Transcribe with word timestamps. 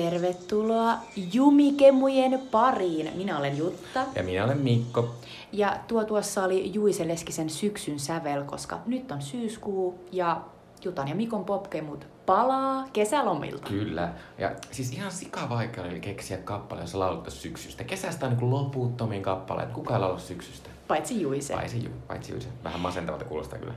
Tervetuloa 0.00 0.98
Jumikemujen 1.32 2.40
pariin. 2.50 3.12
Minä 3.14 3.38
olen 3.38 3.58
Jutta. 3.58 4.04
Ja 4.14 4.22
minä 4.22 4.44
olen 4.44 4.58
Mikko. 4.58 5.14
Ja 5.52 5.76
tuo 5.88 6.04
tuossa 6.04 6.44
oli 6.44 6.74
Juise 6.74 7.08
Leskisen 7.08 7.50
syksyn 7.50 7.98
sävel, 7.98 8.44
koska 8.44 8.78
nyt 8.86 9.12
on 9.12 9.22
syyskuu 9.22 9.98
ja 10.12 10.40
Jutan 10.84 11.08
ja 11.08 11.14
Mikon 11.14 11.44
popkemut 11.44 12.06
palaa 12.26 12.88
kesälomilta. 12.92 13.68
Kyllä. 13.68 14.12
Ja 14.38 14.50
siis 14.70 14.92
ihan 14.92 15.12
sika 15.12 15.48
vaikea 15.48 15.84
oli 15.84 16.00
keksiä 16.00 16.36
kappale, 16.36 16.80
jossa 16.80 16.98
laulettaisiin 16.98 17.42
syksystä. 17.42 17.84
Kesästä 17.84 18.26
on 18.26 18.36
niin 18.36 18.50
loputtomiin 18.50 19.22
kappaleet. 19.22 19.72
Kuka 19.72 19.94
ei 19.94 20.00
laula 20.00 20.18
syksystä? 20.18 20.70
Paitsi 20.88 21.22
Juise. 21.22 21.54
Paitsi, 21.54 21.84
ju, 21.84 21.90
paitsi 22.08 22.32
Juise. 22.32 22.48
Vähän 22.64 22.80
masentavalta 22.80 23.24
kuulostaa 23.24 23.58
kyllä. 23.58 23.74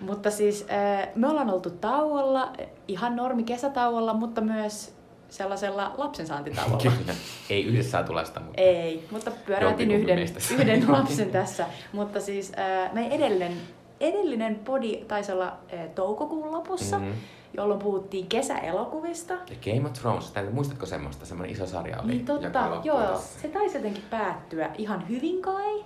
Mutta 0.00 0.30
siis 0.30 0.66
äh, 0.70 1.08
me 1.14 1.28
ollaan 1.28 1.50
oltu 1.50 1.70
tauolla, 1.70 2.52
ihan 2.88 3.16
normi 3.16 3.42
kesätauolla, 3.42 4.14
mutta 4.14 4.40
myös 4.40 4.94
sellaisella 5.34 5.94
lapsensaantitauolla. 5.98 6.78
Kyllä. 6.98 7.14
Ei 7.50 7.64
yhdessä 7.64 7.90
saatu 7.90 8.14
lasta, 8.14 8.40
mutta... 8.40 8.60
Ei, 8.62 9.06
mutta 9.10 9.30
pyöräytin 9.46 9.90
yhden, 9.90 10.18
meistä. 10.18 10.40
yhden 10.54 10.92
lapsen 10.92 11.30
tässä. 11.30 11.66
Mutta 11.92 12.20
siis 12.20 12.52
äh, 12.58 12.92
meidän 12.92 13.12
edellinen, 13.12 13.52
edellinen 14.00 14.54
podi 14.64 14.96
taisi 15.08 15.32
olla 15.32 15.46
äh, 15.74 15.80
toukokuun 15.94 16.52
lopussa, 16.52 16.98
Mhm. 16.98 17.10
jolloin 17.56 17.80
puhuttiin 17.80 18.26
kesäelokuvista. 18.26 19.34
Ja 19.34 19.72
Game 19.74 19.86
of 19.88 19.92
Thrones, 19.92 20.30
Tää- 20.30 20.50
muistatko 20.50 20.86
semmoista? 20.86 21.26
Semmoinen 21.26 21.56
iso 21.56 21.66
sarja 21.66 22.00
oli. 22.00 22.12
Niin 22.12 22.26
totta, 22.26 22.80
joo, 22.84 23.18
se 23.42 23.48
taisi 23.48 23.76
jotenkin 23.76 24.04
päättyä 24.10 24.70
ihan 24.78 25.08
hyvin 25.08 25.42
kai. 25.42 25.84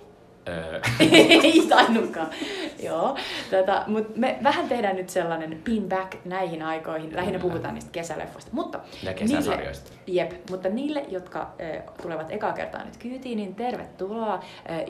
Ei 1.43 1.65
tainnutkaan. 1.69 2.29
Joo. 2.83 3.17
Tätä, 3.49 3.83
mut 3.87 4.15
me 4.15 4.39
vähän 4.43 4.69
tehdään 4.69 4.95
nyt 4.95 5.09
sellainen 5.09 5.61
pin 5.63 5.89
back 5.89 6.25
näihin 6.25 6.63
aikoihin. 6.63 7.15
Lähinnä 7.15 7.39
puhutaan 7.39 7.73
niistä 7.73 7.91
kesäleffoista. 7.91 8.51
Mutta 8.53 8.79
ja 9.03 9.13
kesäsarjoista. 9.13 9.89
Niille, 9.89 10.21
jep, 10.21 10.49
mutta 10.49 10.69
niille, 10.69 11.05
jotka 11.09 11.41
äh, 11.41 11.83
tulevat 12.01 12.31
ekaa 12.31 12.53
kertaa 12.53 12.83
nyt 12.85 12.97
kyytiin, 12.97 13.37
niin 13.37 13.55
tervetuloa. 13.55 14.33
Äh, 14.33 14.41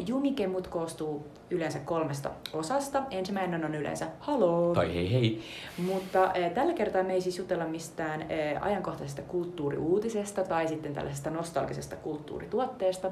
Jumikemut 0.08 0.68
koostuu 0.68 1.28
yleensä 1.50 1.80
kolmesta 1.80 2.30
osasta. 2.54 3.04
Ensimmäinen 3.12 3.66
on 3.66 3.76
yleensä 3.76 4.08
haloo. 4.20 4.76
Tai 4.76 4.96
hei 4.96 5.14
hei. 5.14 5.42
Mutta 5.78 6.24
äh, 6.24 6.52
tällä 6.54 6.74
kertaa 6.74 7.04
me 7.04 7.14
ei 7.14 7.22
siis 7.22 7.38
jutella 7.38 7.66
mistään 7.66 8.22
äh, 8.22 8.28
ajankohtaisesta 8.64 9.22
kulttuuriuutisesta 9.22 10.44
tai 10.44 10.68
sitten 10.68 10.94
tällaisesta 10.94 11.30
nostalgisesta 11.30 11.96
kulttuurituotteesta, 11.96 13.12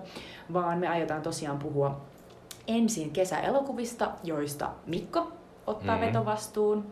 vaan 0.54 0.78
me 0.78 0.88
aiotaan 0.88 1.22
tosiaan 1.22 1.60
puhua 1.60 2.02
ensin 2.68 3.12
kesäelokuvista, 3.12 4.12
joista 4.24 4.70
Mikko 4.86 5.32
ottaa 5.68 5.96
mm. 5.96 6.02
vetovastuun 6.02 6.86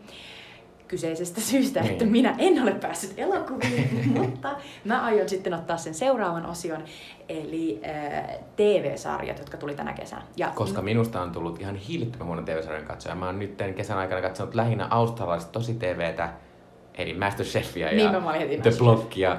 kyseisestä 0.88 1.40
syystä, 1.40 1.80
Niin. 1.80 1.92
että 1.92 2.04
minä 2.04 2.34
en 2.38 2.62
ole 2.62 2.74
päässyt 2.74 3.12
elokuviin, 3.16 4.08
mutta 4.20 4.56
mä 4.84 5.04
aion 5.04 5.28
sitten 5.28 5.54
ottaa 5.54 5.76
sen 5.76 5.94
seuraavan 5.94 6.46
osion, 6.46 6.84
eli 7.28 7.80
äh, 7.84 8.38
TV-sarjat, 8.56 9.38
jotka 9.38 9.56
tuli 9.56 9.74
tänä 9.74 9.92
kesänä. 9.92 10.22
Ja 10.36 10.52
Koska 10.54 10.82
minusta 10.82 11.22
on 11.22 11.32
tullut 11.32 11.60
ihan 11.60 11.76
hillittömän 11.76 12.26
huono 12.26 12.42
TV-sarjan 12.42 12.84
katsoja. 12.84 13.14
Mä 13.14 13.26
oon 13.26 13.38
nyt 13.38 13.62
kesän 13.76 13.98
aikana 13.98 14.22
katsonut 14.22 14.54
lähinnä 14.54 14.86
australaista 14.90 15.52
tosi 15.52 15.74
TVtä, 15.74 16.32
eli 16.94 17.14
Masterchefia 17.14 17.86
Niin, 17.86 18.12
ja 18.12 18.32
heti 18.32 18.58
The. 18.58 18.70
Blockia 18.78 19.36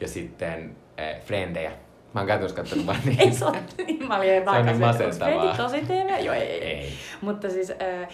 ja 0.00 0.08
sitten 0.08 0.76
äh, 1.00 1.20
Frendejä. 1.20 1.72
Mä 2.14 2.20
oon 2.20 2.26
käytännössä 2.26 2.56
katsonut 2.56 2.86
vain 2.86 3.00
niitä. 3.06 3.22
ei 3.22 3.32
se 3.32 3.44
ole, 3.44 3.62
niin 3.86 4.08
mä 4.08 4.16
olin 4.16 4.28
Se 4.44 4.50
on 4.50 4.66
niin 4.66 4.80
masentavaa. 4.80 5.56
tosi 5.56 5.80
TV? 5.80 6.24
Joo, 6.24 6.34
ei, 6.34 6.42
ei. 6.42 6.62
Ei. 6.64 6.92
Mutta 7.20 7.50
siis 7.50 7.70
äh, 7.70 8.08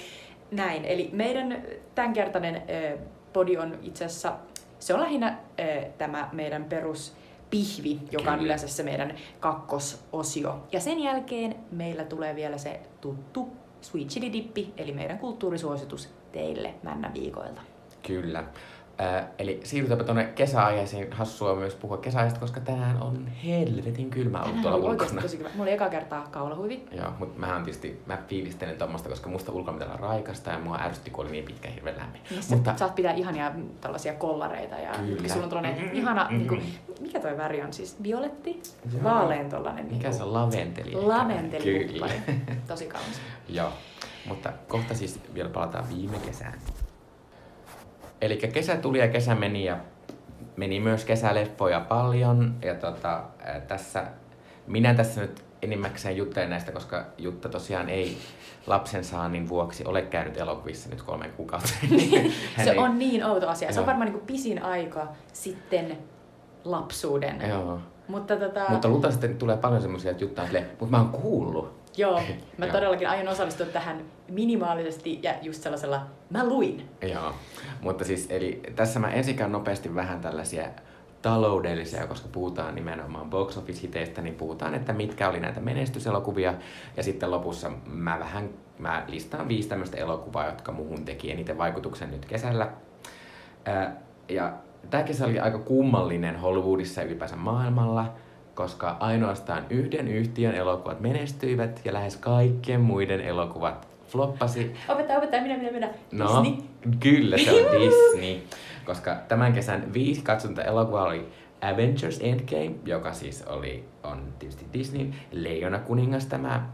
näin, 0.50 0.84
eli 0.84 1.10
meidän 1.12 1.62
tämänkertainen 1.94 2.56
äh, 2.56 2.98
podi 3.32 3.56
on 3.56 3.78
itse 3.82 4.04
asiassa, 4.04 4.32
se 4.78 4.94
on 4.94 5.00
lähinnä 5.00 5.26
äh, 5.28 5.84
tämä 5.98 6.28
meidän 6.32 6.64
perus 6.64 7.14
pihvi, 7.50 7.98
joka 8.10 8.30
on 8.30 8.36
Kyllä. 8.36 8.44
yleensä 8.46 8.68
se 8.68 8.82
meidän 8.82 9.14
kakkososio. 9.40 10.66
Ja 10.72 10.80
sen 10.80 11.00
jälkeen 11.00 11.54
meillä 11.72 12.04
tulee 12.04 12.36
vielä 12.36 12.58
se 12.58 12.80
tuttu 13.00 13.48
Sweet 13.80 14.08
Chili 14.08 14.32
Dippi, 14.32 14.72
eli 14.76 14.92
meidän 14.92 15.18
kulttuurisuositus 15.18 16.08
teille 16.32 16.74
männä 16.82 17.10
viikoilta. 17.14 17.60
Kyllä. 18.06 18.44
Äh, 19.00 19.24
eli 19.38 19.60
siirrytäänpä 19.64 20.04
tuonne 20.04 20.24
kesäaiheeseen. 20.24 21.12
Hassua 21.12 21.54
myös 21.54 21.74
puhua 21.74 21.96
kesäaiheesta, 21.96 22.40
koska 22.40 22.60
tänään 22.60 23.02
on 23.02 23.26
helvetin 23.44 24.10
kylmä 24.10 24.42
ollut 24.42 24.62
tuolla 24.62 24.90
ulkona. 24.90 25.22
tosi 25.22 25.38
hyvä. 25.38 25.48
Mulla 25.48 25.62
oli 25.62 25.72
eka 25.72 25.88
kertaa 25.88 26.26
kaulahuivi. 26.30 26.86
Joo, 26.92 27.10
mutta 27.18 27.38
mähän 27.38 27.64
tietysti, 27.64 28.02
mä 28.06 28.18
fiilistelen 28.28 28.76
tuommoista, 28.78 29.08
koska 29.08 29.30
musta 29.30 29.52
ulkona 29.52 29.78
pitää 29.78 29.94
olla 29.94 30.08
raikasta 30.08 30.50
ja 30.50 30.58
mua 30.58 30.78
ärsytti, 30.80 31.10
kun 31.10 31.24
oli 31.24 31.32
niin 31.32 31.44
pitkä 31.44 31.68
hirveän 31.70 31.96
lämmin. 31.96 32.20
Niin 32.30 32.42
sä 32.42 32.54
Mutta 32.56 32.76
saat 32.76 32.94
pitää 32.94 33.12
ihania 33.12 33.52
tällaisia 33.80 34.12
kollareita 34.12 34.74
ja 34.74 34.92
Kyllä. 35.06 35.28
sulla 35.28 35.44
on 35.44 35.50
tällainen 35.50 35.80
Mm, 35.82 35.90
ihana, 35.92 36.26
mm, 36.30 36.36
niin 36.36 36.48
kuin, 36.48 36.60
mm. 36.60 36.94
mikä 37.02 37.20
toi 37.20 37.36
väri 37.36 37.62
on 37.62 37.72
siis? 37.72 38.02
Violetti? 38.02 38.62
Joo. 38.92 39.04
Vaalean 39.04 39.48
tollanen. 39.48 39.84
mikä 39.86 40.08
niin 40.08 40.14
se 40.18 40.22
on 40.22 40.34
laventeli? 40.34 40.94
Laventeli 40.94 41.84
Kyllä. 41.88 42.08
Tosi 42.68 42.86
kaunis. 42.86 43.20
Joo, 43.48 43.72
mutta 44.26 44.52
kohta 44.68 44.94
siis 44.94 45.20
vielä 45.34 45.48
palataan 45.48 45.88
viime 45.88 46.18
kesään. 46.18 46.54
Eli 48.20 48.36
kesä 48.36 48.76
tuli 48.76 48.98
ja 48.98 49.08
kesä 49.08 49.34
meni 49.34 49.64
ja 49.64 49.76
meni 50.56 50.80
myös 50.80 51.04
kesäleffoja 51.04 51.80
paljon. 51.80 52.54
Ja 52.62 52.74
tota, 52.74 53.22
tässä, 53.68 54.04
minä 54.66 54.94
tässä 54.94 55.20
nyt 55.20 55.44
enimmäkseen 55.62 56.16
juttelen 56.16 56.50
näistä, 56.50 56.72
koska 56.72 57.04
Jutta 57.18 57.48
tosiaan 57.48 57.88
ei 57.88 58.16
lapsen 58.66 59.04
saannin 59.04 59.48
vuoksi 59.48 59.84
ole 59.84 60.02
käynyt 60.02 60.36
elokuvissa 60.36 60.88
nyt 60.90 61.02
kolmen 61.02 61.32
kuukautta. 61.32 61.68
Hän 62.56 62.66
se 62.66 62.70
ei- 62.70 62.78
on 62.78 62.98
niin 62.98 63.24
outo 63.24 63.48
asia. 63.48 63.72
Se 63.72 63.80
on 63.80 63.82
Joo. 63.82 63.86
varmaan 63.86 64.06
niin 64.06 64.18
kuin 64.18 64.26
pisin 64.26 64.62
aika 64.62 65.08
sitten 65.32 65.98
lapsuuden. 66.64 67.48
Joo. 67.48 67.80
Mutta 68.08 68.36
tota, 68.36 68.64
Mutta 68.68 68.88
luultavasti 68.88 69.28
tulee 69.28 69.56
paljon 69.56 69.82
semmoisia, 69.82 70.10
että 70.10 70.24
Jutta 70.24 70.42
on 70.42 70.48
silleen, 70.48 70.66
mutta 70.80 70.96
mä 70.96 71.02
oon 71.02 71.08
kuullut. 71.08 71.79
Joo, 71.96 72.20
mä 72.58 72.66
Joo. 72.66 72.72
todellakin 72.72 73.08
aion 73.08 73.28
osallistua 73.28 73.66
tähän 73.66 74.04
minimaalisesti 74.28 75.20
ja 75.22 75.34
just 75.42 75.62
sellaisella, 75.62 76.06
mä 76.30 76.46
luin. 76.46 76.88
Joo, 77.02 77.34
mutta 77.80 78.04
siis 78.04 78.26
eli 78.30 78.62
tässä 78.76 79.00
mä 79.00 79.10
ensikään 79.10 79.52
nopeasti 79.52 79.94
vähän 79.94 80.20
tällaisia 80.20 80.68
taloudellisia, 81.22 82.06
koska 82.06 82.28
puhutaan 82.32 82.74
nimenomaan 82.74 83.30
box 83.30 83.56
office 83.56 83.82
hiteistä, 83.82 84.22
niin 84.22 84.34
puhutaan, 84.34 84.74
että 84.74 84.92
mitkä 84.92 85.28
oli 85.28 85.40
näitä 85.40 85.60
menestyselokuvia. 85.60 86.54
Ja 86.96 87.02
sitten 87.02 87.30
lopussa 87.30 87.70
mä 87.86 88.18
vähän, 88.18 88.50
mä 88.78 89.04
listaan 89.08 89.48
viisi 89.48 89.68
tämmöistä 89.68 89.96
elokuvaa, 89.96 90.46
jotka 90.46 90.72
muuhun 90.72 91.04
teki 91.04 91.30
eniten 91.30 91.58
vaikutuksen 91.58 92.10
nyt 92.10 92.24
kesällä. 92.24 92.70
Ää, 93.64 93.96
ja 94.28 94.52
tämä 94.90 95.02
kesä 95.02 95.24
oli 95.24 95.40
aika 95.40 95.58
kummallinen 95.58 96.36
Hollywoodissa 96.36 97.00
ja 97.00 97.06
ylipäänsä 97.06 97.36
maailmalla, 97.36 98.14
koska 98.60 98.96
ainoastaan 99.00 99.66
yhden 99.70 100.08
yhtiön 100.08 100.54
elokuvat 100.54 101.00
menestyivät 101.00 101.80
ja 101.84 101.92
lähes 101.92 102.16
kaikkien 102.16 102.80
muiden 102.80 103.20
elokuvat 103.20 103.88
floppasi 104.08 104.74
Opettaja, 104.88 105.18
opettaja, 105.18 105.42
minä, 105.42 105.56
minä, 105.56 105.72
minä. 105.72 105.88
No, 106.12 106.42
Disney. 106.44 106.68
kyllä 107.00 107.38
se 107.38 107.52
on 107.52 107.80
Disney. 107.80 108.40
Koska 108.84 109.14
tämän 109.28 109.52
kesän 109.52 109.92
viisi 109.92 110.22
katsonta 110.22 110.62
elokuvaa 110.62 111.04
oli 111.04 111.28
Avengers 111.60 112.20
Endgame, 112.22 112.74
joka 112.84 113.12
siis 113.12 113.42
oli, 113.42 113.84
on 114.02 114.32
tietysti 114.38 114.66
Disney, 114.72 115.10
Leijona 115.32 115.78
kuningas 115.78 116.26
tämä 116.26 116.68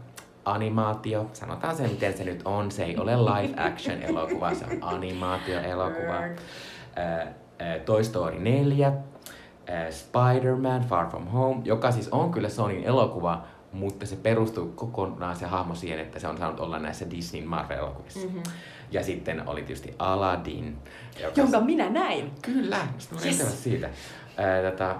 animaatio, 0.45 1.29
sanotaan 1.33 1.75
se 1.75 1.87
miten 1.87 2.17
se 2.17 2.23
nyt 2.23 2.41
on, 2.45 2.71
se 2.71 2.83
ei 2.83 2.97
ole 2.97 3.17
live 3.17 3.53
action 3.61 4.01
elokuva, 4.01 4.53
se 4.53 4.65
on 4.65 4.77
animaatioelokuva. 4.93 6.15
Ää, 6.15 7.33
ää, 7.59 7.79
Toy 7.85 8.03
Story 8.03 8.39
4, 8.39 8.87
ää, 8.87 9.03
Spider-Man 9.89 10.81
Far 10.81 11.09
From 11.09 11.27
Home, 11.27 11.61
joka 11.63 11.91
siis 11.91 12.09
on 12.09 12.31
kyllä 12.31 12.49
Sonyn 12.49 12.83
elokuva, 12.83 13.43
mutta 13.71 14.05
se 14.05 14.15
perustuu 14.15 14.71
kokonaan 14.75 15.35
se 15.35 15.45
hahmo 15.45 15.75
siihen, 15.75 15.99
että 15.99 16.19
se 16.19 16.27
on 16.27 16.37
saanut 16.37 16.59
olla 16.59 16.79
näissä 16.79 17.09
Disney 17.09 17.41
Marvel-elokuvissa. 17.45 18.27
Mhm. 18.27 18.39
Ja 18.91 19.03
sitten 19.03 19.47
oli 19.49 19.61
tietysti 19.61 19.95
Aladdin. 19.99 20.77
Joka 21.23 21.41
Jonka 21.41 21.59
minä 21.59 21.89
näin. 21.89 22.31
Kyllä, 22.41 22.79
sitten 22.97 23.45
Yes. 23.45 23.63
siitä. 23.63 23.89
Ää, 24.37 24.71
tota, 24.71 24.95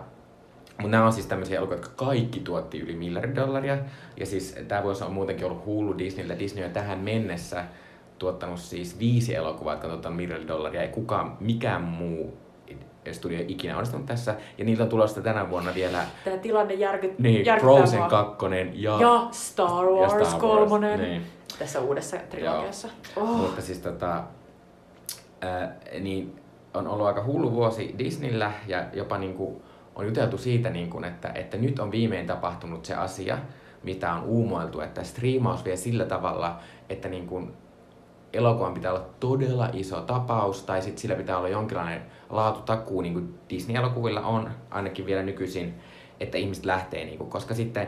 mutta 0.78 0.92
nämä 0.92 1.06
on 1.06 1.14
siis 1.14 1.26
tämmöisiä 1.26 1.58
elokuvia, 1.58 1.78
jotka 1.82 2.06
kaikki 2.06 2.40
tuotti 2.40 2.80
yli 2.80 2.96
miljardi 2.96 3.36
dollaria. 3.36 3.78
Ja 4.18 4.26
siis 4.26 4.56
tämä 4.68 4.84
vuosi 4.84 5.04
on 5.04 5.14
muutenkin 5.14 5.46
ollut 5.46 5.66
hullu 5.66 5.98
Disneyllä. 5.98 6.40
Disney 6.40 6.66
on 6.66 6.72
tähän 6.72 7.00
mennessä 7.00 7.64
tuottanut 8.20 8.60
siis 8.60 9.00
viisi 9.00 9.36
elokuvaa, 9.36 9.74
jotka 9.74 9.88
on 9.88 9.92
tuottanut 9.94 10.16
miljardi 10.18 10.48
dollaria. 10.48 10.82
Ei 10.82 10.88
kukaan, 10.88 11.38
mikään 11.40 11.82
muu 11.82 12.38
studio 13.14 13.40
ikinä 13.48 13.76
onnistunut 13.76 14.06
tässä. 14.06 14.36
Ja 14.58 14.66
niiltä 14.66 14.84
on 14.84 14.90
tulossa 14.90 15.22
tänä 15.22 15.50
vuonna 15.50 15.76
vielä 15.76 16.06
Tämä 16.26 16.38
tilanne 16.38 16.74
järky, 16.74 17.16
niin, 17.18 17.46
Frozen 17.60 18.00
mua. 18.00 18.10
2 18.10 18.46
ja, 18.74 18.98
Ja 19.02 19.28
Star 19.32 19.86
Wars, 19.86 20.02
ja 20.02 20.10
Star 20.10 20.22
Wars, 20.22 20.36
kolmonen. 20.36 21.00
Niin. 21.00 21.22
Tässä 21.60 21.80
uudessa 21.80 22.18
trilogiassa. 22.30 22.88
Oh. 23.16 23.38
Mutta 23.38 23.62
siis 23.62 23.80
tota, 23.80 24.24
ää, 25.42 25.76
niin 26.00 26.36
on 26.74 26.88
ollut 26.88 27.08
aika 27.08 27.24
hullu 27.24 27.52
vuosi 27.52 27.96
Disneyllä 27.98 28.52
ja 28.68 28.86
jopa 28.94 29.18
niinku 29.18 29.62
on 29.96 30.06
juteltu 30.06 30.38
siitä, 30.38 30.70
niinku, 30.70 31.04
että, 31.04 31.32
että 31.36 31.58
nyt 31.58 31.80
on 31.80 31.92
viimein 31.92 32.28
tapahtunut 32.28 32.86
se 32.86 32.96
asia, 32.96 33.38
mitä 33.84 34.14
on 34.14 34.24
uumoiltu, 34.24 34.82
että 34.82 35.04
striimaus 35.04 35.66
vie 35.66 35.76
sillä 35.76 36.06
tavalla, 36.06 36.60
että 36.90 37.10
niinku, 37.10 37.48
elokuvan 38.34 38.74
pitää 38.74 38.92
olla 38.92 39.06
todella 39.20 39.70
iso 39.74 40.02
tapaus, 40.02 40.64
tai 40.64 40.82
sitten 40.82 41.02
sillä 41.02 41.16
pitää 41.16 41.38
olla 41.38 41.50
jonkinlainen 41.50 42.02
laatutakuu, 42.30 43.02
niin 43.02 43.14
kuin 43.14 43.40
Disney-elokuvilla 43.50 44.22
on 44.22 44.50
ainakin 44.70 45.06
vielä 45.06 45.24
nykyisin, 45.24 45.74
että 46.20 46.38
ihmiset 46.38 46.66
lähtee, 46.66 47.06
niin 47.06 47.18
kuin, 47.18 47.30
koska 47.30 47.54
sitten 47.54 47.88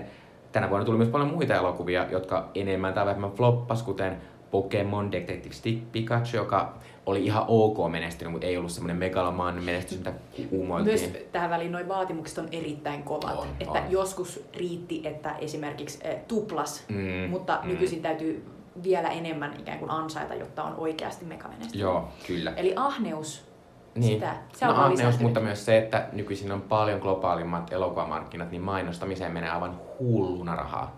tänä 0.51 0.69
vuonna 0.69 0.85
tuli 0.85 0.97
myös 0.97 1.09
paljon 1.09 1.29
muita 1.29 1.53
elokuvia, 1.55 2.05
jotka 2.11 2.49
enemmän 2.55 2.93
tai 2.93 3.05
vähemmän 3.05 3.31
floppas, 3.31 3.83
kuten 3.83 4.17
Pokemon 4.51 5.11
Detective 5.11 5.55
Stick 5.55 5.91
Pikachu, 5.91 6.37
joka 6.37 6.73
oli 7.05 7.25
ihan 7.25 7.45
ok 7.47 7.91
menestynyt, 7.91 8.31
mutta 8.31 8.47
ei 8.47 8.57
ollut 8.57 8.71
semmoinen 8.71 8.97
megalomaaninen 8.97 9.65
menestys, 9.65 9.97
mitä 9.97 10.13
uumoiltiin. 10.51 11.11
Myös 11.11 11.23
tähän 11.31 11.49
väliin 11.49 11.71
noin 11.71 11.87
vaatimukset 11.87 12.37
on 12.37 12.47
erittäin 12.51 13.03
kovat. 13.03 13.37
On, 13.37 13.47
että 13.59 13.79
on. 13.79 13.91
joskus 13.91 14.43
riitti, 14.57 15.01
että 15.03 15.35
esimerkiksi 15.35 15.99
eh, 16.01 16.17
tuplas, 16.27 16.83
Mm, 16.89 17.29
mutta 17.29 17.59
mm. 17.63 17.69
nykyisin 17.69 18.01
täytyy 18.01 18.45
vielä 18.83 19.09
enemmän 19.09 19.53
ikään 19.59 19.79
kuin 19.79 19.91
ansaita, 19.91 20.35
jotta 20.35 20.63
on 20.63 20.75
oikeasti 20.77 21.25
megamenestys. 21.25 21.81
Joo, 21.81 22.07
kyllä. 22.27 22.53
Eli 22.55 22.73
ahneus, 22.75 23.49
Niin. 23.95 24.13
sitä, 24.13 24.35
se 24.53 24.65
no 24.65 24.71
on 24.71 24.77
vaan 24.77 24.91
ahneus, 24.91 25.19
mutta 25.19 25.39
myös 25.39 25.65
se, 25.65 25.77
että 25.77 26.07
nykyisin 26.13 26.51
on 26.51 26.61
paljon 26.61 26.99
globaalimmat 26.99 27.73
elokuvamarkkinat, 27.73 28.51
niin 28.51 28.61
mainostamiseen 28.61 29.31
menee 29.31 29.49
aivan 29.49 29.79
hulluna 29.99 30.55
rahaa. 30.55 30.95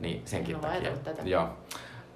Niin 0.00 0.22
senkin 0.24 0.56
En 0.56 0.64
ole 0.64 0.72
takia. 0.74 0.92
tätä. 1.04 1.22
Joo. 1.24 1.48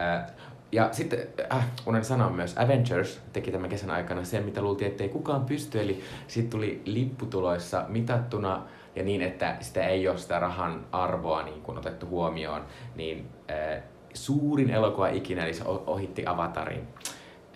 Äh, 0.00 0.26
ja 0.73 0.88
sitten, 0.93 1.19
äh, 1.52 1.67
unohdin 1.87 2.05
sanoa 2.05 2.31
myös, 2.31 2.59
Avengers 2.59 3.20
teki 3.32 3.50
tämän 3.52 3.70
kesän 3.70 3.91
aikana 3.91 4.25
sen, 4.25 4.44
mitä 4.44 4.62
luultiin, 4.62 4.91
ettei 4.91 5.09
kukaan 5.09 5.44
pysty. 5.44 5.81
Eli 5.81 6.02
siitä 6.26 6.50
tuli 6.50 6.82
lipputuloissa 6.85 7.85
mitattuna 7.88 8.62
ja 8.97 9.02
niin, 9.05 9.23
että 9.23 9.56
sitä 9.61 9.87
ei 9.87 10.09
ole 10.09 10.19
sitä 10.19 10.38
rahan 10.38 10.87
arvoa 10.93 11.43
niin 11.43 11.62
kuin 11.62 11.79
otettu 11.79 12.06
huomioon, 12.06 12.62
niin 12.94 13.29
äh, 13.50 13.82
suurin 14.17 14.71
elokuva 14.71 15.09
ikinä, 15.09 15.45
eli 15.45 15.55
se 15.55 15.65
ohitti 15.67 16.23
Avatarin 16.27 16.89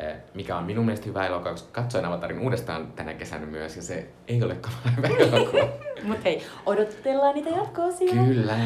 äh, 0.03 0.17
mikä 0.35 0.57
on 0.57 0.65
minun 0.65 0.85
mielestä 0.85 1.07
hyvä 1.07 1.27
elokuva, 1.27 1.51
koska 1.51 1.83
katsoin 1.83 2.05
Avatarin 2.05 2.39
uudestaan 2.41 2.93
tänä 2.93 3.15
kesänä 3.15 3.47
myös, 3.47 3.77
ja 3.77 3.83
se 3.83 4.09
ei 4.29 4.43
ole 4.43 4.57
hyvä 4.97 5.09
elokuva. 5.37 5.69
Mutta 6.03 6.23
hei, 6.25 6.43
odotellaan 6.67 7.35
niitä 7.35 7.51
jatko-osia. 7.51 8.13
Kyllä. 8.25 8.57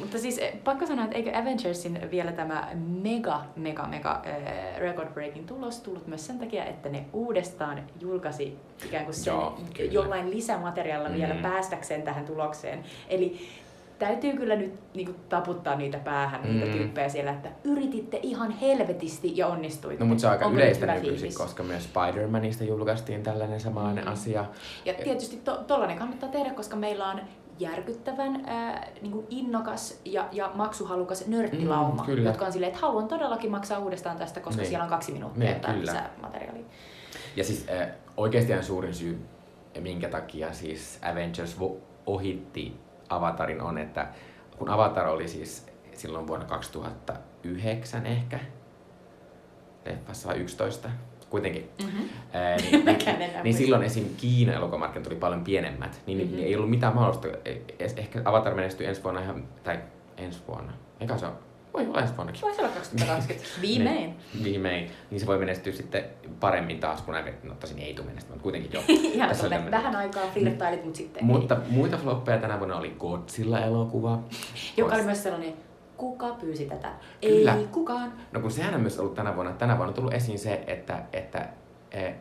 Mutta 0.00 0.18
siis 0.18 0.38
eh, 0.38 0.52
pakko 0.64 0.86
sanoa, 0.86 1.04
että 1.04 1.16
eikö 1.16 1.30
Avengersin 1.38 2.10
vielä 2.10 2.32
tämä 2.32 2.68
mega, 3.02 3.44
mega, 3.56 3.86
mega 3.86 4.22
äh, 4.26 4.78
record 4.78 5.08
breaking 5.12 5.46
tulos 5.46 5.80
tullut 5.80 6.06
myös 6.06 6.26
sen 6.26 6.38
takia, 6.38 6.64
että 6.64 6.88
ne 6.88 7.04
uudestaan 7.12 7.82
julkaisi 8.00 8.58
ikään 8.86 9.04
kuin 9.04 9.14
sen 9.14 9.32
Joo, 9.34 9.58
kyllä. 9.74 9.92
jollain 9.92 10.30
lisämateriaalilla 10.30 11.10
mm. 11.10 11.16
vielä 11.16 11.34
Mm. 11.34 11.42
päästäkseen 11.42 12.02
tähän 12.02 12.24
tulokseen. 12.24 12.84
Eli 13.08 13.48
täytyy 14.06 14.32
kyllä 14.32 14.56
nyt 14.56 14.74
niinku, 14.94 15.14
taputtaa 15.28 15.76
niitä 15.76 15.98
päähän, 15.98 16.42
niitä 16.42 16.66
Mm. 16.66 16.72
tyyppejä 16.72 17.08
siellä, 17.08 17.30
että 17.30 17.48
yrititte 17.64 18.20
ihan 18.22 18.50
helvetisti 18.50 19.36
ja 19.36 19.46
onnistuitte. 19.46 20.04
No 20.04 20.08
mutta 20.08 20.20
se 20.20 20.26
on 20.26 20.32
aika 20.32 20.44
Onko 20.46 20.56
yleistä 20.58 20.86
nykyisin, 20.94 21.34
koska 21.34 21.62
myös 21.62 21.88
Spider-Manista 21.88 22.64
julkaistiin 22.64 23.22
tällainen 23.22 23.60
samainen 23.60 24.04
Mm. 24.04 24.12
asia. 24.12 24.44
Ja 24.84 24.94
tietysti 24.94 25.36
to, 25.44 25.56
tollainen 25.66 25.98
kannattaa 25.98 26.28
tehdä, 26.28 26.50
koska 26.50 26.76
meillä 26.76 27.08
on 27.08 27.20
järkyttävän 27.58 28.42
ää, 28.46 28.88
niin 29.02 29.12
kuin 29.12 29.26
innokas 29.30 30.00
ja, 30.04 30.28
ja 30.32 30.50
maksuhalukas 30.54 31.26
nörttilauma, 31.26 32.02
Mm, 32.02 32.06
kyllä. 32.06 32.28
jotka 32.28 32.46
on 32.46 32.52
silleen, 32.52 32.72
että 32.72 32.86
haluan 32.86 33.08
todellakin 33.08 33.50
maksaa 33.50 33.78
uudestaan 33.78 34.16
tästä, 34.16 34.40
koska 34.40 34.60
Niin. 34.62 34.68
siellä 34.68 34.84
on 34.84 34.90
kaksi 34.90 35.12
minuuttia 35.12 35.50
Niin, 35.50 35.60
kyllä. 35.60 35.80
lisää 35.80 36.10
materiaalia. 36.22 36.62
Ja 37.36 37.44
siis 37.44 37.66
äh, 37.80 37.88
oikeasti 38.16 38.52
suurin 38.62 38.94
syy, 38.94 39.18
minkä 39.80 40.08
takia 40.08 40.52
siis 40.52 40.98
Avengers 41.12 41.56
vo- 41.60 41.76
ohitti 42.06 42.76
Avatarin 43.16 43.62
on, 43.62 43.78
että 43.78 44.06
kun 44.58 44.68
Avatar 44.68 45.06
oli 45.06 45.28
siis 45.28 45.66
silloin 45.94 46.26
vuonna 46.26 46.46
2009 46.46 48.06
ehkä, 48.06 48.40
leffassa 49.84 50.28
vai 50.28 50.36
11, 50.36 50.90
kuitenkin, 51.30 51.70
Mm-hmm. 51.84 52.08
Ää, 52.32 52.56
niin, 52.56 52.84
niin, 53.18 53.30
niin 53.42 53.54
silloin 53.54 53.82
esim. 53.82 54.04
Kiinan 54.16 54.54
elokuvamarkkinat 54.54 55.06
oli 55.06 55.16
paljon 55.16 55.44
pienemmät, 55.44 56.00
niin, 56.06 56.18
Mhm. 56.18 56.24
mm-hmm. 56.26 56.36
niin 56.36 56.48
ei 56.48 56.56
ollut 56.56 56.70
mitään 56.70 56.94
mahdollista. 56.94 57.28
Eh- 57.28 57.84
Ehkä 57.96 58.22
Avatar 58.24 58.54
menestyi 58.54 58.86
ensi 58.86 59.04
vuonna 59.04 59.20
ihan, 59.20 59.44
tai 59.64 59.78
ensi 60.16 60.42
vuonna, 60.48 60.72
eikä 61.00 61.16
se 61.18 61.26
ole, 61.26 61.34
voi 61.74 61.86
olla 61.86 62.00
ensi 62.00 62.16
vuonnakin. 62.16 62.42
Voisi 62.42 62.60
olla 62.60 62.70
2020. 62.70 63.60
Viimein. 63.60 63.96
Niin, 64.34 64.44
viimein. 64.44 64.90
Niin 65.10 65.20
se 65.20 65.26
voi 65.26 65.38
menestyä 65.38 65.72
sitten 65.72 66.04
paremmin 66.40 66.80
taas, 66.80 67.02
kun 67.02 67.14
näin, 67.14 67.34
no 67.42 67.54
tosin 67.54 67.78
ei 67.78 67.94
tule 67.94 68.06
menestymään, 68.06 68.34
mutta 68.36 68.42
kuitenkin 68.42 68.72
joo. 68.72 68.82
Ihan 69.14 69.28
Tässä 69.28 69.48
tämmönen- 69.48 69.70
Vähän 69.70 69.96
aikaa 69.96 70.22
flirttailit, 70.32 70.84
mutta 70.84 70.96
sitten 70.96 71.24
Mutta 71.24 71.56
muita 71.70 71.96
floppeja 71.96 72.38
tänä 72.38 72.58
vuonna 72.58 72.76
oli 72.76 72.96
Godzilla-elokuva. 72.98 74.18
ei. 74.54 74.60
Joka 74.76 74.94
oli 74.94 75.02
myös 75.02 75.22
sellainen, 75.22 75.54
kuka 75.96 76.28
pyysi 76.40 76.64
tätä? 76.66 76.88
Kyllä. 77.20 77.54
Ei 77.54 77.66
kukaan. 77.66 78.12
No 78.32 78.40
kun 78.40 78.50
sehän 78.50 78.74
on 78.74 78.80
myös 78.80 78.98
ollut 78.98 79.14
tänä 79.14 79.34
vuonna. 79.34 79.52
Tänä 79.52 79.76
vuonna 79.76 79.88
on 79.88 79.94
tullut 79.94 80.14
esiin 80.14 80.38
se, 80.38 80.64
että, 80.66 81.02
että 81.12 81.48
eh, 81.90 82.14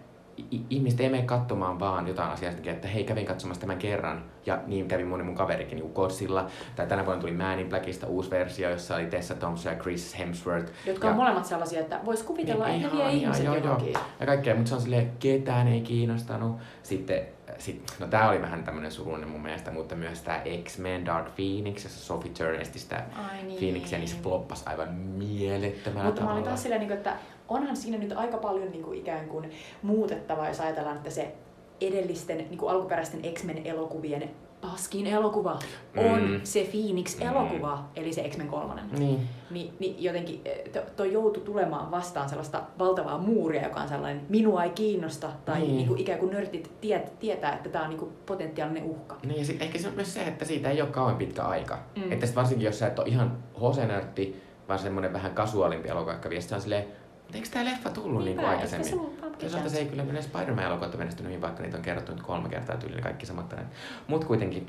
ihmiset 0.69 0.99
ei 0.99 1.09
mene 1.09 1.23
katsomaan 1.23 1.79
vaan 1.79 2.07
jotain 2.07 2.31
asiaa, 2.31 2.53
takia, 2.53 2.73
että 2.73 2.87
hei 2.87 3.03
kävin 3.03 3.25
katsomassa 3.25 3.61
tämän 3.61 3.77
kerran 3.77 4.23
ja 4.45 4.59
niin 4.67 4.87
kävi 4.87 5.05
moni 5.05 5.23
mun 5.23 5.35
kaverikin 5.35 5.75
niin 5.75 5.81
kuin 5.81 5.93
Godzilla. 5.93 6.47
Tai 6.75 6.87
tänä 6.87 7.05
vuonna 7.05 7.21
tuli 7.21 7.31
Man 7.31 7.59
in 7.59 7.69
Blackista 7.69 8.07
uusi 8.07 8.29
versio, 8.29 8.69
jossa 8.69 8.95
oli 8.95 9.05
Tessa 9.05 9.35
Thompson 9.35 9.73
ja 9.73 9.79
Chris 9.79 10.19
Hemsworth. 10.19 10.71
Jotka 10.85 11.07
ja, 11.07 11.11
on 11.11 11.17
molemmat 11.17 11.45
sellaisia, 11.45 11.79
että 11.79 11.99
vois 12.05 12.23
kuvitella, 12.23 12.67
Niin, 12.67 12.85
että 12.85 12.97
ihania, 12.97 13.09
ihmiset 13.09 13.45
joo, 13.45 13.55
joo. 13.55 13.79
ja 14.19 14.25
kaikkea, 14.25 14.55
mutta 14.55 14.69
se 14.69 14.75
on 14.75 14.81
silleen, 14.81 15.11
ketään 15.19 15.67
ei 15.67 15.81
kiinnostanut. 15.81 16.57
Sitten, 16.83 17.21
sit, 17.57 17.83
no 17.99 18.07
tää 18.07 18.29
oli 18.29 18.41
vähän 18.41 18.63
tämmönen 18.63 18.91
surullinen 18.91 19.29
mun 19.29 19.41
mielestä, 19.41 19.71
mutta 19.71 19.95
myös 19.95 20.21
tää 20.21 20.43
X-Men 20.63 21.05
Dark 21.05 21.35
Phoenix, 21.35 21.83
jossa 21.83 21.99
Sophie 21.99 22.31
Turner 22.31 22.61
esti 22.61 22.79
sitä 22.79 23.03
Ai 23.15 23.43
niin. 23.43 23.59
Phoenixia, 23.59 23.97
niin 23.97 24.09
se 24.09 24.17
floppas 24.23 24.67
aivan 24.67 24.93
mielettömällä 24.93 26.03
Mutta 26.03 26.21
mä 26.21 26.25
tavalla. 26.25 26.33
olin 26.33 26.43
taas 26.43 26.61
silleen, 26.63 26.81
niin 26.81 26.91
että 26.91 27.15
onhan 27.51 27.75
siinä 27.77 27.97
nyt 27.97 28.13
aika 28.15 28.37
paljon 28.37 28.71
niin 28.71 28.83
kuin 28.83 28.99
ikään 28.99 29.27
kuin 29.27 29.49
muutettavaa, 29.81 30.47
jos 30.47 30.59
ajatellaan, 30.59 30.97
että 30.97 31.09
se 31.09 31.33
edellisten 31.81 32.37
niin 32.37 32.57
kuin 32.57 32.71
alkuperäisten 32.71 33.33
X-Men 33.33 33.61
elokuvien 33.65 34.29
paskin 34.61 35.07
elokuva 35.07 35.59
on 35.97 36.21
Mm. 36.31 36.39
se 36.43 36.63
Phoenix-elokuva, 36.71 37.83
eli 37.95 38.13
se 38.13 38.29
X-Men 38.29 38.47
3. 38.47 38.81
Niin. 38.99 39.19
Niin, 39.51 39.73
niin 39.79 40.03
jotenkin 40.03 40.41
eh, 40.45 40.69
to, 40.71 40.79
toi 40.95 41.13
joutui 41.13 41.43
tulemaan 41.43 41.91
vastaan 41.91 42.29
sellaista 42.29 42.61
valtavaa 42.79 43.17
muuria, 43.17 43.63
joka 43.63 43.79
on 43.81 43.87
sellainen, 43.89 44.21
minua 44.29 44.63
ei 44.63 44.69
kiinnosta, 44.69 45.29
tai 45.45 45.59
Niin. 45.59 45.75
niin. 45.75 45.87
Kuin 45.87 45.99
ikään 45.99 46.19
kuin 46.19 46.31
nörtit 46.31 46.71
tiet, 46.81 47.19
tietää, 47.19 47.53
että 47.53 47.69
tämä 47.69 47.83
on 47.83 47.89
niin 47.89 47.99
kuin 47.99 48.11
potentiaalinen 48.25 48.83
uhka. 48.83 49.17
Niin 49.25 49.39
ja 49.39 49.45
sit 49.45 49.61
ehkä 49.61 49.79
se 49.79 49.87
on 49.87 49.93
myös 49.95 50.13
se, 50.13 50.21
että 50.23 50.45
siitä 50.45 50.69
ei 50.69 50.81
ole 50.81 50.89
kauan 50.89 51.15
pitkä 51.15 51.43
aika. 51.43 51.77
Mm. 51.95 52.03
Mm. 52.03 52.11
Että 52.11 52.25
sit 52.25 52.35
varsinkin 52.35 52.65
jos 52.65 52.79
sä 52.79 52.87
et 52.87 52.99
ole 52.99 53.07
ihan 53.07 53.37
hosenörtti, 53.61 54.41
vaan 54.67 54.79
semmonen 54.79 55.13
vähän 55.13 55.33
kasuaalimpi 55.33 55.89
elokuva, 55.89 56.13
joka 56.13 56.29
vie 56.29 56.41
sitä 56.41 56.55
on 56.55 56.61
silleen, 56.61 56.85
eikö 57.35 57.47
tää 57.51 57.65
leffa 57.65 57.89
tullut 57.89 58.23
niin 58.23 58.39
eikö 58.39 58.49
aikaisemmin? 58.49 58.89
se 58.89 58.95
Toisaalta 59.39 59.69
se 59.69 59.77
ei 59.77 59.85
kyllä 59.85 60.03
mene 60.03 60.21
Spider-Man-elokuvat 60.21 60.97
menestynyt 60.97 61.29
hyvin, 61.29 61.41
vaikka 61.41 61.63
niitä 61.63 61.77
on 61.77 61.83
kerrottu 61.83 62.11
nyt 62.11 62.21
kolme 62.21 62.49
kertaa 62.49 62.77
tyyliin 62.77 63.03
kaikki 63.03 63.25
samat 63.25 63.49
tarinat. 63.49 63.71
Mut 64.07 64.25
kuitenkin, 64.25 64.67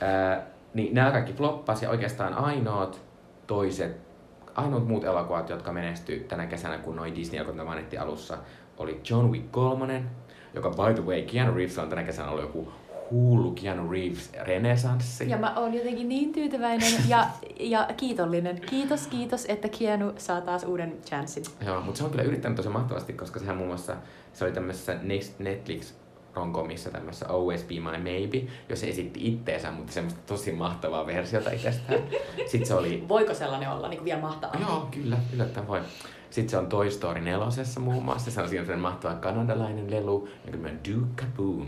ää, 0.00 0.46
niin 0.74 0.94
nämä 0.94 1.10
kaikki 1.10 1.32
floppas 1.32 1.82
ja 1.82 1.90
oikeastaan 1.90 2.34
ainoat 2.34 3.00
toiset, 3.46 3.96
ainoat 4.54 4.86
muut 4.86 5.04
elokuvat, 5.04 5.48
jotka 5.48 5.72
menestyi 5.72 6.20
tänä 6.20 6.46
kesänä, 6.46 6.78
kun 6.78 6.96
noin 6.96 7.14
Disney-elokuvat 7.14 7.66
mainittiin 7.66 8.02
alussa, 8.02 8.38
oli 8.76 9.00
John 9.10 9.30
Wick 9.30 9.52
3, 9.52 10.04
joka 10.54 10.70
by 10.70 10.94
the 10.94 11.02
way, 11.02 11.22
Keanu 11.22 11.54
Reeves 11.54 11.78
on 11.78 11.88
tänä 11.88 12.02
kesänä 12.02 12.30
ollut 12.30 12.44
joku 12.44 12.72
hullu 13.10 13.50
Keanu 13.50 13.90
Reeves 13.90 14.30
renesanssi. 14.42 15.30
Ja 15.30 15.38
mä 15.38 15.54
oon 15.56 15.74
jotenkin 15.74 16.08
niin 16.08 16.32
tyytyväinen 16.32 16.92
ja, 17.08 17.26
ja 17.60 17.88
kiitollinen. 17.96 18.60
Kiitos, 18.60 19.06
kiitos, 19.06 19.44
että 19.48 19.68
Keanu 19.68 20.12
saa 20.16 20.40
taas 20.40 20.64
uuden 20.64 20.96
chanssin. 21.06 21.44
Joo, 21.66 21.80
mutta 21.80 21.98
se 21.98 22.04
on 22.04 22.10
kyllä 22.10 22.24
yrittänyt 22.24 22.56
tosi 22.56 22.68
mahtavasti, 22.68 23.12
koska 23.12 23.40
sehän 23.40 23.56
muun 23.56 23.68
muassa, 23.68 23.96
se 24.32 24.44
oli 24.44 24.52
tämmöisessä 24.52 24.96
Netflix 25.38 25.92
romkomissa 26.34 26.90
tämmöisessä 26.90 27.28
Always 27.28 27.64
Be 27.64 27.74
My 27.74 27.98
Maybe, 28.12 28.42
jos 28.68 28.84
esitti 28.84 29.20
itteensä, 29.28 29.70
mutta 29.70 29.92
semmoista 29.92 30.20
tosi 30.26 30.52
mahtavaa 30.52 31.06
versiota 31.06 31.50
itsestään. 31.50 32.00
Sitten 32.50 32.66
se 32.66 32.74
oli, 32.74 33.04
Voiko 33.08 33.34
sellainen 33.34 33.70
olla 33.70 33.88
niin 33.88 34.04
vielä 34.04 34.20
mahtavaa? 34.20 34.60
joo, 34.60 34.88
kyllä, 34.90 35.16
yllättäen 35.34 35.66
voi. 35.66 35.80
Sitten 36.30 36.50
se 36.50 36.58
on 36.58 36.66
Toy 36.66 36.90
Story 36.90 37.20
nelosessa 37.20 37.80
muun 37.80 38.04
muassa, 38.04 38.30
se 38.30 38.42
on 38.42 38.48
siinä 38.48 38.76
mahtava 38.76 39.14
kanadalainen 39.14 39.90
lelu, 39.90 40.28
jonka 40.52 40.68
on 40.68 40.78
Duke 40.88 41.22
Kaboom. 41.22 41.66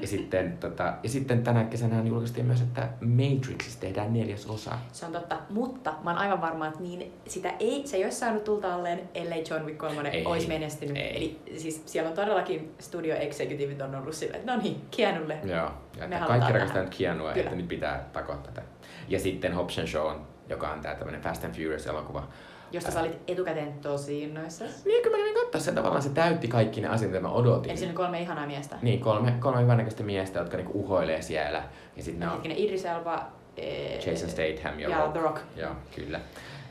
Ja 0.00 0.06
sitten, 0.06 0.58
tota, 0.58 0.94
ja 1.02 1.08
sitten 1.08 1.42
tänä 1.42 1.64
kesänä 1.64 2.02
julkaistiin 2.04 2.46
myös, 2.46 2.60
että 2.60 2.88
Matrixista 3.00 3.80
tehdään 3.80 4.12
neljäs 4.12 4.46
osa. 4.46 4.78
Se 4.92 5.06
on 5.06 5.12
totta, 5.12 5.38
mutta 5.50 5.94
mä 6.04 6.10
oon 6.10 6.18
aivan 6.18 6.40
varma, 6.40 6.66
että 6.66 6.80
niin, 6.80 7.12
sitä 7.26 7.54
ei, 7.60 7.82
se 7.86 7.96
ei 7.96 8.04
olisi 8.04 8.18
saanut 8.18 8.44
tulta 8.44 8.74
alleen, 8.74 9.08
ellei 9.14 9.44
John 9.50 9.64
Wick 9.64 9.78
3 9.78 10.08
Ei, 10.08 10.26
olisi 10.26 10.48
menestynyt. 10.48 10.96
ei. 10.96 11.16
Eli 11.16 11.58
siis 11.58 11.82
siellä 11.86 12.10
on 12.10 12.16
todellakin 12.16 12.74
studio 12.78 13.16
executive 13.16 13.84
on 13.84 13.94
ollut 13.94 14.14
silleen, 14.14 14.40
että 14.40 14.56
no 14.56 14.62
niin, 14.62 14.80
Keanulle. 14.96 15.38
Joo, 15.44 15.70
ja 16.00 16.08
Me 16.08 16.14
että 16.16 16.26
kaikki 16.26 16.52
rakastaa 16.52 16.82
nyt 16.82 16.94
Kyllä. 16.96 17.32
että 17.34 17.56
nyt 17.56 17.68
pitää 17.68 18.08
takoa 18.12 18.36
tätä. 18.36 18.62
Ja 19.08 19.18
sitten 19.18 19.52
Hobbs 19.54 19.78
and 19.78 19.86
Shaw, 19.88 20.16
joka 20.48 20.70
on 20.70 20.80
tää 20.80 20.94
tämmönen 20.94 21.20
Fast 21.20 21.44
and 21.44 21.54
Furious-elokuva. 21.54 22.28
Josta 22.72 22.90
sä 22.90 23.00
olit 23.00 23.18
etukäteen 23.28 23.72
tosi 23.72 24.22
innoissa. 24.22 24.64
Niin, 24.84 25.02
kun 25.02 25.12
mä 25.12 25.18
kävin 25.18 25.34
katsoa 25.34 25.60
sen 25.60 25.74
tavallaan, 25.74 26.02
se 26.02 26.08
täytti 26.08 26.48
kaikki 26.48 26.80
ne 26.80 26.88
asiat, 26.88 27.10
mitä 27.10 27.22
mä 27.22 27.30
odotin. 27.30 27.70
Eli 27.70 27.78
siinä 27.78 27.90
on 27.90 27.96
kolme 27.96 28.20
ihanaa 28.20 28.46
miestä. 28.46 28.76
Niin, 28.82 29.00
kolme, 29.00 29.34
kolme 29.40 29.62
hyvänäköistä 29.62 30.02
miestä, 30.02 30.38
jotka 30.38 30.56
niinku 30.56 30.80
uhoilee 30.80 31.22
siellä. 31.22 31.62
Ja 31.96 32.02
sitten 32.02 32.20
ne 32.20 32.26
on 32.26 32.32
Hetkinen, 32.32 32.58
Idris 32.58 32.84
Elba, 32.84 33.26
eh, 33.56 34.06
Jason 34.06 34.30
Statham 34.30 34.78
ja, 34.78 34.88
ja 34.88 34.98
Rock. 34.98 35.12
The 35.12 35.20
Rock. 35.20 35.38
Joo, 35.56 35.72
kyllä. 35.96 36.20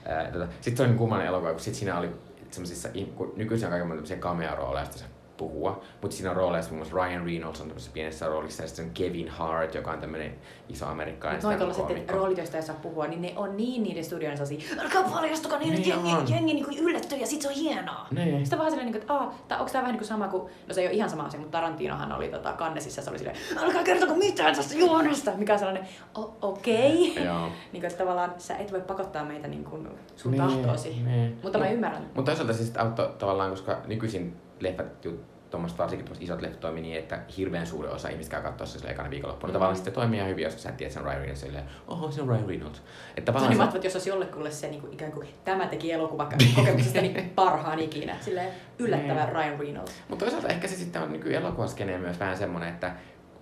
Ää, 0.06 0.32
tota, 0.32 0.48
sitten 0.62 0.78
se 0.78 0.84
oli 0.84 0.90
niin 0.90 0.98
kummanen 0.98 1.28
elokuva, 1.28 1.52
kun 1.52 1.60
sit 1.60 1.76
siinä 1.76 2.00
oli 2.00 2.10
semmoisissa, 2.52 2.90
kun 3.16 3.34
nykyisin 3.36 3.66
on 3.66 3.72
kaikenlaisia 3.72 4.18
cameo-rooleja, 4.18 4.86
se 4.86 5.06
puhua. 5.40 5.82
Mutta 6.02 6.16
siinä 6.18 6.30
on 6.30 6.36
rooleissa 6.36 6.72
muun 6.72 6.80
muassa 6.88 7.08
Ryan 7.08 7.26
Reynolds 7.26 7.62
on 7.62 7.68
tämmöisessä 7.68 7.92
pienessä 7.94 8.28
roolissa 8.28 8.64
ja 8.64 8.68
sitten 8.68 8.86
on 8.86 8.92
Kevin 8.92 9.30
Hart, 9.30 9.76
joka 9.76 9.92
on 9.92 10.00
tämmöinen 10.00 10.36
iso 10.70 10.86
amerikkalainen 10.86 11.44
Noin 11.44 11.58
stand-up 11.58 11.76
tuollaiset 11.76 11.86
koomikko. 11.96 12.14
roolit, 12.18 12.38
joista 12.38 12.58
ei 12.58 12.64
saa 12.64 12.76
puhua, 12.82 13.08
niin 13.08 13.22
ne 13.22 13.34
on 13.36 13.58
niin 13.58 13.84
niiden 13.84 14.04
studioiden 14.04 14.38
sellaisia, 14.38 14.76
älkää 14.84 15.04
paljastukaa 15.04 15.60
niin, 15.60 15.74
Niin 15.74 15.88
jengi, 15.90 16.12
on. 16.14 16.30
jengi 16.30 16.54
niin 16.54 16.80
yllättyy 16.80 17.18
ja 17.18 17.28
sit 17.28 17.42
se 17.42 17.48
on 17.48 17.54
hienoa. 17.54 18.08
Niin. 18.12 18.40
Sitten 18.40 18.60
vaan 18.60 18.72
silleen, 18.72 18.86
niin 18.92 18.94
kuin, 18.94 19.02
että 19.02 19.14
Aa, 19.14 19.34
tää, 19.48 19.58
onko 19.60 19.72
tämä 19.72 19.82
vähän 19.82 19.94
niin 19.94 20.00
kuin 20.00 20.08
sama 20.08 20.28
kuin, 20.28 20.44
no 20.68 20.74
se 20.74 20.82
ei 20.82 20.88
ole 20.88 20.96
ihan 20.96 21.10
sama 21.10 21.24
asia, 21.24 21.40
mutta 21.40 21.58
Tarantinohan 21.58 22.12
oli 22.12 22.28
tota, 22.28 22.54
kannesissa, 22.54 23.02
se 23.02 23.10
oli 23.10 23.18
silleen, 23.18 23.38
älkää 23.58 23.84
kertoko 23.84 24.16
mitään 24.16 24.56
tästä 24.56 24.76
juonesta, 24.76 25.32
mikä 25.38 25.54
on 25.54 25.60
sellainen, 25.60 25.88
"O- 26.18 26.34
okei. 26.42 27.12
Okay. 27.12 27.24
Niin 27.24 27.50
kuin, 27.72 27.86
että 27.86 27.98
tavallaan 27.98 28.34
sä 28.38 28.56
et 28.58 28.72
voi 28.72 28.82
pakottaa 28.82 29.26
meitä 29.26 29.48
niin 29.48 29.64
kuin 29.64 29.88
sun 30.16 30.32
Niin, 30.32 30.42
tahtoosi. 30.44 30.90
niin. 31.06 31.40
Mutta 31.44 31.58
mä 31.58 31.70
ymmärrän. 31.70 32.02
Mutta 32.16 32.32
toisaalta 32.32 32.54
sitten 32.54 32.82
auttoi 32.82 33.10
tavallaan, 33.20 33.50
koska 33.50 33.78
nykyisin 33.88 34.38
leffat, 34.60 35.06
tuommoiset 35.50 35.78
varsinkin 35.80 36.06
tuommoiset 36.06 36.24
isot 36.24 36.42
leffat 36.42 36.60
toimii 36.60 36.82
niin, 36.82 36.98
että 37.00 37.20
hirveän 37.38 37.68
suuri 37.68 37.90
osa 37.90 38.10
ihmistä 38.10 38.32
käy 38.32 38.44
katsoa 38.44 38.68
se 38.68 38.88
ekana 38.88 39.10
viikonloppuna. 39.10 39.52
Mm. 39.52 39.54
Tavallaan 39.54 39.76
sitten 39.76 39.94
toimii 39.94 40.18
ihan 40.18 40.30
hyvin, 40.30 40.44
jos 40.44 40.64
sä 40.64 40.72
tiedät, 40.72 40.82
että 40.82 40.94
se 40.94 41.00
on 41.00 41.06
Ryan 41.06 41.18
Reynolds 41.20 41.42
silleen, 41.42 41.64
oho, 41.88 42.12
se 42.12 42.22
on 42.22 42.28
Ryan 42.28 42.48
Reynolds. 42.48 42.80
Että 42.80 42.86
Niin 43.18 43.26
tavallaan 43.26 43.52
mä 43.52 43.56
se, 43.58 43.62
ajattelin, 43.62 43.80
että 43.80 43.88
jos 43.88 43.96
olisi 43.96 44.10
jollekulle 44.10 44.52
se 44.52 44.68
niin 44.68 44.82
kuin, 44.82 44.94
ikään 44.94 45.12
kuin 45.12 45.28
tämä 45.46 45.68
teki 45.68 45.92
elokuvakokemuksesta 45.98 47.02
niin 47.02 47.32
parhaan 47.36 47.80
ikinä. 47.80 48.16
Silleen 48.22 48.52
yllättävä 48.80 49.26
Niin. 49.26 49.36
Ryan 49.36 49.60
Reynolds. 49.60 49.92
mutta 50.10 50.26
toisaalta 50.26 50.48
ehkä 50.48 50.68
se 50.68 50.76
sitten 50.76 51.02
on 51.02 51.12
nyky 51.14 51.36
elokuvaskeneen 51.36 52.02
myös 52.02 52.20
vähän 52.20 52.38
semmoinen, 52.38 52.70
että 52.70 52.92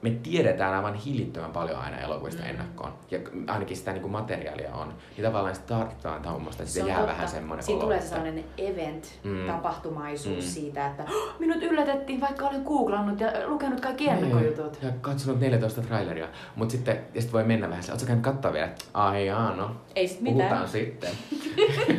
me 0.01 0.09
tiedetään 0.09 0.73
aivan 0.73 0.93
hillittömän 0.95 1.51
paljon 1.51 1.79
aina 1.79 1.97
elokuvista 1.99 2.43
Mm. 2.43 2.49
ennakkoon. 2.49 2.93
Ja 3.11 3.19
ainakin 3.47 3.77
sitä 3.77 3.91
niin 3.91 4.01
kuin 4.01 4.11
materiaalia 4.11 4.73
on. 4.75 4.93
Niin 5.17 5.25
tavallaan 5.25 5.55
sitä 5.55 5.67
tarvitaan 5.67 6.21
tuommoista, 6.21 6.63
että 6.63 6.73
Se 6.73 6.79
jää 6.79 6.97
totta. 6.97 7.11
vähän 7.13 7.27
semmoinen 7.27 7.63
Siinä 7.63 7.81
tulee 7.81 8.01
sellainen 8.01 8.45
event-tapahtumaisuus 8.57 10.35
Mm. 10.45 10.49
siitä, 10.51 10.87
että 10.87 11.03
"Oh, 11.03 11.39
minut 11.39 11.63
yllätettiin, 11.63 12.21
vaikka 12.21 12.47
olen 12.47 12.61
googlannut 12.61 13.19
ja 13.19 13.31
lukenut 13.45 13.79
kaikki 13.81 14.09
ennakkojutut. 14.09 14.73
Niin. 14.81 14.87
Ja 14.87 14.93
katsonut 15.01 15.39
14 15.39 15.81
traileria. 15.81 16.27
Mutta 16.55 16.71
sitten 16.71 16.99
ja 17.13 17.21
sit 17.21 17.33
voi 17.33 17.43
mennä 17.43 17.69
vähän, 17.69 17.83
ootko 17.91 18.05
käynyt 18.07 18.23
katsoa 18.23 18.53
vielä? 18.53 18.69
Ai 18.93 19.27
jaa, 19.27 19.55
no. 19.55 19.75
Ei 19.95 20.07
sit 20.07 20.23
Puhutaan 20.23 20.49
mitään. 20.49 20.67
sitten. 20.69 21.09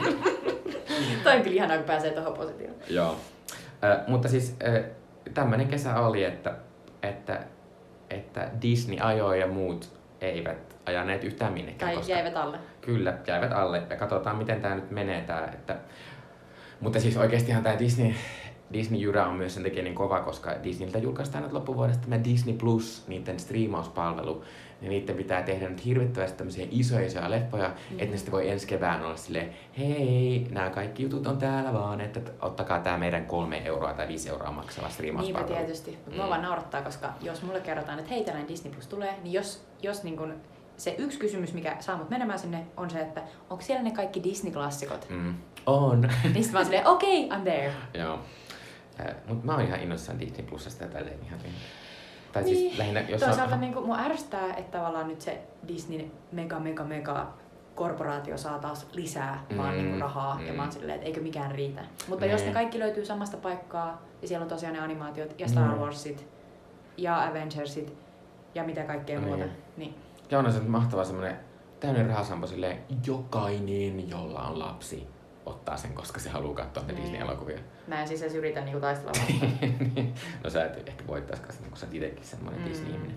Toi 1.25 1.37
on 1.37 1.43
kyllä 1.43 1.55
ihanaa, 1.57 1.77
kun 1.77 1.87
pääsee 1.87 2.11
tuohon 2.11 2.35
positioon. 2.35 2.75
Joo. 2.91 3.17
Ö, 3.85 3.99
mutta 4.09 4.29
siis 4.29 4.57
ö, 4.67 4.85
tämmönen 5.35 5.69
kesä 5.69 6.01
oli, 6.01 6.25
että, 6.25 6.55
että, 7.03 7.41
että 8.11 8.51
Disney 8.63 8.99
ajoi 9.01 9.41
ja 9.41 9.47
muut 9.47 9.99
eivät 10.21 10.77
ajaneet 10.87 11.25
yhtään 11.25 11.53
minnekään. 11.53 11.91
Tai 11.91 11.97
koska 11.97 12.13
jäivät 12.13 12.37
alle. 12.37 12.59
Kyllä, 12.81 13.19
jäivät 13.27 13.53
alle. 13.53 13.83
Ja 13.91 13.97
katsotaan, 13.97 14.37
miten 14.37 14.61
tämä 14.61 14.75
nyt 14.75 14.91
menee. 14.91 15.23
Tää, 15.23 15.47
että... 15.47 15.77
Mutta 16.81 17.01
siis 17.01 17.17
oikeastihan 17.17 17.63
tämä 17.63 17.79
Disney, 17.79 18.13
Disney-jyrä 18.73 19.27
on 19.27 19.35
myös 19.35 19.55
sen 19.55 19.63
takia 19.63 19.83
niin 19.83 19.95
kova, 19.95 20.21
koska 20.21 20.55
Disneyltä 20.65 20.99
julkaistaan 20.99 21.45
nyt 21.45 21.53
loppuvuodesta 21.53 22.03
tämä 22.03 22.25
Disney 22.25 22.57
Plus, 22.57 23.05
niiden 23.09 23.41
striimauspalvelu. 23.41 24.45
Niin 24.81 24.91
niiden 24.91 25.17
pitää 25.17 25.43
tehdä 25.43 25.69
nyt 25.69 25.85
hirvittävästi 25.85 26.39
tämmöisiä 26.39 26.67
isoja 26.71 27.07
isoja 27.07 27.31
leffoja, 27.31 27.69
mm-hmm. 27.69 27.99
että 28.01 28.11
ne 28.11 28.17
sitten 28.17 28.33
voi 28.33 28.51
ensi 28.51 28.67
kevään 28.67 29.05
olla 29.05 29.17
silleen, 29.17 29.55
hei, 29.79 30.47
nämä 30.51 30.71
kaikki 30.71 31.03
jutut 31.03 31.27
on 31.27 31.39
täällä 31.39 31.73
vaan, 31.73 32.01
että 32.01 32.21
ottakaa 32.41 32.81
tämä 32.81 32.99
meidän 32.99 33.27
kolme 33.27 33.63
euroa 33.65 33.93
tai 33.95 34.09
viisi 34.09 34.29
euroa 34.29 34.51
maksava 34.53 34.87
Niinpä 34.87 34.95
striimauspalvelu. 34.95 35.57
tietysti. 35.57 35.91
Mutta 35.91 36.11
Mm. 36.11 36.17
mua 36.17 36.29
vaan 36.29 36.43
naurattaa, 36.43 36.83
koska 36.83 37.09
jos 37.23 37.43
mulle 37.43 37.61
kerrotaan, 37.61 37.99
että 37.99 38.11
hei, 38.11 38.25
tällainen 38.25 38.49
Disney 38.49 38.73
Plus 38.73 38.87
tulee, 38.87 39.15
niin 39.23 39.33
jos, 39.33 39.65
jos 39.83 40.03
niin 40.05 40.17
kun 40.17 40.35
se 40.77 40.95
yksi 40.99 41.19
kysymys, 41.19 41.53
mikä 41.55 41.77
saa 41.81 41.97
mut 41.97 42.11
menemään 42.11 42.39
sinne, 42.39 42.67
on 42.77 42.91
se, 42.91 43.01
että 43.01 43.23
onko 43.51 43.65
siellä 43.65 43.83
ne 43.83 43.91
kaikki 43.91 44.23
Disney-klassikot? 44.23 45.07
Mm. 45.11 45.35
On. 45.67 46.01
niin 46.35 46.45
sit 46.45 46.53
mä 46.53 46.59
oon 46.59 46.67
silleen, 46.67 46.87
okei, 46.87 47.25
okay, 47.25 47.39
I'm 47.39 47.43
there. 47.43 47.73
Joo. 47.95 48.19
Mutta 49.27 49.47
mä 49.47 49.53
oon 49.53 49.65
ihan 49.65 49.81
innoissaan 49.81 50.21
Disney 50.21 50.47
Plusasta 50.47 50.85
ja 50.85 50.91
tälleen 50.91 51.19
ihan. 51.27 51.39
Tai 52.33 52.43
Niin, 52.43 52.57
siis 52.57 52.79
lähinnä, 52.79 53.01
jos 53.01 53.21
Toisaalta 53.21 53.55
on... 53.55 53.61
niin 53.61 53.73
kuin, 53.73 53.87
mua 53.87 53.99
ärsyttää, 53.99 54.55
että 54.55 54.79
tavallaan 54.79 55.09
nyt 55.09 55.21
se 55.21 55.41
Disney 55.69 56.07
mega 56.33 56.61
mega 56.61 56.85
mega 56.85 57.27
korporaatio 57.75 58.39
saa 58.39 58.59
taas 58.59 58.87
lisää 58.93 59.45
mm, 59.51 59.57
vaan 59.59 59.71
Mm, 59.75 59.77
niin 59.77 59.89
kuin 59.89 60.01
rahaa 60.01 60.39
mm. 60.39 60.47
ja 60.47 60.53
mm. 60.53 60.57
mä 60.57 60.63
oon 60.63 60.73
silleen, 60.73 60.95
että 60.95 61.07
eikö 61.07 61.21
mikään 61.21 61.51
riitä. 61.53 61.81
Mutta 62.09 62.27
jos 62.27 62.41
ne 62.41 62.45
Niin. 62.47 62.55
kaikki 62.55 62.79
löytyy 62.79 63.05
samasta 63.05 63.37
paikkaa 63.37 64.03
ja 64.23 64.29
siellä 64.29 64.43
on 64.45 64.49
tosiaan 64.49 64.75
ne 64.75 64.81
animaatiot 64.81 65.35
ja 65.41 65.49
Star 65.49 65.75
Mm. 65.75 65.79
Warsit 65.81 66.29
ja 66.97 67.23
Avengersit 67.29 67.95
ja 68.55 68.65
mitä 68.65 68.83
kaikkea 68.85 69.21
Niin. 69.21 69.29
muuta, 69.29 69.45
niin 69.77 69.95
Ja 70.31 70.39
on 70.39 70.53
se 70.53 70.61
mahtava 70.61 71.05
semmonen 71.05 71.37
täyden 71.81 72.07
rahasampo 72.07 72.47
silleen, 72.47 72.79
jokainen, 73.07 74.11
jolla 74.11 74.41
on 74.43 74.59
lapsi, 74.59 75.07
ottaa 75.49 75.77
sen, 75.77 75.93
koska 75.93 76.21
se 76.21 76.31
haluaa 76.31 76.55
katsoa 76.55 76.83
ne 76.87 76.93
Niin. 76.93 77.03
Disney-elokuvia. 77.03 77.59
mä 77.87 78.01
en 78.01 78.09
siis 78.09 78.23
edes 78.23 78.35
yritä 78.35 78.61
niin 78.65 78.73
kuin 78.73 78.83
taistella 78.83 79.13
vastaan. 79.19 80.13
no 80.45 80.51
sä 80.51 80.65
et 80.65 80.89
ehkä 80.89 81.07
voittaiskaan 81.07 81.53
sitä, 81.53 81.69
kun 81.69 81.77
sä 81.79 81.87
oot 81.87 81.95
itekin 81.95 82.25
semmonen 82.25 82.61
Mm. 82.61 82.69
Disney-ihminen. 82.69 83.17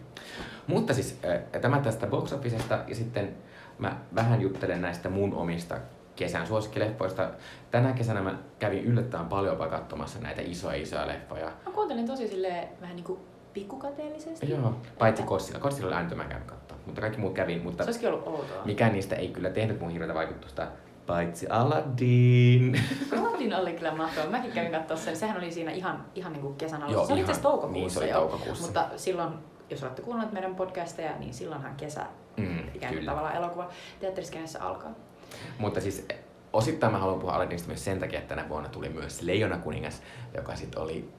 Mutta 0.67 0.93
siis 0.93 1.19
äh, 1.53 1.61
tämä 1.61 1.79
tästä 1.79 2.07
box 2.07 2.33
officesta 2.33 2.79
ja 2.87 2.95
sitten 2.95 3.35
mä 3.79 3.97
vähän 4.15 4.41
juttelen 4.41 4.81
näistä 4.81 5.09
mun 5.09 5.33
omista 5.33 5.77
kesän 6.15 6.47
suosikkileffoista. 6.47 7.29
Tänä 7.71 7.93
kesänä 7.93 8.21
mä 8.21 8.37
kävin 8.59 8.83
yllättävän 8.83 9.25
paljon 9.25 9.57
katsomassa 9.69 10.19
näitä 10.19 10.41
isoja 10.41 10.81
isoja 10.81 11.07
leffoja. 11.07 11.45
Mä 11.65 11.71
kuuntelin 11.71 12.07
tosi 12.07 12.27
silleen 12.27 12.67
vähän 12.81 12.95
niin 12.95 13.03
kuin 13.03 13.19
pikkukateellisesti. 13.53 14.49
Joo, 14.49 14.75
paitsi 14.99 15.23
Kossilla. 15.23 15.59
Kossilla 15.59 15.87
oli 15.87 15.95
ainut, 15.95 16.17
mä 16.17 16.23
katsoa. 16.23 16.77
Mutta 16.85 17.01
kaikki 17.01 17.19
muut 17.19 17.33
kävin, 17.33 17.63
mutta 17.63 17.83
Se 17.83 17.87
olisikin 17.87 18.09
ollut 18.09 18.27
outoa. 18.27 18.65
mikään 18.65 18.93
niistä 18.93 19.15
ei 19.15 19.27
kyllä 19.27 19.49
tehnyt 19.49 19.79
mun 19.79 19.89
hirveätä 19.91 20.13
vaikutusta. 20.13 20.67
Paitsi 21.07 21.47
Aladdin. 21.47 22.81
Aladdin 23.19 23.53
oli 23.53 23.73
kyllä 23.73 23.95
mahtava. 23.95 24.29
Mäkin 24.29 24.51
kävin 24.51 24.71
katsoa 24.71 24.97
sen. 24.97 25.15
Sehän 25.17 25.37
oli 25.37 25.51
siinä 25.51 25.71
ihan, 25.71 26.05
ihan 26.15 26.33
niin 26.33 26.41
kuin 26.41 26.55
kesän 26.55 26.83
alussa. 26.83 26.97
Joo, 26.99 27.07
se 27.07 27.13
oli 27.13 27.21
itse 27.21 27.41
toukokuussa 27.41 27.79
niin, 27.79 27.91
se 27.91 27.99
oli 27.99 28.09
jo. 28.09 28.19
toukokuussa. 28.19 28.65
Mutta 28.65 28.85
silloin, 28.95 29.33
jos 29.69 29.83
olette 29.83 30.01
kuunnelleet 30.01 30.33
meidän 30.33 30.55
podcasteja, 30.55 31.17
niin 31.19 31.33
silloinhan 31.33 31.75
kesä 31.75 32.05
Mm, 32.37 32.59
ikään 32.75 32.93
kuin 32.93 33.05
tavallaan 33.05 33.35
elokuva 33.35 33.69
teatteriskenessä 33.99 34.63
alkaa. 34.63 34.91
Mutta 35.57 35.81
siis 35.81 36.05
eh, 36.09 36.17
osittain 36.53 36.93
mä 36.93 36.99
haluan 36.99 37.19
puhua 37.19 37.35
Aladdinista 37.35 37.67
myös 37.67 37.85
sen 37.85 37.99
takia, 37.99 38.19
että 38.19 38.35
tänä 38.35 38.49
vuonna 38.49 38.69
tuli 38.69 38.89
myös 38.89 39.21
Leijona 39.21 39.57
kuningas, 39.57 40.01
joka 40.35 40.55
sitten 40.55 40.81
oli 40.81 41.09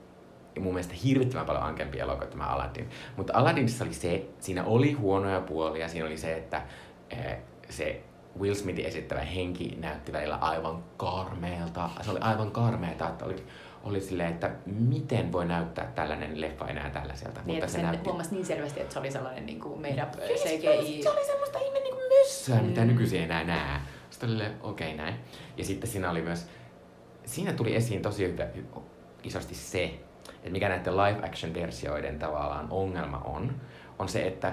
mun 0.60 0.74
mielestä 0.74 0.94
hirvittävän 1.04 1.46
paljon 1.46 1.64
ankempi 1.64 1.98
elokuva 1.98 2.26
tämä 2.26 2.46
Aladdin. 2.46 2.90
Mutta 3.16 3.32
Aladdinissa 3.36 3.84
oli 3.84 3.92
se, 3.92 4.26
siinä 4.40 4.64
oli 4.64 4.92
huonoja 4.92 5.40
puolia. 5.40 5.88
Siinä 5.88 6.06
oli 6.06 6.16
se, 6.16 6.34
että 6.34 6.62
eh, 7.10 7.38
se 7.68 8.02
Will 8.40 8.54
Smithin 8.54 8.86
esittävä 8.86 9.20
henki 9.20 9.76
näytti 9.80 10.12
välillä 10.12 10.36
aivan 10.36 10.84
karmeelta. 10.96 11.90
Se 12.00 12.10
oli 12.10 12.18
aivan 12.20 12.50
karmeeta, 12.50 13.08
että 13.08 13.24
oli, 13.24 13.46
oli 13.84 14.00
silleen, 14.00 14.30
että 14.32 14.50
miten 14.66 15.32
voi 15.32 15.46
näyttää 15.46 15.92
tällainen 15.94 16.40
leffa 16.40 16.66
enää 16.68 16.90
tällaiselta. 16.90 17.40
Niin, 17.44 17.58
että 17.58 17.66
se 17.70 17.72
sen 17.72 17.82
näytti 17.82 18.08
huomasi 18.08 18.34
niin 18.34 18.46
selvästi, 18.46 18.80
että 18.80 18.92
se 18.92 18.98
oli 18.98 19.10
sellainen 19.10 19.46
niin 19.46 19.60
kuin 19.60 19.80
meidän 19.80 20.10
siis 20.26 20.42
CGI. 20.42 21.02
Se 21.02 21.10
oli 21.10 21.26
semmoista 21.26 21.58
ihme 21.58 21.78
niinku 21.80 22.00
mössöä, 22.20 22.62
mitä 22.62 22.80
Mm. 22.80 22.86
nykyisin 22.86 23.18
ei 23.18 23.24
enää 23.24 23.44
näe. 23.44 23.80
Sitten 24.10 24.30
oli 24.30 24.42
okei 24.62 24.94
okay, 24.94 24.96
näin. 25.04 25.14
Ja 25.56 25.64
sitten 25.64 25.90
siinä 25.90 26.10
oli 26.10 26.22
myös, 26.22 26.46
siinä 27.24 27.52
tuli 27.52 27.76
esiin 27.76 28.02
tosi 28.02 28.24
hyvä, 28.24 28.46
hy- 28.56 28.80
isosti 29.22 29.54
se, 29.54 29.84
että 30.28 30.50
mikä 30.50 30.68
näiden 30.68 30.96
live 30.96 31.26
action 31.26 31.54
versioiden 31.54 32.18
tavallaan 32.18 32.66
ongelma 32.70 33.18
on, 33.18 33.60
on 33.98 34.08
se, 34.08 34.26
että 34.26 34.52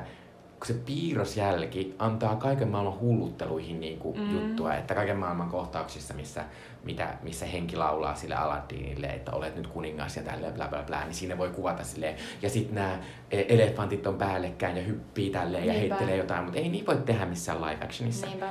kun 0.59 0.67
se 0.67 0.73
piirrosjälki 0.73 1.95
antaa 1.99 2.35
kaiken 2.35 2.67
maailman 2.67 2.99
hullutteluihin 2.99 3.79
niin 3.79 3.99
kuin 3.99 4.19
Mm. 4.19 4.33
juttua, 4.33 4.73
että 4.75 4.95
kaiken 4.95 5.17
maailman 5.17 5.49
kohtauksissa, 5.49 6.13
missä, 6.13 6.43
mitä, 6.83 7.13
missä 7.23 7.45
henki 7.45 7.75
laulaa 7.75 8.15
sille 8.15 8.35
Aladdinille, 8.35 9.07
että 9.07 9.31
olet 9.31 9.55
nyt 9.55 9.67
kuningas 9.67 10.17
ja 10.17 10.23
tälleen 10.23 10.53
bla 10.53 10.67
bla 10.67 10.83
bla, 10.83 11.03
niin 11.03 11.13
siinä 11.13 11.37
voi 11.37 11.49
kuvata 11.49 11.83
silleen, 11.83 12.15
ja 12.41 12.49
sitten 12.49 12.75
nämä 12.75 12.99
elefantit 13.31 14.07
on 14.07 14.15
päällekkäin 14.15 14.77
ja 14.77 14.83
hyppii 14.83 15.29
tälleen 15.29 15.65
ja 15.67 15.73
Niinpä. 15.73 15.95
heittelee 15.95 16.17
jotain, 16.17 16.43
mutta 16.43 16.59
ei 16.59 16.69
niin 16.69 16.85
voi 16.85 16.97
tehdä 16.97 17.25
missään 17.25 17.61
live 17.61 17.77
actionissa. 17.85 18.27
Niinpä. 18.27 18.49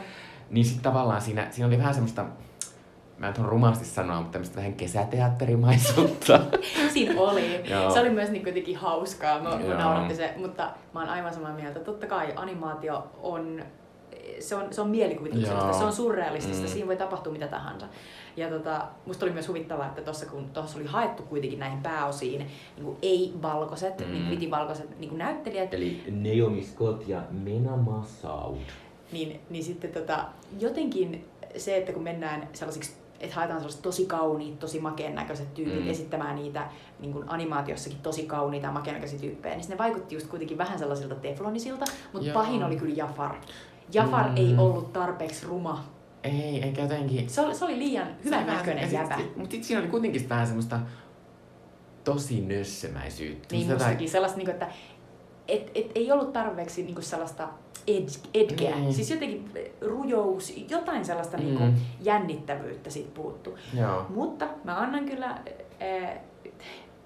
Niin 0.50 0.64
sitten 0.64 0.82
tavallaan 0.82 1.20
siinä, 1.20 1.46
siinä 1.50 1.66
oli 1.66 1.78
vähän 1.78 1.94
semmoista, 1.94 2.24
mä 3.18 3.28
en 3.28 3.34
tuon 3.34 3.48
rumasti 3.48 3.84
sanoa, 3.84 4.16
mutta 4.16 4.32
tämmöistä 4.32 4.56
vähän 4.56 4.72
kesäteatterimaisuutta. 4.72 6.40
Siinä 6.92 7.20
oli. 7.20 7.70
Joo. 7.70 7.90
Se 7.90 8.00
oli 8.00 8.10
myös 8.10 8.30
niin 8.30 8.42
kuitenkin 8.42 8.76
hauskaa. 8.76 9.40
Mä, 9.42 9.50
nauratti 9.75 10.14
se, 10.16 10.34
mutta 10.37 10.70
mä 10.94 11.00
oon 11.00 11.08
aivan 11.08 11.34
samaa 11.34 11.52
mieltä. 11.52 11.80
Totta 11.80 12.06
kai 12.06 12.32
animaatio 12.37 13.06
on 13.22 13.62
se 14.40 14.54
on, 14.54 14.66
se 14.70 14.80
on 14.80 14.88
mielikuvituksellista, 14.90 15.72
se 15.72 15.84
on 15.84 15.92
surrealistista, 15.92 16.62
Mm. 16.66 16.68
siinä 16.68 16.87
voi 16.87 16.96
tapahtua 16.96 17.32
mitä 17.32 17.48
tahansa. 17.48 17.87
Ja 18.37 18.48
tota, 18.50 18.84
musta 19.06 19.25
oli 19.26 19.32
myös 19.32 19.48
huvittavaa, 19.48 19.87
että 19.87 20.02
tuossa 20.02 20.26
kun 20.26 20.50
tuossa 20.50 20.78
oli 20.78 20.87
haettu 20.87 21.22
kuitenkin 21.22 21.58
näihin 21.58 21.82
pääosiin 21.82 22.46
niin 22.76 22.96
ei-valkoiset, 23.02 23.98
Mm. 24.06 24.12
niin 24.12 24.30
vitivalkoiset 24.30 24.98
niin 25.00 25.18
näyttelijät, 25.18 25.75
Eli 25.75 26.02
Naomi 26.10 26.62
Scott 26.64 27.08
ja 27.08 27.22
Mena 27.30 27.76
Massoud. 27.76 28.56
niin, 29.12 29.40
niin 29.50 29.64
sitten 29.64 29.92
tota, 29.92 30.25
jotenkin 30.60 31.25
se, 31.56 31.76
että 31.76 31.92
kun 31.92 32.02
mennään 32.02 32.48
sellaisiksi, 32.52 32.92
että 33.20 33.37
haetaan 33.37 33.60
sellaiset 33.60 33.82
tosi 33.82 34.06
kauniit, 34.06 34.58
tosi 34.58 34.80
makeen 34.80 35.14
näköiset 35.14 35.54
tyypit 35.54 35.84
Mm. 35.84 35.90
esittämään 35.90 36.37
niitä 36.37 36.68
niin 37.00 37.12
kuin 37.12 37.25
animaatiossakin 37.30 37.98
tosi 37.98 38.22
kauniita 38.26 38.66
ja 38.66 38.72
makeen 38.72 38.94
näköisiä 38.94 39.18
tyyppejä, 39.18 39.56
niin 39.56 39.68
ne 39.68 39.78
vaikutti 39.78 40.14
just 40.14 40.26
kuitenkin 40.26 40.58
vähän 40.58 40.78
sellaisilta 40.78 41.14
teflonisilta, 41.14 41.84
mutta 42.12 42.28
Joo. 42.28 42.34
pahin 42.34 42.64
oli 42.64 42.76
kyllä 42.76 42.94
Jafar. 42.94 43.34
Jafar 43.92 44.28
Mm. 44.28 44.37
ei 44.37 44.54
ollut 44.58 44.92
tarpeeksi 44.92 45.46
ruma 45.46 45.84
Ei, 46.25 46.62
eikä 46.62 46.82
jotenkin... 46.82 47.30
Se 47.30 47.40
oli, 47.40 47.54
se 47.54 47.64
oli 47.64 47.78
liian 47.78 48.06
hyvän 48.25 48.46
näköinen 48.46 48.82
ja 48.82 48.88
sit- 48.88 48.98
jäbä. 48.98 49.16
sit- 49.16 49.37
Mut 49.37 49.50
sit 49.50 49.64
siinä 49.64 49.80
oli 49.82 49.88
kuitenkin 49.90 50.28
vähän 50.28 50.46
semmoista 50.46 50.80
tosi 52.04 52.40
nössömäisyyttä. 52.40 53.54
Niin 53.56 53.72
mustakin 53.72 54.10
sellaista, 54.10 54.37
niinku, 54.38 54.50
että 54.52 54.68
et, 55.48 55.70
et, 55.75 55.90
ei 55.94 56.12
ollut 56.12 56.32
tarpeeksi 56.32 56.82
niinku 56.82 57.02
sellaista 57.02 57.48
edge, 57.97 58.12
edgeä. 58.35 58.76
Niin. 58.76 58.92
Siis 58.95 59.11
jotenkin 59.11 59.50
rujous, 59.80 60.57
jotain 60.71 61.04
sellaista 61.04 61.37
Mm. 61.37 61.45
niinku 61.45 61.64
jännittävyyttä 62.02 62.90
siitä 62.90 63.11
puuttu. 63.14 63.59
Joo. 63.75 64.07
Mutta 64.09 64.47
mä 64.64 64.78
annan 64.80 65.04
kyllä 65.04 65.26
äh, 65.83 66.18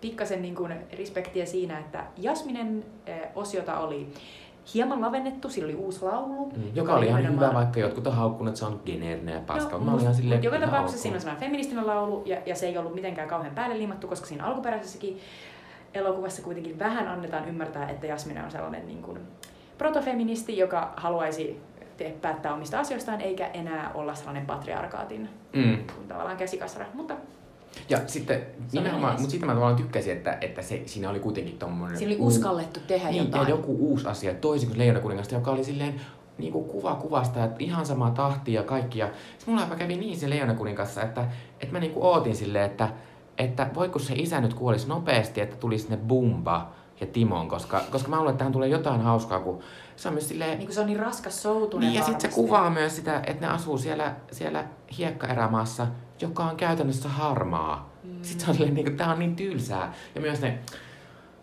pikkasen 0.00 0.42
niinku 0.42 0.68
respektiä 0.98 1.46
siinä, 1.46 1.78
että 1.78 2.04
Jasminen 2.18 2.84
äh, 3.08 3.18
osiota 3.34 3.78
oli 3.78 4.08
hieman 4.74 5.00
lavennettu, 5.00 5.48
sillä 5.48 5.64
oli 5.66 5.74
uusi 5.74 6.02
laulu. 6.04 6.46
Mm, 6.56 6.62
Joka 6.74 6.94
oli 6.94 7.06
ihan 7.06 7.20
hyvä, 7.20 7.30
nimenomaan- 7.30 7.54
vaikka 7.54 7.80
jotkut 7.80 8.06
on 8.06 8.14
haukkunut, 8.14 8.48
että 8.50 8.58
se 8.58 8.64
on 8.64 8.80
geneerinen 8.86 9.34
ja 9.34 9.40
paska. 9.46 9.78
No, 9.78 9.84
mä 9.84 9.90
olin 9.92 10.02
ihan 10.02 10.14
silleen, 10.14 10.38
mut 10.38 10.44
joka 10.44 10.58
tapauksessa 10.66 11.02
siinä 11.02 11.14
on 11.14 11.20
sellainen 11.20 11.46
feministinen 11.46 11.86
laulu 11.86 12.22
ja, 12.26 12.36
ja 12.46 12.54
se 12.54 12.66
ei 12.66 12.78
ollut 12.78 12.94
mitenkään 12.94 13.28
kauhean 13.28 13.54
päälle 13.54 13.78
liimattu, 13.78 14.08
koska 14.08 14.26
siinä 14.26 14.44
alkuperäisessäkin 14.46 15.18
elokuvassa 15.94 16.42
kuitenkin 16.42 16.78
vähän 16.78 17.08
annetaan 17.08 17.48
ymmärtää, 17.48 17.88
että 17.88 18.06
Jasmine 18.06 18.44
on 18.44 18.50
sellainen 18.50 18.86
niin 18.86 19.02
kuin 19.02 19.18
protofeministi, 19.82 20.56
joka 20.58 20.92
haluaisi 20.96 21.60
te- 21.96 22.14
päättää 22.22 22.54
omista 22.54 22.80
asioistaan 22.80 23.20
eikä 23.20 23.46
enää 23.46 23.90
olla 23.94 24.14
sellainen 24.14 24.46
patriarkaatin 24.46 25.28
Mm. 25.52 25.78
tavallaan 26.08 26.36
käsikasara. 26.36 26.86
Mutta 26.94 27.14
Ja 27.88 27.98
sitten 28.06 28.42
nimenomaan, 28.72 29.14
mutta 29.14 29.30
siitä 29.30 29.46
mä 29.46 29.52
tavallaan 29.52 29.76
tykkäsin, 29.76 30.12
että, 30.12 30.38
että 30.40 30.62
se, 30.62 30.82
siinä 30.86 31.10
oli 31.10 31.20
kuitenkin 31.20 31.58
tommonen... 31.58 31.98
siinä 31.98 32.12
oli 32.14 32.20
uu- 32.20 32.26
uskallettu 32.26 32.80
tehdä 32.86 33.08
niin, 33.10 33.24
jotain. 33.24 33.42
ja 33.42 33.48
joku 33.50 33.76
uusi 33.80 34.06
asia, 34.08 34.34
toisin 34.34 34.68
kuin 34.68 34.78
Leijona 34.78 35.00
kuningasta, 35.00 35.34
joka 35.34 35.50
oli 35.50 35.64
silleen 35.64 36.00
niin 36.38 36.52
kuin 36.52 36.64
kuva 36.64 36.94
kuvasta, 36.94 37.44
että 37.44 37.56
ihan 37.58 37.86
sama 37.86 38.10
tahti 38.10 38.52
ja 38.52 38.62
kaikki. 38.62 38.98
Ja 38.98 39.06
sitten 39.06 39.54
mulla 39.54 39.62
jopa 39.66 39.76
kävi 39.76 39.96
niin 39.96 40.18
se 40.18 40.30
Leijona 40.30 40.54
kuningassa, 40.54 41.02
että, 41.02 41.24
että 41.60 41.72
mä 41.72 41.78
niin 41.80 41.92
kuin 41.92 42.04
ootin 42.04 42.36
silleen, 42.36 42.64
että, 42.64 42.88
että 43.38 43.66
voiko 43.74 43.98
se 43.98 44.14
isä 44.16 44.40
nyt 44.40 44.54
kuolisi 44.54 44.88
nopeasti, 44.88 45.40
että 45.40 45.56
tulisi 45.56 45.90
ne 45.90 45.96
Bumba 45.96 46.70
ja 47.02 47.06
Timon, 47.06 47.48
koska, 47.48 47.80
koska 47.90 48.08
mä 48.08 48.16
luulen, 48.16 48.30
että 48.30 48.38
tähän 48.38 48.52
tulee 48.52 48.68
jotain 48.68 49.00
hauskaa, 49.00 49.40
kun 49.40 49.60
se 49.96 50.08
on 50.08 50.14
myös 50.14 50.28
silleen... 50.28 50.58
niin 50.58 50.66
kuin 50.66 50.74
se 50.74 50.80
on 50.80 50.86
niin 50.86 50.98
raskas 50.98 51.42
soutunen 51.42 51.88
Niin, 51.88 51.98
ja 51.98 52.04
sitten 52.04 52.30
se 52.30 52.34
kuvaa 52.34 52.70
myös 52.70 52.96
sitä, 52.96 53.22
että 53.26 53.46
ne 53.46 53.52
asuu 53.52 53.78
siellä, 53.78 54.14
siellä 54.32 54.64
hiekkaerämaassa, 54.98 55.86
joka 56.20 56.44
on 56.44 56.56
käytännössä 56.56 57.08
harmaa. 57.08 57.92
Mm. 58.04 58.22
Sitten 58.22 58.44
se 58.44 58.50
on 58.50 58.56
silleen, 58.56 58.74
niin 58.74 58.84
kuin, 58.84 58.96
tää 58.96 59.12
on 59.12 59.18
niin 59.18 59.36
tylsää. 59.36 59.92
Ja 60.14 60.20
myös 60.20 60.40
ne, 60.40 60.58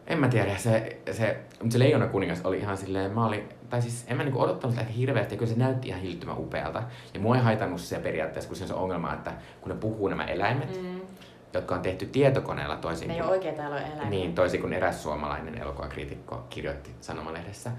en 0.07 0.19
mä 0.19 0.27
tiedä, 0.27 0.57
se, 0.57 1.01
se, 1.11 1.39
mutta 1.61 1.73
se 1.73 1.79
Leijona 1.79 2.07
kuningas 2.07 2.41
oli 2.43 2.57
ihan 2.57 2.77
silleen, 2.77 3.11
mä 3.11 3.25
olin, 3.25 3.49
tai 3.69 3.81
siis 3.81 4.05
en 4.07 4.17
mä 4.17 4.23
niinku 4.23 4.41
odottanut 4.41 4.75
sitä 4.75 4.87
hirveästi, 4.91 5.33
ja 5.33 5.39
kyllä 5.39 5.51
se 5.51 5.59
näytti 5.59 5.87
ihan 5.87 6.01
hillittömän 6.01 6.37
upealta. 6.37 6.83
Ja 7.13 7.19
mua 7.19 7.35
ei 7.35 7.41
haitannut 7.41 7.81
se 7.81 7.99
periaatteessa, 7.99 8.47
kun 8.47 8.57
se 8.57 8.63
on 8.63 8.67
se 8.67 8.73
ongelma, 8.73 9.13
että 9.13 9.33
kun 9.61 9.69
ne 9.71 9.77
puhuu 9.77 10.07
nämä 10.07 10.25
eläimet, 10.25 10.81
mm. 10.81 10.98
Jotka 11.53 11.75
on 11.75 11.81
tehty 11.81 12.05
tietokoneella 12.05 12.77
toisin 12.77 13.07
Ne 13.07 13.13
ei 13.13 13.19
kuin, 13.19 13.29
ole 13.29 13.37
oikeita 13.37 13.63
eläimiä. 13.63 14.09
niin, 14.09 14.35
toisin 14.35 14.61
kuin 14.61 14.73
eräs 14.73 15.03
suomalainen 15.03 15.61
elokuvakriitikko 15.61 16.45
kirjoitti 16.49 16.91
Sanomalehdessä. 17.01 17.71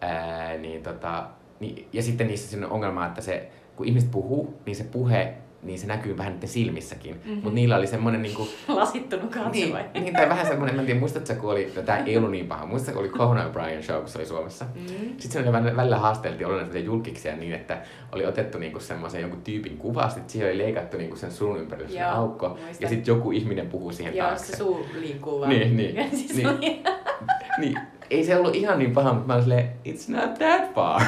Ää, 0.00 0.56
niin 0.56 0.82
tota, 0.82 1.26
niin, 1.60 1.88
ja 1.92 2.02
sitten 2.02 2.26
niissä 2.26 2.56
on 2.56 2.72
ongelma, 2.72 3.06
että 3.06 3.20
se, 3.20 3.50
kun 3.76 3.86
ihmiset 3.86 4.10
puhuu, 4.10 4.60
niin 4.66 4.76
se 4.76 4.84
puhe, 4.84 5.34
niin 5.62 5.78
se 5.78 5.86
näkyy 5.86 6.16
vähän 6.18 6.32
niiden 6.32 6.48
silmissäkin. 6.48 7.10
Mhm. 7.14 7.20
Mm-hmm. 7.24 7.34
Mutta 7.34 7.54
niillä 7.54 7.76
oli 7.76 7.86
semmoinen 7.86 8.22
niinku, 8.22 8.48
Lasittunut 8.68 9.34
niin, 9.34 9.44
katsoja. 9.72 9.84
niin, 10.00 10.12
tai 10.14 10.28
vähän 10.28 10.46
semmoinen, 10.46 10.74
mä 10.76 10.80
en 10.82 10.86
tiedä, 10.86 11.00
muistatko 11.00 11.34
kun 11.34 11.50
oli, 11.50 11.72
no 11.76 11.82
tää 11.82 11.98
ei 12.04 12.16
ollut 12.16 12.30
niin 12.30 12.46
paha, 12.46 12.66
muistatko, 12.66 13.00
kun 13.00 13.08
oli 13.10 13.18
Conan 13.18 13.52
O'Brien 13.54 13.82
show, 13.82 13.98
kun 13.98 14.08
se 14.08 14.18
oli 14.18 14.26
Suomessa. 14.26 14.64
Mm. 14.74 14.86
Sitten 15.18 15.30
se 15.30 15.38
oli 15.38 15.52
välillä, 15.76 15.98
haasteltiin 15.98 16.46
olla 16.46 16.62
näitä 16.62 16.78
julkiksia 16.78 17.36
niin, 17.36 17.52
että 17.54 17.78
oli 18.12 18.26
otettu 18.26 18.58
niinku 18.58 18.80
semmoisen 18.80 19.20
jonkun 19.20 19.42
tyypin 19.42 19.76
kuva, 19.78 20.08
sitten 20.08 20.30
siihen 20.30 20.48
oli 20.48 20.58
leikattu 20.58 20.96
niinku 20.96 21.16
sen 21.16 21.32
suun 21.32 21.58
ympärille 21.60 22.00
Joo, 22.00 22.10
aukko, 22.10 22.48
muistan. 22.48 22.76
ja 22.80 22.88
sitten 22.88 23.14
joku 23.14 23.30
ihminen 23.32 23.66
puhuu 23.66 23.92
siihen 23.92 24.16
Joo, 24.16 24.26
taakse. 24.26 24.46
se 24.46 24.56
suu 24.56 24.86
liikkuu 25.00 25.40
vaan. 25.40 25.50
Niin, 25.50 25.76
niin, 25.76 25.96
Ja 25.96 26.04
siis 26.16 26.34
niin. 26.36 26.46
oli- 26.48 26.82
Niin, 27.58 27.78
ei 28.10 28.24
se 28.24 28.36
ollut 28.36 28.54
ihan 28.54 28.78
niin 28.78 28.92
paha, 28.92 29.12
mutta 29.12 29.26
mä 29.26 29.32
olin 29.32 29.42
silleen, 29.44 29.68
it's 29.88 30.12
not 30.20 30.34
that 30.34 30.74
far. 30.74 31.02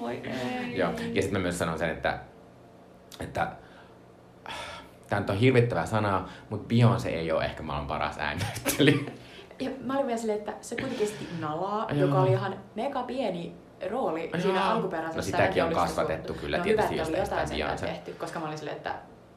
Voi 0.00 0.12
ei. 0.24 0.78
Joo, 0.78 0.90
ja 1.14 1.22
sitten 1.22 1.32
mä 1.32 1.38
myös 1.42 1.58
sanon 1.58 1.78
sen, 1.78 1.90
että, 1.90 2.18
että 3.20 3.52
tämä 5.08 5.20
nyt 5.20 5.30
on 5.30 5.36
hirvittävää 5.36 5.86
sanaa, 5.86 6.28
mutta 6.50 6.74
Beyoncé 6.74 7.08
ei 7.08 7.32
ole 7.32 7.44
ehkä 7.44 7.62
maailman 7.62 7.88
paras 7.88 8.18
ääninäyttelijä. 8.18 9.10
Ja 9.60 9.70
mä 9.84 9.94
olin 9.94 10.06
vielä 10.06 10.18
silleen, 10.18 10.38
että 10.38 10.52
se 10.60 10.76
kuitenkin 10.76 11.08
Nalaa, 11.40 11.86
Joo. 11.92 12.00
joka 12.00 12.20
oli 12.20 12.30
ihan 12.30 12.56
mega 12.74 13.02
pieni 13.02 13.54
rooli 13.90 14.30
siinä 14.38 14.60
Joo. 14.60 14.70
alkuperäisessä. 14.70 15.16
No 15.18 15.22
sitäkin 15.22 15.64
on 15.64 15.68
se 15.68 15.74
kasvatettu 15.74 16.26
suorittu. 16.26 16.44
kyllä 16.44 16.56
no, 16.56 16.62
tietysti, 16.64 16.92
hyvä, 16.94 17.02
jos 17.02 17.08
jotain 17.08 17.48
sitä 17.48 17.66
Beyoncé. 17.66 17.80
tehty, 17.86 18.12
koska 18.12 18.40
mä 18.40 18.46
olin 18.46 18.58
silleen, 18.58 18.76
että 18.76 18.94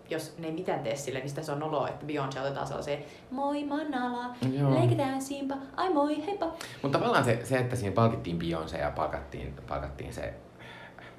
jos 0.09 0.37
ne 0.37 0.47
ei 0.47 0.53
mitään 0.53 0.79
tee 0.79 0.95
sille, 0.95 1.19
niin 1.19 1.29
sitten 1.29 1.45
se 1.45 1.51
on 1.51 1.59
noloa, 1.59 1.89
että 1.89 2.05
Beyoncé 2.05 2.39
otetaan 2.39 2.67
sellaiseen 2.67 3.03
Moi, 3.31 3.63
mä 3.63 3.75
oon 3.75 3.91
Nala, 3.91 4.35
Joo. 4.53 4.73
leikitään 4.73 5.21
Simpa, 5.21 5.55
ai 5.75 5.89
moi, 5.93 6.25
heippa. 6.25 6.45
Mutta 6.81 6.97
tavallaan 6.97 7.25
se, 7.25 7.39
se, 7.43 7.57
että 7.57 7.75
siinä 7.75 7.95
palkittiin 7.95 8.39
Beyoncé 8.39 8.77
ja 8.79 8.91
palkattiin, 8.91 9.55
palkattiin 9.67 10.13
se, 10.13 10.33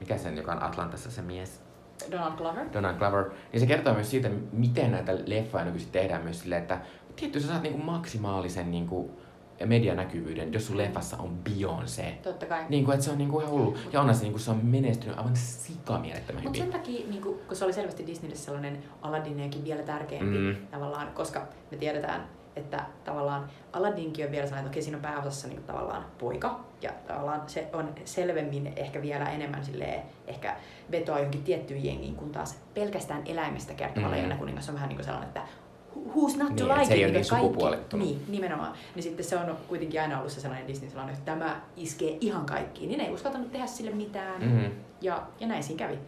mikä 0.00 0.18
sen, 0.18 0.36
joka 0.36 0.52
on 0.52 0.62
Atlantassa 0.62 1.10
se 1.10 1.22
mies, 1.22 1.62
Donald 2.10 2.32
Glover. 2.36 2.66
Donald 2.72 2.96
Glover, 2.98 3.24
niin 3.52 3.60
se 3.60 3.66
kertoo 3.66 3.94
myös 3.94 4.10
siitä, 4.10 4.30
miten 4.52 4.92
näitä 4.92 5.12
leffoja 5.26 5.64
nykyisin 5.64 5.92
tehdään 5.92 6.22
myös 6.22 6.40
silleen, 6.40 6.62
että 6.62 6.80
tietty 7.16 7.40
sä 7.40 7.46
saat 7.48 7.62
niinku 7.62 7.78
maksimaalisen 7.78 8.70
niinku 8.70 9.10
medianäkyvyyden, 9.66 10.52
jos 10.52 10.66
sun 10.66 10.76
leffassa 10.78 11.16
on 11.16 11.38
Beyoncé. 11.50 12.04
Totta 12.22 12.46
kai. 12.46 12.64
Niin 12.68 12.84
kuin, 12.84 12.94
että 12.94 13.04
se 13.04 13.10
on 13.10 13.18
niinku 13.18 13.40
ihan 13.40 13.52
hullu. 13.52 13.76
Ja 13.92 14.00
onhan 14.00 14.14
se, 14.14 14.22
niinku, 14.22 14.38
se 14.38 14.50
on 14.50 14.60
menestynyt 14.66 15.18
aivan 15.18 15.36
sikamielettömän 15.36 16.42
Mutta 16.42 16.58
hyvin. 16.58 16.72
sen 16.72 16.80
takia, 16.80 17.06
niin 17.10 17.22
kun, 17.22 17.38
kun 17.48 17.56
se 17.56 17.64
oli 17.64 17.72
selvästi 17.72 18.06
Disneylle 18.06 18.36
sellainen 18.36 18.78
Aladdiniakin 19.02 19.64
vielä 19.64 19.82
tärkeämpi 19.82 20.38
Mm. 20.38 20.56
tavallaan, 20.70 21.08
koska 21.14 21.46
me 21.70 21.76
tiedetään, 21.76 22.28
että 22.56 22.84
tavallaan 23.04 23.50
Aladdinkin 23.72 24.26
on 24.26 24.32
vielä 24.32 24.46
sellainen, 24.46 24.66
että 24.66 24.74
okei, 24.74 24.82
siinä 24.82 24.98
on 24.98 25.02
pääosassa 25.02 25.48
niin 25.48 25.62
tavallaan 25.62 26.04
poika, 26.18 26.60
ja 26.82 26.90
tavallaan 27.06 27.42
se 27.46 27.68
on 27.72 27.94
selvemmin 28.04 28.72
ehkä 28.76 29.02
vielä 29.02 29.30
enemmän 29.30 29.64
silleen, 29.64 30.02
ehkä 30.26 30.56
vetoa 30.90 31.16
johonkin 31.18 31.42
tiettyyn 31.42 31.84
jengiin, 31.84 32.16
kun 32.16 32.30
taas 32.30 32.60
pelkästään 32.74 33.22
eläimestä 33.26 33.74
kertova 33.74 34.06
Mm. 34.06 34.10
mm. 34.10 34.16
Leijona 34.16 34.36
kuningas 34.36 34.68
on 34.68 34.74
vähän 34.74 34.88
niin 34.88 34.96
kuin 34.96 35.04
sellainen, 35.04 35.28
että 35.28 35.42
who's 35.96 36.38
not 36.38 36.56
to 36.56 36.64
Niin, 36.64 36.68
like 36.74 36.84
se 36.84 36.94
ei 36.94 37.00
it, 37.00 37.04
ole 37.04 37.12
niin 37.12 37.12
niin 37.12 37.24
sukupuolittunut. 37.24 38.06
Niin, 38.06 38.24
nimenomaan. 38.28 38.72
Niin 38.94 39.02
sitten 39.02 39.24
se 39.24 39.36
on 39.36 39.56
kuitenkin 39.68 40.00
aina 40.00 40.18
ollut 40.18 40.32
se 40.32 40.40
sellainen 40.40 40.68
Disney 40.68 40.90
sellainen, 40.90 41.14
että 41.14 41.32
tämä 41.32 41.60
iskee 41.76 42.18
ihan 42.20 42.46
kaikkiin, 42.46 42.88
niin 42.88 43.00
ei 43.00 43.12
uskaltanut 43.12 43.52
tehdä 43.52 43.66
sille 43.66 43.90
mitään. 43.90 44.42
Mm. 44.42 44.70
Ja, 45.00 45.22
ja 45.40 45.46
näin 45.46 45.62
siinä 45.62 45.78
kävi. 45.78 45.98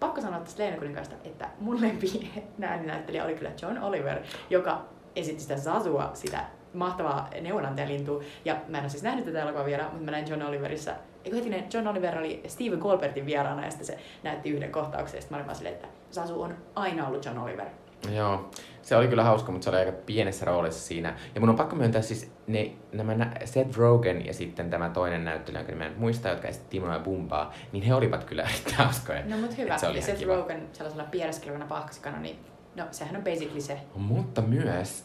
Pakko 0.00 0.20
sanoa 0.20 0.40
tästä 0.40 0.62
Leena 0.62 0.76
kuninkaasta, 0.78 1.14
että 1.24 1.48
mun 1.60 1.80
lempi 1.80 2.32
ääninäyttelijä 2.62 3.24
oli 3.24 3.34
kyllä 3.34 3.50
John 3.62 3.78
Oliver, 3.78 4.18
joka 4.50 4.84
esitti 5.16 5.42
sitä 5.42 5.56
Zazua, 5.56 6.10
sitä 6.14 6.44
mahtavaa 6.74 7.28
neuvonantajalintua. 7.40 8.22
Ja 8.44 8.56
mä 8.68 8.78
en 8.78 8.84
ole 8.84 8.90
siis 8.90 9.02
nähnyt 9.02 9.24
tätä 9.24 9.42
elokuvaa 9.42 9.66
vielä, 9.66 9.82
mutta 9.84 10.04
mä 10.04 10.10
näin 10.10 10.28
John 10.30 10.42
Oliverissa. 10.42 10.92
Eikö 11.24 11.36
hetkinen, 11.36 11.64
John 11.72 11.86
Oliver 11.86 12.18
oli 12.18 12.42
Steven 12.46 12.80
Colbertin 12.80 13.26
vieraana 13.26 13.64
ja 13.64 13.70
sitten 13.70 13.86
se 13.86 13.98
näytti 14.22 14.50
yhden 14.50 14.72
kohtauksen. 14.72 15.18
Ja 15.18 15.20
sitten 15.20 15.34
mä 15.34 15.36
olin 15.36 15.46
vaan 15.46 15.56
silleen, 15.56 15.74
että 15.74 15.88
Zazu 16.12 16.42
on 16.42 16.54
aina 16.74 17.06
ollut 17.06 17.24
John 17.24 17.38
Oliver. 17.38 17.66
Joo, 18.14 18.50
se 18.82 18.96
oli 18.96 19.08
kyllä 19.08 19.24
hauska, 19.24 19.52
mutta 19.52 19.64
se 19.64 19.70
oli 19.70 19.78
aika 19.78 19.92
pienessä 20.06 20.44
roolissa 20.44 20.80
siinä. 20.86 21.14
Ja 21.34 21.40
mun 21.40 21.50
on 21.50 21.56
pakko 21.56 21.76
myöntää 21.76 22.02
siis 22.02 22.32
ne, 22.46 22.72
nämä 22.92 23.14
nä- 23.14 23.32
Seth 23.44 23.76
Rogen 23.76 24.26
ja 24.26 24.34
sitten 24.34 24.70
tämä 24.70 24.88
toinen 24.88 25.24
näyttelijä, 25.24 25.60
jonka 25.60 25.72
nimen 25.72 25.92
en 25.92 25.98
muista, 25.98 26.28
jotka 26.28 26.48
esitti 26.48 26.68
Timoa 26.70 26.92
ja 26.92 26.98
Bumbaa, 26.98 27.52
niin 27.72 27.84
he 27.84 27.94
olivat 27.94 28.24
kyllä 28.24 28.42
erittäin 28.50 28.76
hauskoja. 28.76 29.22
No 29.26 29.36
mut 29.36 29.58
hyvä. 29.58 29.78
Se 29.78 29.86
oli 29.86 29.98
ja 29.98 30.02
Seth 30.02 30.18
kiva. 30.18 30.36
Rogen 30.36 30.68
sellaisella 30.72 31.04
piereskelevänä 31.10 31.66
pahkasikana, 31.66 32.18
niin 32.20 32.38
no 32.76 32.84
sehän 32.90 33.16
on 33.16 33.24
basically 33.24 33.60
se. 33.60 33.80
Mutta 33.94 34.42
myös, 34.42 35.04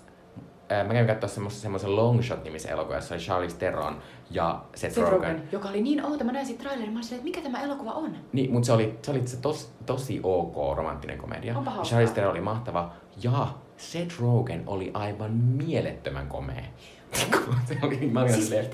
ää, 0.69 0.83
mä 0.83 0.93
kävin 0.93 1.07
katsoa 1.07 1.29
semmoisen, 1.29 1.61
semmoisen 1.61 1.95
Long 1.95 2.21
Shot-nimisen 2.21 2.71
elokuvan, 2.71 2.97
jossa 2.97 3.15
oli 3.15 3.23
Charlize 3.23 3.57
Theron 3.57 4.01
ja 4.29 4.63
Seth, 4.75 4.95
Seth 4.95 5.09
Rogen. 5.11 5.31
Rogen, 5.31 5.49
joka 5.51 5.69
oli 5.69 5.81
niin 5.81 6.05
outo. 6.05 6.23
Mä 6.23 6.31
näin 6.31 6.45
siitä 6.45 6.63
trailerin, 6.63 6.93
mä 6.93 6.99
olin 6.99 7.11
että 7.11 7.23
mikä 7.23 7.41
tämä 7.41 7.61
elokuva 7.61 7.91
on? 7.91 8.15
Niin, 8.33 8.51
mutta 8.51 8.65
se 8.65 8.71
oli, 8.73 8.99
se 9.01 9.11
oli 9.11 9.27
se 9.27 9.37
tos, 9.37 9.71
tosi 9.85 10.19
ok 10.23 10.77
romanttinen 10.77 11.17
komedia. 11.17 11.57
Onpa 11.57 11.71
hauskaa. 11.71 11.89
Charlize 11.89 12.13
Theron 12.13 12.31
oli 12.31 12.41
mahtava. 12.41 12.91
Ja 13.23 13.47
Seth 13.77 14.19
Rogen 14.19 14.63
oli 14.67 14.91
aivan 14.93 15.31
mielettömän 15.31 16.27
komea. 16.27 16.63
se 17.67 17.77
oli, 17.81 18.09
mä 18.11 18.21
olin 18.21 18.33
Siis 18.33 18.45
silleen, 18.45 18.65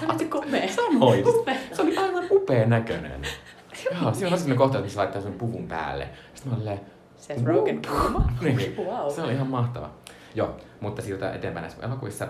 Sä 0.00 0.06
olet 0.08 0.28
komea. 0.28 0.68
Sanoit. 0.68 1.24
Se 1.72 1.82
oli 1.82 1.96
aivan 1.96 2.24
upea 2.30 2.66
näköinen. 2.66 3.22
Joo, 3.84 3.94
siinä 3.94 4.08
on 4.08 4.14
sellainen 4.14 4.56
kohta, 4.56 4.78
että 4.78 4.90
se 4.90 4.96
laittaa 4.98 5.22
sen 5.22 5.32
puvun 5.32 5.68
päälle. 5.68 6.08
Sitten 6.34 6.52
mä 6.52 6.56
olin 6.56 6.80
Seth 7.26 7.44
Rogen 7.44 7.82
kulma. 7.88 8.32
niin. 8.40 8.76
Wow. 8.76 9.10
Se 9.14 9.22
oli 9.22 9.32
ihan 9.32 9.46
mahtava. 9.46 9.90
Joo, 10.34 10.56
mutta 10.80 11.02
siirrytään 11.02 11.34
eteenpäin 11.34 11.62
näissä 11.62 11.86
elokuvissa. 11.86 12.28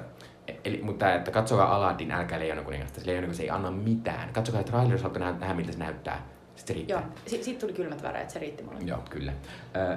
E- 0.48 0.52
Eli, 0.64 0.80
mutta 0.82 1.14
että 1.14 1.30
katsokaa 1.30 1.76
Aladdin, 1.76 2.10
älkää 2.10 2.38
Leijona 2.38 2.62
kuningasta. 2.62 3.00
Se 3.00 3.06
Leijona 3.06 3.28
ei 3.40 3.50
anna 3.50 3.70
mitään. 3.70 4.32
Katsokaa 4.32 4.62
trailer, 4.62 4.92
jos 4.92 5.02
haluatte 5.02 5.18
nähdä, 5.18 5.54
miltä 5.54 5.72
se 5.72 5.78
näyttää. 5.78 6.22
Sitten 6.56 6.74
se 6.74 6.78
riittää. 6.78 7.00
Joo, 7.00 7.08
si- 7.26 7.42
siitä 7.44 7.60
tuli 7.60 7.72
kylmät 7.72 8.02
väreet, 8.02 8.30
se 8.30 8.38
riitti 8.38 8.62
mulle. 8.62 8.78
Joo, 8.84 8.98
kyllä. 9.10 9.32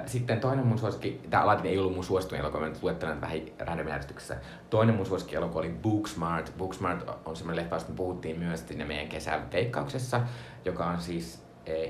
Sitten 0.06 0.40
toinen 0.40 0.66
mun 0.66 0.78
suosikki, 0.78 1.20
tämä 1.30 1.42
Aladdin 1.42 1.66
ei 1.70 1.78
ollut 1.78 1.94
mun 1.94 2.04
suosituin 2.04 2.40
elokuva, 2.40 2.60
mä 2.60 2.68
nyt 2.68 2.82
luettelen 2.82 3.20
vähän 3.20 3.38
random 3.58 3.88
järjestyksessä. 3.88 4.36
Toinen 4.70 4.94
mun 4.94 5.06
suosikki 5.06 5.36
elokuva 5.36 5.60
oli 5.60 5.74
Booksmart. 5.82 6.52
Booksmart 6.58 7.08
on 7.24 7.36
semmoinen 7.36 7.62
leffa, 7.64 7.76
josta 7.76 7.90
me 7.90 7.96
puhuttiin 7.96 8.38
myös 8.38 8.68
siinä 8.68 8.84
meidän 8.84 9.08
kesän 9.08 9.52
veikkauksessa, 9.52 10.20
joka 10.64 10.84
on 10.86 11.00
siis 11.00 11.42
e, 11.66 11.88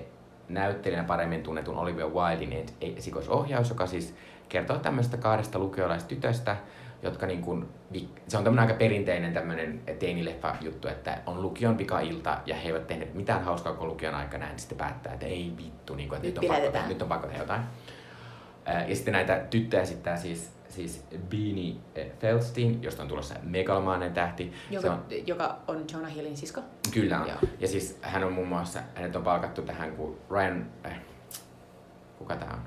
näyttelijänä 0.55 1.05
paremmin 1.05 1.43
tunnetun 1.43 1.79
Olivia 1.79 2.07
Wildin 2.09 2.67
esikoisohjaus, 2.81 3.69
joka 3.69 3.87
siis 3.87 4.15
kertoo 4.49 4.79
tämmöistä 4.79 5.17
kahdesta 5.17 5.59
lukiolaistytöstä, 5.59 6.57
jotka 7.03 7.27
niin 7.27 7.43
kuin, 7.43 7.69
se 8.29 8.39
on 8.39 8.45
tämmöinen 8.45 8.69
aika 8.69 8.79
perinteinen 8.79 9.33
tämmöinen 9.33 9.81
teinileffa 9.99 10.57
juttu, 10.61 10.89
että 10.89 11.19
on 11.27 11.43
lukion 11.43 11.77
pika-ilta 11.77 12.39
ja 12.47 12.55
he 12.55 12.69
eivät 12.69 12.87
tehneet 12.87 13.15
mitään 13.15 13.45
hauskaa 13.45 13.73
kuin 13.73 13.89
lukion 13.89 14.15
aikana, 14.15 14.47
niin 14.47 14.59
sitten 14.59 14.79
päättää, 14.79 15.13
että 15.13 15.27
ei 15.27 15.53
vittu, 15.57 15.95
niin 15.95 16.09
kuin, 16.09 16.17
että 16.17 16.27
nyt, 16.29 16.41
nyt, 16.41 16.51
on 16.51 16.73
pakko, 16.73 16.89
nyt 16.89 17.03
on 17.03 17.09
pakko 17.09 17.27
tehdä 17.27 17.43
jotain. 17.43 17.63
Ja 18.89 18.97
sitten 18.97 19.13
näitä 19.13 19.47
tyttöjä 19.51 19.83
esittää 19.83 20.17
siis, 20.17 20.53
siis 20.71 21.05
Beanie 21.31 21.75
Feldstein, 22.21 22.83
josta 22.83 23.03
on 23.03 23.09
tulossa 23.09 23.35
megalomainen 23.43 24.13
tähti. 24.13 24.53
Joka, 24.71 24.83
se 24.83 24.91
on, 24.91 25.05
joka 25.27 25.59
on 25.69 25.85
Jonah 25.93 26.15
Hillin 26.15 26.37
sisko? 26.37 26.61
Kyllä 26.93 27.21
on. 27.21 27.29
Joo. 27.29 27.39
Ja 27.61 27.69
siis 27.69 27.99
hän 28.03 28.25
on 28.25 28.33
muun 28.33 28.49
muassa, 28.49 28.81
hänet 28.95 29.17
on 29.17 29.23
palkattu 29.23 29.63
tähän, 29.63 29.97
kun 29.97 30.19
Ryan, 30.31 30.71
äh, 30.87 31.01
kuka 32.19 32.37
tämä 32.37 32.53
on? 32.53 32.61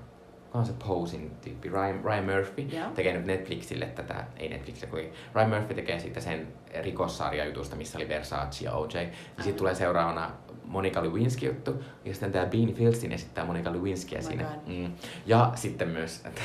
on 0.53 0.65
se 0.65 0.73
posing 0.87 1.31
tyyppi, 1.41 1.69
Ryan, 1.69 2.03
Ryan 2.03 2.25
Murphy, 2.25 2.67
yeah. 2.73 2.91
tekee 2.91 3.13
nyt 3.13 3.25
Netflixille 3.25 3.85
tätä, 3.85 4.25
ei 4.37 4.49
Netflixille, 4.49 4.91
kun 4.91 4.99
Ryan 5.35 5.49
Murphy 5.49 5.73
tekee 5.73 5.99
siitä 5.99 6.19
sen 6.19 6.47
rikossarjajutusta, 6.81 7.75
missä 7.75 7.97
oli 7.97 8.09
Versace 8.09 8.65
ja 8.65 8.73
OJ. 8.73 8.93
Ja 9.37 9.43
sitten 9.43 9.55
tulee 9.55 9.75
seuraavana 9.75 10.31
Monica 10.63 11.03
Lewinsky 11.03 11.45
juttu, 11.45 11.83
ja 12.05 12.13
sitten 12.13 12.31
tämä 12.31 12.45
Beanie 12.45 12.73
Filstin 12.73 13.11
esittää 13.11 13.45
Monica 13.45 13.73
Lewinskyä 13.73 14.17
oh 14.17 14.25
siinä. 14.25 14.45
Mm. 14.67 14.93
Ja 15.25 15.51
sitten 15.55 15.87
myös 15.87 16.25
että 16.25 16.41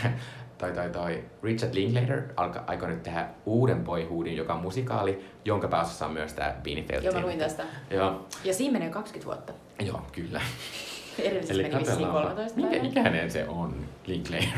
toi, 0.59 0.73
toi, 0.73 0.91
toi 0.91 1.25
Richard 1.43 1.75
Linklater 1.75 2.23
alka, 2.37 2.65
aikoi 2.67 2.89
nyt 2.89 3.03
tehdä 3.03 3.29
uuden 3.47 3.85
Boyhoodin, 3.85 4.37
joka 4.37 4.55
on 4.55 4.61
musikaali, 4.61 5.25
jonka 5.45 5.69
pääosassa 5.69 6.07
on 6.07 6.13
myös 6.13 6.33
tämä 6.33 6.55
Beanie 6.63 6.85
Filstin. 6.85 7.05
Joo, 7.05 7.15
mä 7.15 7.27
luin 7.27 7.39
tästä. 7.39 7.65
Joo. 7.91 8.27
Ja 8.45 8.55
siinä 8.55 8.73
menee 8.73 8.91
20 8.91 9.27
vuotta. 9.27 9.53
Joo, 9.81 10.03
kyllä. 10.13 10.41
Edellisessä 11.19 11.63
meni 11.63 11.79
vissiin 11.79 12.09
13 12.09 12.61
Minkä 12.61 12.77
ikäinen 12.77 13.31
se 13.31 13.49
on, 13.49 13.75
Linklater? 14.07 14.49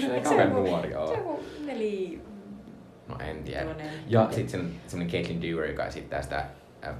se 0.00 0.14
ei 0.14 0.20
kauhean 0.20 0.50
nuori 0.64 0.94
ole. 0.94 1.16
Se 1.16 1.22
on 1.22 1.38
neli... 1.66 2.20
No 3.08 3.16
en 3.20 3.44
tiedä. 3.44 3.66
Ja 4.08 4.28
sitten 4.30 4.72
semmoinen 4.86 5.12
Caitlin 5.12 5.42
Dewar, 5.42 5.64
joka 5.64 5.86
esittää 5.86 6.22
sitä 6.22 6.44
äh, 6.86 6.94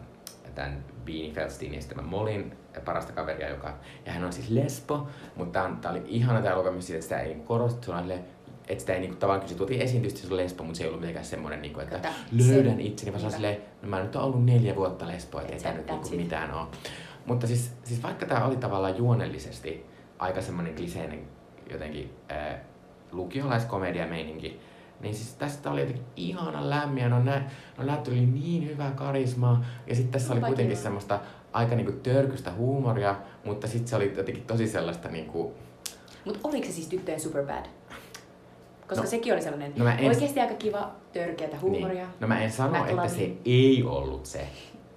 tämän 0.55 0.85
Beanie 1.05 1.33
Feldsteinin 1.33 1.79
esittämän 1.79 2.05
Molin 2.05 2.57
parasta 2.85 3.12
kaveria, 3.12 3.49
joka, 3.49 3.79
ja 4.07 4.12
hän 4.12 4.25
on 4.25 4.33
siis 4.33 4.51
lesbo, 4.51 5.09
mutta 5.37 5.71
tämä 5.81 5.93
oli 5.93 6.03
ihana 6.07 6.43
tämä 6.43 6.59
lukemus 6.59 6.87
siitä, 6.87 6.97
että 6.99 7.09
sitä 7.09 7.21
ei 7.21 7.35
korostettu, 7.35 7.93
että 8.69 8.81
sitä 8.81 8.95
ei 8.95 9.01
niinku, 9.01 9.17
tavallaan 9.17 9.49
se 9.49 9.55
tuotiin 9.55 9.83
esiin 9.83 10.03
tietysti 10.03 10.27
se 10.27 10.33
on 10.33 10.37
lesbo, 10.37 10.64
mutta 10.64 10.79
se 10.79 10.85
ei 10.85 10.88
ollut 10.88 11.01
mitenkään 11.01 11.27
semmoinen, 11.27 11.62
niinku, 11.62 11.81
että 11.81 11.97
Kata, 11.97 12.09
löydän 12.49 12.77
se, 12.77 12.83
itseni, 12.83 13.12
vaan 13.12 13.21
se 13.21 13.27
on 13.27 13.33
silleen, 13.33 13.57
no 13.83 13.88
mä 13.88 14.03
nyt 14.03 14.17
oon 14.17 14.25
ollut 14.25 14.45
neljä 14.45 14.77
vuotta 14.77 15.07
lesbo, 15.07 15.40
että 15.40 15.53
ei 15.53 15.61
tämä 15.61 15.75
nyt 15.75 15.87
niinku 15.87 16.17
mitään 16.17 16.55
ole. 16.55 16.67
Mutta 17.27 17.47
siis, 17.47 17.73
siis 17.85 18.03
vaikka 18.03 18.27
tämä 18.27 18.45
oli 18.45 18.57
tavallaan 18.57 18.99
juonellisesti 18.99 19.87
aika 20.19 20.43
semmoinen 20.43 20.75
kliseinen 20.75 21.29
jotenkin 21.71 22.11
ää, 22.29 22.64
lukiolaiskomedia-meininki, 23.12 24.61
niin 25.05 25.14
siis 25.14 25.35
tästä 25.35 25.71
oli 25.71 25.81
jotenkin 25.81 26.05
ihana 26.17 26.71
lämmin, 26.71 27.11
no, 27.11 27.23
nä, 27.23 27.43
no 27.79 27.85
näyttö 27.85 28.11
oli 28.11 28.27
niin 28.27 28.69
hyvää 28.69 28.90
karismaa, 28.90 29.64
ja 29.87 29.95
sitten 29.95 30.12
tässä 30.12 30.33
oli 30.33 30.40
kuitenkin 30.40 30.77
semmoista 30.77 31.21
aika 31.53 31.75
niinku 31.75 31.93
törkystä 31.93 32.53
huumoria, 32.53 33.17
mutta 33.45 33.67
sitten 33.67 33.88
se 33.88 33.97
oli 33.97 34.12
jotenkin 34.17 34.45
tosi 34.45 34.69
sellaista 34.69 35.09
niinku... 35.09 35.55
Mutta 36.25 36.40
oliko 36.45 36.67
se 36.67 36.73
siis 36.73 36.88
tyttöjen 36.88 37.21
Superbad? 37.21 37.64
Koska 38.88 39.05
no, 39.05 39.11
sekin 39.11 39.33
oli 39.33 39.43
sellainen 39.43 39.73
no 39.77 39.88
en... 39.88 40.09
oikeasti 40.09 40.40
aika 40.40 40.55
kiva, 40.55 40.90
törkeätä 41.12 41.57
huumoria. 41.61 42.05
Niin. 42.05 42.14
No 42.21 42.29
mä 42.29 42.43
en 42.43 42.53
sano, 42.53 42.87
että 42.87 43.09
se 43.09 43.33
ei 43.45 43.83
ollut 43.83 44.27
se. 44.27 44.49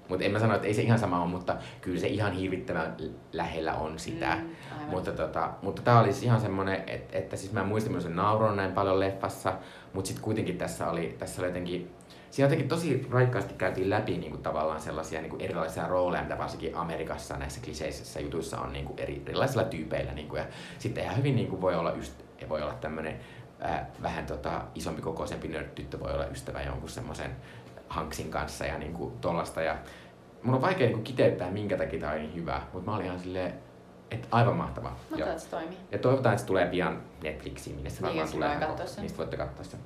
Mutta 0.09 0.25
en 0.25 0.31
mä 0.31 0.39
sano, 0.39 0.55
että 0.55 0.67
ei 0.67 0.73
se 0.73 0.81
ihan 0.81 0.99
sama 0.99 1.21
ole, 1.21 1.29
mutta 1.29 1.55
kyllä 1.81 1.99
se 1.99 2.07
ihan 2.07 2.31
hirvittävän 2.31 2.95
lähellä 3.33 3.73
on 3.73 3.99
sitä. 3.99 4.35
Mm, 4.35 4.89
mutta, 4.89 5.11
tota, 5.11 5.51
mutta 5.61 5.81
tää 5.81 5.99
oli 5.99 6.11
siis 6.11 6.23
ihan 6.23 6.41
semmonen, 6.41 6.83
että, 6.87 7.17
että 7.17 7.35
siis 7.35 7.53
mä 7.53 7.63
muistin 7.63 7.91
myös 7.91 8.09
nauron 8.09 8.57
näin 8.57 8.71
paljon 8.71 8.99
leffassa, 8.99 9.53
mutta 9.93 10.07
sitten 10.07 10.23
kuitenkin 10.23 10.57
tässä 10.57 10.89
oli, 10.89 11.15
tässä 11.19 11.41
oli 11.41 11.49
jotenkin, 11.49 11.91
siinä 12.31 12.45
jotenkin 12.45 12.67
tosi 12.67 13.07
raikkaasti 13.11 13.53
käytiin 13.53 13.89
läpi 13.89 14.17
niin 14.17 14.31
kuin 14.31 14.43
tavallaan 14.43 14.81
sellaisia 14.81 15.21
niin 15.21 15.29
kuin 15.29 15.41
erilaisia 15.41 15.87
rooleja, 15.87 16.23
mitä 16.23 16.37
varsinkin 16.37 16.75
Amerikassa 16.75 17.37
näissä 17.37 17.61
kliseisissä 17.63 18.19
jutuissa 18.19 18.59
on 18.59 18.73
niin 18.73 18.85
kuin 18.85 18.99
eri, 18.99 19.21
erilaisilla 19.25 19.63
tyypeillä. 19.63 20.11
Niin 20.11 20.27
kuin, 20.27 20.39
ja 20.39 20.45
sitten 20.79 21.03
ihan 21.03 21.17
hyvin 21.17 21.35
niin 21.35 21.47
kuin 21.47 21.61
voi 21.61 21.75
olla, 21.75 21.91
yst, 21.91 22.13
voi 22.49 22.61
olla 22.61 22.73
tämmöinen 22.73 23.19
vähän 24.01 24.25
tota, 24.25 24.61
isompi 24.75 25.01
kokoisempi 25.01 25.47
nörttyttö 25.47 25.99
voi 25.99 26.13
olla 26.13 26.25
ystävä 26.25 26.61
jonkun 26.61 26.89
semmoisen 26.89 27.31
Hanksin 27.89 28.31
kanssa 28.31 28.65
ja 28.65 28.77
niin 28.77 28.93
kuin 28.93 29.17
tollasta. 29.21 29.61
Ja 29.61 29.77
mun 30.43 30.55
on 30.55 30.61
vaikea 30.61 30.87
niin 30.87 31.03
kiteyttää, 31.03 31.51
minkä 31.51 31.77
takia 31.77 31.99
tämä 31.99 32.11
oli 32.11 32.21
niin 32.21 32.35
hyvä, 32.35 32.61
mutta 32.73 32.91
mä 32.91 32.95
olin 32.95 33.05
ihan 33.05 33.19
silleen, 33.19 33.53
että 34.11 34.27
aivan 34.31 34.55
mahtava. 34.55 34.89
Mä 35.09 35.17
ja, 35.17 35.39
se 35.39 35.49
toimii. 35.49 35.77
Ja 35.91 35.97
toivotaan, 35.97 36.33
että 36.33 36.41
se 36.41 36.47
tulee 36.47 36.65
pian 36.65 37.01
Netflixiin, 37.23 37.75
minne 37.75 37.89
se 37.89 38.01
varmaan 38.01 38.25
niin, 38.25 38.33
tulee. 38.33 38.87
Sen. 38.87 39.03
Mistä 39.03 39.17
voitte 39.17 39.37
katsoa 39.37 39.65
sen. 39.65 39.79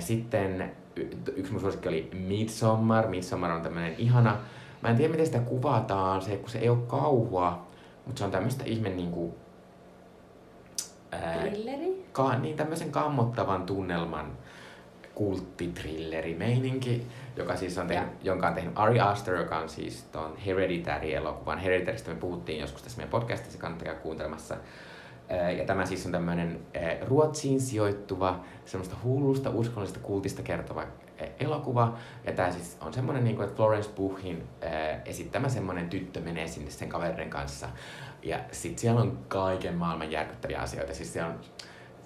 Sitten 0.00 0.72
yksi 1.36 1.52
mun 1.52 1.60
suosikki 1.60 1.88
oli 1.88 2.10
Midsommar. 2.14 3.08
Midsommar 3.08 3.50
on 3.50 3.62
tämmönen 3.62 3.94
ihana, 3.98 4.36
mä 4.82 4.88
en 4.88 4.96
tiedä 4.96 5.10
miten 5.10 5.26
sitä 5.26 5.40
kuvataan, 5.40 6.22
se, 6.22 6.36
kun 6.36 6.50
se 6.50 6.58
ei 6.58 6.68
ole 6.68 6.78
kauhua, 6.86 7.66
mutta 8.06 8.18
se 8.18 8.24
on 8.24 8.30
tämmöistä 8.30 8.64
ihme 8.64 8.88
niinku... 8.88 9.34
Ää, 11.12 11.38
Trilleri? 11.38 12.06
Ka, 12.12 12.38
niin 12.38 12.56
tämmöisen 12.56 12.92
kammottavan 12.92 13.62
tunnelman 13.62 14.32
kulttitrilleri-meininki, 15.14 17.06
joka 17.38 17.56
siis 17.56 17.78
on 17.78 17.86
tehnyt, 17.86 18.24
jonka 18.24 18.48
on 18.48 18.54
tehnyt 18.54 18.72
Ari 18.76 19.00
Aster, 19.00 19.34
joka 19.34 19.58
on 19.58 19.68
siis 19.68 20.02
tuon 20.12 20.36
Hereditary-elokuvan. 20.36 21.58
Hereditarista 21.58 22.10
me 22.10 22.16
puhuttiin 22.16 22.60
joskus 22.60 22.82
tässä 22.82 22.96
meidän 22.96 23.10
podcastissa, 23.10 23.58
kannattaa 23.58 23.94
kuuntelemassa. 23.94 24.56
Ja 25.58 25.64
tämä 25.64 25.86
siis 25.86 26.06
on 26.06 26.12
tämmöinen 26.12 26.60
Ruotsiin 27.06 27.60
sijoittuva, 27.60 28.40
semmoista 28.64 28.96
hullusta, 29.04 29.50
uskollisesta 29.50 30.00
kultista 30.00 30.42
kertova 30.42 30.84
elokuva. 31.40 31.94
Ja 32.24 32.32
tämä 32.32 32.50
siis 32.50 32.76
on 32.80 32.92
semmoinen, 32.92 33.24
niin 33.24 33.36
kuin, 33.36 33.46
että 33.46 33.56
Florence 33.56 33.90
Puhin 33.90 34.42
esittämä 35.04 35.48
semmoinen 35.48 35.88
tyttö 35.88 36.20
menee 36.20 36.46
sinne 36.46 36.70
sen 36.70 36.88
kaverin 36.88 37.30
kanssa. 37.30 37.68
Ja 38.22 38.40
sitten 38.52 38.78
siellä 38.78 39.00
on 39.00 39.18
kaiken 39.28 39.74
maailman 39.74 40.10
järkyttäviä 40.10 40.60
asioita. 40.60 40.94
Siis 40.94 41.12
se 41.12 41.24
on 41.24 41.34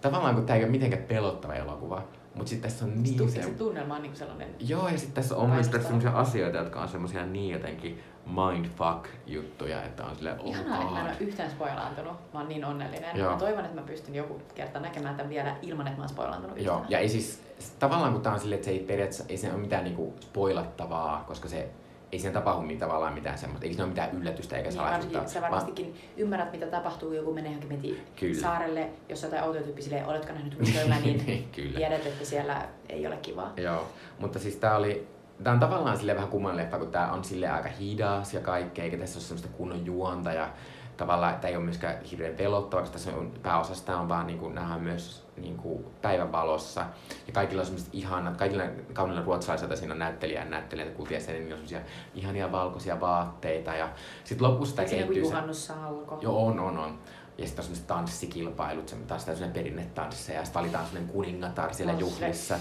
tavallaan, 0.01 0.35
kun 0.35 0.47
tämä 0.47 0.57
ei 0.57 0.65
ole 0.65 0.71
mitenkään 0.71 1.03
pelottava 1.03 1.55
elokuva, 1.55 2.03
mutta 2.35 2.51
sitten 2.51 2.71
tässä 2.71 2.85
on 2.85 3.03
niin 3.03 3.31
se... 3.31 3.43
se 3.43 3.51
tunnelma 3.51 3.97
on 3.97 4.03
niin 4.03 4.17
sellainen... 4.17 4.49
Joo, 4.61 4.89
ja 4.89 4.99
sitten 4.99 5.15
tässä 5.15 5.37
on 5.37 5.51
myös 5.51 5.69
tässä 5.69 5.89
sellaisia 5.89 6.11
asioita, 6.11 6.59
jotka 6.59 6.81
on 6.83 6.89
semmoisia 6.89 7.27
niin 7.27 7.53
jotenkin 7.53 8.03
mindfuck-juttuja, 8.27 9.85
että 9.85 10.05
on 10.05 10.17
silleen, 10.17 10.41
oh 10.41 10.47
Ihanaa, 10.47 10.83
että 10.83 10.93
mä 10.93 11.01
en 11.01 11.07
ole 11.07 11.17
yhtään 11.21 11.51
spoilaantunut. 11.51 12.13
Mä 12.33 12.39
oon 12.41 12.49
niin 12.49 12.65
onnellinen. 12.65 13.17
Joo. 13.17 13.33
Mä 13.33 13.39
toivon, 13.39 13.65
että 13.65 13.81
mä 13.81 13.87
pystyn 13.87 14.15
joku 14.15 14.43
kerta 14.55 14.81
näkemään 14.81 15.15
tämän 15.15 15.31
vielä 15.31 15.57
ilman, 15.63 15.87
että 15.87 15.99
mä 15.99 16.03
oon 16.03 16.09
spoilaantunut 16.09 16.61
Joo, 16.61 16.75
yhtään. 16.75 16.91
ja 16.91 16.99
ei 16.99 17.09
siis, 17.09 17.43
tavallaan 17.79 18.13
kun 18.13 18.23
tää 18.23 18.33
on 18.33 18.41
silleen, 18.41 18.57
että 18.57 18.65
se 18.65 18.71
ei 18.71 18.79
periaatteessa, 18.79 19.25
ei 19.29 19.37
se 19.37 19.53
ole 19.53 19.61
mitään 19.61 19.85
niinku 19.85 20.15
spoilattavaa, 20.21 21.25
koska 21.27 21.49
se 21.49 21.71
ei 22.13 22.19
siinä 22.19 22.35
tapahdu 22.35 22.63
mitään, 22.63 22.89
tavallaan 22.89 23.15
mitään 23.15 23.39
semmoista, 23.39 23.67
ei 23.67 23.73
siinä 23.73 23.85
ole 23.85 23.91
mitään 23.91 24.17
yllätystä 24.17 24.57
eikä 24.57 24.69
niin, 24.69 24.77
salaisuutta. 24.77 25.29
Sä 25.29 25.43
varmastikin 25.43 25.87
vaan... 25.87 25.99
ymmärrät, 26.17 26.53
mitä 26.53 26.67
tapahtuu, 26.67 27.13
joku 27.13 27.35
menee 27.35 27.53
johonkin 27.53 28.01
Kyllä. 28.17 28.41
saarelle, 28.41 28.91
jossa 29.09 29.27
jotain 29.27 29.45
outoja 29.45 29.63
tyyppi 29.63 29.83
silleen, 29.83 30.07
oletko 30.07 30.33
nähnyt 30.33 30.59
Winterllä, 30.59 30.97
niin, 31.05 31.27
niin 31.27 31.49
Kyllä. 31.53 31.77
tiedät, 31.77 32.07
että 32.07 32.25
siellä 32.25 32.69
ei 32.89 33.07
ole 33.07 33.17
kivaa. 33.17 33.53
Joo, 33.57 33.89
mutta 34.19 34.39
siis 34.39 34.57
tää 34.57 34.77
oli, 34.77 35.07
tää 35.45 35.53
on 35.53 35.61
tavallaan 35.61 35.99
sille 35.99 36.15
vähän 36.15 36.31
kummallinen 36.31 36.65
leffa, 36.65 36.79
kun 36.79 36.91
tää 36.91 37.13
on 37.13 37.25
sille 37.25 37.49
aika 37.49 37.69
hidas 37.69 38.35
ja 38.35 38.41
kaikkea, 38.41 38.85
eikä 38.85 38.97
tässä 38.97 39.19
ole 39.19 39.25
semmoista 39.25 39.57
kunnon 39.57 39.87
juonta 39.87 40.33
ja 40.33 40.51
tavallaan, 40.97 41.35
että 41.35 41.49
ei 41.49 41.57
ole 41.57 41.65
myöskään 41.65 42.05
hirveän 42.05 42.35
pelottava, 42.35 42.81
koska 42.81 42.93
tässä 42.93 43.11
on, 43.17 43.33
pääosasta 43.43 43.99
on 43.99 44.09
vaan 44.09 44.27
niin 44.27 44.39
kuin, 44.39 44.55
nähdään 44.55 44.81
myös 44.81 45.27
niin 45.37 45.57
kuin 45.57 45.85
päivänvalossa. 46.03 46.87
Ja 47.27 47.33
kaikilla 47.33 47.61
on 47.61 47.67
semmoiset 47.67 47.89
ihanat, 47.93 48.37
kaikilla 48.37 48.65
kaunilla 48.93 49.23
ruotsalaisilta 49.23 49.77
siinä 49.77 49.93
on 49.93 49.99
näyttelijä 49.99 50.41
ja 50.41 50.51
näyttelijät 50.51 50.91
kultiessa, 50.91 51.33
niin 51.33 51.43
on 51.43 51.51
semmoisia 51.51 51.81
ihania 52.15 52.53
valkoisia 52.53 53.01
vaatteita. 53.01 53.75
Ja 53.75 53.89
sitten 54.25 54.49
lopussa 54.49 54.77
tämä 54.77 54.89
kehittyy... 54.89 55.23
juhannussalko. 55.23 56.19
Joo, 56.21 56.47
on, 56.47 56.61
on, 56.61 56.79
on. 56.79 56.99
Ja 57.39 57.47
sitten 57.47 57.63
on 57.63 57.65
semmoiset 57.65 57.87
tanssikilpailut, 57.87 58.89
se 58.89 58.97
taas 58.97 59.25
tämmöinen 59.25 59.53
perinnetansseja, 59.53 60.39
ja 60.39 60.45
sitten 60.45 60.61
valitaan 60.61 60.85
semmoinen 60.85 61.13
kuningatar 61.13 61.75
siellä 61.75 61.93
juhlissa. 61.93 62.59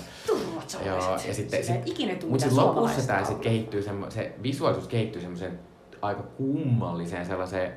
Joo, 0.86 1.00
ja 1.28 1.34
sitten, 1.34 1.64
sit, 1.64 2.30
mutta 2.30 2.46
sitten 2.46 2.66
lopussa 2.66 3.08
tämä 3.08 3.24
sit 3.24 3.40
kehittyy, 3.40 3.84
semmo, 3.84 4.12
se 4.12 4.36
visuaalisuus 4.44 4.88
kehittyy 4.88 5.22
semmoiseen 5.22 5.60
aika 6.02 6.24
kummalliseen 6.24 7.26
sellaiseen 7.26 7.74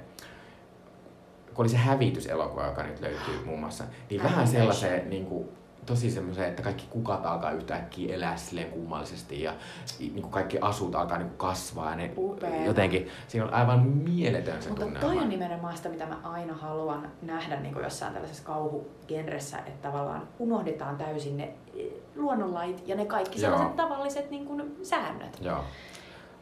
kun 1.55 1.63
oli 1.63 1.69
se 1.69 1.77
hävityselokuva, 1.77 2.67
joka 2.67 2.83
nyt 2.83 3.01
löytyy 3.01 3.45
muun 3.45 3.61
muassa, 3.61 3.85
niin 3.85 4.21
Hävitys. 4.21 4.33
vähän 4.33 4.49
sellaiseen 4.49 5.11
niin 5.11 5.27
kuin, 5.27 5.49
tosi 5.87 6.11
semmoiseen, 6.11 6.49
että 6.49 6.63
kaikki 6.63 6.87
kukat 6.91 7.27
alkaa 7.27 7.51
yhtäkkiä 7.51 8.15
elää 8.15 8.37
silleen 8.37 8.71
kummallisesti 8.71 9.43
ja 9.43 9.55
niin 9.99 10.23
kuin 10.23 10.31
kaikki 10.31 10.59
asut 10.61 10.95
alkaa 10.95 11.19
niin 11.19 11.29
kuin 11.29 11.39
kasvaa 11.39 11.91
ja 11.91 11.97
ne 11.97 12.13
Upeeta. 12.17 12.65
jotenkin, 12.65 13.09
siinä 13.29 13.47
on 13.47 13.55
aivan 13.55 13.87
mieletön 13.87 14.63
se 14.63 14.69
Mutta 14.69 15.01
toi 15.01 15.19
on 15.19 15.29
nimenomaan 15.29 15.77
sitä, 15.77 15.89
mitä 15.89 16.07
mä 16.07 16.19
aina 16.23 16.55
haluan 16.55 17.11
nähdä 17.23 17.61
niin 17.61 17.75
kuin 17.75 17.85
jossain 17.85 18.13
tällaisessa 18.13 18.45
kauhugenressä, 18.45 19.59
että 19.59 19.89
tavallaan 19.89 20.29
unohdetaan 20.39 20.97
täysin 20.97 21.37
ne 21.37 21.55
eh, 21.77 21.87
luonnonlait 22.17 22.89
ja 22.89 22.97
ne 22.97 23.07
kaikki 23.07 23.39
sellaiset 23.39 23.77
tavalliset 23.77 24.31
niin 24.31 24.47
kuin, 24.47 24.77
säännöt. 24.83 25.39
Joo. 25.41 25.65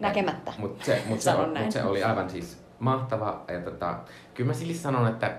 Näkemättä. 0.00 0.52
Mutta 0.58 0.84
se, 0.84 1.02
mut 1.06 1.20
se, 1.20 1.32
mut 1.36 1.72
se 1.72 1.84
oli 1.84 2.04
aivan 2.04 2.30
siis 2.30 2.61
mahtava. 2.82 3.40
Ja 3.48 3.60
tota, 3.60 3.94
kyllä 4.34 4.48
mä 4.48 4.54
silti 4.54 4.74
sanon, 4.74 5.08
että 5.08 5.36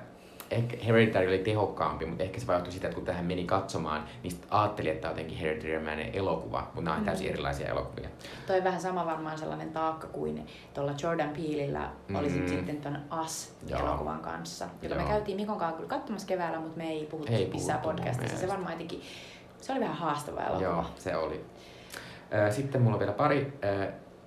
ehkä 0.52 0.78
Hereditary 0.86 1.28
oli 1.28 1.38
tehokkaampi, 1.38 2.06
mutta 2.06 2.24
ehkä 2.24 2.40
se 2.40 2.48
vaikutti 2.48 2.72
sitä, 2.72 2.88
että 2.88 2.96
kun 2.96 3.06
tähän 3.06 3.26
meni 3.26 3.46
katsomaan, 3.46 4.04
niin 4.24 4.34
ajattelin, 4.50 4.92
että 4.92 5.08
jotenkin 5.08 5.38
Hereditary 5.38 6.02
elokuva, 6.14 6.60
mutta 6.62 6.82
nämä 6.82 6.96
on 6.96 7.02
Mm. 7.02 7.06
täysin 7.06 7.30
erilaisia 7.30 7.68
elokuvia. 7.68 8.10
Toi 8.48 8.64
vähän 8.64 8.82
sama 8.82 9.06
varmaan 9.06 9.38
sellainen 9.38 9.72
taakka 9.72 10.08
kuin 10.08 10.48
tuolla 10.74 10.92
Jordan 11.04 11.30
Peelillä 11.30 11.90
oli 12.16 12.30
Mm. 12.30 12.48
sitten 12.48 12.78
ton 12.78 12.98
Joo. 13.12 13.22
Us-elokuvan 13.22 14.20
kanssa, 14.20 14.68
jota 14.82 14.96
me 14.96 15.02
Joo. 15.02 15.10
käytiin 15.10 15.38
Mikon 15.38 15.58
kanssa 15.58 15.76
kyllä 15.78 15.90
katsomassa 15.90 16.28
keväällä, 16.28 16.60
mutta 16.60 16.78
me 16.78 16.90
ei 16.90 17.06
puhuttu 17.12 17.34
Ei 17.34 17.50
missään 17.54 17.80
podcastissa. 17.80 18.38
Se 18.38 18.48
varmaan 18.48 18.72
jotenkin, 18.74 19.02
se 19.62 19.72
oli 19.72 19.80
vähän 19.82 19.96
haastava 19.98 20.42
elokuva. 20.42 20.62
Joo, 20.64 20.86
se 20.96 21.16
oli. 21.16 21.46
Sitten 22.50 22.82
mulla 22.82 22.96
on 22.96 23.00
vielä 23.00 23.14
pari. 23.14 23.54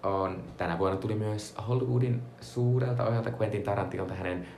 On, 0.06 0.44
tänä 0.56 0.78
vuonna 0.78 0.96
tuli 0.96 1.14
myös 1.14 1.54
Hollywoodin 1.68 2.22
suurelta 2.40 3.06
ohjelta 3.06 3.30
Quentin 3.40 3.62
Tarantinolta 3.62 4.14
hänen 4.14 4.48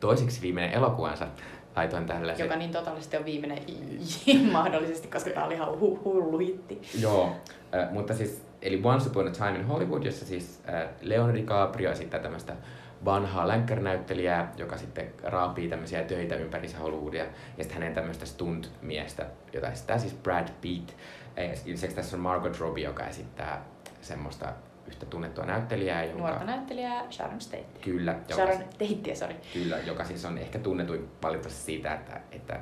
toiseksi 0.00 0.40
viimeinen 0.42 0.72
elokuvansa. 0.72 1.26
Laitoin 1.76 2.06
tällä 2.06 2.32
Joka 2.32 2.56
niin 2.56 2.70
totaalisesti 2.70 3.16
on 3.16 3.24
viimeinen 3.24 3.58
mahdollisesti, 4.52 5.08
koska 5.08 5.30
tää 5.30 5.44
oli 5.44 5.54
ihan 5.54 5.68
hu- 5.68 6.04
hullu 6.04 6.38
hitti. 6.38 6.80
Joo, 7.00 7.32
äh, 7.74 7.92
mutta 7.92 8.14
siis, 8.14 8.42
eli 8.62 8.80
Once 8.84 9.08
Upon 9.08 9.28
a 9.28 9.30
Time 9.30 9.58
in 9.58 9.66
Hollywood, 9.66 10.02
jossa 10.02 10.26
siis 10.26 10.62
äh, 10.68 10.88
Leonardo 11.00 11.34
DiCaprio 11.34 11.90
esittää 11.90 12.20
tämmöistä 12.20 12.52
vanhaa 13.04 13.48
länkkärinäyttelijää, 13.48 14.52
joka 14.56 14.76
sitten 14.76 15.06
raapii 15.22 15.68
tämmöisiä 15.68 16.02
töitä 16.02 16.34
ympäri 16.34 16.72
Hollywoodia, 16.72 17.24
ja 17.24 17.64
sitten 17.64 17.78
hänen 17.78 17.94
tämmöistä 17.94 18.26
stunt-miestä, 18.26 19.26
jota 19.52 19.68
esittää 19.68 19.98
siis 19.98 20.14
Brad 20.14 20.48
Pitt. 20.60 20.90
Ja 21.36 21.42
lisäksi 21.64 21.96
tässä 21.96 22.16
on 22.16 22.20
Margot 22.20 22.60
Robbie, 22.60 22.84
joka 22.84 23.06
esittää 23.06 23.64
semmoista 24.04 24.52
yhtä 24.86 25.06
tunnettua 25.06 25.44
näyttelijää, 25.44 26.04
jonka... 26.04 26.18
Nuorta 26.18 26.44
näyttelijää 26.44 27.04
Sharon 27.10 27.38
Tate. 27.38 27.64
Kyllä, 27.80 28.12
joka, 28.12 28.34
Sharon 28.34 28.58
Tate, 28.78 29.14
sorry. 29.14 29.34
kyllä, 29.52 29.78
joka 29.78 30.04
siis 30.04 30.24
on 30.24 30.38
ehkä 30.38 30.58
tunnetuin 30.58 31.08
valitettavasti 31.22 31.62
siitä, 31.62 31.94
että, 31.94 32.20
että 32.32 32.60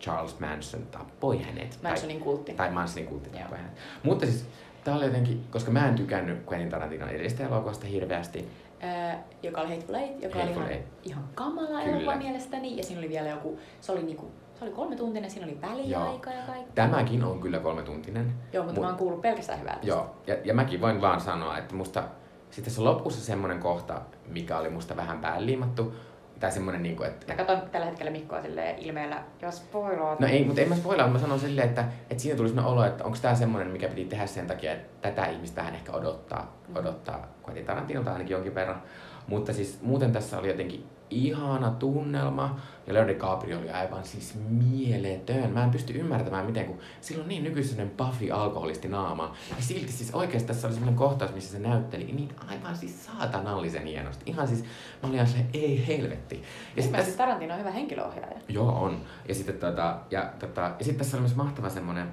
Charles 0.00 0.40
Manson 0.40 0.86
tappoi 0.86 1.42
hänet. 1.42 1.78
Tai- 1.82 1.90
Mansonin 1.90 2.20
kultti. 2.20 2.54
tai 2.54 2.70
Mansonin 2.70 3.06
kultti 3.06 3.30
Joo. 3.30 3.38
tappoi 3.38 3.58
hänet. 3.58 3.72
Mutta 4.02 4.26
siis 4.26 4.46
tää 4.84 4.94
oli 4.96 5.04
jotenkin, 5.04 5.44
koska 5.50 5.70
mä 5.70 5.88
en 5.88 5.94
tykännyt 5.94 6.38
Quentin 6.50 6.70
Tarantinon 6.70 7.08
edellisestä 7.08 7.44
elokuvasta 7.46 7.86
hirveästi. 7.86 8.48
Ää, 8.80 9.22
joka 9.42 9.60
oli 9.60 9.68
Hateful 9.74 9.94
Eight, 9.94 10.22
joka 10.22 10.38
Hateful 10.38 10.62
oli 10.62 10.70
ihan, 10.70 10.72
Eight. 10.72 11.06
ihan 11.06 11.24
kamala 11.34 11.66
Kyllä. 11.68 11.82
elokuva 11.82 12.16
mielestäni. 12.16 12.76
Ja 12.76 12.82
siinä 12.84 12.98
oli 13.00 13.08
vielä 13.08 13.28
joku, 13.28 13.58
se 13.80 13.92
oli, 13.92 14.02
niinku, 14.02 14.30
se 14.58 14.64
oli 14.64 14.72
kolme 14.72 14.96
tuntinen, 14.96 15.30
siinä 15.30 15.46
oli 15.46 15.58
väliaika 15.62 16.30
ja 16.30 16.42
kaikki. 16.46 16.70
Tämäkin 16.74 17.24
on 17.24 17.40
kyllä 17.40 17.58
kolmetuntinen. 17.58 18.32
Joo, 18.52 18.64
mutta 18.64 18.80
Mut- 18.80 18.84
mä 18.84 18.88
oon 18.88 18.98
kuullut 18.98 19.20
pelkästään 19.22 19.60
hyvää 19.60 19.74
tästä. 19.74 19.86
Joo, 19.88 20.14
ja, 20.26 20.36
ja 20.44 20.54
mäkin 20.54 20.80
voin 20.80 21.00
vaan 21.00 21.20
sanoa, 21.20 21.58
että 21.58 21.74
musta 21.74 22.02
sitten 22.50 22.64
tässä 22.64 22.80
on 22.80 22.84
lopussa 22.84 23.24
semmonen 23.24 23.58
kohta, 23.60 24.00
mikä 24.28 24.58
oli 24.58 24.70
musta 24.70 24.96
vähän 24.96 25.18
päänliimattu. 25.18 25.94
Tai 26.40 26.52
semmonen 26.52 26.82
niinku, 26.82 27.02
että... 27.02 27.26
Mä 27.32 27.44
katson 27.44 27.70
tällä 27.72 27.86
hetkellä 27.86 28.10
Mikkoa 28.12 28.42
silleen 28.42 28.78
ilmeellä, 28.78 29.22
jos 29.42 29.56
spoilaat. 29.56 30.20
No 30.20 30.26
ei, 30.26 30.44
mutta 30.44 30.60
en 30.60 30.68
mä 30.68 30.74
spoilaa, 30.76 31.06
mutta 31.06 31.18
mä 31.18 31.22
sanon 31.26 31.40
silleen, 31.40 31.68
että, 31.68 31.84
että 32.10 32.22
siinä 32.22 32.36
tuli 32.36 32.48
semmoinen 32.48 32.72
olo, 32.72 32.84
että 32.84 33.04
onko 33.04 33.18
tämä 33.22 33.34
semmoinen, 33.34 33.72
mikä 33.72 33.88
piti 33.88 34.04
tehdä 34.04 34.26
sen 34.26 34.46
takia, 34.46 34.72
että 34.72 34.88
tätä 35.10 35.26
ihmistä 35.26 35.60
vähän 35.60 35.74
ehkä 35.74 35.92
odottaa, 35.92 36.54
Mm. 36.68 36.76
odottaa 36.76 37.26
Quentin 37.44 37.64
Tarantinolta 37.66 38.12
ainakin 38.12 38.34
jonkin 38.34 38.54
verran. 38.54 38.82
Mutta 39.26 39.52
siis 39.52 39.78
muuten 39.82 40.12
tässä 40.12 40.38
oli 40.38 40.48
jotenkin 40.48 40.86
ihana 41.10 41.70
tunnelma 41.70 42.60
ja 42.86 42.94
Leonardo 42.94 43.14
DiCaprio 43.14 43.58
oli 43.58 43.70
aivan 43.70 44.04
siis 44.04 44.34
mieletön. 44.48 45.50
Mä 45.50 45.64
en 45.64 45.70
pysty 45.70 45.92
ymmärtämään 45.92 46.46
miten, 46.46 46.66
kun 46.66 46.78
sillä 47.00 47.22
on 47.22 47.28
niin 47.28 47.44
nykyisen 47.44 47.90
Buffy 47.90 48.30
alkoholisti 48.30 48.88
naama. 48.88 49.34
Ja 49.56 49.62
silti 49.62 49.92
siis 49.92 50.14
oikeasti 50.14 50.46
tässä 50.46 50.66
oli 50.66 50.74
semmoinen 50.74 50.98
kohtaus, 50.98 51.34
missä 51.34 51.52
se 51.52 51.58
näytteli 51.58 52.04
niin 52.04 52.34
aivan 52.48 52.76
siis 52.76 53.06
saatanallisen 53.06 53.86
hienosti. 53.86 54.30
Ihan 54.30 54.48
siis, 54.48 54.62
mä 54.62 54.68
olin 55.02 55.14
ihan 55.14 55.26
silleen, 55.26 55.48
ei 55.52 55.86
helvetti. 55.86 56.42
Ja 56.76 56.82
sit 56.82 56.90
Ilmeisesti 56.90 57.18
Tarantino 57.18 57.54
on 57.54 57.60
hyvä 57.60 57.70
henkilöohjaaja. 57.70 58.36
Joo, 58.48 58.68
on. 58.68 59.00
Ja 59.28 59.34
sitten 59.34 59.58
tota, 59.58 59.98
ja, 60.10 60.32
tota, 60.38 60.60
ja 60.60 60.84
sitten 60.84 60.98
tässä 60.98 61.16
oli 61.16 61.22
myös 61.22 61.36
mahtava 61.36 61.68
semmonen, 61.68 62.08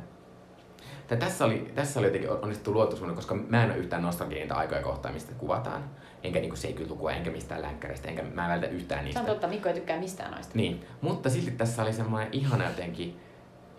tai 1.07 1.17
tässä 1.17 1.45
oli, 1.45 1.71
tässä 1.75 1.99
oli 1.99 2.07
jotenkin 2.07 2.29
onnistuttu 2.29 2.73
luotu 2.73 3.15
koska 3.15 3.35
mä 3.35 3.63
en 3.63 3.69
ole 3.69 3.77
yhtään 3.77 4.01
nostalgia 4.01 4.39
niitä 4.39 4.55
aikoja 4.55 4.81
kohtaan, 4.81 5.13
mistä 5.13 5.33
kuvataan. 5.33 5.83
Enkä 6.23 6.39
niinku 6.39 6.55
70-lukua, 6.55 7.11
enkä 7.11 7.31
mistään 7.31 7.61
länkkäreistä, 7.61 8.07
enkä 8.07 8.23
mä 8.23 8.45
en 8.45 8.51
välitä 8.51 8.67
yhtään 8.67 8.99
Se 8.99 9.03
niistä. 9.03 9.19
on 9.19 9.25
totta, 9.25 9.47
Mikko 9.47 9.69
ei 9.69 9.75
tykkää 9.75 9.99
mistään 9.99 10.31
noista. 10.31 10.51
Niin, 10.55 10.85
mutta 11.01 11.29
silti 11.29 11.51
tässä 11.51 11.81
oli 11.81 11.93
semmoinen 11.93 12.29
ihana 12.31 12.67
jotenkin, 12.67 13.19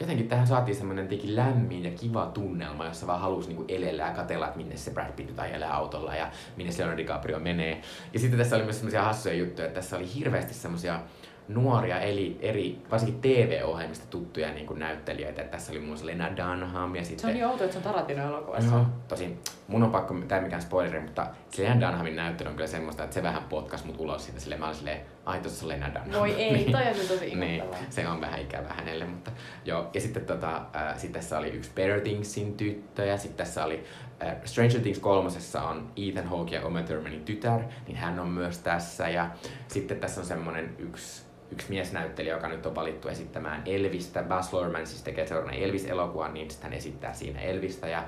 jotenkin 0.01 0.29
tähän 0.29 0.47
saatiin 0.47 0.77
semmoinen 0.77 1.05
jotenkin 1.05 1.37
lämmin 1.37 1.85
ja 1.85 1.91
kiva 1.91 2.27
tunnelma, 2.27 2.87
jossa 2.87 3.07
vaan 3.07 3.21
halusi 3.21 3.49
niinku 3.49 3.65
elellä 3.69 4.03
ja 4.03 4.11
katella, 4.11 4.47
että 4.47 4.57
minne 4.57 4.77
se 4.77 4.91
Brad 4.91 5.13
Pitt 5.13 5.29
nyt 5.29 5.39
ajelee 5.39 5.69
autolla 5.69 6.15
ja 6.17 6.31
minne 6.57 6.73
se 6.73 6.79
Leonardo 6.79 7.03
DiCaprio 7.03 7.39
menee. 7.39 7.83
Ja 8.13 8.19
sitten 8.19 8.39
tässä 8.39 8.57
oli 8.57 8.65
myös 8.65 8.77
semmoisia 8.77 9.03
hassuja 9.03 9.35
juttuja, 9.35 9.67
että 9.67 9.81
tässä 9.81 9.97
oli 9.97 10.15
hirveästi 10.15 10.55
semmoisia 10.55 11.01
nuoria 11.49 12.01
eli 12.01 12.39
eri, 12.41 12.79
varsinkin 12.91 13.21
TV-ohjelmista 13.21 14.07
tuttuja 14.11 14.53
niin 14.53 14.67
kuin 14.67 14.79
näyttelijöitä. 14.79 15.43
Että 15.43 15.53
tässä 15.57 15.73
oli 15.73 15.79
muun 15.79 15.89
muassa 15.89 16.07
Lena 16.07 16.29
Dunham 16.37 16.95
ja 16.97 17.03
Se 17.05 17.09
sitten... 17.09 17.27
on 17.29 17.35
niin 17.35 17.47
outoa, 17.47 17.65
että 17.65 17.73
se 17.73 17.79
on 17.89 17.95
Tarantino 17.95 18.27
elokuvassa. 18.29 18.75
Joo, 18.75 18.87
tosin 19.09 19.39
mun 19.69 19.83
on 19.83 19.91
pakko, 19.91 20.15
tää 20.29 20.39
ei 20.39 20.45
mikään 20.45 20.63
spoileri, 20.63 21.01
mutta 21.01 21.27
se 21.51 21.63
Lena 21.63 21.81
Dunhamin 21.89 22.17
näyttely 22.17 22.49
on 22.51 22.57
kyllä 22.57 22.67
semmoista, 22.67 23.05
että 23.05 23.15
se 23.15 23.23
vähän 23.23 23.43
potkas 23.43 23.85
mut 23.85 24.01
ulos 24.01 24.25
siitä. 24.25 24.41
Silleen 24.41 24.61
mä 24.61 24.67
olin 24.67 24.77
silleen, 24.77 25.01
ai 25.25 25.41
tossa 25.41 25.65
on 25.65 25.69
Lena 25.69 25.95
Dunham. 25.95 26.21
Voi 26.21 26.33
ei, 26.33 26.53
Niin. 26.53 26.73
toi 26.73 26.83
on 26.89 26.95
tosi 27.09 27.35
Niin, 27.35 27.63
se 27.91 28.09
on 28.09 28.21
vähän 28.21 28.41
ikävä 28.41 28.69
hänelle, 28.69 29.05
mutta 29.05 29.31
joo. 29.65 29.91
Ja 29.95 30.01
sitten 30.01 30.25
tota, 30.27 30.57
äh, 30.77 30.99
sit 30.99 31.13
tässä 31.13 31.39
oli 31.39 31.49
yksi 31.49 31.71
Better 31.75 32.01
Thingsin 32.01 32.55
tyttö 32.57 33.05
ja 33.05 33.17
sitten 33.19 33.37
tässä 33.47 33.65
oli 33.65 33.85
äh, 34.23 34.37
Stranger 34.45 34.81
Things 34.81 34.99
kolmosessa 34.99 35.63
on 35.63 35.93
Ethan 35.97 36.27
Hawke 36.27 36.55
ja 36.55 36.67
Uma 36.67 36.83
Thurmanin 36.83 37.25
tytär, 37.25 37.61
niin 37.87 37.97
hän 37.97 38.21
on 38.21 38.29
myös 38.29 38.59
tässä. 38.59 39.09
Ja 39.09 39.31
sitten 39.69 40.01
tässä 40.01 40.21
on 40.21 40.27
semmonen 40.27 40.75
yksi, 40.79 41.23
yksi 41.53 41.67
miesnäyttelijä, 41.69 42.35
joka 42.35 42.49
nyt 42.49 42.67
on 42.67 42.75
valittu 42.75 43.09
esittämään 43.09 43.62
Elvistä. 43.67 44.23
Baz 44.23 44.53
Luhrmann 44.53 44.87
siis 44.87 45.03
tekee 45.03 45.27
seuraavan 45.27 45.55
Elvis-elokuvan, 45.55 46.35
niin 46.35 46.49
hän 46.62 46.73
esittää 46.73 47.12
siinä 47.12 47.41
Elvistä. 47.41 47.88
Ja 47.88 48.05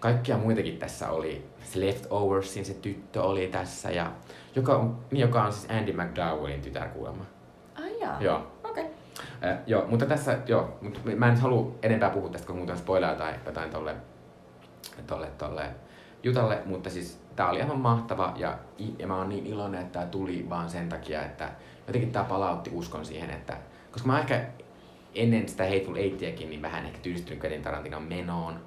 kaikkia 0.00 0.36
muitakin 0.36 0.78
tässä 0.78 1.10
oli. 1.10 1.46
Se 1.64 1.80
Leftoversin 1.80 2.64
se 2.64 2.74
tyttö 2.74 3.22
oli 3.22 3.46
tässä, 3.46 3.90
ja 3.90 4.12
joka 4.56 4.76
on, 4.76 4.98
niin, 5.10 5.20
joka 5.20 5.42
on 5.42 5.52
siis 5.52 5.70
Andy 5.70 5.92
McDowellin 5.92 6.60
tytär 6.60 6.88
kuulemma. 6.88 7.24
Ai 7.74 8.00
jaa. 8.00 8.22
Joo. 8.22 8.52
Okei. 8.64 8.84
Äh, 9.44 9.58
joo, 9.66 9.86
mutta 9.86 10.06
tässä, 10.06 10.38
joo, 10.46 10.78
mutta 10.80 11.00
mä 11.16 11.28
en 11.28 11.36
halua 11.36 11.74
enempää 11.82 12.10
puhua 12.10 12.28
tästä, 12.28 12.46
kun 12.46 12.56
muuten 12.56 12.78
spoilaa 12.78 13.14
tai 13.14 13.34
jotain 13.46 13.70
tolle, 13.70 13.96
tolle, 15.06 15.26
tolle 15.38 15.70
jutalle, 16.22 16.62
mutta 16.64 16.90
siis 16.90 17.20
tää 17.36 17.50
oli 17.50 17.62
aivan 17.62 17.80
mahtava 17.80 18.32
ja, 18.36 18.58
ja 18.98 19.06
mä 19.06 19.16
oon 19.16 19.28
niin 19.28 19.46
iloinen, 19.46 19.80
että 19.80 19.98
tää 19.98 20.08
tuli 20.08 20.46
vaan 20.50 20.70
sen 20.70 20.88
takia, 20.88 21.24
että 21.24 21.48
jotenkin 21.86 22.12
tää 22.12 22.24
palautti 22.24 22.70
uskon 22.74 23.04
siihen, 23.04 23.30
että 23.30 23.56
koska 23.92 24.06
mä 24.08 24.20
ehkä 24.20 24.44
ennen 25.14 25.48
sitä 25.48 25.64
Hateful 25.64 25.96
Eightiäkin 25.96 26.50
niin 26.50 26.62
vähän 26.62 26.86
ehkä 26.86 26.98
tyystynyt 26.98 27.40
Quentin 27.44 27.62
Tarantinon 27.62 28.02
menoon. 28.02 28.60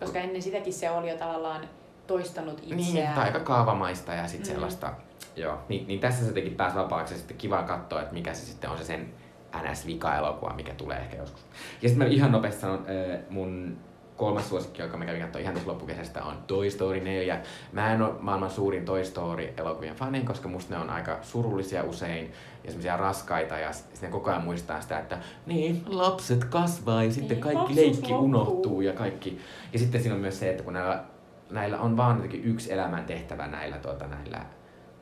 Koska 0.00 0.18
ennen 0.18 0.42
sitäkin 0.42 0.72
se 0.72 0.90
oli 0.90 1.10
jo 1.10 1.16
tavallaan 1.16 1.68
toistanut 2.06 2.66
Niin, 2.66 2.78
itseään. 2.80 3.14
tai 3.14 3.24
aika 3.24 3.40
kaavamaista 3.40 4.12
ja 4.14 4.26
sitten 4.28 4.48
Mm. 4.50 4.52
sellaista, 4.54 4.92
joo, 5.36 5.58
niin, 5.68 5.86
niin 5.86 6.00
tässä 6.00 6.20
se 6.22 6.26
jotenkin 6.28 6.54
pääsi 6.54 6.76
vapaaksi 6.76 7.14
ja 7.14 7.18
sitten 7.18 7.36
kiva 7.36 7.62
katsoa, 7.62 8.00
että 8.02 8.14
mikä 8.14 8.34
se 8.34 8.46
sitten 8.46 8.70
on 8.70 8.78
se 8.78 8.84
sen 8.84 9.14
NS-vika-elokuva, 9.62 10.52
mikä 10.54 10.74
tulee 10.74 10.98
ehkä 10.98 11.16
joskus. 11.16 11.42
Ja 11.82 11.88
sitten 11.88 12.08
mä 12.08 12.14
ihan 12.14 12.32
nopeasti 12.32 12.60
sanon, 12.60 12.78
äh, 12.88 13.20
mun 13.30 13.76
kolmas 14.20 14.48
suosikki, 14.48 14.82
joka 14.82 14.96
mä 14.96 15.04
kävin 15.04 15.22
katsoa 15.22 15.42
ihan 15.42 15.54
tässä 15.54 15.70
loppukesästä, 15.70 16.24
on 16.24 16.36
Toy 16.46 16.70
Story 16.70 17.00
4. 17.00 17.40
Mä 17.72 17.92
en 17.94 18.02
ole 18.02 18.14
maailman 18.20 18.50
suurin 18.50 18.84
Toy 18.84 19.04
Story-elokuvien 19.04 19.94
fani, 19.94 20.20
koska 20.20 20.48
musta 20.48 20.74
ne 20.74 20.80
on 20.80 20.90
aika 20.90 21.18
surullisia 21.22 21.82
usein 21.84 22.32
ja 22.64 22.70
semmoisia 22.70 22.96
raskaita 22.96 23.58
ja 23.58 23.72
sitten 23.72 24.10
koko 24.10 24.30
ajan 24.30 24.44
muistaa 24.44 24.80
sitä, 24.80 24.98
että 24.98 25.18
niin, 25.46 25.82
lapset 25.86 26.44
kasvaa 26.44 27.04
ja 27.04 27.12
sitten 27.12 27.40
Niin, 27.40 27.42
kaikki 27.54 27.76
leikki 27.76 28.12
loppuu. 28.12 28.24
unohtuu 28.24 28.80
ja 28.80 28.92
kaikki. 28.92 29.40
Ja 29.72 29.78
sitten 29.78 30.02
siinä 30.02 30.14
on 30.14 30.20
myös 30.20 30.38
se, 30.38 30.50
että 30.50 30.62
kun 30.62 30.72
näillä, 30.72 31.04
näillä 31.50 31.78
on 31.78 31.96
vaan 31.96 32.16
jotenkin 32.16 32.44
yksi 32.44 32.72
elämän 32.72 33.04
tehtävä 33.04 33.46
näillä, 33.46 33.78
tuota, 33.78 34.06
näillä 34.06 34.40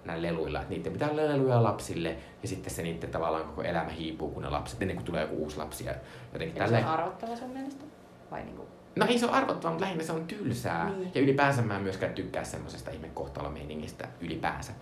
näillä 0.05 0.29
leluilla, 0.29 0.61
että 0.61 0.75
niiden 0.75 0.93
pitää 0.93 1.11
olla 1.11 1.27
leluja 1.27 1.63
lapsille 1.63 2.17
ja 2.43 2.49
sitten 2.49 2.75
se 2.75 2.83
niiden 2.83 3.11
tavallaan 3.11 3.45
koko 3.45 3.63
elämä 3.63 3.91
hiipuu, 3.91 4.31
kun 4.31 4.43
ne 4.43 4.49
lapset, 4.49 4.83
ennen 4.83 4.97
kuin 4.97 5.07
tulee 5.07 5.23
joku 5.23 5.37
uusi 5.37 5.57
lapsi 5.57 5.85
ja 5.85 5.95
jotenkin 6.33 6.63
Eli 6.63 6.71
se 6.71 6.77
on 6.77 6.85
arvottava 6.85 7.37
sun 7.37 7.51
mielestä? 7.51 7.85
Vai 8.31 8.45
niinku? 8.45 8.78
No 8.99 9.07
ei 9.07 9.19
se 9.19 9.27
ole 9.27 9.35
arvottavaa, 9.35 9.71
mutta 9.71 9.85
lähinnä 9.85 10.05
se 10.05 10.13
on 10.13 10.27
tylsää. 10.27 10.91
Niin. 10.91 11.11
Ja 11.15 11.21
ylipäänsä 11.21 11.63
mä 11.63 11.77
en 11.77 11.83
myöskään 11.83 12.15
tykkää 12.15 12.45
semmosesta 12.45 12.91
ihmekohtalomeiningistä 12.91 14.09
ylipäänsä. 14.21 14.73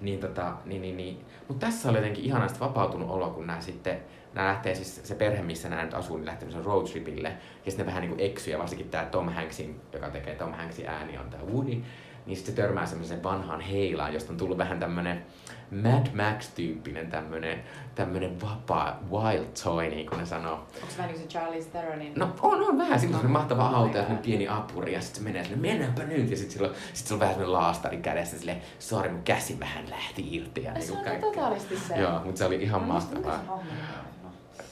Niin 0.00 0.20
tota, 0.20 0.52
niin, 0.64 0.82
niin, 0.82 0.96
niin. 0.96 1.24
Mutta 1.48 1.66
tässä 1.66 1.88
oli 1.90 1.98
jotenkin 1.98 2.24
ihanasti 2.24 2.60
vapautunut 2.60 3.10
olo, 3.10 3.30
kun 3.30 3.46
nämä 3.46 3.60
sitten, 3.60 3.98
nämä 4.34 4.48
lähtee 4.48 4.74
siis, 4.74 5.00
se 5.04 5.14
perhe, 5.14 5.42
missä 5.42 5.68
nämä 5.68 5.84
nyt 5.84 5.94
asuu, 5.94 6.16
niin 6.16 6.26
lähtee 6.26 6.40
semmoisen 6.40 6.64
roadtripille. 6.72 7.28
Ja 7.64 7.70
sitten 7.70 7.86
ne 7.86 7.92
vähän 7.92 8.00
niinku 8.00 8.16
eksyy, 8.18 8.52
ja 8.52 8.58
varsinkin 8.58 8.88
tämä 8.88 9.04
Tom 9.04 9.28
Hanksin, 9.28 9.80
joka 9.92 10.10
tekee 10.10 10.34
Tom 10.34 10.52
Hanksin 10.52 10.88
ääni, 10.88 11.18
on 11.18 11.30
tämä 11.30 11.44
Woody. 11.44 11.82
niin 12.26 12.36
sitten 12.36 12.54
se 12.54 12.62
törmää 12.62 12.86
semmoiseen 12.86 13.22
vanhaan 13.22 13.60
heilaan, 13.60 14.14
josta 14.14 14.32
on 14.32 14.38
tullut 14.38 14.58
vähän 14.58 14.80
tämmönen 14.80 15.24
Mad 15.70 16.06
Max-tyyppinen 16.14 17.06
tämmönen, 17.10 17.64
tämmönen 17.94 18.40
vapaa 18.40 18.98
wild 19.10 19.46
toy, 19.64 19.88
niin 19.88 20.06
kuin 20.06 20.18
ne 20.18 20.26
sanoo. 20.26 20.52
Onko 20.54 20.68
se 20.88 20.98
vähän 20.98 21.10
niin 21.12 21.20
kuin 21.20 21.30
se 21.32 21.38
Charlize 21.38 21.68
Theronin? 21.70 22.12
No 22.16 22.34
on, 22.42 22.62
on 22.68 22.78
vähän. 22.78 23.00
Sillä 23.00 23.18
on 23.18 23.30
mahtava 23.30 23.66
auto 23.68 23.98
ja 23.98 24.04
pieni 24.22 24.48
apuri 24.48 24.92
ja 24.92 25.00
sitten 25.00 25.18
se 25.24 25.28
menee 25.30 25.44
sinne, 25.44 25.68
mennäänpä 25.68 26.02
nyt. 26.02 26.30
Ja 26.30 26.36
sitten 26.36 26.52
sillä, 26.52 26.68
on, 26.68 26.74
sit 26.92 27.06
sillä 27.06 27.16
on 27.16 27.20
vähän 27.20 27.34
semmoinen 27.34 27.52
laastari 27.62 27.96
kädessä 27.96 28.38
silleen, 28.38 28.62
sori 28.78 29.08
mun 29.08 29.22
käsi 29.22 29.60
vähän 29.60 29.90
lähti 29.90 30.34
irti. 30.36 30.62
Ja 30.62 30.68
Ja 30.70 30.74
niin 30.74 30.86
se 30.86 30.92
on 30.92 31.04
kaikkea. 31.04 31.30
totaalisti 31.30 31.78
se. 31.78 31.94
Joo, 31.96 32.20
mutta 32.24 32.38
se 32.38 32.44
oli 32.44 32.62
ihan 32.62 32.80
mikä 32.82 32.92
mahtavaa. 32.92 33.62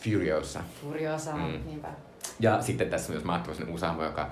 Furiosa. 0.01 0.61
Furiosa, 0.83 1.33
Mm. 1.37 1.61
niinpä. 1.67 1.89
Ja 2.41 2.63
sitten 2.63 2.91
tässä 2.91 3.13
on 3.13 3.15
myös 3.15 3.25
mahtava 3.25 3.57
usahmo, 3.75 4.05
joka 4.05 4.31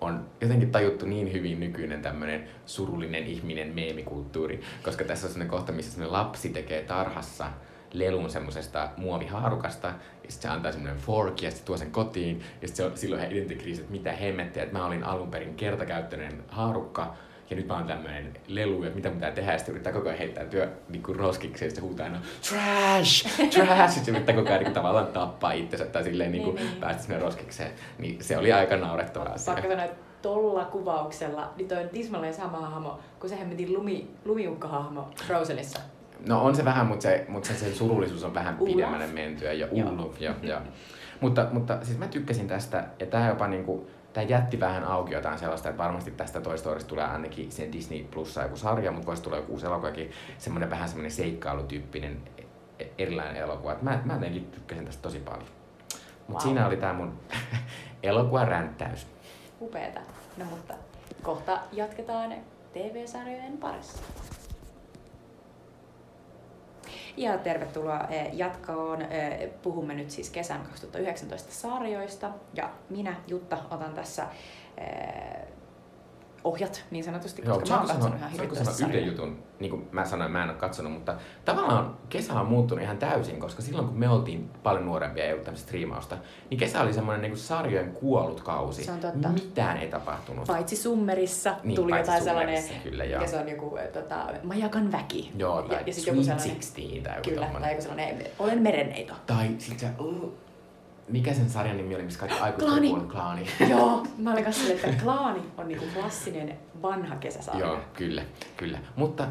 on 0.00 0.26
jotenkin 0.40 0.70
tajuttu 0.70 1.06
niin 1.06 1.32
hyvin 1.32 1.60
nykyinen 1.60 2.02
tämmöinen 2.02 2.48
surullinen 2.66 3.26
ihminen 3.26 3.74
meemikulttuuri, 3.74 4.60
koska 4.82 5.04
tässä 5.04 5.26
on 5.26 5.32
sellainen 5.32 5.50
kohta, 5.50 5.72
missä 5.72 5.92
sellainen 5.92 6.12
lapsi 6.12 6.48
tekee 6.48 6.82
tarhassa 6.82 7.46
lelun 7.92 8.30
semmoisesta 8.30 8.88
muovihaarukasta, 8.96 9.88
ja 9.88 9.94
sitten 10.28 10.50
se 10.50 10.56
antaa 10.56 10.72
semmoinen 10.72 11.00
fork, 11.00 11.42
ja 11.42 11.50
sitten 11.50 11.66
tuo 11.66 11.76
sen 11.76 11.90
kotiin, 11.90 12.42
ja 12.62 12.68
sitten 12.68 12.98
silloin 12.98 13.22
hän 13.22 13.32
identikriisi, 13.32 13.80
että 13.80 13.92
mitä 13.92 14.12
hemmettiä, 14.12 14.62
että 14.62 14.78
mä 14.78 14.86
olin 14.86 15.04
alun 15.04 15.30
perin 15.30 15.54
kertakäyttöinen 15.54 16.44
haarukka, 16.48 17.16
ja 17.50 17.56
nyt 17.56 17.66
mä 17.66 17.74
oon 17.74 17.86
tämmöinen 17.86 18.34
lelu, 18.48 18.82
että 18.82 18.96
mitä 18.96 19.08
mun 19.08 19.16
pitää 19.18 19.30
tehdä, 19.32 19.52
ja 19.52 19.58
sitten 19.58 19.72
yrittää 19.72 19.92
koko 19.92 20.08
ajan 20.08 20.18
heittäytyä 20.18 20.68
niin 20.88 21.02
kuin 21.02 21.16
roskiksi, 21.16 21.64
ja 21.64 21.70
sitten 21.70 21.84
huutaa 21.84 22.06
aina 22.06 22.18
trash, 22.48 23.26
trash, 23.54 23.94
sitten 23.94 24.14
yrittää 24.14 24.34
koko 24.34 24.48
ajan 24.48 24.62
niin 24.62 24.72
tavallaan 24.72 25.06
tappaa 25.06 25.52
itsensä, 25.52 25.84
tai 25.86 26.04
silleen 26.04 26.32
niin 26.32 26.44
kuin, 26.44 26.56
Niin, 26.56 26.66
niin. 26.66 26.80
päästä 26.80 27.02
sinne 27.02 27.18
roskikseen. 27.18 27.70
Niin 27.98 28.24
se 28.24 28.38
oli 28.38 28.52
aika 28.52 28.76
naurettava 28.76 29.24
asia. 29.24 29.54
Pakko 29.54 29.68
sanoa, 29.70 29.84
että 29.84 29.96
tolla 30.22 30.64
kuvauksella, 30.64 31.52
niin 31.56 31.68
toi 31.68 31.82
on 31.82 31.88
tismalleen 31.88 32.34
sama 32.34 32.58
hahmo 32.58 32.98
kuin 33.20 33.30
se 33.30 33.38
hemmetin 33.38 33.72
lumi, 33.72 34.10
lumiukkahahmo 34.24 35.08
Frozenissa. 35.26 35.78
No 36.28 36.42
on 36.44 36.54
se 36.56 36.64
vähän, 36.64 36.86
mutta 36.86 37.02
se, 37.02 37.24
mutta 37.28 37.48
se, 37.48 37.54
sen 37.54 37.74
surullisuus 37.74 38.24
on 38.24 38.34
vähän 38.34 38.58
pidemmälle 38.64 39.06
mentyä. 39.06 39.52
Ja 39.52 39.68
Joo. 39.72 39.90
Uluf, 39.90 40.20
joo, 40.20 40.34
joo. 40.42 40.60
Mutta, 41.20 41.46
mutta 41.52 41.78
siis 41.82 41.98
mä 41.98 42.06
tykkäsin 42.06 42.48
tästä, 42.48 42.84
ja 42.98 43.06
tää 43.06 43.28
jopa 43.28 43.48
niinku, 43.48 43.90
tää 44.12 44.22
jätti 44.22 44.60
vähän 44.60 44.84
auki 44.84 45.14
jotain 45.14 45.38
sellaista, 45.38 45.68
että 45.68 45.82
varmasti 45.82 46.10
tästä 46.10 46.40
Toy 46.40 46.58
Storysta 46.58 46.88
tulee 46.88 47.04
ainakin 47.04 47.52
sen 47.52 47.72
Disney 47.72 48.04
Plussa 48.04 48.42
joku 48.42 48.56
sarja, 48.56 48.92
mutta 48.92 49.06
voisi 49.06 49.22
tulla 49.22 49.36
joku 49.36 49.52
uusi 49.52 49.66
elokuvakin, 49.66 50.10
semmoinen 50.38 50.70
vähän 50.70 50.88
semmoinen 50.88 51.10
seikkailutyyppinen 51.10 52.22
e- 52.78 52.86
erilainen 52.98 53.36
elokuva. 53.36 53.72
Et 53.72 53.82
mä, 53.82 54.00
mä 54.04 54.14
jotenkin 54.14 54.44
tykkäsin 54.50 54.84
tästä 54.84 55.02
tosi 55.02 55.18
paljon. 55.20 55.48
Mutta 56.28 56.32
Wow. 56.32 56.40
siinä 56.42 56.66
oli 56.66 56.76
tää 56.76 56.92
mun 56.92 57.18
elokuvaränttäys. 58.02 59.06
Upeeta. 59.60 60.00
No 60.36 60.44
mutta 60.44 60.74
kohta 61.22 61.58
jatketaan 61.72 62.34
TV-sarjojen 62.72 63.58
parissa. 63.58 64.02
Ja 67.16 67.38
tervetuloa 67.38 68.06
eh, 68.10 68.30
jatkoon. 68.32 69.02
Eh, 69.02 69.50
Puhumme 69.62 69.94
nyt 69.94 70.10
siis 70.10 70.30
kesän 70.30 70.60
2019 70.62 71.52
sarjoista. 71.52 72.30
Ja 72.54 72.70
minä, 72.88 73.16
Jutta, 73.26 73.58
otan 73.70 73.94
tässä 73.94 74.26
eh, 74.76 75.57
ohjat 76.48 76.84
niin 76.90 77.04
sanotusti, 77.04 77.42
koska 77.42 77.66
mä 77.68 77.78
oon 77.78 77.86
katsonut 77.86 78.18
ihan 78.18 78.30
hirvittävästi 78.30 78.74
sanoa 78.74 78.94
yhden 78.94 79.06
jutun, 79.06 79.38
niin 79.60 79.70
kuin 79.70 79.88
mä 79.92 80.04
sanoin, 80.04 80.32
mä 80.32 80.42
en 80.42 80.50
ole 80.50 80.58
katsonut, 80.58 80.92
mutta 80.92 81.14
tavallaan 81.44 81.96
kesä 82.08 82.40
on 82.40 82.46
muuttunut 82.46 82.84
ihan 82.84 82.98
täysin, 82.98 83.40
koska 83.40 83.62
silloin 83.62 83.88
kun 83.88 83.98
me 83.98 84.08
oltiin 84.08 84.50
paljon 84.62 84.86
nuorempia 84.86 85.22
ja 85.22 85.26
ei 85.26 85.32
ollut 85.32 85.44
tämmöistä 85.44 85.66
striimausta, 85.66 86.16
niin 86.50 86.58
kesä 86.58 86.80
oli 86.80 86.92
semmoinen 86.92 87.22
niin 87.22 87.36
sarjojen 87.38 87.92
kuollut 87.92 88.40
kausi. 88.40 88.84
Se 88.84 88.92
on 88.92 89.00
totta. 89.00 89.28
Mitään 89.28 89.76
ei 89.76 89.88
tapahtunut. 89.88 90.46
Paitsi 90.46 90.76
Summerissa 90.76 91.56
Niin, 91.64 91.76
tuli 91.76 91.90
paitsi 91.90 92.10
jotain 92.10 92.24
sellainen, 92.24 92.64
kyllä, 92.82 93.04
joo. 93.04 93.22
ja 93.22 93.28
se 93.28 93.38
on 93.38 93.48
joku 93.48 93.76
eh, 93.76 93.88
tota, 93.88 94.26
Majakan 94.42 94.92
väki. 94.92 95.32
Joo, 95.36 95.62
tai 95.62 95.76
ja, 95.76 95.82
ja 95.86 95.92
sit 95.92 96.04
Sweet 96.04 96.16
joku 96.16 96.24
sellainen, 96.24 96.56
16 96.56 97.02
tai 97.02 97.16
joku 97.16 97.28
Kyllä, 97.30 97.40
tommonen. 97.40 97.62
tai 97.62 97.70
joku 97.72 97.82
sellainen, 97.82 98.26
olen 98.38 98.62
merenneito. 98.62 99.14
Tai 99.26 99.48
sit 99.58 99.78
se, 99.78 99.86
oh, 99.98 100.32
mikä 101.08 101.34
sen 101.34 101.50
sarjan 101.50 101.76
nimi 101.76 101.94
oli, 101.94 102.02
missä 102.02 102.20
kaikki 102.20 102.38
aikuiset 102.40 102.68
Klaani. 102.68 102.88
kuullut? 102.88 103.12
Klaani. 103.12 103.46
Joo, 103.70 104.06
mä 104.18 104.32
olin 104.32 104.44
kanssa 104.44 104.72
että 104.72 105.02
Klaani 105.02 105.40
on 105.58 105.68
niinku 105.68 105.84
klassinen 105.94 106.58
vanha 106.82 107.16
kesäsarja. 107.16 107.66
Joo, 107.66 107.78
kyllä, 107.94 108.22
kyllä. 108.56 108.78
Mutta 108.96 109.24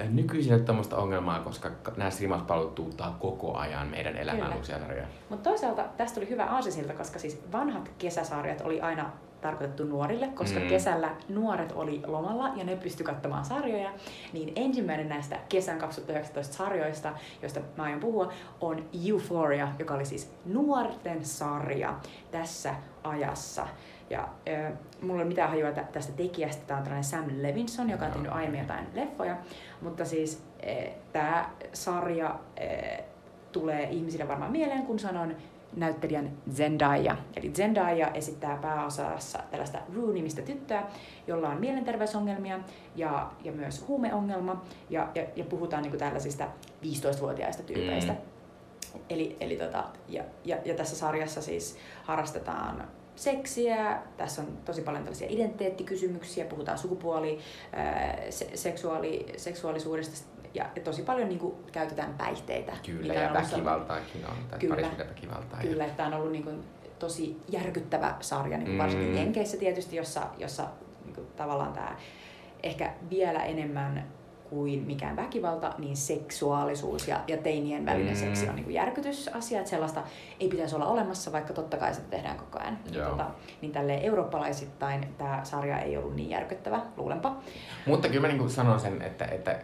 äh, 0.00 0.08
nykyisin 0.08 0.52
ole 0.54 0.60
tämmöistä 0.60 0.96
ongelmaa, 0.96 1.40
koska 1.40 1.70
ka- 1.70 1.92
nämä 1.96 2.10
streamauspalvelut 2.10 2.74
tuuttaa 2.74 3.16
koko 3.20 3.56
ajan 3.56 3.88
meidän 3.88 4.16
elämään 4.16 4.56
uusia 4.56 4.78
sarjoja. 4.78 5.06
Mutta 5.28 5.50
toisaalta 5.50 5.84
tästä 5.96 6.14
tuli 6.14 6.30
hyvä 6.30 6.44
aasisilta, 6.44 6.92
koska 6.92 7.18
siis 7.18 7.42
vanhat 7.52 7.90
kesäsarjat 7.98 8.60
oli 8.60 8.80
aina 8.80 9.10
tarkoitettu 9.40 9.84
nuorille, 9.84 10.26
koska 10.28 10.60
Mm. 10.60 10.66
kesällä 10.68 11.10
nuoret 11.28 11.72
oli 11.72 12.02
lomalla 12.06 12.48
ja 12.56 12.64
ne 12.64 12.76
pysty 12.76 13.04
katsomaan 13.04 13.44
sarjoja. 13.44 13.90
Niin 14.32 14.52
ensimmäinen 14.56 15.08
näistä 15.08 15.38
kesän 15.48 15.78
2019 15.78 16.54
sarjoista, 16.56 17.12
joista 17.42 17.60
mä 17.76 17.82
aion 17.82 18.00
puhua, 18.00 18.32
on 18.60 18.84
Euphoria, 19.08 19.68
joka 19.78 19.94
oli 19.94 20.04
siis 20.04 20.32
nuorten 20.44 21.24
sarja 21.24 21.94
tässä 22.30 22.74
ajassa. 23.04 23.66
Ja 24.10 24.20
äh, 24.48 24.72
mulla 25.00 25.14
ei 25.14 25.20
ole 25.22 25.24
mitään 25.28 25.50
hajua 25.50 25.72
tä- 25.72 25.84
tästä 25.92 26.12
tekijästä. 26.12 26.62
Tämä 26.66 26.78
on 26.78 26.84
tällainen 26.84 27.04
Sam 27.04 27.24
Levinson, 27.36 27.90
joka 27.90 28.04
on 28.04 28.12
tehnyt 28.12 28.32
aiemmin 28.32 28.60
jotain 28.60 28.86
leffoja. 28.94 29.36
Mutta 29.80 30.04
siis 30.04 30.44
äh, 30.68 30.92
tämä 31.12 31.50
sarja 31.72 32.26
äh, 32.28 33.04
tulee 33.52 33.88
ihmisille 33.90 34.28
varmaan 34.28 34.52
mieleen, 34.52 34.86
kun 34.86 34.98
sanon 34.98 35.36
näyttelijän 35.76 36.30
Zendaya. 36.54 37.16
Eli 37.36 37.50
Zendaya 37.50 38.10
esittää 38.14 38.56
pääosassa 38.56 39.38
tällaista 39.50 39.78
Rue-nimistä 39.94 40.42
tyttöä, 40.42 40.82
jolla 41.26 41.48
on 41.48 41.60
mielenterveysongelmia 41.60 42.60
ja, 42.96 43.30
ja 43.44 43.52
myös 43.52 43.88
huumeongelma. 43.88 44.64
Ja, 44.90 45.08
ja, 45.14 45.22
ja 45.36 45.44
puhutaan 45.44 45.82
niin 45.82 45.98
tällaisista 45.98 46.48
15-vuotiaista 46.82 47.62
tyypeistä. 47.62 48.12
Mm. 48.12 48.18
Eli, 49.10 49.36
eli 49.40 49.56
tota, 49.56 49.84
ja, 50.08 50.24
ja, 50.44 50.56
ja 50.64 50.74
tässä 50.74 50.96
sarjassa 50.96 51.42
siis 51.42 51.76
harrastetaan 52.04 52.88
seksiä, 53.16 53.98
tässä 54.16 54.42
on 54.42 54.48
tosi 54.64 54.82
paljon 54.82 55.04
tällaisia 55.04 55.28
identiteettikysymyksiä, 55.30 56.44
puhutaan 56.44 56.78
sukupuoli, 56.78 57.38
ää, 57.72 58.18
se, 58.30 58.50
seksuaali, 58.54 59.26
seksuaalisuudesta 59.36 60.39
ja, 60.54 60.66
tosi 60.84 61.02
paljon 61.02 61.28
niin 61.28 61.38
kuin, 61.38 61.54
käytetään 61.72 62.14
päihteitä. 62.18 62.72
Kyllä, 62.86 63.14
ja 63.14 63.34
väkivaltaakin 63.34 64.26
on, 64.26 64.36
tai 64.50 64.58
Kyllä. 64.58 64.74
parisuhdeväkivaltaa. 64.74 65.60
Kyllä, 65.60 65.84
että 65.84 65.96
tämä 65.96 66.06
on 66.06 66.14
ollut 66.14 66.32
niin 66.32 66.44
kuin, 66.44 66.64
tosi 66.98 67.36
järkyttävä 67.48 68.14
sarja, 68.20 68.58
niin 68.58 68.66
kuin 68.66 68.78
varsinkin 68.78 69.10
Mm. 69.10 69.16
Jenkeissä 69.16 69.56
tietysti, 69.56 69.96
jossa, 69.96 70.22
jossa 70.38 70.66
niin 71.04 71.14
kuin, 71.14 71.26
tavallaan 71.36 71.72
tämä 71.72 71.96
ehkä 72.62 72.92
vielä 73.10 73.44
enemmän 73.44 74.06
kuin 74.50 74.82
mikään 74.82 75.16
väkivalta, 75.16 75.74
niin 75.78 75.96
seksuaalisuus 75.96 77.08
ja, 77.08 77.20
ja 77.28 77.36
teinien 77.36 77.86
välinen 77.86 78.14
Mm. 78.14 78.20
seksi 78.20 78.48
on 78.48 78.54
niin 78.54 78.64
kuin 78.64 78.74
järkytysasia, 78.74 79.58
että 79.58 79.70
sellaista 79.70 80.02
ei 80.40 80.48
pitäisi 80.48 80.74
olla 80.76 80.86
olemassa, 80.86 81.32
vaikka 81.32 81.52
totta 81.52 81.76
kai 81.76 81.94
sitä 81.94 82.06
tehdään 82.10 82.36
koko 82.36 82.58
ajan. 82.58 82.78
Joo. 82.92 83.10
Tota, 83.10 83.26
niin 83.60 83.72
tälle 83.72 84.00
eurooppalaisittain 84.02 85.14
tämä 85.18 85.40
sarja 85.44 85.78
ei 85.78 85.96
ollut 85.96 86.16
niin 86.16 86.30
järkyttävä, 86.30 86.80
luulenpa. 86.96 87.36
Mutta 87.86 88.08
kyllä 88.08 88.20
mä 88.20 88.28
niinku 88.28 88.48
sanon 88.48 88.80
sen, 88.80 89.02
että, 89.02 89.24
että 89.24 89.58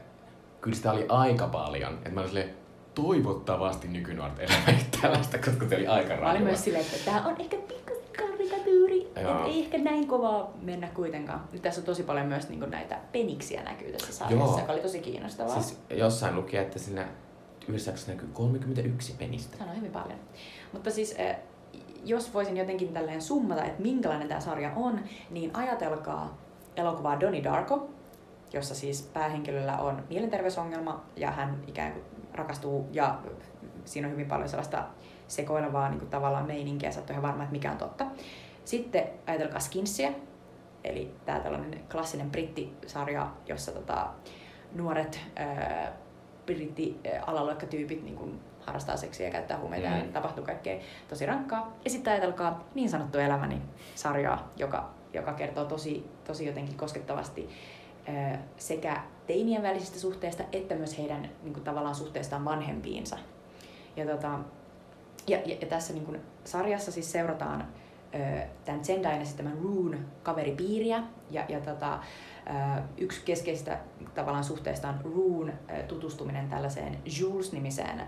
kyllä 0.61 0.77
sitä 0.77 0.93
oli 0.93 1.07
aika 1.09 1.47
paljon. 1.47 1.93
Että 1.95 2.11
mä 2.11 2.21
olin 2.21 2.29
silleen, 2.31 2.55
toivottavasti 2.95 3.89
nykynuoret 3.89 4.39
elävät 4.39 4.87
tällaista, 5.03 5.39
koska 5.39 5.69
se 5.69 5.77
oli 5.77 5.87
aika 5.87 6.09
Mä 6.09 6.15
olin 6.15 6.23
rajua. 6.23 6.41
myös 6.41 6.65
silleen, 6.65 6.85
että 6.85 7.05
tämä 7.05 7.27
on 7.29 7.37
ehkä 7.41 7.57
pikkusen 7.57 8.03
karikatyyri, 8.19 9.03
että 9.17 9.45
ei 9.45 9.65
ehkä 9.65 9.79
näin 9.79 10.07
kovaa 10.09 10.53
mennä 10.63 10.89
kuitenkaan. 10.89 11.41
Nyt 11.53 11.63
tässä 11.63 11.81
on 11.81 11.85
tosi 11.85 12.03
paljon 12.03 12.27
myös 12.27 12.49
niin 12.49 12.71
näitä 12.71 12.99
peniksiä 13.13 13.63
näkyy 13.63 13.93
tässä 13.93 14.13
sarjassa, 14.13 14.45
Joo. 14.51 14.59
joka 14.61 14.73
oli 14.73 14.81
tosi 14.81 15.01
kiinnostavaa. 15.01 15.55
Siis 15.61 15.79
jossain 15.91 16.37
luki, 16.37 16.57
että 16.57 16.79
siinä 16.79 17.09
yhdessä 17.69 18.13
näkyy 18.13 18.29
31 18.33 19.15
penistä. 19.19 19.65
On 19.65 19.77
hyvin 19.77 19.91
paljon. 19.93 20.19
Mutta 20.73 20.91
siis 20.91 21.15
eh, 21.19 21.37
jos 22.05 22.35
voisin 22.35 22.57
jotenkin 22.57 22.93
tälleen 22.93 23.23
summata, 23.23 23.65
että 23.65 23.83
minkälainen 23.83 24.29
tämä 24.29 24.41
sarja 24.41 24.73
on, 24.77 25.01
niin 25.31 25.57
ajatelkaa 25.57 26.39
elokuvaa 26.77 27.21
Donnie 27.21 27.45
Darko, 27.45 27.89
jossa 28.53 28.75
siis 28.75 29.03
päähenkilöllä 29.03 29.79
on 29.79 30.05
mielenterveysongelma 30.11 31.05
ja 31.17 31.31
hän 31.31 31.63
ikään 31.67 31.93
kuin 31.93 32.05
rakastuu 32.35 32.89
ja 32.93 33.19
siinä 33.85 34.07
on 34.07 34.13
hyvin 34.13 34.27
paljon 34.27 34.49
sellaista 34.49 34.85
sekoilevaa 35.29 35.89
niin 35.89 35.99
kuin 35.99 36.11
tavallaan 36.11 36.47
meininkiä, 36.47 36.91
sä 36.91 37.01
et 37.01 37.07
ole 37.07 37.13
ihan 37.13 37.23
varma, 37.23 37.43
että 37.43 37.53
mikä 37.53 37.71
on 37.71 37.79
totta. 37.79 38.07
Sitten 38.65 39.05
ajatelkaa 39.27 39.61
Skinsia, 39.61 40.11
eli 40.85 41.15
tämä 41.25 41.41
tällainen 41.41 41.81
klassinen 41.93 42.31
brittisarja, 42.31 43.31
jossa 43.47 43.73
tota, 43.73 44.07
nuoret 44.75 45.21
ää, 45.37 45.93
britti 46.47 47.01
ää, 47.05 47.23
alaluokkatyypit 47.27 48.03
niin 48.03 48.17
kuin 48.17 48.41
harrastaa 48.67 48.97
seksiä 48.97 49.27
ja 49.27 49.33
käyttää 49.33 49.59
huumeita 49.59 49.89
Mm. 49.89 49.97
ja 49.97 50.05
tapahtuu 50.13 50.45
kaikkea 50.45 50.81
tosi 51.09 51.27
rankkaa. 51.27 51.73
Ja 51.85 51.91
sitten 51.91 52.13
ajatelkaa 52.13 52.65
niin 52.75 52.91
sanottu 52.91 53.19
elämäni 53.19 53.63
sarjaa, 53.95 54.53
joka, 54.57 54.91
joka 55.13 55.33
kertoo 55.33 55.65
tosi, 55.65 56.11
tosi 56.25 56.47
jotenkin 56.47 56.77
koskettavasti 56.77 57.49
sekä 58.57 59.03
teinien 59.27 59.63
välisistä 59.63 59.99
suhteista 59.99 60.45
että 60.53 60.75
myös 60.75 60.99
heidän 60.99 61.31
niin 61.43 61.53
kuin, 61.53 61.65
tavallaan 61.65 61.95
suhteestaan 61.95 62.45
vanhempiinsa. 62.45 63.19
Ja, 63.97 64.07
tota, 64.07 64.39
ja, 65.27 65.39
ja, 65.45 65.57
ja 65.61 65.67
tässä 65.67 65.93
niin 65.93 66.07
kuin, 66.07 66.21
sarjassa 66.45 66.93
siis 66.93 67.13
seurataan 67.13 67.67
tämän 68.65 68.85
Zendain 68.85 69.23
esittämän 69.23 69.59
Rune 69.63 69.99
kaveripiiriä 70.23 71.03
ja, 71.31 71.45
ja 71.49 71.61
tota, 71.61 71.99
Yksi 72.99 73.23
keskeistä 73.25 73.79
tavallaan 74.15 74.45
suhteesta 74.45 74.89
on 74.89 75.01
Rune 75.05 75.53
tutustuminen 75.89 76.49
tällaiseen 76.49 76.99
Jules-nimiseen 77.19 78.03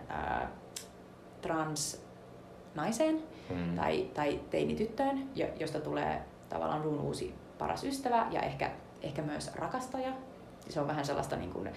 trans-naiseen 1.43 3.23
mm. 3.51 3.77
tai, 3.77 4.11
tai 4.15 4.41
teinityttöön, 4.51 5.29
josta 5.61 5.81
tulee 5.81 6.23
tavallaan 6.49 6.85
Rune 6.85 7.01
uusi 7.01 7.35
paras 7.59 7.85
ystävä 7.85 8.27
ja 8.31 8.41
ehkä, 8.41 8.71
ehkä 9.03 9.23
myös 9.23 9.51
rakastaja. 9.55 10.13
Se 10.69 10.81
on 10.81 10.89
vähän 10.89 11.05
sellaista 11.05 11.37
niin 11.37 11.51
kuin, 11.51 11.71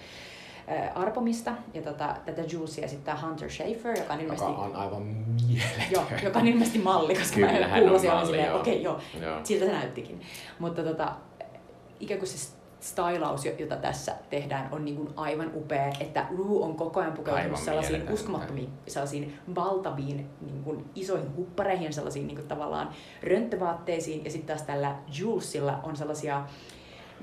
arpomista. 0.94 1.54
Ja 1.74 1.82
tota, 1.82 2.16
tätä 2.24 2.42
Julesia 2.52 2.84
esittää 2.84 3.20
Hunter 3.22 3.50
Schafer, 3.50 3.98
joka 3.98 4.14
on 4.14 4.20
ilmeisesti... 4.20 4.50
Joka 4.50 4.62
on 4.62 4.76
aivan 4.76 5.02
mieletön. 5.02 5.84
Joo, 5.90 6.04
joka 6.22 6.38
on 6.38 6.48
ilmeisesti 6.48 6.78
malli, 6.78 7.14
koska 7.14 7.34
Kyllä, 7.34 7.52
mä 7.52 7.68
hän 7.68 7.82
on 7.82 8.00
malli, 8.06 8.44
joo. 8.46 8.60
okei, 8.60 8.82
joo, 8.82 8.98
Joo. 9.20 9.40
siltä 9.44 9.66
se 9.66 9.72
näyttikin. 9.72 10.20
Mutta 10.58 10.82
tota, 10.82 11.12
ikään 12.00 12.18
kuin 12.20 12.28
se 12.28 12.52
stylaus, 12.80 13.44
jota 13.44 13.76
tässä 13.76 14.14
tehdään, 14.30 14.68
on 14.72 14.84
niin 14.84 14.96
kuin 14.96 15.08
aivan 15.16 15.50
upea, 15.54 15.92
että 16.00 16.26
Rue 16.36 16.64
on 16.64 16.76
koko 16.76 17.00
ajan 17.00 17.12
pukeutunut 17.12 17.44
Aivan 17.44 17.64
sellaisiin 17.64 17.92
mieletön. 17.92 18.14
uskomattomiin, 18.14 18.68
sellaisiin 18.86 19.38
valtaviin 19.54 20.30
niin 20.40 20.64
kuin 20.64 20.84
isoihin 20.94 21.36
huppareihin, 21.36 21.92
sellaisiin 21.92 22.26
niin 22.26 22.36
kuin 22.36 22.48
tavallaan 22.48 22.90
rönttövaatteisiin, 23.22 24.24
ja 24.24 24.30
sitten 24.30 24.56
taas 24.56 24.66
tällä 24.66 24.96
Julesilla 25.18 25.80
on 25.82 25.96
sellaisia 25.96 26.44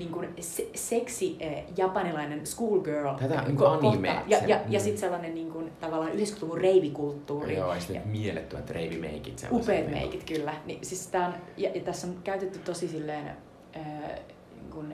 niin 0.00 0.12
kuin 0.12 0.28
se, 0.40 0.68
seksi 0.74 1.36
eh, 1.40 1.64
japanilainen 1.76 2.46
schoolgirl 2.46 3.14
Tätä 3.14 3.34
eh, 3.34 3.46
niin 3.46 3.56
ko- 3.56 3.78
kuin 3.78 3.90
anime, 3.90 4.08
kohta. 4.08 4.24
Ja, 4.26 4.38
ja, 4.46 4.60
ja 4.68 4.78
mm. 4.78 4.82
sitten 4.82 5.00
sellainen 5.00 5.34
niin 5.34 5.52
kuin, 5.52 5.72
tavallaan 5.80 6.12
90-luvun 6.12 6.58
reivikulttuuri. 6.58 7.56
Joo, 7.56 7.74
ja 7.74 7.80
sitten 7.80 8.08
mielettömät 8.08 8.70
reivimeikit. 8.70 9.46
Upeat 9.50 9.86
niin- 9.86 9.90
meikit, 9.90 10.24
kyllä. 10.24 10.54
Niin, 10.66 10.86
siis 10.86 11.06
tää 11.06 11.26
on, 11.26 11.34
ja, 11.56 11.70
ja 11.74 11.80
tässä 11.80 12.06
on 12.06 12.14
käytetty 12.24 12.58
tosi 12.58 12.88
silleen, 12.88 13.26
ää, 13.72 14.18
niin 14.54 14.70
kun 14.70 14.92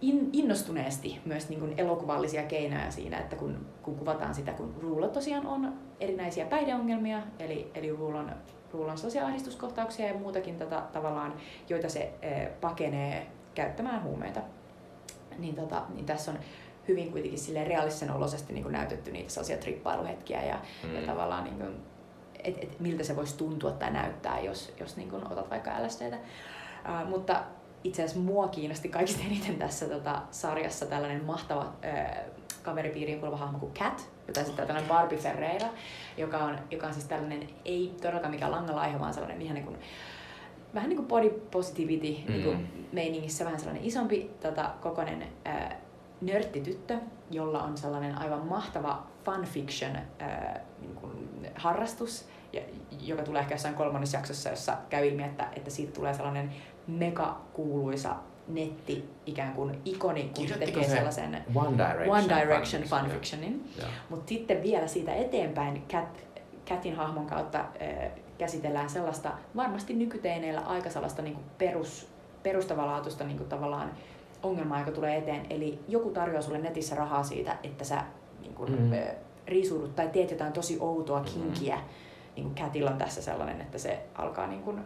in, 0.00 0.30
innostuneesti 0.32 1.20
myös 1.24 1.48
niin 1.48 1.60
kun 1.60 1.74
elokuvallisia 1.76 2.42
keinoja 2.42 2.90
siinä, 2.90 3.18
että 3.18 3.36
kun, 3.36 3.66
kun 3.82 3.96
kuvataan 3.96 4.34
sitä, 4.34 4.52
kun 4.52 4.74
Ruulla 4.80 5.08
tosiaan 5.08 5.46
on 5.46 5.72
erinäisiä 6.00 6.46
päihdeongelmia, 6.46 7.22
eli, 7.38 7.70
eli 7.74 7.90
Ruulla 7.90 8.18
on, 8.18 8.30
Ruulla 8.72 8.92
on 8.92 8.98
sellaisia 8.98 9.26
ahdistuskohtauksia 9.26 10.06
ja 10.06 10.14
muutakin 10.14 10.58
tota, 10.58 10.82
tavallaan, 10.92 11.34
joita 11.68 11.88
se 11.88 12.12
ää, 12.22 12.46
pakenee 12.60 13.26
käyttämään 13.54 14.02
huumeita. 14.02 14.40
Niin, 15.38 15.54
tota, 15.54 15.82
niin 15.94 16.06
tässä 16.06 16.30
on 16.30 16.38
hyvin 16.88 17.12
kuitenkin 17.12 17.38
silleen 17.38 17.66
realistisen 17.66 18.10
olosesti 18.10 18.52
niin 18.52 18.72
näytetty 18.72 19.10
niitä 19.10 19.30
sellaisia 19.30 19.56
trippailuhetkiä 19.56 20.42
ja, 20.42 20.58
mm. 20.84 20.94
ja 20.94 21.06
tavallaan 21.06 21.44
niin 21.44 21.56
kuin, 21.56 21.76
et, 22.44 22.58
et 22.62 22.80
miltä 22.80 23.04
se 23.04 23.16
voisi 23.16 23.36
tuntua 23.36 23.70
tai 23.70 23.90
näyttää, 23.90 24.40
jos, 24.40 24.72
jos 24.80 24.96
niin 24.96 25.10
kuin 25.10 25.32
otat 25.32 25.50
vaikka 25.50 25.86
LSDtä. 25.86 26.16
Uh, 26.16 27.08
mutta 27.08 27.42
itse 27.84 28.02
asiassa 28.02 28.20
mua 28.20 28.48
kiinnosti 28.48 28.88
kaikista 28.88 29.22
eniten 29.26 29.56
tässä 29.56 29.86
tota, 29.86 30.22
sarjassa 30.30 30.86
tällainen 30.86 31.24
mahtava 31.24 31.60
uh, 31.62 32.34
kaveripiiriin 32.62 33.20
kuuluva 33.20 33.36
hahmo 33.36 33.58
kuin 33.58 33.72
Cat, 33.72 34.10
jota 34.28 34.40
esittää 34.40 34.66
tällainen 34.66 34.88
Barbie 34.88 35.18
Ferreira, 35.18 35.68
joka 36.16 36.38
on, 36.38 36.58
joka 36.70 36.86
on 36.86 36.92
siis 36.94 37.06
tällainen, 37.06 37.48
ei 37.64 37.94
todellakaan 38.02 38.30
mikään 38.30 38.52
langalaiha, 38.52 39.00
vaan 39.00 39.14
sellainen 39.14 39.42
ihan 39.42 39.54
niin 39.54 39.66
kuin, 39.66 39.78
vähän 40.74 40.88
niin 40.88 40.96
kuin 40.96 41.08
body 41.08 41.30
positivity 41.30 42.16
mm. 42.26 42.32
niin 42.32 42.44
kuin 42.44 42.86
meiningissä, 42.92 43.44
vähän 43.44 43.60
sellainen 43.60 43.84
isompi 43.84 44.30
tota, 44.40 44.70
kokoinen 44.80 45.28
ää, 45.44 45.80
nörttityttö, 46.20 46.98
jolla 47.30 47.62
on 47.62 47.78
sellainen 47.78 48.18
aivan 48.18 48.46
mahtava 48.46 49.06
fanfiction 49.24 49.96
ää, 50.18 50.60
niin 50.80 50.94
kuin 50.94 51.12
harrastus, 51.54 52.28
ja, 52.52 52.60
joka 53.00 53.22
tulee 53.22 53.40
ehkä 53.40 53.54
jossain 53.54 53.74
kolmannessa 53.74 54.16
jaksossa, 54.16 54.50
jossa 54.50 54.76
käy 54.90 55.08
ilmi, 55.08 55.22
että, 55.22 55.48
että 55.56 55.70
siitä 55.70 55.92
tulee 55.92 56.14
sellainen 56.14 56.52
mega 56.86 57.40
kuuluisa 57.52 58.16
netti 58.48 59.10
ikään 59.26 59.52
kuin 59.52 59.80
ikoni, 59.84 60.30
kun 60.36 60.48
se 60.48 60.58
tekee 60.58 60.84
se 60.84 60.90
sellaisen 60.90 61.44
One 61.54 61.78
Direction, 61.78 62.10
One 62.10 62.28
Direction 62.28 62.82
fanfiction, 62.82 62.88
fanfictionin. 62.88 63.70
Mutta 64.10 64.28
sitten 64.28 64.62
vielä 64.62 64.86
siitä 64.86 65.14
eteenpäin 65.14 65.82
Cat, 65.88 66.24
Catin 66.68 66.96
hahmon 66.96 67.26
kautta 67.26 67.58
äh, 67.58 68.10
käsitellään 68.40 68.90
sellaista 68.90 69.30
varmasti 69.56 69.94
nykyteineillä 69.94 70.60
aika 70.60 70.90
sellaista 70.90 71.22
niin 71.22 71.36
perus, 71.58 72.08
perustavanlaatuista 72.42 73.24
niin 73.24 73.38
tavallaan 73.48 73.90
ongelmaa, 74.42 74.78
joka 74.78 74.90
tulee 74.90 75.16
eteen. 75.18 75.46
Eli 75.50 75.78
joku 75.88 76.10
tarjoaa 76.10 76.42
sulle 76.42 76.58
netissä 76.58 76.94
rahaa 76.96 77.22
siitä, 77.22 77.56
että 77.62 77.84
sä 77.84 78.02
niin 78.40 78.54
kuin, 78.54 78.72
Mm. 78.72 78.78
mm. 78.86 78.92
äh, 78.92 79.14
riisuudut 79.46 79.96
tai 79.96 80.08
teet 80.08 80.30
jotain 80.30 80.52
tosi 80.52 80.76
outoa 80.80 81.18
Mm. 81.18 81.24
kinkiä. 81.24 81.78
Niin 82.36 82.44
kuin 82.44 82.54
Catilla 82.54 82.90
on 82.90 82.98
tässä 82.98 83.22
sellainen, 83.22 83.60
että 83.60 83.78
se 83.78 84.02
alkaa 84.14 84.46
niin 84.46 84.62
kuin, 84.62 84.80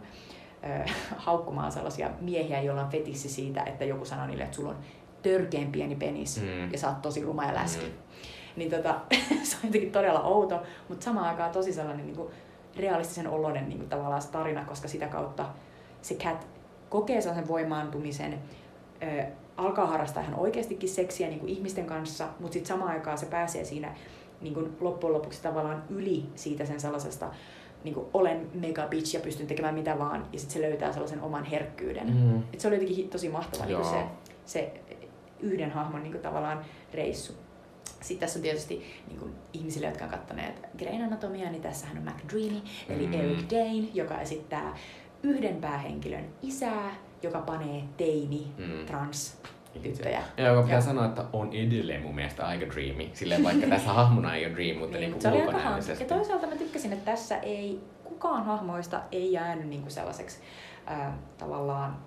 haukkumaan 1.17 1.71
sellaisia 1.71 2.09
miehiä, 2.21 2.61
joilla 2.61 2.81
on 2.83 2.89
fetissi 2.89 3.29
siitä, 3.29 3.63
että 3.63 3.85
joku 3.85 4.05
sanoo 4.05 4.27
niille, 4.27 4.43
että 4.43 4.55
sulla 4.55 4.69
on 4.69 4.77
törkeän 5.21 5.71
pieni 5.71 5.95
penis 5.95 6.41
Mm. 6.41 6.71
ja 6.71 6.77
sä 6.77 6.87
oot 6.89 7.01
tosi 7.01 7.21
ruma 7.23 7.45
ja 7.45 7.53
läski. 7.53 7.85
Mm. 7.85 7.91
Niin 8.55 8.71
tota, 8.71 8.95
se 9.43 9.57
on 9.57 9.63
jotenkin 9.63 9.91
todella 9.91 10.21
outo, 10.21 10.61
mutta 10.89 11.03
samaan 11.03 11.27
aikaan 11.27 11.51
tosi 11.51 11.73
sellainen 11.73 12.05
niin 12.05 12.15
kuin 12.17 12.29
realistisen 12.77 13.27
oloinen 13.27 13.69
niin 13.69 13.77
kuin 13.77 13.89
tavallaan 13.89 14.21
se 14.21 14.31
tarina, 14.31 14.65
koska 14.65 14.87
sitä 14.87 15.07
kautta 15.07 15.45
se 16.01 16.15
Cat 16.15 16.47
kokee 16.89 17.21
sellaisen 17.21 17.47
voimaantumisen, 17.47 18.39
ö, 19.03 19.23
alkaa 19.57 19.87
harrastaa 19.87 20.23
ihan 20.23 20.39
oikeastikin 20.39 20.89
seksiä 20.89 21.27
niin 21.27 21.39
kuin 21.39 21.49
ihmisten 21.49 21.85
kanssa, 21.85 22.27
mutta 22.39 22.53
sitten 22.53 22.67
samaan 22.67 22.91
aikaan 22.91 23.17
se 23.17 23.25
pääsee 23.25 23.65
siinä 23.65 23.95
niin 24.41 24.53
kuin 24.53 24.77
loppujen 24.79 25.13
lopuksi 25.13 25.41
tavallaan 25.41 25.83
yli 25.89 26.25
siitä 26.35 26.65
sen 26.65 26.79
sellaisesta 26.79 27.31
niin 27.83 27.93
kuin 27.93 28.07
olen 28.13 28.49
mega 28.53 28.87
bitch 28.87 29.13
ja 29.13 29.19
pystyn 29.19 29.47
tekemään 29.47 29.73
mitä 29.73 29.99
vaan, 29.99 30.25
ja 30.33 30.39
sitten 30.39 30.61
se 30.61 30.69
löytää 30.69 30.91
sellaisen 30.91 31.21
oman 31.21 31.43
herkkyyden. 31.43 32.13
Mm. 32.13 32.43
Et 32.53 32.59
se 32.59 32.67
oli 32.67 32.75
jotenkin 32.75 33.09
tosi 33.09 33.29
mahtava 33.29 33.65
niin 33.65 33.85
se, 33.85 34.03
se 34.45 34.73
yhden 35.39 35.71
hahmon 35.71 36.03
niin 36.03 36.11
kuin 36.11 36.21
tavallaan 36.21 36.65
reissu. 36.93 37.33
Sitten 38.01 38.19
tässä 38.27 38.39
on 38.39 38.43
tietysti 38.43 38.85
niin 39.07 39.19
kuin 39.19 39.35
ihmisille, 39.53 39.87
jotka 39.87 40.05
on 40.05 40.11
katsoneet 40.11 40.61
Grain 40.77 41.01
Anatomia, 41.03 41.49
niin 41.51 41.61
tässähän 41.61 41.97
on 41.97 42.03
McDreamy, 42.03 42.61
eli 42.89 43.07
Mm. 43.07 43.13
Eric 43.13 43.51
Dane, 43.51 43.87
joka 43.93 44.21
esittää 44.21 44.75
yhden 45.23 45.55
päähenkilön 45.55 46.25
isää, 46.41 46.95
joka 47.23 47.39
panee 47.39 47.83
teini, 47.97 48.47
Mm. 48.57 48.85
trans 48.85 49.37
tyttöjä. 49.81 50.21
Ja 50.37 50.47
joka 50.47 50.61
pitää 50.61 50.77
Ja- 50.77 50.81
sanoa, 50.81 51.05
että 51.05 51.23
on 51.33 51.53
edelleen 51.53 52.01
mun 52.01 52.15
mielestä 52.15 52.47
aika 52.47 52.65
dreamy. 52.65 53.09
Silleen 53.13 53.43
vaikka 53.43 53.67
tässä 53.67 53.93
hahmona 53.99 54.35
ei 54.35 54.45
ole 54.45 54.55
dream, 54.55 54.77
mutta 54.77 54.97
Niin, 54.97 55.11
hauska. 55.11 55.31
ulkonäöllisesti. 55.31 56.03
Ja 56.03 56.07
toisaalta 56.07 56.47
mä 56.47 56.55
tykkäsin, 56.55 56.93
että 56.93 57.11
tässä 57.11 57.37
ei 57.37 57.79
kukaan 58.03 58.45
hahmoista 58.45 59.01
ei 59.11 59.31
jäänyt 59.31 59.67
niinku 59.67 59.89
sellaiseksi 59.89 60.39
ää, 60.85 61.17
tavallaan 61.37 61.97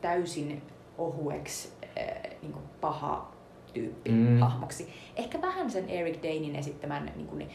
täysin 0.00 0.62
ohueksi 0.98 1.72
ää, 1.96 2.20
niinku 2.42 2.58
paha 2.80 3.33
tyyppi 3.74 4.10
Mm. 4.10 4.38
hahmoksi. 4.38 4.92
Ehkä 5.16 5.42
vähän 5.42 5.70
sen 5.70 5.88
Eric 5.88 6.16
Danein 6.22 6.56
esittämän 6.56 7.12
niinku, 7.16 7.36
ne, 7.36 7.46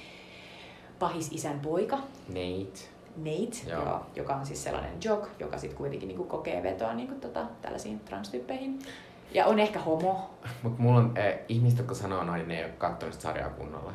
pahis 1.00 1.32
isän 1.32 1.60
poika, 1.60 1.98
Nate. 2.28 2.80
Nate, 3.18 3.70
Joo. 3.70 3.84
joo. 3.86 4.06
joka 4.16 4.36
on 4.36 4.46
siis 4.46 4.64
sellainen 4.64 4.92
jock, 5.04 5.30
joka 5.40 5.58
sitten 5.58 5.78
kuitenkin 5.78 6.08
niinku 6.08 6.24
kokee 6.24 6.64
vetoa 6.64 6.94
niinku 6.94 7.16
tota, 7.16 7.46
tällaisiin 7.62 8.00
transtyyppeihin. 8.00 8.80
Ja 9.34 9.46
on 9.46 9.60
ehkä 9.60 9.80
homo. 9.80 10.30
Mut 10.64 10.80
mulla 10.80 11.00
on 11.00 11.14
äh, 11.18 11.34
ihmiset, 11.50 11.78
jotka 11.80 11.94
sanoo 11.96 12.24
noin, 12.24 12.48
ne 12.48 12.58
ei 12.60 12.64
ole 12.66 12.74
kattonut 12.78 13.14
sitä 13.14 13.24
sarjaa 13.24 13.50
kunnolla. 13.50 13.94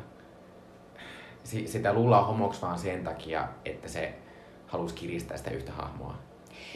Si- 1.43 1.67
sitä 1.67 1.93
luullaan 1.93 2.25
homoksi 2.25 2.61
vaan 2.61 2.79
sen 2.79 3.03
takia, 3.03 3.47
että 3.65 3.87
se 3.87 4.13
halusi 4.67 4.95
kiristää 4.95 5.37
sitä 5.37 5.51
yhtä 5.51 5.71
hahmoa. 5.71 6.15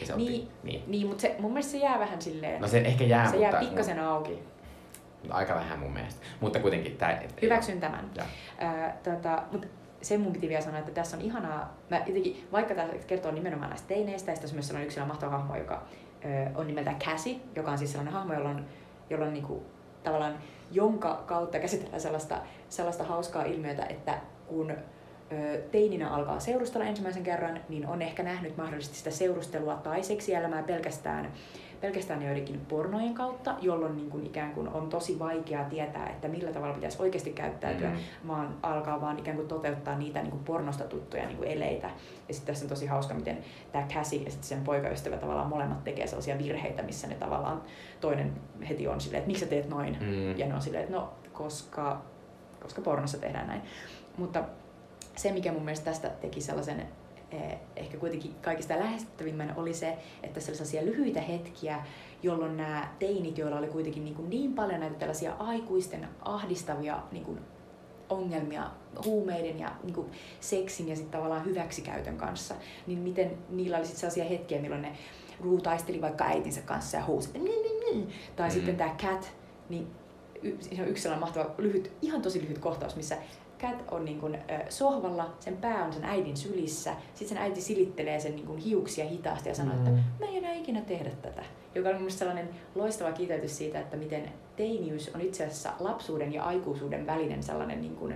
Ja 0.00 0.06
se 0.06 0.16
Niin. 0.16 0.42
otti, 0.42 0.52
niin. 0.62 0.82
Niin, 0.86 1.06
mutta 1.06 1.20
se, 1.22 1.36
mun 1.38 1.50
mielestä 1.52 1.72
se 1.72 1.78
jää 1.78 1.98
vähän 1.98 2.22
silleen, 2.22 2.60
No 2.60 2.68
se 2.68 2.78
ehkä 2.80 3.04
jää, 3.04 3.24
se 3.30 3.36
mutta, 3.36 3.42
jää 3.50 3.60
pikkasen 3.60 4.00
auki. 4.00 4.38
Mutta 5.20 5.34
aika 5.34 5.54
vähän 5.54 5.78
mun 5.78 5.92
mielestä. 5.92 6.26
Mutta 6.40 6.58
kuitenkin 6.60 6.96
tää... 6.96 7.22
Hyväksyn 7.42 7.80
tämän. 7.80 8.10
Joo. 8.16 8.26
Ää, 8.58 8.96
tota, 9.02 9.42
mut 9.52 9.66
sen 10.02 10.20
mun 10.20 10.32
piti 10.32 10.48
vielä 10.48 10.62
sanoa, 10.62 10.78
että 10.78 10.92
tässä 10.92 11.16
on 11.16 11.22
ihanaa, 11.22 11.76
mä 11.90 11.96
jotenkin, 11.96 12.48
vaikka 12.52 12.74
tämä 12.74 12.88
kertoo 13.06 13.32
nimenomaan 13.32 13.70
näistä 13.70 13.88
teineistä, 13.88 14.30
ja 14.30 14.34
sitten 14.34 14.50
on 14.50 14.54
myös 14.54 14.66
sellainen 14.66 14.86
yksi 14.86 14.94
sellainen 14.94 15.14
mahtava 15.14 15.38
hahmo, 15.38 15.56
joka 15.56 15.82
ö, 16.24 16.58
on 16.58 16.66
nimeltään 16.66 16.98
Cassie, 16.98 17.40
joka 17.56 17.70
on 17.70 17.78
siis 17.78 17.92
sellainen 17.92 18.14
hahmo, 18.14 18.34
jolla 18.34 18.48
on, 18.48 18.66
jolla 19.10 19.24
on 19.24 19.32
niinku, 19.32 19.62
tavallaan, 20.02 20.38
jonka 20.70 21.22
kautta 21.26 21.58
käsitellään 21.58 22.00
sellaista, 22.00 22.38
sellaista 22.68 23.04
hauskaa 23.04 23.44
ilmiötä, 23.44 23.86
että 23.86 24.18
kun 24.46 24.70
ö, 24.70 25.58
teininä 25.72 26.10
alkaa 26.10 26.40
seurustella 26.40 26.86
ensimmäisen 26.86 27.22
kerran, 27.22 27.60
niin 27.68 27.86
on 27.86 28.02
ehkä 28.02 28.22
nähnyt 28.22 28.56
mahdollisesti 28.56 28.98
sitä 28.98 29.10
seurustelua 29.10 29.74
tai 29.74 30.02
seksielämää 30.02 30.62
pelkästään 30.62 31.32
pelkästään 31.80 32.22
joidenkin 32.22 32.60
pornojen 32.68 33.14
kautta, 33.14 33.54
jolloin 33.60 33.96
niin 33.96 34.10
kuin 34.10 34.26
ikään 34.26 34.52
kuin 34.52 34.68
on 34.68 34.88
tosi 34.88 35.18
vaikea 35.18 35.64
tietää, 35.64 36.06
että 36.10 36.28
millä 36.28 36.52
tavalla 36.52 36.74
pitäisi 36.74 37.02
oikeasti 37.02 37.30
käyttäytyä, 37.32 37.90
Mm. 37.90 38.28
vaan 38.28 38.54
alkaa 38.62 39.00
vaan 39.00 39.18
ikään 39.18 39.36
kuin 39.36 39.48
toteuttaa 39.48 39.98
niitä 39.98 40.20
niin 40.22 40.30
kuin 40.30 40.44
pornosta 40.44 40.84
tuttuja 40.84 41.26
niin 41.26 41.36
kuin 41.36 41.48
eleitä. 41.50 41.90
Ja 42.28 42.34
sitten 42.34 42.46
tässä 42.54 42.64
on 42.64 42.68
tosi 42.68 42.86
hauska, 42.86 43.14
miten 43.14 43.38
tämä 43.72 43.86
Cassie 43.94 44.22
ja 44.22 44.30
sitten 44.30 44.48
sen 44.48 44.64
poikaystävä 44.64 45.16
tavallaan 45.16 45.48
molemmat 45.48 45.84
tekee 45.84 46.06
sellaisia 46.06 46.38
virheitä, 46.38 46.82
missä 46.82 47.06
ne 47.06 47.14
tavallaan 47.14 47.62
toinen 48.00 48.32
heti 48.68 48.88
on 48.88 49.00
silleen, 49.00 49.18
että 49.18 49.28
miksi 49.28 49.44
sä 49.44 49.50
teet 49.50 49.68
noin? 49.68 49.96
Mm. 50.00 50.38
Ja 50.38 50.46
ne 50.46 50.54
on 50.54 50.62
silleen, 50.62 50.84
että 50.84 50.96
no, 50.96 51.12
koska, 51.32 52.02
koska 52.62 52.82
pornossa 52.82 53.18
tehdään 53.18 53.46
näin. 53.46 53.62
Mutta 54.18 54.44
se, 55.16 55.32
mikä 55.32 55.52
mun 55.52 55.62
mielestä 55.64 55.84
tästä 55.84 56.08
teki 56.08 56.40
sellaisen 56.40 56.88
ehkä 57.76 57.98
kuitenkin 57.98 58.34
kaikista 58.42 58.78
lähestyttävimmän 58.78 59.54
oli 59.56 59.74
se, 59.74 59.98
että 60.22 60.34
tässä 60.34 60.50
oli 60.50 60.56
sellaisia 60.56 60.84
lyhyitä 60.84 61.20
hetkiä, 61.20 61.84
jolloin 62.22 62.56
nämä 62.56 62.94
teinit, 62.98 63.38
joilla 63.38 63.58
oli 63.58 63.66
kuitenkin 63.66 64.04
niin, 64.04 64.14
kuin 64.14 64.30
niin 64.30 64.54
paljon 64.54 64.80
näitä 64.80 64.96
tällaisia 64.96 65.32
aikuisten 65.38 66.08
ahdistavia 66.22 67.02
niin 67.12 67.24
kuin 67.24 67.40
ongelmia 68.08 68.70
huumeiden 69.04 69.58
ja 69.58 69.72
niin 69.82 69.94
kuin 69.94 70.10
seksin 70.40 70.88
ja 70.88 70.96
sitten 70.96 71.12
tavallaan 71.18 71.44
hyväksikäytön 71.44 72.16
kanssa, 72.16 72.54
niin 72.86 72.98
miten 72.98 73.38
niillä 73.48 73.76
oli 73.76 73.86
sitten 73.86 74.00
sellaisia 74.00 74.24
hetkiä, 74.24 74.60
milloin 74.60 74.82
ne 74.82 74.96
Rue 75.40 75.60
taisteli 75.60 76.00
vaikka 76.00 76.24
äitinsä 76.24 76.60
kanssa 76.60 76.96
ja 76.96 77.04
huusi, 77.04 77.28
tai 77.32 77.40
mm-hmm. 77.42 78.50
sitten 78.50 78.76
tämä 78.76 78.94
Cat, 78.98 79.32
niin 79.68 79.86
siinä 80.60 80.84
on 80.84 80.88
yksi 80.88 81.02
sellainen 81.02 81.20
mahtava 81.20 81.54
lyhyt, 81.58 81.92
ihan 82.02 82.22
tosi 82.22 82.42
lyhyt 82.42 82.58
kohtaus, 82.58 82.96
missä 82.96 83.16
Cat 83.60 83.84
on 83.90 84.04
niin 84.04 84.20
kuin, 84.20 84.34
äh, 84.34 84.62
sohvalla, 84.68 85.30
sen 85.40 85.56
pää 85.56 85.84
on 85.84 85.92
sen 85.92 86.04
äidin 86.04 86.36
sylissä, 86.36 86.94
sitten 87.14 87.28
sen 87.28 87.38
äiti 87.38 87.60
silittelee 87.60 88.20
sen 88.20 88.36
niin 88.36 88.46
kuin, 88.46 88.58
hiuksia 88.58 89.04
hitaasti 89.04 89.48
ja 89.48 89.54
sanoo, 89.54 89.74
mm. 89.74 89.78
että 89.78 89.90
mä 89.90 90.30
en 90.30 90.36
enää 90.36 90.52
ikinä 90.52 90.80
tehdä 90.80 91.10
tätä. 91.10 91.42
Joka 91.74 91.88
on 91.88 91.94
mielestäni 91.94 92.18
sellainen 92.18 92.48
loistava 92.74 93.12
kiteytys 93.12 93.58
siitä, 93.58 93.80
että 93.80 93.96
miten 93.96 94.32
teiniys 94.56 95.14
on 95.14 95.20
itse 95.20 95.44
asiassa 95.44 95.72
lapsuuden 95.80 96.32
ja 96.32 96.44
aikuisuuden 96.44 97.06
välinen 97.06 97.42
sellainen 97.42 97.80
niin 97.80 97.96
kuin, 97.96 98.14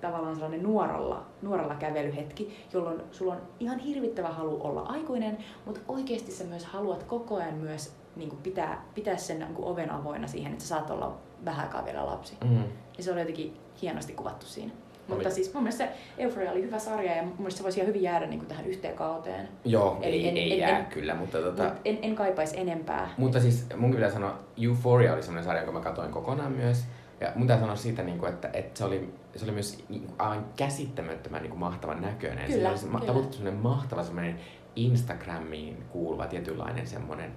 tavallaan 0.00 0.34
sellainen 0.34 0.62
nuoralla, 0.62 1.26
nuoralla 1.42 1.74
kävelyhetki, 1.74 2.66
jolloin 2.72 3.02
sulla 3.10 3.32
on 3.32 3.42
ihan 3.60 3.78
hirvittävä 3.78 4.28
halu 4.28 4.66
olla 4.66 4.80
aikuinen, 4.80 5.38
mutta 5.66 5.80
oikeasti 5.88 6.32
sä 6.32 6.44
myös 6.44 6.64
haluat 6.64 7.02
koko 7.02 7.36
ajan 7.36 7.54
myös 7.54 7.96
niin 8.16 8.28
kuin 8.28 8.42
pitää, 8.42 8.84
pitää 8.94 9.16
sen 9.16 9.38
niin 9.38 9.54
kuin 9.54 9.68
oven 9.68 9.90
avoinna 9.90 10.28
siihen, 10.28 10.52
että 10.52 10.64
sä 10.64 10.68
saat 10.68 10.90
olla 10.90 11.18
vähän 11.44 11.66
aikaa 11.66 11.84
vielä 11.84 12.06
lapsi. 12.06 12.36
Mm. 12.44 12.62
Ja 12.96 13.04
se 13.04 13.12
oli 13.12 13.20
jotenkin 13.20 13.56
hienosti 13.82 14.12
kuvattu 14.12 14.46
siinä. 14.46 14.72
Oli. 15.08 15.16
Mutta 15.16 15.30
siis 15.30 15.54
mun 15.54 15.62
mielestä 15.62 15.84
se 15.84 15.90
Euphoria 16.18 16.52
oli 16.52 16.62
hyvä 16.62 16.78
sarja 16.78 17.16
ja 17.16 17.22
mun 17.22 17.34
mielestä 17.38 17.58
se 17.58 17.62
voisi 17.62 17.80
ihan 17.80 17.88
hyvin 17.88 18.02
jäädä 18.02 18.26
niin 18.26 18.38
kuin 18.38 18.48
tähän 18.48 18.66
yhteen 18.66 18.94
kauteen. 18.94 19.48
Joo, 19.64 19.98
Eli 20.02 20.16
ei, 20.16 20.28
en, 20.28 20.36
ei 20.36 20.52
en, 20.52 20.58
jää 20.58 20.78
en, 20.78 20.86
kyllä, 20.86 21.14
mutta 21.14 21.38
tota... 21.38 21.64
Mut 21.64 21.72
en, 21.84 21.98
en 22.02 22.14
kaipaisi 22.14 22.60
enempää. 22.60 23.08
Mutta 23.16 23.40
siis 23.40 23.66
mun 23.76 23.90
pitää 23.90 24.10
sanoa, 24.10 24.38
Euphoria 24.62 25.14
oli 25.14 25.22
semmoinen 25.22 25.44
sarja, 25.44 25.62
jonka 25.62 25.78
mä 25.78 25.84
katsoin 25.84 26.10
kokonaan 26.10 26.52
myös. 26.52 26.84
Ja 27.20 27.32
mun 27.34 27.46
pitää 27.46 27.60
sanoa 27.60 27.76
siitä, 27.76 28.02
niin 28.02 28.18
kuin, 28.18 28.32
että, 28.32 28.50
että 28.52 28.78
se, 28.78 28.84
oli, 28.84 29.14
se 29.36 29.44
oli 29.44 29.52
myös 29.52 29.84
niin 29.88 30.10
aivan 30.18 30.46
käsittämättömän 30.56 31.42
niin 31.42 31.50
kuin, 31.50 31.60
mahtavan 31.60 32.02
näköinen. 32.02 32.46
Kyllä, 32.46 32.76
se 32.76 32.88
oli 32.90 32.94
kyllä. 32.94 33.26
semmoinen 33.26 33.54
mahtava 33.54 34.02
semmoinen 34.02 34.40
Instagramiin 34.76 35.84
kuuluva 35.88 36.26
tietynlainen 36.26 36.86
semmoinen 36.86 37.32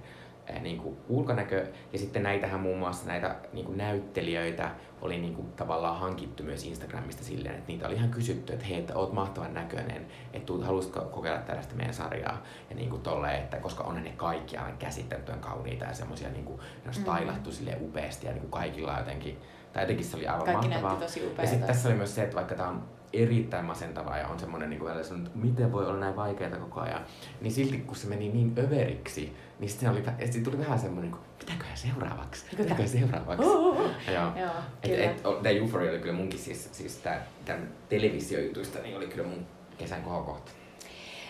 niin 0.60 0.78
kuin 0.78 0.96
ulkonäkö. 1.08 1.66
Ja 1.92 1.98
sitten 1.98 2.22
näitähän 2.22 2.60
muun 2.60 2.78
muassa 2.78 3.06
näitä 3.06 3.36
niin 3.52 3.66
kuin 3.66 3.78
näyttelijöitä 3.78 4.70
oli 5.00 5.18
niin 5.18 5.34
kuin 5.34 5.52
tavallaan 5.52 6.00
hankittu 6.00 6.42
myös 6.42 6.64
Instagramista 6.64 7.24
silleen, 7.24 7.54
että 7.54 7.72
niitä 7.72 7.86
oli 7.86 7.94
ihan 7.94 8.10
kysytty, 8.10 8.52
että 8.52 8.64
hei, 8.64 8.78
että 8.78 8.94
oot 8.94 9.12
mahtavan 9.12 9.54
näköinen, 9.54 10.06
että 10.32 10.46
tuut, 10.46 10.64
haluaisitko 10.64 11.00
kokeilla 11.00 11.40
tällaista 11.40 11.74
meidän 11.74 11.94
sarjaa. 11.94 12.42
Ja 12.70 12.76
niin 12.76 12.90
kuin 12.90 13.02
tolleen, 13.02 13.42
että 13.42 13.56
koska 13.56 13.84
on 13.84 14.04
ne 14.04 14.12
kaikki 14.16 14.56
aivan 14.56 14.78
käsittämättömän 14.78 15.40
kauniita 15.40 15.84
ja 15.84 15.94
semmoisia 15.94 16.28
niin 16.28 16.44
kuin, 16.44 16.58
ne 16.58 16.88
on 16.88 16.94
stylattu 16.94 17.50
mm. 17.50 17.54
sille 17.54 17.76
upeasti 17.80 18.26
ja 18.26 18.32
niin 18.32 18.40
kuin 18.40 18.50
kaikilla 18.50 18.98
jotenkin, 18.98 19.38
tai 19.72 19.82
jotenkin 19.82 20.06
se 20.06 20.16
oli 20.16 20.26
aivan 20.26 20.44
Kaikki 20.44 20.68
mahtavaa. 20.68 20.96
tosi 20.96 21.34
ja 21.38 21.46
sitten 21.46 21.66
tässä 21.66 21.88
oli 21.88 21.96
myös 21.96 22.14
se, 22.14 22.22
että 22.22 22.36
vaikka 22.36 22.54
tämä 22.54 22.68
on 22.68 22.82
erittäin 23.12 23.64
masentavaa 23.64 24.18
ja 24.18 24.28
on 24.28 24.38
semmoinen, 24.38 24.70
niin 24.70 24.80
kuin, 24.80 24.92
että 24.92 25.14
miten 25.34 25.72
voi 25.72 25.86
olla 25.86 25.98
näin 25.98 26.16
vaikeaa 26.16 26.56
koko 26.56 26.80
ajan, 26.80 27.04
niin 27.40 27.52
silti 27.52 27.78
kun 27.78 27.96
se 27.96 28.08
meni 28.08 28.28
niin 28.28 28.52
överiksi, 28.58 29.36
niin 29.62 29.70
sitten 29.70 29.90
oli, 29.90 30.02
sitten 30.24 30.44
tuli 30.44 30.58
vähän 30.58 30.78
semmoinen, 30.78 31.10
niin 31.10 31.20
mitäköhän 31.38 31.76
seuraavaksi? 31.76 32.44
Mitäköhän 32.58 32.88
seuraavaksi? 32.88 33.46
Oh, 33.46 33.66
oh, 33.66 33.80
oh. 33.80 33.90
Joo. 34.12 34.32
Joo 34.36 34.50
et, 34.82 35.00
et, 35.00 35.22
tämä 35.22 35.48
Euphoria 35.48 35.90
oli 35.90 35.98
kyllä 35.98 36.14
munkin 36.14 36.38
siis, 36.38 36.68
siis 36.72 36.96
tää, 36.96 37.26
tämän 37.44 37.68
televisiojutuista, 37.88 38.78
niin 38.78 38.96
oli 38.96 39.06
kyllä 39.06 39.28
mun 39.28 39.46
kesän 39.78 40.02
kohokohta. 40.02 40.52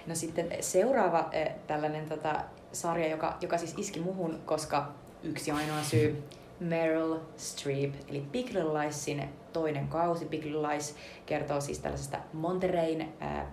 No 0.06 0.14
sitten 0.14 0.48
seuraava 0.60 1.18
äh, 1.18 1.54
tällainen 1.66 2.08
tota, 2.08 2.44
sarja, 2.72 3.08
joka, 3.08 3.36
joka 3.40 3.58
siis 3.58 3.74
iski 3.76 4.00
muhun, 4.00 4.40
koska 4.44 4.92
yksi 5.22 5.50
ainoa 5.50 5.82
syy, 5.82 6.22
Meryl 6.60 7.18
Streep, 7.36 7.94
eli 8.08 8.20
Big 8.20 8.46
Little 8.46 8.82
Liesin 8.82 9.28
toinen 9.52 9.88
kausi. 9.88 10.24
Big 10.24 10.44
Little 10.44 10.68
Lies 10.68 10.96
kertoo 11.26 11.60
siis 11.60 11.78
tällaisesta 11.78 12.18
Monterein 12.32 13.12
äh, 13.22 13.46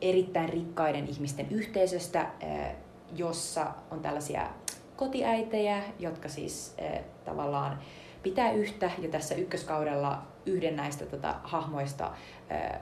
erittäin 0.00 0.48
rikkaiden 0.48 1.06
ihmisten 1.06 1.46
yhteisöstä, 1.50 2.20
äh, 2.20 2.76
jossa 3.14 3.66
on 3.90 4.00
tällaisia 4.00 4.50
kotiäitejä, 4.96 5.82
jotka 5.98 6.28
siis 6.28 6.74
äh, 6.82 7.04
tavallaan 7.24 7.78
pitää 8.22 8.52
yhtä, 8.52 8.90
ja 8.98 9.08
tässä 9.08 9.34
ykköskaudella 9.34 10.22
yhden 10.46 10.76
näistä 10.76 11.06
tota, 11.06 11.34
hahmoista 11.42 12.12
äh, 12.52 12.80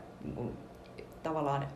tavallaan 1.23 1.63
äh, 1.63 1.69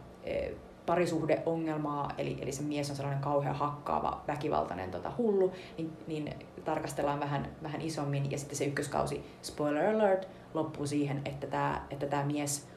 parisuhdeongelmaa, 0.86 2.10
eli, 2.18 2.38
eli 2.40 2.52
se 2.52 2.62
mies 2.62 2.90
on 2.90 2.96
sellainen 2.96 3.22
kauhean 3.22 3.54
hakkaava, 3.54 4.20
väkivaltainen 4.26 4.90
tota, 4.90 5.12
hullu, 5.18 5.52
niin, 5.76 5.92
niin 6.06 6.34
tarkastellaan 6.64 7.20
vähän, 7.20 7.48
vähän 7.62 7.80
isommin. 7.80 8.30
Ja 8.30 8.38
sitten 8.38 8.56
se 8.56 8.64
ykköskausi, 8.64 9.24
spoiler 9.42 9.94
alert, 9.94 10.28
loppuu 10.54 10.86
siihen, 10.86 11.22
että 11.24 11.46
tämä 11.46 11.86
että 11.90 12.06
tää 12.06 12.24
mies 12.24 12.68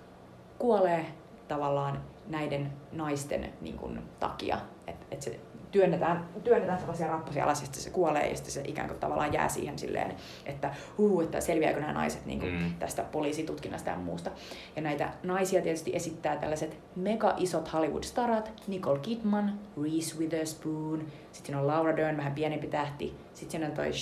kuolee 0.60 1.06
tavallaan 1.48 2.02
näiden 2.28 2.74
naisten 2.92 3.54
niin 3.62 3.78
kun, 3.78 4.02
takia. 4.20 4.58
Että 4.88 5.06
et 5.12 5.22
se 5.22 5.40
työnnetään, 5.72 6.26
työnnetään 6.44 6.80
sellaisia 6.80 7.08
rappusia 7.08 7.44
alas 7.44 7.60
ja 7.60 7.66
sitten 7.66 7.84
se 7.84 7.90
kuolee 7.90 8.30
ja 8.30 8.36
sitten 8.36 8.54
se 8.54 8.62
ikään 8.66 8.88
kuin 8.88 9.00
tavallaan 9.00 9.34
jää 9.34 9.50
siihen 9.50 9.80
silleen, 9.80 10.16
että 10.46 10.76
huu, 10.98 11.22
että 11.22 11.42
selviääkö 11.42 11.80
nämä 11.80 11.94
naiset 11.94 12.26
niin 12.26 12.40
kuin 12.40 12.54
mm. 12.54 12.74
tästä 12.80 13.04
poliisitutkinnasta 13.04 13.90
ja 13.90 13.96
muusta. 13.96 14.32
Ja 14.76 14.82
näitä 14.82 15.10
naisia 15.24 15.62
tietysti 15.62 15.96
esittää 15.96 16.36
tällaiset 16.36 16.78
mega 16.96 17.34
isot 17.38 17.74
Hollywood-starat, 17.74 18.52
Nicole 18.68 19.00
Kidman, 19.00 19.60
Reese 19.84 20.20
Witherspoon, 20.20 21.06
sitten 21.32 21.56
on 21.56 21.68
Laura 21.68 21.98
Dern, 21.98 22.18
vähän 22.18 22.34
pienempi 22.34 22.68
tähti, 22.68 23.16
sitten 23.34 23.52
siinä 23.52 23.68
on 23.68 23.72
toi 23.72 23.94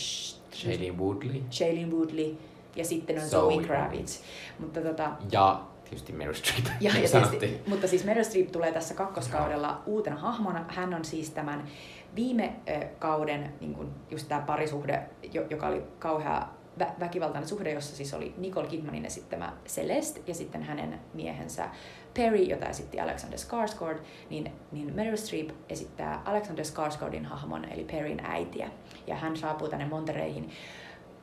Shailene 0.53 0.97
Woodley. 0.97 1.41
Shailene 1.51 1.91
Woodley 1.91 2.38
ja 2.76 2.86
sitten 2.86 3.15
on 3.15 3.30
Zoe, 3.30 3.53
Zoe 3.53 3.63
Kravitz. 3.63 4.22
Mutta 4.59 4.82
tota, 4.82 5.11
ja 5.32 5.61
tietysti 5.90 6.14
Meryl 6.14 6.34
Streep, 6.34 6.66
ja, 6.82 6.92
ja 6.92 7.10
tietysti, 7.10 7.62
mutta 7.68 7.88
siis 7.88 8.04
Meryl 8.04 8.24
Streep 8.24 8.52
tulee 8.52 8.72
tässä 8.72 8.94
kakkoskaudella 8.94 9.68
no. 9.68 9.82
uutena 9.86 10.16
hahmona. 10.16 10.66
Hän 10.68 10.94
on 10.94 11.06
siis 11.06 11.30
tämän 11.30 11.68
viime 12.16 12.56
kauden 13.00 13.54
niin 13.60 13.74
kun 13.74 13.94
just 14.10 14.28
tämä 14.28 14.42
parisuhde, 14.42 15.04
joka 15.50 15.68
oli 15.68 15.84
kauhea 16.00 16.48
vä- 16.80 17.00
väkivaltainen 17.00 17.50
suhde, 17.50 17.72
jossa 17.72 17.96
siis 17.96 18.14
oli 18.14 18.34
Nicole 18.38 18.68
Kidmanin 18.68 19.06
esittämä 19.06 19.54
Celeste 19.68 20.22
ja 20.28 20.34
sitten 20.34 20.64
hänen 20.64 21.00
miehensä 21.14 21.70
Perry, 22.14 22.38
jota 22.38 22.70
esitti 22.70 23.00
Alexander 23.00 23.40
Skarsgård, 23.40 24.00
niin, 24.30 24.52
niin 24.72 24.96
Meryl 24.96 25.18
Streep 25.18 25.50
esittää 25.70 26.22
Alexander 26.26 26.66
Skarsgårdin 26.66 27.26
hahmon, 27.26 27.66
eli 27.66 27.84
Perryn 27.84 28.20
äitiä. 28.26 28.70
Ja 29.08 29.16
hän 29.16 29.38
saapuu 29.38 29.68
tänne 29.68 29.86
Montereihin 29.86 30.50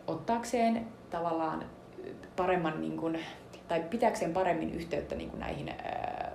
ottaakseen 0.07 0.87
tavallaan 1.11 1.65
paremman 2.37 2.81
niin 2.81 2.97
kuin, 2.97 3.19
tai 3.69 3.81
pitääkseen 3.81 4.33
paremmin 4.33 4.75
yhteyttä 4.75 5.15
niin 5.15 5.31
kuin 5.31 5.41
näihin 5.41 5.69
ää, 5.69 6.33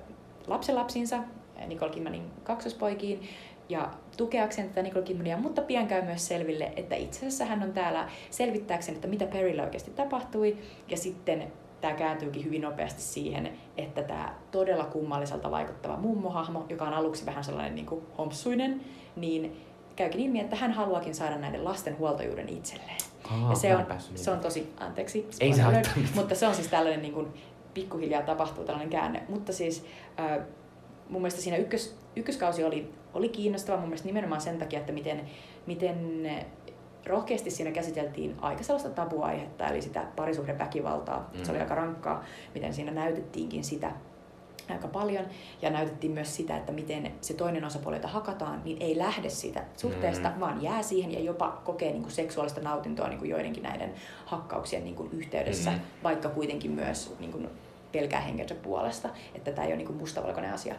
lapsenlapsinsa, 0.47 1.23
Nicole 1.67 1.91
Kidmanin 1.91 2.23
kaksospoikiin, 2.43 3.21
ja 3.69 3.91
tukeakseen 4.17 4.69
tätä 4.69 4.81
Nicole 4.81 5.05
Kidmania, 5.05 5.37
mutta 5.37 5.61
pian 5.61 5.87
käy 5.87 6.01
myös 6.01 6.27
selville, 6.27 6.73
että 6.75 6.95
itse 6.95 7.19
asiassa 7.19 7.45
hän 7.45 7.63
on 7.63 7.73
täällä 7.73 8.09
selvittääkseen, 8.29 8.95
että 8.95 9.07
mitä 9.07 9.25
Perryllä 9.25 9.63
oikeasti 9.63 9.91
tapahtui, 9.91 10.57
ja 10.87 10.97
sitten 10.97 11.51
tämä 11.81 11.93
kääntyykin 11.93 12.45
hyvin 12.45 12.61
nopeasti 12.61 13.01
siihen, 13.01 13.51
että 13.77 14.03
tämä 14.03 14.35
todella 14.51 14.85
kummalliselta 14.85 15.51
vaikuttava 15.51 15.97
mummohahmo, 15.97 16.65
joka 16.69 16.85
on 16.85 16.93
aluksi 16.93 17.25
vähän 17.25 17.43
sellainen 17.43 17.75
niin 17.75 17.85
kuin 17.85 18.05
hompsuinen, 18.17 18.81
niin 19.15 19.57
käykin 19.95 20.21
ilmi, 20.21 20.39
että 20.39 20.55
hän 20.55 20.71
haluakin 20.71 21.15
saada 21.15 21.37
näiden 21.37 21.65
lasten 21.65 21.97
huoltajuuden 21.97 22.49
itselleen. 22.49 23.10
Aa, 23.31 23.49
ja 23.49 23.55
se 23.55 23.75
on, 23.75 23.85
se 24.15 24.31
on 24.31 24.39
tosi, 24.39 24.73
anteeksi, 24.79 25.27
Ei 25.39 25.53
se 25.53 25.61
mutta 26.15 26.35
se 26.35 26.47
on 26.47 26.55
siis 26.55 26.67
tällainen 26.67 27.01
niin 27.01 27.13
kuin, 27.13 27.27
pikkuhiljaa 27.73 28.21
tapahtuu 28.21 28.63
tällainen 28.63 28.89
käänne. 28.89 29.23
Mutta 29.29 29.53
siis 29.53 29.85
äh, 30.19 30.39
mun 31.09 31.21
mielestä 31.21 31.41
siinä 31.41 31.57
ykkös, 31.57 31.95
ykköskausi 32.15 32.63
oli, 32.63 32.93
oli 33.13 33.29
kiinnostava 33.29 33.77
mun 33.77 33.89
mielestä 33.89 34.07
nimenomaan 34.07 34.41
sen 34.41 34.57
takia, 34.57 34.79
että 34.79 34.91
miten, 34.91 35.21
miten 35.65 36.29
rohkeasti 37.05 37.51
siinä 37.51 37.71
käsiteltiin 37.71 38.35
aika 38.41 38.63
sellaista 38.63 38.89
tabuaihetta, 38.89 39.67
eli 39.67 39.81
sitä 39.81 40.05
parisuhdeväkivaltaa. 40.15 41.29
Mm. 41.33 41.43
Se 41.43 41.51
oli 41.51 41.57
mm. 41.57 41.63
aika 41.63 41.75
rankkaa, 41.75 42.23
miten 42.53 42.73
siinä 42.73 42.91
näytettiinkin 42.91 43.63
sitä 43.63 43.91
aika 44.69 44.87
paljon. 44.87 45.25
Ja 45.61 45.69
näytettiin 45.69 46.13
myös 46.13 46.35
sitä, 46.35 46.57
että 46.57 46.71
miten 46.71 47.11
se 47.21 47.33
toinen 47.33 47.65
osapuoli, 47.65 47.95
jota 47.95 48.07
hakataan, 48.07 48.61
niin 48.65 48.77
ei 48.79 48.97
lähde 48.97 49.29
siitä 49.29 49.63
suhteesta, 49.77 50.29
mm. 50.29 50.39
vaan 50.39 50.63
jää 50.63 50.83
siihen 50.83 51.11
ja 51.11 51.19
jopa 51.19 51.61
kokee 51.63 51.91
niin 51.91 52.01
kuin 52.01 52.11
seksuaalista 52.11 52.61
nautintoa 52.61 53.07
niin 53.07 53.19
kuin 53.19 53.29
joidenkin 53.29 53.63
näiden 53.63 53.93
hakkauksien 54.25 54.83
niin 54.83 54.95
kuin 54.95 55.09
yhteydessä, 55.11 55.71
mm. 55.71 55.79
vaikka 56.03 56.29
kuitenkin 56.29 56.71
myös 56.71 57.15
niin 57.19 57.31
kuin 57.31 57.49
pelkää 57.91 58.21
henkensä 58.21 58.55
puolesta, 58.55 59.09
että 59.35 59.51
tämä 59.51 59.65
ei 59.65 59.71
ole 59.71 59.77
niin 59.77 59.87
kuin 59.87 59.97
mustavalkoinen 59.97 60.53
asia. 60.53 60.75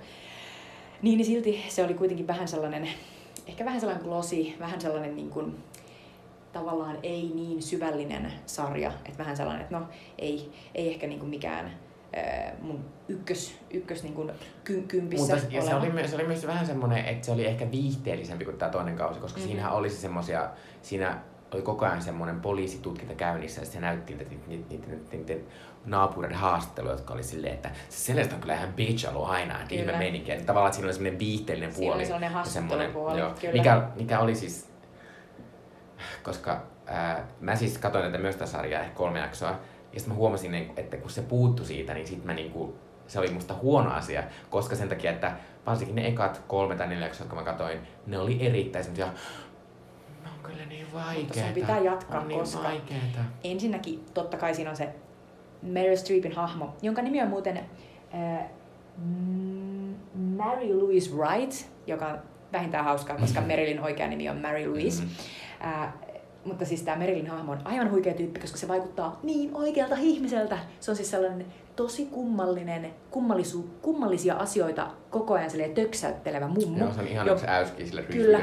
Niin, 1.03 1.19
niin 1.19 1.27
silti 1.27 1.65
se 1.69 1.85
oli 1.85 1.95
kuitenkin 1.95 2.27
vähän 2.27 2.49
sellainen, 2.49 2.89
ehkä 3.47 3.65
vähän 3.65 3.81
sellainen 3.81 4.05
glossy, 4.05 4.53
vähän 4.59 4.81
sellainen 4.81 5.17
niin 5.17 5.31
kuin, 5.31 5.57
tavallaan 6.53 6.99
ei 7.03 7.31
niin 7.35 7.63
syvällinen 7.63 8.33
sarja, 8.47 8.93
että 9.05 9.19
vähän 9.19 9.37
sellainen, 9.37 9.63
että 9.63 9.79
no 9.79 9.87
ei, 10.19 10.53
ei 10.75 10.93
ehkä 10.93 11.07
niin 11.07 11.19
kuin 11.19 11.31
mikään 11.31 11.73
mun 12.61 12.85
ykkös, 13.09 13.59
ykkös 13.71 14.03
niin 14.03 14.15
kuin 14.15 14.33
ky, 14.65 14.83
kympissä 14.89 15.37
Mutta 15.37 15.55
ja 15.55 15.63
se 15.63 15.75
oli, 15.75 15.91
myös, 15.91 16.11
se 16.11 16.17
oli 16.17 16.27
myös 16.27 16.47
vähän 16.47 16.67
semmoinen, 16.67 17.05
että 17.05 17.27
se 17.27 17.33
oli 17.33 17.47
ehkä 17.47 17.71
viihteellisempi 17.71 18.45
kuin 18.45 18.57
tämä 18.59 18.71
toinen 18.71 18.97
kausi, 18.97 19.21
koska 19.21 19.39
mm-hmm. 19.39 19.49
siinähän 19.49 19.73
olisi 19.73 19.97
semmoisia, 19.97 20.51
siinä 20.83 21.19
oli 21.55 21.63
koko 21.63 21.85
ajan 21.85 22.03
semmoinen 22.03 22.41
poliisitutkinta 22.41 23.15
käynnissä 23.15 23.61
ja 23.61 23.67
se 23.67 23.81
näytti 23.81 24.15
niitä, 24.15 24.31
niitä, 24.31 24.69
niitä, 24.69 24.87
niitä, 24.87 25.17
niitä 25.17 25.53
naapureiden 25.85 26.39
haastatteluja, 26.39 26.95
jotka 26.95 27.15
oli 27.15 27.23
silleen, 27.23 27.55
että 27.55 27.71
se 27.89 27.99
sellaista 27.99 28.35
on 28.35 28.41
kyllä 28.41 28.55
ihan 28.55 28.73
bitch 28.73 29.09
ollut 29.09 29.29
aina, 29.29 29.63
että 29.63 29.75
ihme 29.75 29.99
meininki. 29.99 30.33
Että 30.33 30.47
tavallaan 30.47 30.75
siinä 30.75 30.87
oli 30.87 30.95
semmoinen 30.95 31.19
viihteellinen 31.19 31.75
puoli. 31.75 31.85
Siinä 31.85 31.95
oli 31.95 32.05
sellainen 32.05 32.31
haastattelupuoli, 32.31 33.19
joo, 33.19 33.31
kyllä. 33.41 33.53
Mikä, 33.53 33.89
mikä 33.97 34.21
oli 34.21 34.35
siis, 34.35 34.71
koska 36.23 36.63
ää, 36.87 37.27
mä 37.41 37.57
siis 37.57 37.79
katsoin 37.79 38.05
tätä 38.05 38.19
myös 38.19 38.37
tätä 38.37 38.51
sarjaa, 38.51 38.83
ehkä 38.83 38.95
kolme 38.95 39.19
jaksoa, 39.19 39.59
ja 39.93 40.01
sitten 40.01 40.15
mä 40.15 40.19
huomasin, 40.19 40.55
että 40.77 40.97
kun 40.97 41.11
se 41.11 41.23
puuttu 41.23 41.65
siitä, 41.65 41.95
niin 41.95 42.07
sitten 42.07 42.27
mä 42.27 42.35
niinku, 42.35 42.77
se 43.07 43.19
oli 43.19 43.31
musta 43.31 43.55
huono 43.55 43.91
asia, 43.91 44.23
koska 44.51 44.77
sen 44.77 44.89
takia, 44.89 45.11
että 45.11 45.33
varsinkin 45.67 45.97
ne 45.97 46.07
ekat 46.07 46.43
kolme 46.49 46.77
tai 46.77 46.89
neljä 46.89 47.11
jotka 47.19 47.37
mä 47.37 47.43
katsoin, 47.43 47.79
ne 48.07 48.19
oli 48.19 48.47
erittäin 48.47 48.85
semmoisia 48.85 49.13
on 50.27 50.51
kyllä 50.51 50.65
niin 50.67 50.93
vaikeeta. 50.93 51.23
Mutta 51.23 51.41
sun 51.41 51.53
pitää 51.55 51.79
jatkaa, 51.79 52.21
on 52.21 52.29
niin 52.29 52.41
koska 52.41 52.63
vaikeeta. 52.63 53.19
ensinnäkin 53.45 54.05
totta 54.15 54.37
kai 54.37 54.55
siinä 54.55 54.71
on 54.71 54.77
se 54.77 54.89
Meryl 55.63 55.97
Streepin 55.97 56.33
hahmo, 56.33 56.77
jonka 56.83 57.03
nimi 57.03 57.23
on 57.23 57.29
muuten 57.29 57.57
äh, 57.57 58.47
Mary 60.15 60.75
Louise 60.75 61.11
Wright, 61.15 61.67
joka 61.87 62.07
on 62.07 62.19
vähintään 62.53 62.85
hauskaa, 62.85 63.17
koska. 63.17 63.41
Merylin 63.53 63.81
oikea 63.81 64.09
nimi 64.09 64.29
on 64.29 64.39
Mary 64.39 64.67
Louise. 64.67 65.03
Mm-hmm. 65.03 65.83
Äh, 65.83 65.93
mutta 66.45 66.65
siis 66.65 66.83
tämä 66.83 66.97
Merilin 66.97 67.27
hahmo 67.27 67.53
on 67.53 67.61
aivan 67.65 67.91
huikea 67.91 68.15
tyyppi, 68.15 68.41
koska 68.41 68.57
se 68.59 68.69
vaikuttaa 68.69 69.21
niin 69.23 69.55
oikealta 69.55 69.97
ihmiseltä. 69.99 70.59
Se 70.81 70.91
on 70.91 70.97
siis 70.97 71.11
sellainen 71.11 71.47
tosi 71.77 72.07
kummallinen, 72.07 72.95
kummallisu, 73.11 73.71
kummallisia 73.83 74.35
asioita 74.35 74.91
koko 75.11 75.35
ajan 75.35 75.51
töksäyttelevä 75.75 76.49
mummo. 76.49 76.79
Joo, 76.79 76.93
se 76.93 77.01
on 77.01 77.07
ihan 77.07 77.27
jo, 77.27 77.39
äyski 77.47 77.87
sille 77.87 78.03
Kyllä. 78.03 78.41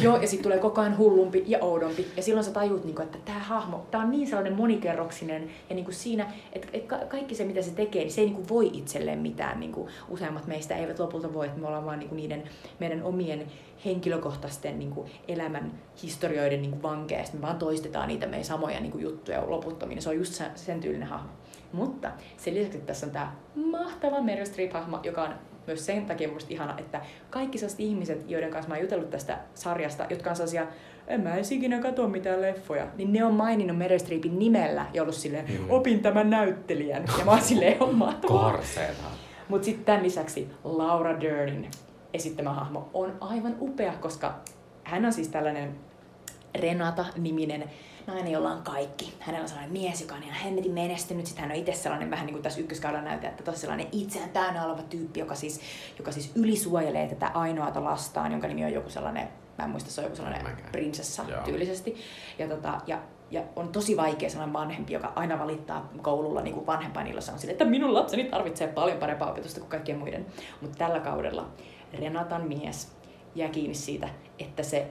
Joo, 0.00 0.16
ja 0.16 0.28
sitten 0.28 0.42
tulee 0.42 0.58
koko 0.58 0.80
ajan 0.80 0.98
hullumpi 0.98 1.44
ja 1.46 1.58
oudompi. 1.60 2.06
Ja 2.16 2.22
silloin 2.22 2.44
sä 2.44 2.50
tajut, 2.50 2.84
niinku, 2.84 3.02
että 3.02 3.18
tämä 3.24 3.38
hahmo, 3.38 3.86
tämä 3.90 4.04
on 4.04 4.10
niin 4.10 4.26
sellainen 4.26 4.52
monikerroksinen. 4.52 5.50
Ja 5.68 5.74
niinku 5.74 5.92
siinä, 5.92 6.32
että 6.52 6.68
et 6.72 6.84
ka- 6.84 6.98
kaikki 7.08 7.34
se 7.34 7.44
mitä 7.44 7.62
se 7.62 7.70
tekee, 7.70 8.02
niin 8.02 8.12
se 8.12 8.20
ei 8.20 8.26
niinku 8.26 8.48
voi 8.48 8.70
itselleen 8.74 9.18
mitään. 9.18 9.60
Niinku, 9.60 9.88
useimmat 10.08 10.46
meistä 10.46 10.76
eivät 10.76 10.98
lopulta 10.98 11.34
voi, 11.34 11.46
että 11.46 11.60
me 11.60 11.66
ollaan 11.66 11.86
vaan 11.86 11.98
niinku 11.98 12.14
niiden 12.14 12.42
meidän 12.80 13.02
omien 13.02 13.46
henkilökohtaisten 13.84 14.78
niinku, 14.78 15.06
elämän 15.28 15.72
historioiden 16.02 16.62
niinku, 16.62 16.82
vankeja. 16.82 17.24
me 17.32 17.42
vaan 17.42 17.58
toistetaan 17.58 18.08
niitä 18.08 18.26
meidän 18.26 18.44
samoja 18.44 18.80
niinku, 18.80 18.98
juttuja 18.98 19.50
loputtomiin. 19.50 20.02
Se 20.02 20.08
on 20.08 20.16
just 20.16 20.42
sen 20.54 20.80
tyylinen 20.80 21.08
hahmo. 21.08 21.30
Mutta 21.72 22.10
sen 22.36 22.54
lisäksi 22.54 22.78
tässä 22.78 23.06
on 23.06 23.12
tämä 23.12 23.32
mahtava 23.54 24.20
Meryl 24.20 24.44
Streep-hahmo, 24.44 25.00
joka 25.02 25.22
on 25.22 25.34
myös 25.66 25.86
sen 25.86 26.06
takia 26.06 26.28
musta 26.28 26.52
ihana, 26.52 26.78
että 26.78 27.00
kaikki 27.30 27.58
sellaiset 27.58 27.80
ihmiset, 27.80 28.30
joiden 28.30 28.50
kanssa 28.50 28.68
mä 28.68 28.74
oon 28.74 28.82
jutellut 28.82 29.10
tästä 29.10 29.38
sarjasta, 29.54 30.06
jotka 30.10 30.30
on 30.30 30.36
sellaisia, 30.36 30.66
en 31.06 31.20
mä 31.20 31.34
edes 31.34 31.52
ikinä 31.52 31.80
katso 31.80 32.08
mitään 32.08 32.40
leffoja, 32.40 32.86
niin 32.96 33.12
ne 33.12 33.24
on 33.24 33.34
maininnut 33.34 33.78
Meryl 33.78 33.98
Streepin 33.98 34.38
nimellä 34.38 34.86
ja 34.92 35.02
ollut 35.02 35.14
silleen, 35.14 35.44
mm. 35.48 35.70
opin 35.70 36.00
tämän 36.00 36.30
näyttelijän. 36.30 37.04
Ja 37.18 37.24
mä 37.24 37.30
oon 37.30 37.40
silleen, 37.40 37.82
on 37.82 37.94
mahtavaa. 37.94 38.58
Mutta 39.48 39.64
sitten 39.64 39.84
tämän 39.84 40.02
lisäksi 40.02 40.50
Laura 40.64 41.20
Dernin 41.20 41.70
esittämä 42.14 42.52
hahmo 42.52 42.90
on 42.94 43.16
aivan 43.20 43.56
upea, 43.60 43.92
koska 43.92 44.34
hän 44.84 45.04
on 45.04 45.12
siis 45.12 45.28
tällainen 45.28 45.76
Renata-niminen 46.54 47.64
nainen, 48.06 48.32
jolla 48.32 48.50
on 48.50 48.62
kaikki. 48.62 49.14
Hänellä 49.20 49.42
on 49.42 49.48
sellainen 49.48 49.72
mies, 49.72 50.00
joka 50.00 50.14
on 50.14 50.22
ihan 50.22 50.34
hemmetin 50.34 50.72
menestynyt. 50.72 51.26
Sitten 51.26 51.42
hän 51.42 51.52
on 51.52 51.56
itse 51.58 51.72
sellainen 51.72 52.10
vähän 52.10 52.26
niin 52.26 52.34
kuin 52.34 52.42
tässä 52.42 52.60
ykköskaudella 52.60 53.04
näytetään, 53.04 53.30
että 53.30 53.44
tosi 53.44 53.58
sellainen 53.58 53.86
itseään 53.92 54.30
täynnä 54.30 54.66
oleva 54.66 54.82
tyyppi, 54.82 55.20
joka 55.20 55.34
siis, 55.34 55.60
joka 55.98 56.12
siis 56.12 56.32
ylisuojelee 56.34 57.08
tätä 57.08 57.30
ainoata 57.34 57.84
lastaan, 57.84 58.32
jonka 58.32 58.48
nimi 58.48 58.64
on 58.64 58.72
joku 58.72 58.90
sellainen, 58.90 59.28
mä 59.58 59.64
en 59.64 59.70
muista, 59.70 59.90
se 59.90 60.00
on 60.00 60.04
joku 60.04 60.16
sellainen 60.16 60.56
prinsessa 60.72 61.24
Joo. 61.28 61.42
tyylisesti. 61.42 61.96
Ja, 62.38 62.48
tota, 62.48 62.80
ja 62.86 62.98
ja 63.32 63.42
on 63.56 63.68
tosi 63.68 63.96
vaikea 63.96 64.30
sellainen 64.30 64.52
vanhempi, 64.52 64.92
joka 64.92 65.12
aina 65.16 65.38
valittaa 65.38 65.90
koululla 66.02 66.40
niin 66.40 66.54
kuin 66.54 66.66
vanhempainillassa 66.66 67.32
on 67.32 67.38
sille, 67.38 67.52
että 67.52 67.64
minun 67.64 67.94
lapseni 67.94 68.24
tarvitsee 68.24 68.68
paljon 68.68 68.98
parempaa 68.98 69.30
opetusta 69.30 69.60
kuin 69.60 69.70
kaikkien 69.70 69.98
muiden. 69.98 70.26
Mutta 70.60 70.78
tällä 70.78 71.00
kaudella 71.00 71.48
Renatan 71.92 72.48
mies 72.48 72.92
jää 73.34 73.48
kiinni 73.48 73.74
siitä, 73.74 74.08
että 74.38 74.62
se 74.62 74.90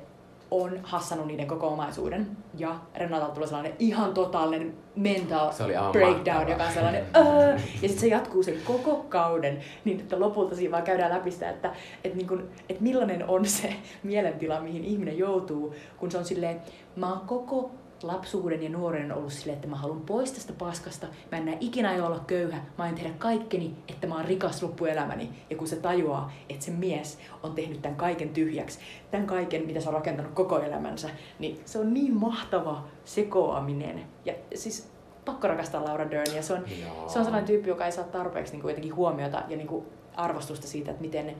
on 0.51 0.79
hassannut 0.83 1.27
niiden 1.27 1.47
koko 1.47 1.67
omaisuuden. 1.67 2.37
Ja 2.57 2.75
Renatalta 2.95 3.33
tulee 3.33 3.47
sellainen 3.47 3.73
ihan 3.79 4.13
totaalinen 4.13 4.73
mental 4.95 5.51
se 5.51 5.63
oli 5.63 5.73
breakdown, 5.91 6.49
joka 6.49 6.63
on 6.63 6.73
sellainen 6.73 7.05
Ää! 7.13 7.49
Ja 7.53 7.59
sitten 7.87 7.99
se 7.99 8.07
jatkuu 8.07 8.43
sen 8.43 8.57
koko 8.65 9.05
kauden, 9.09 9.59
niin 9.85 9.99
että 9.99 10.19
lopulta 10.19 10.55
siinä 10.55 10.71
vaan 10.71 10.83
käydään 10.83 11.11
läpi 11.11 11.31
sitä, 11.31 11.49
että, 11.49 11.71
että, 12.03 12.17
niin 12.17 12.27
kun, 12.27 12.49
että 12.69 12.83
millainen 12.83 13.27
on 13.27 13.45
se 13.45 13.73
mielentila, 14.03 14.61
mihin 14.61 14.83
ihminen 14.83 15.17
joutuu, 15.17 15.75
kun 15.97 16.11
se 16.11 16.17
on 16.17 16.25
silleen, 16.25 16.61
mä 16.95 17.09
oon 17.09 17.27
koko 17.27 17.71
lapsuuden 18.03 18.63
ja 18.63 18.69
nuoren 18.69 19.11
ollut 19.11 19.33
silleen, 19.33 19.55
että 19.55 19.67
mä 19.67 19.75
haluan 19.75 20.01
pois 20.01 20.31
tästä 20.31 20.53
paskasta, 20.53 21.07
mä 21.31 21.37
en 21.37 21.45
näe 21.45 21.57
ikinä 21.59 22.05
olla 22.05 22.19
köyhä, 22.27 22.61
mä 22.77 22.89
en 22.89 22.95
tehdä 22.95 23.09
kaikkeni, 23.17 23.75
että 23.87 24.07
mä 24.07 24.15
oon 24.15 24.25
rikas 24.25 24.63
loppuelämäni. 24.63 25.29
Ja 25.49 25.57
kun 25.57 25.67
se 25.67 25.75
tajuaa, 25.75 26.31
että 26.49 26.65
se 26.65 26.71
mies 26.71 27.19
on 27.43 27.53
tehnyt 27.53 27.81
tämän 27.81 27.97
kaiken 27.97 28.29
tyhjäksi, 28.29 28.79
tämän 29.11 29.27
kaiken, 29.27 29.65
mitä 29.65 29.81
se 29.81 29.89
on 29.89 29.95
rakentanut 29.95 30.33
koko 30.33 30.59
elämänsä, 30.59 31.09
niin 31.39 31.61
se 31.65 31.79
on 31.79 31.93
niin 31.93 32.13
mahtava 32.13 32.83
sekoaminen. 33.05 34.03
Ja 34.25 34.33
siis 34.55 34.91
pakko 35.25 35.47
rakastaa 35.47 35.85
Laura 35.85 36.11
Dernia. 36.11 36.41
Se 36.41 36.53
on, 36.53 36.65
se 37.07 37.19
on 37.19 37.25
sellainen 37.25 37.45
tyyppi, 37.45 37.69
joka 37.69 37.85
ei 37.85 37.91
saa 37.91 38.03
tarpeeksi 38.03 38.53
niin 38.53 38.61
kuin 38.61 38.95
huomiota 38.95 39.43
ja 39.47 39.57
niin 39.57 39.67
kuin 39.67 39.85
arvostusta 40.15 40.67
siitä, 40.67 40.91
että 40.91 41.01
miten 41.01 41.35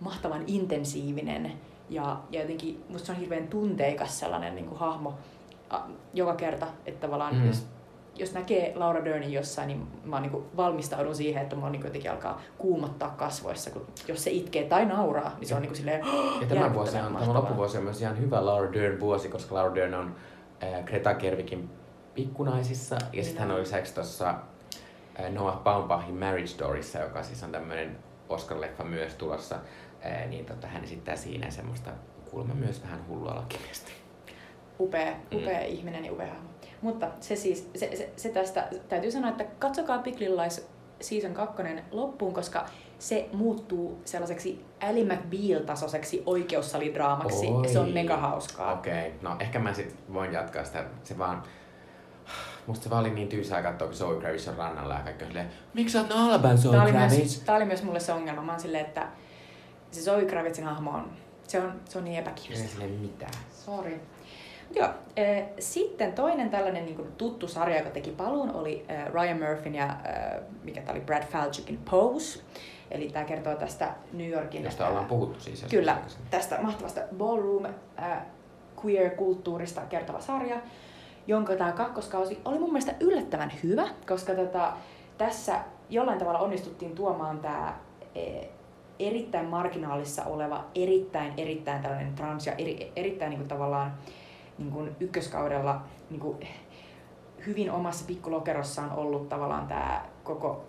mahtavan 0.00 0.44
intensiivinen 0.46 1.52
ja, 1.90 2.20
ja 2.30 2.40
jotenkin 2.40 2.84
musta 2.88 3.06
se 3.06 3.12
on 3.12 3.18
hirveän 3.18 3.48
tunteikas 3.48 4.20
sellainen 4.20 4.54
niin 4.54 4.66
kuin 4.66 4.78
hahmo 4.78 5.14
joka 6.14 6.34
kerta, 6.34 6.66
että 6.86 7.06
tavallaan 7.06 7.34
mm. 7.34 7.46
jos, 7.46 7.66
jos 8.14 8.34
näkee 8.34 8.72
Laura 8.74 9.04
Dernin 9.04 9.32
jossain, 9.32 9.68
niin 9.68 9.86
mä 10.04 10.20
niin 10.20 10.32
valmistaudun 10.56 11.14
siihen, 11.14 11.42
että 11.42 11.56
mä 11.56 11.70
niin 11.70 11.84
jotenkin 11.84 12.10
alkaa 12.10 12.40
kuumottaa 12.58 13.10
kasvoissa, 13.10 13.70
kun 13.70 13.86
jos 14.08 14.24
se 14.24 14.30
itkee 14.30 14.64
tai 14.64 14.86
nauraa, 14.86 15.36
niin 15.38 15.48
se 15.48 15.54
on 15.54 15.62
niin 15.62 15.68
kuin 15.68 15.76
silleen 15.76 16.04
Ja 16.40 16.46
tämä, 16.46 16.74
vuosi 16.74 16.96
on, 16.96 17.16
tämä 17.16 17.34
loppuvuosi 17.34 17.78
on 17.78 17.84
myös 17.84 18.00
ihan 18.00 18.18
hyvä 18.18 18.46
Laura 18.46 18.72
Dern 18.72 19.00
vuosi, 19.00 19.28
koska 19.28 19.54
Laura 19.54 19.74
Dern 19.74 19.94
on 19.94 20.14
äh, 20.62 20.84
Greta 20.84 21.14
Gerwigin 21.14 21.70
pikkunaisissa, 22.14 22.98
ja 23.12 23.24
sitten 23.24 23.40
hän 23.40 23.50
on 23.50 23.60
lisäksi 23.60 23.94
tuossa 23.94 24.28
äh, 24.30 25.30
Noah 25.30 25.58
Baumbachin 25.58 26.14
Marriage 26.14 26.46
Storyssa, 26.46 26.98
joka 26.98 27.22
siis 27.22 27.42
on 27.42 27.52
tämmöinen 27.52 27.98
Oscar-leffa 28.28 28.84
myös 28.84 29.14
tulossa, 29.14 29.54
äh, 30.06 30.28
niin 30.28 30.44
tota, 30.44 30.66
hän 30.66 30.84
esittää 30.84 31.16
siinä 31.16 31.50
semmoista 31.50 31.90
kuulemma 32.30 32.54
myös 32.54 32.82
vähän 32.82 33.08
hullua 33.08 33.34
lakimiestä 33.34 33.90
upea, 34.80 35.12
upea 35.34 35.60
mm. 35.60 35.66
ihminen 35.66 36.04
ja 36.04 36.12
upea 36.12 36.26
hahmo. 36.26 36.48
Mutta 36.82 37.10
se 37.20 37.36
siis, 37.36 37.70
se, 37.76 37.96
se, 37.96 38.10
se 38.16 38.28
tästä, 38.28 38.68
täytyy 38.88 39.10
sanoa, 39.10 39.30
että 39.30 39.44
katsokaa 39.44 39.98
Big 39.98 40.20
Little 40.20 40.42
Lies 40.42 40.68
season 41.00 41.34
2 41.34 41.62
loppuun, 41.90 42.34
koska 42.34 42.66
se 42.98 43.28
muuttuu 43.32 44.02
sellaiseksi 44.04 44.64
Ally 44.80 45.04
McBeal-tasoiseksi 45.04 46.22
oikeussalidraamaksi. 46.26 47.46
Oi. 47.46 47.62
Ja 47.62 47.72
se 47.72 47.78
on 47.78 47.88
mega 47.88 48.16
hauskaa. 48.16 48.72
Okei, 48.72 48.92
okay. 48.92 49.10
no 49.22 49.36
ehkä 49.40 49.58
mä 49.58 49.74
sit 49.74 49.96
voin 50.12 50.32
jatkaa 50.32 50.64
sitä. 50.64 50.84
Se 51.02 51.18
vaan, 51.18 51.42
musta 52.66 52.84
se 52.84 52.90
vaan 52.90 53.00
oli 53.00 53.10
niin 53.10 53.28
tyysää 53.28 53.62
katsoa, 53.62 53.88
kun 53.88 53.96
Zoe 53.96 54.20
Kravitz 54.20 54.48
on 54.48 54.56
rannalla 54.56 54.94
ja 54.94 55.00
kaikki 55.00 55.24
on 55.24 55.30
silleen, 55.30 55.50
miksi 55.74 55.92
sä 55.92 56.00
oot 56.00 56.08
nalban 56.08 56.58
Zoe 56.58 56.76
tää 56.76 56.86
Kravitz? 56.86 57.16
Myös, 57.16 57.40
tää 57.40 57.56
oli 57.56 57.64
myös 57.64 57.82
mulle 57.82 58.00
se 58.00 58.12
ongelma. 58.12 58.42
Mä 58.42 58.52
oon 58.52 58.60
silleen, 58.60 58.86
että 58.86 59.08
se 59.90 60.00
Zoe 60.00 60.24
Kravitzin 60.24 60.64
hahmo 60.64 60.90
on, 60.90 61.10
se 61.48 61.60
on, 61.60 61.80
se 61.88 61.98
on 61.98 62.04
niin 62.04 62.18
epäkiinnostava. 62.18 62.84
Ei 62.84 62.88
sille 62.88 63.00
mitään. 63.00 63.32
Sorry. 63.50 64.00
Joo. 64.74 64.88
Sitten 65.58 66.12
toinen 66.12 66.50
tällainen 66.50 66.84
niin 66.84 66.96
kuin 66.96 67.12
tuttu 67.12 67.48
sarja, 67.48 67.78
joka 67.78 67.90
teki 67.90 68.10
paluun, 68.10 68.50
oli 68.50 68.86
Ryan 69.12 69.38
Murphyn 69.38 69.74
ja 69.74 69.96
mikä 70.64 70.80
tämä 70.80 70.92
oli 70.92 71.04
Brad 71.04 71.22
Falchukin 71.26 71.78
Pose. 71.90 72.40
Eli 72.90 73.08
tämä 73.08 73.24
kertoo 73.24 73.54
tästä 73.54 73.94
New 74.12 74.30
Yorkin... 74.30 74.64
Josta 74.64 74.88
ollaan 74.88 75.04
puhuttu 75.04 75.40
siis. 75.40 75.64
Kyllä, 75.70 75.98
tästä 76.30 76.58
mahtavasta 76.62 77.00
ballroom 77.18 77.66
queer-kulttuurista 78.84 79.80
kertova 79.80 80.20
sarja, 80.20 80.56
jonka 81.26 81.56
tämä 81.56 81.72
kakkoskausi 81.72 82.40
oli 82.44 82.58
mun 82.58 82.72
mielestä 82.72 82.94
yllättävän 83.00 83.52
hyvä, 83.62 83.88
koska 84.08 84.34
tota, 84.34 84.72
tässä 85.18 85.60
jollain 85.90 86.18
tavalla 86.18 86.38
onnistuttiin 86.38 86.94
tuomaan 86.94 87.38
tämä 87.38 87.74
e, 88.14 88.40
erittäin 88.98 89.46
marginaalissa 89.46 90.24
oleva, 90.24 90.64
erittäin, 90.74 91.32
erittäin 91.36 91.82
tällainen 91.82 92.14
trans 92.14 92.46
ja 92.46 92.52
eri, 92.52 92.92
erittäin 92.96 93.30
niin 93.30 93.38
kuin 93.38 93.48
tavallaan 93.48 93.94
niin 94.58 94.70
kuin 94.70 94.96
ykköskaudella 95.00 95.82
niin 96.10 96.20
kuin 96.20 96.36
hyvin 97.46 97.70
omassa 97.70 98.04
pikkulokerossaan 98.04 98.92
ollut 98.92 99.28
tavallaan 99.28 99.66
tämä 99.66 100.04
koko 100.24 100.64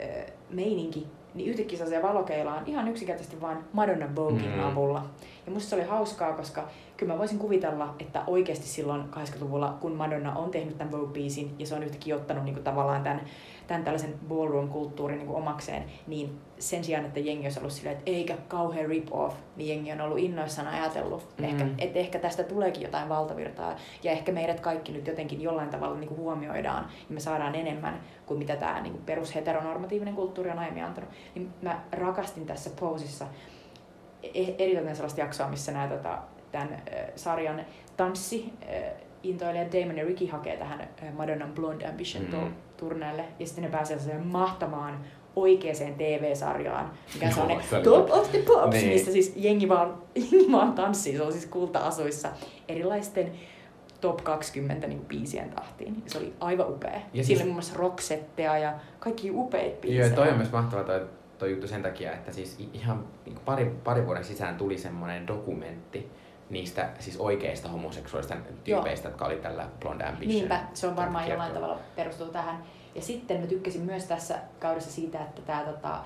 ö, 0.00 0.04
meininki, 0.50 1.06
niin 1.34 1.50
yhtäkkiä 1.50 1.86
se 1.86 2.02
valokeilaan 2.02 2.62
ihan 2.66 2.88
yksinkertaisesti 2.88 3.40
vain 3.40 3.58
Madonna 3.72 4.06
Bogin 4.06 4.54
mm. 4.54 4.64
avulla. 4.64 5.04
Ja 5.48 5.54
musta 5.54 5.70
se 5.70 5.76
oli 5.76 5.84
hauskaa, 5.84 6.32
koska 6.32 6.68
kyllä 6.96 7.12
mä 7.12 7.18
voisin 7.18 7.38
kuvitella, 7.38 7.94
että 7.98 8.22
oikeasti 8.26 8.66
silloin 8.66 9.02
80-luvulla, 9.02 9.76
kun 9.80 9.92
Madonna 9.92 10.34
on 10.34 10.50
tehnyt 10.50 10.78
tämän 10.78 10.92
Vogue-biisin 10.92 11.50
ja 11.58 11.66
se 11.66 11.74
on 11.74 11.82
yhtäkkiä 11.82 12.16
ottanut 12.16 12.44
niin 12.44 12.54
kuin 12.54 12.64
tavallaan 12.64 13.02
tämän, 13.02 13.20
tämän 13.66 13.84
tällaisen 13.84 14.14
ballroom-kulttuurin 14.28 15.18
niin 15.18 15.26
kuin 15.26 15.36
omakseen, 15.36 15.84
niin 16.06 16.38
sen 16.58 16.84
sijaan, 16.84 17.04
että 17.04 17.20
jengi 17.20 17.46
olisi 17.46 17.58
ollut 17.58 17.72
silleen, 17.72 17.96
että 17.96 18.10
eikä 18.10 18.36
kauhean 18.48 18.88
rip-off, 18.88 19.36
niin 19.56 19.68
jengi 19.68 19.92
on 19.92 20.00
ollut 20.00 20.18
innoissaan 20.18 20.68
ajatellut, 20.68 21.26
mm. 21.38 21.44
ehkä, 21.44 21.66
että 21.78 21.98
ehkä 21.98 22.18
tästä 22.18 22.42
tuleekin 22.42 22.82
jotain 22.82 23.08
valtavirtaa 23.08 23.76
ja 24.02 24.12
ehkä 24.12 24.32
meidät 24.32 24.60
kaikki 24.60 24.92
nyt 24.92 25.06
jotenkin 25.06 25.42
jollain 25.42 25.70
tavalla 25.70 25.96
niin 25.96 26.08
kuin 26.08 26.20
huomioidaan 26.20 26.84
ja 27.08 27.14
me 27.14 27.20
saadaan 27.20 27.54
enemmän 27.54 28.00
kuin 28.26 28.38
mitä 28.38 28.56
tämä 28.56 28.80
niin 28.80 28.92
kuin 28.92 29.04
perusheteronormatiivinen 29.04 30.14
kulttuuri 30.14 30.50
on 30.50 30.58
aiemmin 30.58 30.84
antanut. 30.84 31.10
Niin 31.34 31.50
mä 31.62 31.80
rakastin 31.92 32.46
tässä 32.46 32.70
posissa 32.80 33.26
e-, 34.22 34.54
eritoten 34.58 34.96
sellaista 34.96 35.20
jaksoa, 35.20 35.48
missä 35.48 35.72
nämä 35.72 35.88
tota, 35.88 36.18
tämän 36.52 36.82
sarjan 37.16 37.64
tanssi 37.96 38.52
intoilijat 39.22 39.72
Damon 39.72 39.98
ja 39.98 40.04
Ricky 40.04 40.26
hakee 40.26 40.56
tähän 40.56 40.88
Madonnan 41.16 41.52
Blonde 41.52 41.86
Ambition 41.86 42.24
mm. 42.24 42.52
turneelle 42.76 43.24
ja 43.38 43.46
sitten 43.46 43.64
ne 43.64 43.70
pääsee 43.70 43.98
sellaiseen 43.98 44.26
mahtamaan 44.26 45.04
oikeaan 45.36 45.94
TV-sarjaan, 45.98 46.90
mikä 47.14 47.26
on 47.26 47.32
sellainen 47.32 47.84
Top 47.84 48.10
of 48.10 48.30
the 48.30 48.38
Pops, 48.38 48.76
niin. 48.76 48.88
missä 48.88 49.12
siis 49.12 49.32
jengi 49.36 49.68
vaan, 49.68 49.94
jengi 50.32 50.52
vaan 50.52 50.72
tanssii, 50.72 51.16
se 51.16 51.22
on 51.22 51.32
siis 51.32 51.46
kulta-asuissa 51.46 52.28
erilaisten 52.68 53.32
top 54.00 54.24
20 54.24 54.86
niin 54.86 55.04
biisien 55.04 55.50
tahtiin. 55.50 56.02
Se 56.06 56.18
oli 56.18 56.32
aivan 56.40 56.70
upea. 56.70 56.90
Ja 56.90 57.00
Sillä 57.12 57.24
siis... 57.24 57.42
muun 57.42 57.52
muassa 57.52 57.78
rocksetteja 57.78 58.58
ja 58.58 58.74
kaikki 58.98 59.30
upeita 59.30 59.80
biisejä. 59.80 60.06
Joo, 60.06 60.16
toi 60.16 60.28
on 60.28 60.36
myös 60.36 60.52
mahtava 60.52 60.84
toi, 60.84 61.06
toi 61.38 61.50
juttu 61.50 61.68
sen 61.68 61.82
takia, 61.82 62.12
että 62.12 62.32
siis 62.32 62.56
ihan 62.72 63.06
niin 63.26 63.40
pari, 63.44 63.76
pari 63.84 64.06
vuoden 64.06 64.24
sisään 64.24 64.56
tuli 64.56 64.78
semmoinen 64.78 65.26
dokumentti, 65.26 66.10
niistä 66.50 66.90
siis 66.98 67.16
oikeista 67.16 67.68
homoseksuaalista 67.68 68.36
tyypeistä, 68.64 69.08
Joo. 69.08 69.12
jotka 69.12 69.26
oli 69.26 69.36
tällä 69.36 69.68
Blonde 69.80 70.04
Ambition. 70.04 70.28
Niinpä, 70.28 70.60
se 70.74 70.86
on 70.86 70.96
varmaan 70.96 71.28
jollain 71.28 71.52
tavalla 71.52 71.78
perustuu 71.96 72.28
tähän. 72.28 72.62
Ja 72.94 73.02
sitten 73.02 73.40
mä 73.40 73.46
tykkäsin 73.46 73.82
myös 73.82 74.04
tässä 74.04 74.38
kaudessa 74.60 74.90
siitä, 74.90 75.22
että 75.22 75.42
tää, 75.42 75.64
tota, 75.64 76.00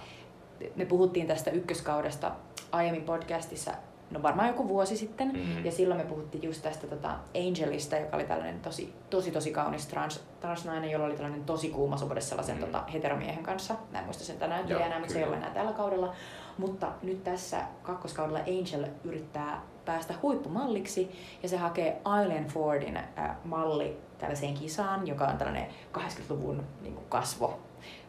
me 0.76 0.84
puhuttiin 0.84 1.26
tästä 1.26 1.50
ykköskaudesta 1.50 2.32
aiemmin 2.72 3.02
podcastissa, 3.02 3.70
no 4.12 4.22
varmaan 4.22 4.48
joku 4.48 4.68
vuosi 4.68 4.96
sitten, 4.96 5.28
mm-hmm. 5.28 5.64
ja 5.64 5.72
silloin 5.72 6.00
me 6.00 6.06
puhuttiin 6.06 6.42
just 6.44 6.62
tästä 6.62 6.86
tota 6.86 7.14
Angelista, 7.46 7.96
joka 7.96 8.16
oli 8.16 8.24
tällainen 8.24 8.60
tosi, 8.60 8.94
tosi, 9.10 9.30
tosi 9.30 9.50
kaunis 9.50 9.86
trans, 9.86 10.24
transnainen, 10.40 10.90
jolla 10.90 11.06
oli 11.06 11.14
tällainen 11.14 11.44
tosi 11.44 11.70
kuuma 11.70 11.96
suhde 11.96 12.20
sellaisen 12.20 12.56
mm-hmm. 12.56 12.72
tota, 12.72 12.84
heteromiehen 12.92 13.42
kanssa. 13.42 13.74
Mä 13.92 13.98
en 13.98 14.04
muista 14.04 14.24
sen 14.24 14.38
tänään 14.38 14.70
enää, 14.70 14.98
mutta 14.98 15.12
se 15.12 15.18
ei 15.18 15.28
ole 15.28 15.36
enää 15.36 15.50
tällä 15.50 15.72
kaudella. 15.72 16.14
Mutta 16.58 16.92
nyt 17.02 17.24
tässä 17.24 17.62
kakkoskaudella 17.82 18.38
Angel 18.38 18.86
yrittää 19.04 19.62
päästä 19.84 20.14
huippumalliksi 20.22 21.10
ja 21.42 21.48
se 21.48 21.56
hakee 21.56 22.00
Eileen 22.20 22.46
Fordin 22.46 22.96
äh, 22.96 23.36
malli 23.44 23.96
tällaiseen 24.18 24.54
kisaan, 24.54 25.06
joka 25.06 25.24
on 25.24 25.38
tällainen 25.38 25.66
80-luvun 25.98 26.64
niin 26.82 26.94
kuin 26.94 27.06
kasvo 27.08 27.60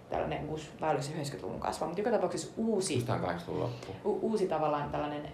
tällainen 0.10 0.49
uusi, 0.49 0.70
vai 0.82 0.95
90-luvun 0.95 1.60
kasvo, 1.60 1.86
mutta 1.86 2.01
joka 2.01 2.12
tapauksessa 2.12 2.54
uusi, 2.58 3.06
u- 4.06 4.20
uusi 4.22 4.47
tavallaan 4.47 4.89
tällainen 4.89 5.32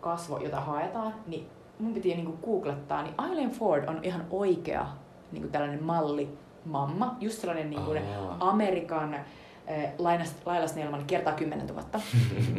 kasvo, 0.00 0.38
jota 0.38 0.60
haetaan, 0.60 1.14
niin 1.26 1.46
mun 1.78 1.94
piti 1.94 2.14
niin 2.14 2.26
kuin 2.26 2.38
googlettaa, 2.44 3.02
niin 3.02 3.14
Eileen 3.28 3.50
Ford 3.50 3.88
on 3.88 3.98
ihan 4.02 4.24
oikea 4.30 4.86
niin 5.32 5.42
kuin 5.42 5.52
tällainen 5.52 5.82
malli 5.82 6.38
mamma, 6.64 7.16
just 7.20 7.40
sellainen 7.40 7.70
niin 7.70 7.82
kuin 7.82 8.02
Amerikan 9.98 10.26
Laila 10.46 10.66
Snellman 10.66 11.04
kertaa 11.06 11.32
10 11.32 11.66
000. 11.66 11.82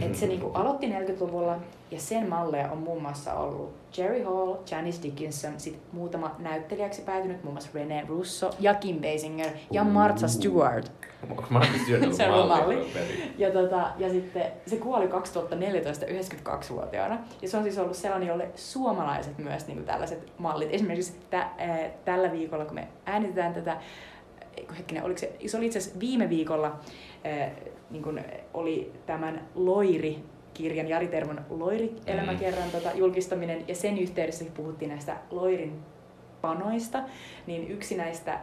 Et 0.02 0.16
se 0.16 0.28
niinku 0.28 0.52
aloitti 0.54 0.88
40-luvulla 0.88 1.58
ja 1.92 2.00
sen 2.00 2.30
malleja 2.30 2.72
on 2.72 2.78
muun 2.78 3.02
muassa 3.02 3.34
ollut 3.34 3.74
Jerry 3.98 4.24
Hall, 4.24 4.56
Janice 4.72 5.04
Dickinson, 5.04 5.60
sitten 5.60 5.84
muutama 5.92 6.36
näyttelijäksi 6.40 7.02
päätynyt, 7.02 7.44
muun 7.44 7.54
muassa 7.54 7.70
René 7.74 8.08
Russo 8.08 8.50
ja 8.60 8.74
Kim 8.74 9.02
Basinger 9.02 9.50
ja 9.72 9.84
Martha 9.84 10.28
Stewart. 10.28 10.92
Martha 11.50 11.78
Stewart 11.84 12.14
se 12.18 12.30
on 12.30 12.48
malli. 12.48 12.92
Ja, 13.38 13.52
tota, 13.52 13.92
ja 13.98 14.10
sitten 14.10 14.44
se 14.68 14.76
kuoli 14.76 15.08
2014 15.08 16.06
92-vuotiaana. 16.06 17.18
Ja 17.42 17.50
se 17.50 17.58
on 17.58 17.64
siis 17.64 17.78
ollut 17.78 17.96
sellainen, 17.96 18.28
jolle 18.28 18.50
suomalaiset 18.56 19.38
myös 19.38 19.68
niin 19.68 19.84
tällaiset 19.84 20.32
mallit. 20.38 20.70
Esimerkiksi 20.72 21.14
tä, 21.30 21.42
äh, 21.42 21.80
tällä 22.06 22.32
viikolla, 22.32 22.66
kun 22.66 22.76
me 22.76 22.88
äänitetään 23.06 23.54
tätä, 23.54 23.78
hetkinen, 24.78 25.04
oliko 25.04 25.20
se, 25.20 25.36
se 25.46 25.58
oli 25.58 25.66
itse 25.66 25.80
asiassa 25.80 26.00
viime 26.00 26.30
viikolla, 26.30 26.80
äh, 27.26 27.52
niin 27.90 28.04
kun 28.04 28.22
oli 28.54 28.92
tämän 29.06 29.48
Loiri 29.56 30.20
kirjan, 30.54 30.88
Jari 30.88 31.08
Tervon 31.08 31.42
Loiri-elämäkerran 31.50 32.66
mm. 32.66 32.72
tota, 32.72 32.92
julkistaminen, 32.96 33.68
ja 33.68 33.76
sen 33.76 33.98
yhteydessä 33.98 34.46
puhuttiin 34.54 34.90
näistä 34.90 35.18
Loirin 35.32 35.80
panoista, 36.42 37.04
niin 37.48 37.72
yksi 37.72 37.98
näistä 37.98 38.40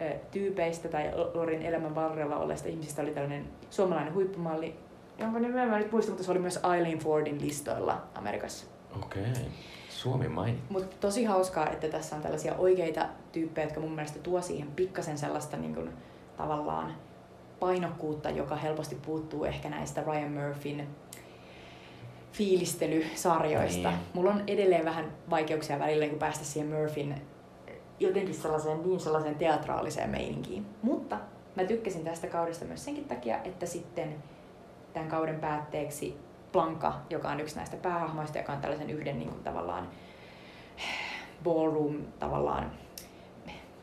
ö, 0.00 0.10
tyypeistä 0.30 0.88
tai 0.88 1.10
Loirin 1.34 1.62
elämän 1.62 1.94
varrella 1.94 2.36
olleista 2.36 2.68
ihmisistä 2.68 3.02
oli 3.02 3.10
tällainen 3.10 3.44
suomalainen 3.70 4.14
huippumalli, 4.14 4.74
jonka 5.18 5.38
nimeä 5.38 5.66
mä 5.66 5.78
nyt 5.78 5.92
muistan, 5.92 6.12
mutta 6.12 6.24
se 6.24 6.30
oli 6.30 6.38
myös 6.38 6.60
Eileen 6.74 6.98
Fordin 6.98 7.40
listoilla 7.40 8.02
Amerikassa. 8.14 8.66
Okei. 9.02 9.22
Okay. 9.22 9.42
Suomi 9.98 10.28
mainittu. 10.28 10.72
Mutta 10.72 10.96
tosi 11.00 11.24
hauskaa, 11.24 11.70
että 11.70 11.88
tässä 11.88 12.16
on 12.16 12.22
tällaisia 12.22 12.54
oikeita 12.54 13.06
tyyppejä, 13.32 13.66
jotka 13.66 13.80
mun 13.80 13.92
mielestä 13.92 14.18
tuo 14.18 14.42
siihen 14.42 14.68
pikkasen 14.76 15.18
sellaista 15.18 15.56
niin 15.56 15.74
kuin, 15.74 15.90
tavallaan 16.36 16.94
painokkuutta, 17.60 18.30
joka 18.30 18.56
helposti 18.56 18.94
puuttuu 18.94 19.44
ehkä 19.44 19.70
näistä 19.70 20.02
Ryan 20.06 20.32
Murphyn 20.32 20.88
fiilistelysarjoista. 22.32 23.90
Niin. 23.90 24.00
Mulla 24.14 24.30
on 24.30 24.42
edelleen 24.46 24.84
vähän 24.84 25.12
vaikeuksia 25.30 25.78
välillä 25.78 26.06
niin 26.06 26.18
päästä 26.18 26.44
siihen 26.44 26.72
Murphyn 26.72 27.14
jotenkin 28.00 28.34
sellaiseen, 28.34 28.82
niin 28.82 29.00
sellaiseen 29.00 29.34
teatraaliseen 29.34 30.10
meininkiin. 30.10 30.66
Mutta 30.82 31.18
mä 31.56 31.64
tykkäsin 31.64 32.04
tästä 32.04 32.26
kaudesta 32.26 32.64
myös 32.64 32.84
senkin 32.84 33.04
takia, 33.04 33.42
että 33.42 33.66
sitten 33.66 34.14
tämän 34.92 35.08
kauden 35.08 35.40
päätteeksi 35.40 36.16
Blanka, 36.52 36.94
joka 37.10 37.28
on 37.28 37.40
yksi 37.40 37.56
näistä 37.56 37.76
päähahmoista, 37.76 38.38
joka 38.38 38.52
on 38.52 38.60
tällaisen 38.60 38.90
yhden 38.90 39.18
niin 39.18 39.28
kuin, 39.28 39.44
tavallaan 39.44 39.88
ballroom 41.44 41.96
tavallaan 42.18 42.70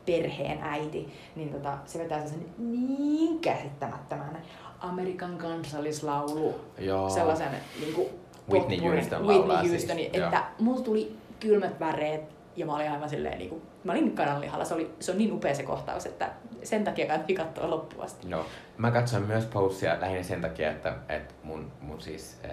perheen 0.06 0.58
äiti, 0.62 1.12
niin 1.36 1.52
tota, 1.52 1.78
se 1.84 1.98
vetää 1.98 2.26
sen 2.26 2.46
niin 2.58 3.38
käsittämättömän 3.38 4.42
Amerikan 4.80 5.38
kansallislaulu, 5.38 6.54
Joo. 6.78 7.10
sellaisen 7.10 7.48
niin 7.80 7.94
kuin, 7.94 8.08
Whitney 8.50 8.78
Houston 8.78 9.26
Whitney 9.26 9.70
Houston, 9.70 9.96
siis. 9.96 10.10
että 10.12 10.44
mulla 10.58 10.80
tuli 10.80 11.16
kylmät 11.40 11.80
väreet 11.80 12.35
ja 12.56 12.66
mä 12.66 12.74
olin 12.74 12.90
aivan 12.90 13.08
silleen, 13.08 13.38
niin 13.38 13.50
kuin, 13.50 13.62
mä 13.84 13.92
olin 13.92 14.14
kananlihalla. 14.14 14.64
Se, 14.64 14.74
oli, 14.74 14.94
se 15.00 15.12
on 15.12 15.18
niin 15.18 15.32
upea 15.32 15.54
se 15.54 15.62
kohtaus, 15.62 16.06
että 16.06 16.30
sen 16.62 16.84
takia 16.84 17.06
kannattaa 17.06 17.46
katsoa 17.46 17.70
loppuun 17.70 18.04
asti. 18.04 18.28
No, 18.28 18.46
mä 18.76 18.90
katsoin 18.90 19.22
myös 19.22 19.44
Postia 19.44 20.00
lähinnä 20.00 20.22
sen 20.22 20.40
takia, 20.40 20.70
että, 20.70 20.96
että 21.08 21.34
mun, 21.42 21.72
mun 21.80 22.00
siis 22.00 22.40
äh, 22.44 22.50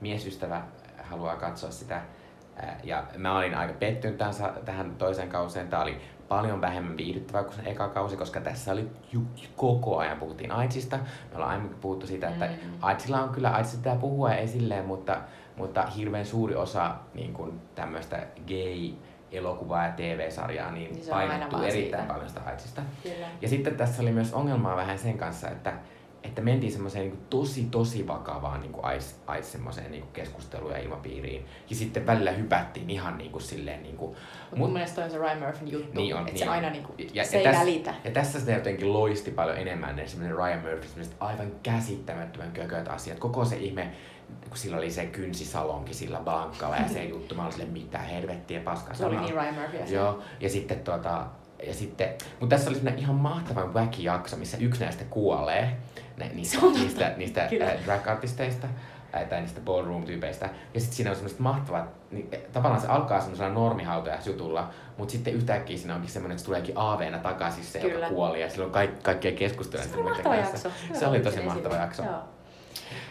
miesystävä 0.00 0.62
haluaa 1.02 1.36
katsoa 1.36 1.70
sitä. 1.70 1.96
Äh, 1.96 2.76
ja 2.84 3.04
mä 3.16 3.38
olin 3.38 3.54
aika 3.54 3.74
pettynyt 3.78 4.18
tähän, 4.18 4.34
tähän 4.64 4.94
toiseen 4.98 5.28
kauseen. 5.28 5.68
Tää 5.68 5.82
oli 5.82 5.96
paljon 6.28 6.60
vähemmän 6.60 6.96
viihdyttävää 6.96 7.42
kuin 7.42 7.54
se 7.54 7.62
eka 7.64 7.88
kausi, 7.88 8.16
koska 8.16 8.40
tässä 8.40 8.72
oli 8.72 8.88
ju, 9.12 9.22
koko 9.56 9.98
ajan 9.98 10.18
puhuttiin 10.18 10.52
AIDSista. 10.52 10.96
Me 10.96 11.34
ollaan 11.34 11.50
aiemmin 11.50 11.74
puhuttu 11.80 12.06
siitä, 12.06 12.28
että 12.28 12.46
mm. 12.46 12.70
AIDSilla 12.82 13.22
on 13.22 13.28
kyllä, 13.28 13.50
AIDS 13.50 13.76
pitää 13.76 13.96
puhua 13.96 14.34
esilleen, 14.34 14.84
mutta, 14.84 15.20
mutta 15.56 15.86
hirveän 15.86 16.26
suuri 16.26 16.54
osa 16.54 16.94
niin 17.14 17.32
kuin 17.34 17.60
tämmöistä 17.74 18.26
gay 18.46 18.92
elokuvaa 19.32 19.86
ja 19.86 19.92
TV-sarjaa, 19.92 20.70
niin, 20.70 20.92
niin 20.92 21.06
painottuu 21.10 21.62
erittäin 21.62 22.02
siitä. 22.02 22.14
paljon 22.14 22.28
sitä. 22.58 22.82
Kyllä. 23.02 23.26
Ja 23.40 23.48
sitten 23.48 23.76
tässä 23.76 24.02
oli 24.02 24.12
myös 24.12 24.34
ongelmaa 24.34 24.76
vähän 24.76 24.98
sen 24.98 25.18
kanssa, 25.18 25.48
että 25.48 25.72
että 26.22 26.42
mentiin 26.42 26.72
semmoiseen 26.72 27.08
niin 27.08 27.20
tosi 27.30 27.68
tosi 27.70 28.06
vakavaan 28.06 28.60
niin 28.60 28.72
ais, 28.82 29.16
ais 29.26 29.52
semmoiseen 29.52 29.90
niin 29.90 30.04
keskusteluun 30.12 30.72
ja 30.72 30.78
ilmapiiriin. 30.78 31.46
Ja 31.70 31.76
sitten 31.76 32.06
välillä 32.06 32.30
hypättiin 32.30 32.90
ihan 32.90 33.18
niin 33.18 33.30
kuin 33.30 33.42
silleen... 33.42 33.82
Niin 33.82 33.96
kuin, 33.96 34.16
mut, 34.50 34.58
mun 34.58 34.72
mielestä 34.72 35.04
on 35.04 35.10
se 35.10 35.18
Ryan 35.18 35.38
Murphyn 35.38 35.72
juttu, 35.72 36.00
niin 36.00 36.14
on, 36.14 36.20
että 36.20 36.32
niin 36.32 36.38
se 36.38 36.44
on. 36.44 36.50
aina 36.50 36.70
niin 36.70 36.82
kuin, 36.82 36.96
ja, 37.14 37.24
se 37.24 37.36
ja 37.36 37.48
ei 37.48 37.54
täs, 37.54 37.60
välitä. 37.60 37.94
Ja 38.04 38.10
tässä 38.10 38.40
se 38.40 38.54
jotenkin 38.54 38.92
loisti 38.92 39.30
paljon 39.30 39.58
enemmän 39.58 39.96
ne 39.96 40.06
semmoinen 40.06 40.36
Ryan 40.36 40.60
Murphy, 40.60 41.14
aivan 41.20 41.52
käsittämättömän 41.62 42.52
kököt 42.52 42.88
asiat. 42.88 43.18
Koko 43.18 43.44
se 43.44 43.56
ihme, 43.56 43.90
kun 44.48 44.58
sillä 44.58 44.76
oli 44.76 44.90
se 44.90 45.06
kynsisalonki 45.06 45.94
sillä 45.94 46.20
Blankalla 46.20 46.76
ja 46.76 46.88
se 46.88 47.04
juttu, 47.04 47.34
mä 47.34 47.42
olin 47.42 47.52
silleen, 47.52 47.72
mitä 47.72 47.98
helvettiä 47.98 48.60
paskaa. 48.60 48.94
Se 48.94 49.06
oli 49.06 49.16
niin 49.16 49.34
Ryan 49.34 49.54
Murphy. 49.54 49.94
Joo, 49.94 50.22
ja 50.40 50.48
sitten 50.48 50.80
tuota, 50.80 51.26
ja 51.66 51.74
sitten, 51.74 52.08
mutta 52.40 52.56
tässä 52.56 52.70
oli 52.70 52.78
ihan 52.96 53.16
mahtavan 53.16 53.74
väkijakso, 53.74 54.36
missä 54.36 54.56
yksi 54.56 54.84
näistä 54.84 55.04
kuolee 55.04 55.76
ne, 56.16 56.30
niistä, 56.34 56.58
niistä, 56.74 57.14
niistä 57.16 57.42
äh, 57.42 57.84
drag-artisteista 57.84 58.66
tai 59.10 59.40
niistä 59.40 59.60
ballroom-tyypeistä. 59.60 60.48
Ja 60.74 60.80
sitten 60.80 60.96
siinä 60.96 61.10
on 61.10 61.16
semmoiset 61.16 61.38
mahtavat, 61.38 61.84
niin, 62.10 62.28
e, 62.32 62.36
tavallaan 62.36 62.80
se 62.80 62.86
alkaa 62.86 63.20
semmoisella 63.20 63.54
normihautajaisjutulla, 63.54 64.70
mutta 64.96 65.12
sitten 65.12 65.34
yhtäkkiä 65.34 65.76
siinä 65.76 65.94
onkin 65.94 66.10
semmoinen, 66.10 66.34
että 66.34 66.40
se 66.40 66.46
tuleekin 66.46 66.78
aaveena 66.78 67.18
takaisin 67.18 67.64
se, 67.64 67.78
Kyllä. 67.78 67.94
joka 67.94 68.08
kuoli, 68.08 68.40
ja 68.40 68.50
silloin 68.50 68.72
kaik, 68.72 69.02
kaikkea 69.02 69.32
keskustelua. 69.32 69.84
Se 69.84 69.94
oli 69.94 70.02
mahtava 70.02 70.34
jakso. 70.34 70.70
Se 70.92 71.06
oli 71.06 71.20
tosi 71.20 71.40
mahtava 71.40 71.74
jakso. 71.74 72.02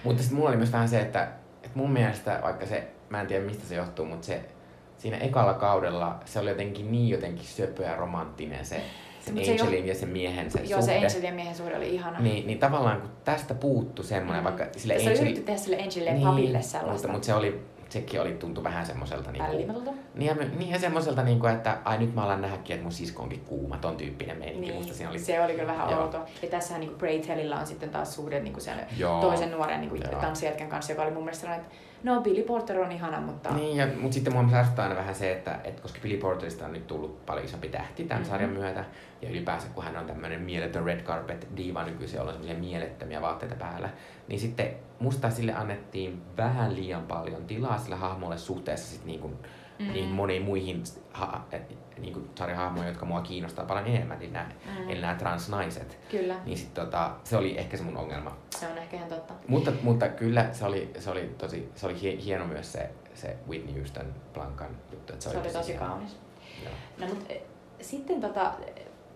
Mutta 0.04 0.22
sitten 0.22 0.38
mulla 0.38 0.50
oli 0.50 0.58
myös 0.58 0.72
vähän 0.72 0.90
se, 0.90 1.02
että, 1.02 1.24
että 1.64 1.70
mun 1.78 1.92
mielestä 1.92 2.40
vaikka 2.44 2.66
se 2.66 2.88
mä 3.10 3.22
en 3.22 3.28
tiedä 3.28 3.46
mistä 3.46 3.66
se 3.68 3.76
johtuu, 3.76 4.06
mutta 4.06 4.26
se 4.28 4.42
siinä 4.98 5.18
ekalla 5.18 5.54
kaudella 5.54 6.20
se 6.26 6.40
oli 6.40 6.50
jotenkin 6.50 6.92
niin 6.92 7.10
jotenkin 7.10 7.46
söpö 7.46 7.84
ja 7.84 7.96
romanttinen 7.96 8.66
se 8.66 8.82
se 9.26 9.32
Angelin 9.32 9.80
jo- 9.80 9.86
ja 9.94 9.96
sen 9.96 10.10
miehen 10.10 10.52
se 10.52 10.60
Joo, 10.60 10.82
suhde. 10.82 11.00
se 11.00 11.06
Angelin 11.06 11.24
ja 11.24 11.32
miehen 11.34 11.56
suhde 11.56 11.78
oli 11.78 11.90
ihana. 11.96 12.20
Niin, 12.20 12.48
niin 12.48 12.60
tavallaan 12.60 13.02
kun 13.02 13.10
tästä 13.24 13.54
puuttu 13.54 14.04
semmoinen, 14.04 14.42
Mm. 14.42 14.44
vaikka 14.44 14.66
sille 14.78 14.94
Tässä 14.94 15.10
oli 15.10 15.18
Angel... 15.18 15.26
yritetty 15.26 15.46
tehdä 15.46 15.60
sille 15.60 15.78
Angelille 15.78 16.12
niin, 16.14 16.28
papille 16.28 16.58
mutta, 16.58 16.68
sellaista. 16.72 17.08
mutta 17.08 17.26
se 17.26 17.34
oli, 17.34 17.66
sekin 17.90 18.22
oli, 18.22 18.34
tuntui 18.34 18.64
vähän 18.64 18.86
semmoiselta 18.86 19.32
niinku, 19.32 19.52
niin 20.16 20.38
me- 20.38 20.46
niin 20.58 20.70
ja 20.72 20.80
semmoiselta 20.80 21.24
niinku, 21.24 21.48
että 21.48 21.78
ai 21.86 21.98
nyt 21.98 22.16
mä 22.16 22.24
alan 22.24 22.42
nähdäkin, 22.42 22.74
että 22.74 22.84
mun 22.84 22.92
sisko 22.92 23.24
onkin 23.24 23.40
kuuma, 23.42 23.78
ton 23.78 23.98
tyyppinen 23.98 24.38
meininki. 24.38 24.68
Niin, 24.68 24.76
Musta 24.76 24.94
siinä 24.94 25.10
oli 25.10 25.20
se 25.20 25.42
oli 25.42 25.54
kyllä 25.54 25.68
vähän 25.68 25.90
Joo. 25.92 26.02
outoa. 26.02 26.26
Ja 26.42 26.48
tässähän 26.50 26.80
niinku 26.82 26.96
Bray 26.98 27.20
Tellillä 27.20 27.60
on 27.60 27.68
sitten 27.68 27.90
taas 27.90 28.16
suhde 28.16 28.40
niinku 28.40 28.60
sen 28.60 28.80
Joo. 28.98 29.22
toisen 29.22 29.52
nuoren 29.52 29.84
Joo. 30.12 30.22
tanssijätkän 30.22 30.68
kanssa, 30.70 30.92
joka 30.92 31.04
oli 31.04 31.12
mun 31.12 31.24
mielestä 31.24 31.42
sellainen, 31.42 31.66
että 31.66 31.78
no 32.04 32.22
Billy 32.22 32.44
Porter 32.44 32.80
on 32.80 32.92
ihana, 32.92 33.22
mutta 33.22 33.50
Niin, 33.54 33.78
ja, 33.78 33.88
mutta 34.02 34.14
sitten 34.14 34.34
mua 34.34 34.58
ärsyttää 34.58 34.84
aina 34.84 34.96
vähän 34.96 35.16
se, 35.16 35.32
että, 35.32 35.60
että 35.64 35.82
koska 35.82 36.00
Billy 36.04 36.18
Porterista 36.18 36.66
on 36.66 36.74
nyt 36.74 36.88
tullut 36.88 37.26
paljon 37.26 37.46
isompi 37.46 37.70
tähti 37.70 38.04
tämän 38.04 38.22
Mhm. 38.24 38.32
sarjan 38.32 38.50
myötä, 38.50 38.86
ja 39.22 39.30
ylipäänsä 39.30 39.68
kun 39.70 39.84
hän 39.84 39.98
on 39.98 40.06
tämmöinen 40.06 40.42
mieletön 40.42 40.84
red 40.84 41.02
carpet 41.04 41.48
diva 41.58 41.84
nykyisin, 41.84 42.18
jolla 42.18 42.32
on 42.32 42.38
semmoisia 42.38 42.60
mielettömiä 42.70 43.22
vaatteita 43.22 43.56
päällä, 43.56 43.90
niin 44.28 44.40
sitten 44.40 44.74
musta 45.00 45.30
sille 45.30 45.54
annettiin 45.54 46.22
vähän 46.38 46.76
liian 46.76 47.04
paljon 47.04 47.46
tilaa 47.46 47.78
sille 47.78 47.96
hahmolle 47.96 48.38
suhteessa 48.38 48.88
sit 48.96 49.06
niin 49.06 49.20
kuin, 49.20 49.38
Mm. 49.80 49.94
niin 49.94 50.06
moniin 50.10 50.42
muihin 50.42 50.84
ha, 51.14 51.46
niin 51.98 52.14
kuin 52.14 52.30
sarjahahmoihin, 52.36 52.88
jotka 52.90 53.06
mua 53.06 53.22
kiinnostaa 53.22 53.66
paljon 53.66 53.88
enemmän, 53.88 54.20
niin 54.20 54.34
nämä, 54.34 54.50
Mm. 54.66 54.90
eli 54.90 55.02
nämä 55.02 55.16
transnaiset. 55.16 56.00
Kyllä, 56.12 56.36
Niin 56.46 56.58
sit, 56.58 56.74
tota, 56.74 57.12
se 57.24 57.38
oli 57.38 57.58
ehkä 57.58 57.78
se 57.78 57.84
mun 57.84 57.98
ongelma. 57.98 58.38
se 58.50 58.68
on 58.68 58.78
ehkä 58.78 58.98
ihan 58.98 59.10
totta. 59.10 59.34
Mutta, 59.48 59.72
mutta 59.84 60.08
kyllä 60.08 60.50
se 60.52 60.66
oli, 60.66 60.92
se 61.00 61.10
oli 61.12 61.36
tosi 61.38 61.72
se 61.76 61.86
oli 61.86 61.96
hie- 61.96 62.24
hieno 62.26 62.46
myös 62.48 62.72
se, 62.72 62.90
se 63.14 63.38
Whitney 63.50 63.76
Houston 63.76 64.14
Blancan 64.34 64.70
juttu. 64.92 65.14
Että 65.14 65.30
Se 65.30 65.38
oli 65.40 65.50
tosi 65.50 65.72
hieno. 65.72 65.86
kaunis. 65.88 66.18
Joo. 66.64 66.74
No 67.00 67.08
mutta 67.16 67.34
eh, 67.34 67.42
sitten 67.82 68.22
tota, 68.22 68.54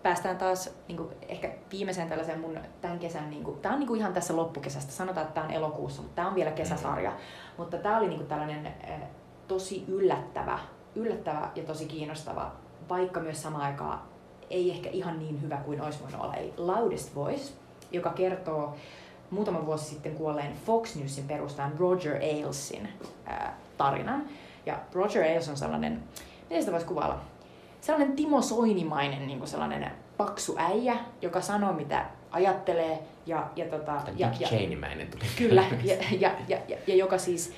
päästään 0.04 0.38
taas 0.38 0.70
niinku, 0.88 1.10
ehkä 1.28 1.50
viimeiseen 1.72 2.08
tällaiseen 2.08 2.40
mun 2.40 2.58
tämän 2.80 2.98
kesän, 2.98 3.30
niinku, 3.30 3.52
tää 3.52 3.72
on 3.72 3.78
niinku 3.78 3.94
ihan 3.94 4.12
tässä 4.12 4.36
loppukesästä, 4.36 4.92
sanotaan, 4.92 5.26
että 5.26 5.34
tää 5.34 5.44
on 5.44 5.50
elokuussa, 5.50 6.02
mutta 6.02 6.16
tää 6.16 6.28
on 6.28 6.34
vielä 6.34 6.50
kesäsarja. 6.50 7.12
Mutta 7.58 7.78
tää 7.78 7.98
oli 7.98 8.08
niinku 8.08 8.24
tällainen 8.24 8.66
eh, 8.66 9.00
tosi 9.48 9.84
yllättävä, 9.88 10.58
yllättävä 10.94 11.50
ja 11.54 11.62
tosi 11.62 11.86
kiinnostava, 11.86 12.52
vaikka 12.88 13.20
myös 13.20 13.42
samaan 13.42 13.64
aikaan 13.64 14.02
ei 14.50 14.70
ehkä 14.70 14.90
ihan 14.90 15.18
niin 15.18 15.42
hyvä 15.42 15.56
kuin 15.56 15.80
olisi 15.80 16.02
voinut 16.02 16.20
olla. 16.20 16.34
Eli 16.34 16.54
Loudest 16.56 17.14
Voice, 17.14 17.52
joka 17.92 18.10
kertoo 18.10 18.76
muutama 19.30 19.66
vuosi 19.66 19.84
sitten 19.84 20.14
kuolleen 20.14 20.52
Fox 20.66 20.96
Newsin 20.96 21.28
perustajan 21.28 21.78
Roger 21.78 22.16
Ailesin 22.22 22.88
ää, 23.26 23.58
tarinan. 23.76 24.24
Ja 24.66 24.78
Roger 24.92 25.22
Ailes 25.22 25.48
on 25.48 25.56
sellainen, 25.56 26.02
miten 26.42 26.62
sitä 26.62 26.72
voisi 26.72 26.86
kuvailla? 26.86 27.33
Sellainen 27.84 28.16
Timo 28.16 28.42
Soinimainen 28.42 29.26
niin 29.26 29.38
kuin 29.38 29.48
sellainen 29.48 29.90
paksu 30.16 30.54
äijä, 30.58 30.96
joka 31.22 31.40
sanoo 31.40 31.72
mitä 31.72 32.06
ajattelee 32.30 32.98
ja, 33.26 33.50
ja, 33.56 33.64
tota, 33.64 33.92
ja, 34.16 34.30
ja, 34.40 34.48
Cheney-mäinen 34.48 35.08
tuli. 35.10 35.24
Kyllä, 35.38 35.64
ja, 35.84 35.96
ja, 36.20 36.30
ja, 36.48 36.58
ja, 36.68 36.76
ja 36.86 36.94
joka 36.94 37.18
siis 37.18 37.52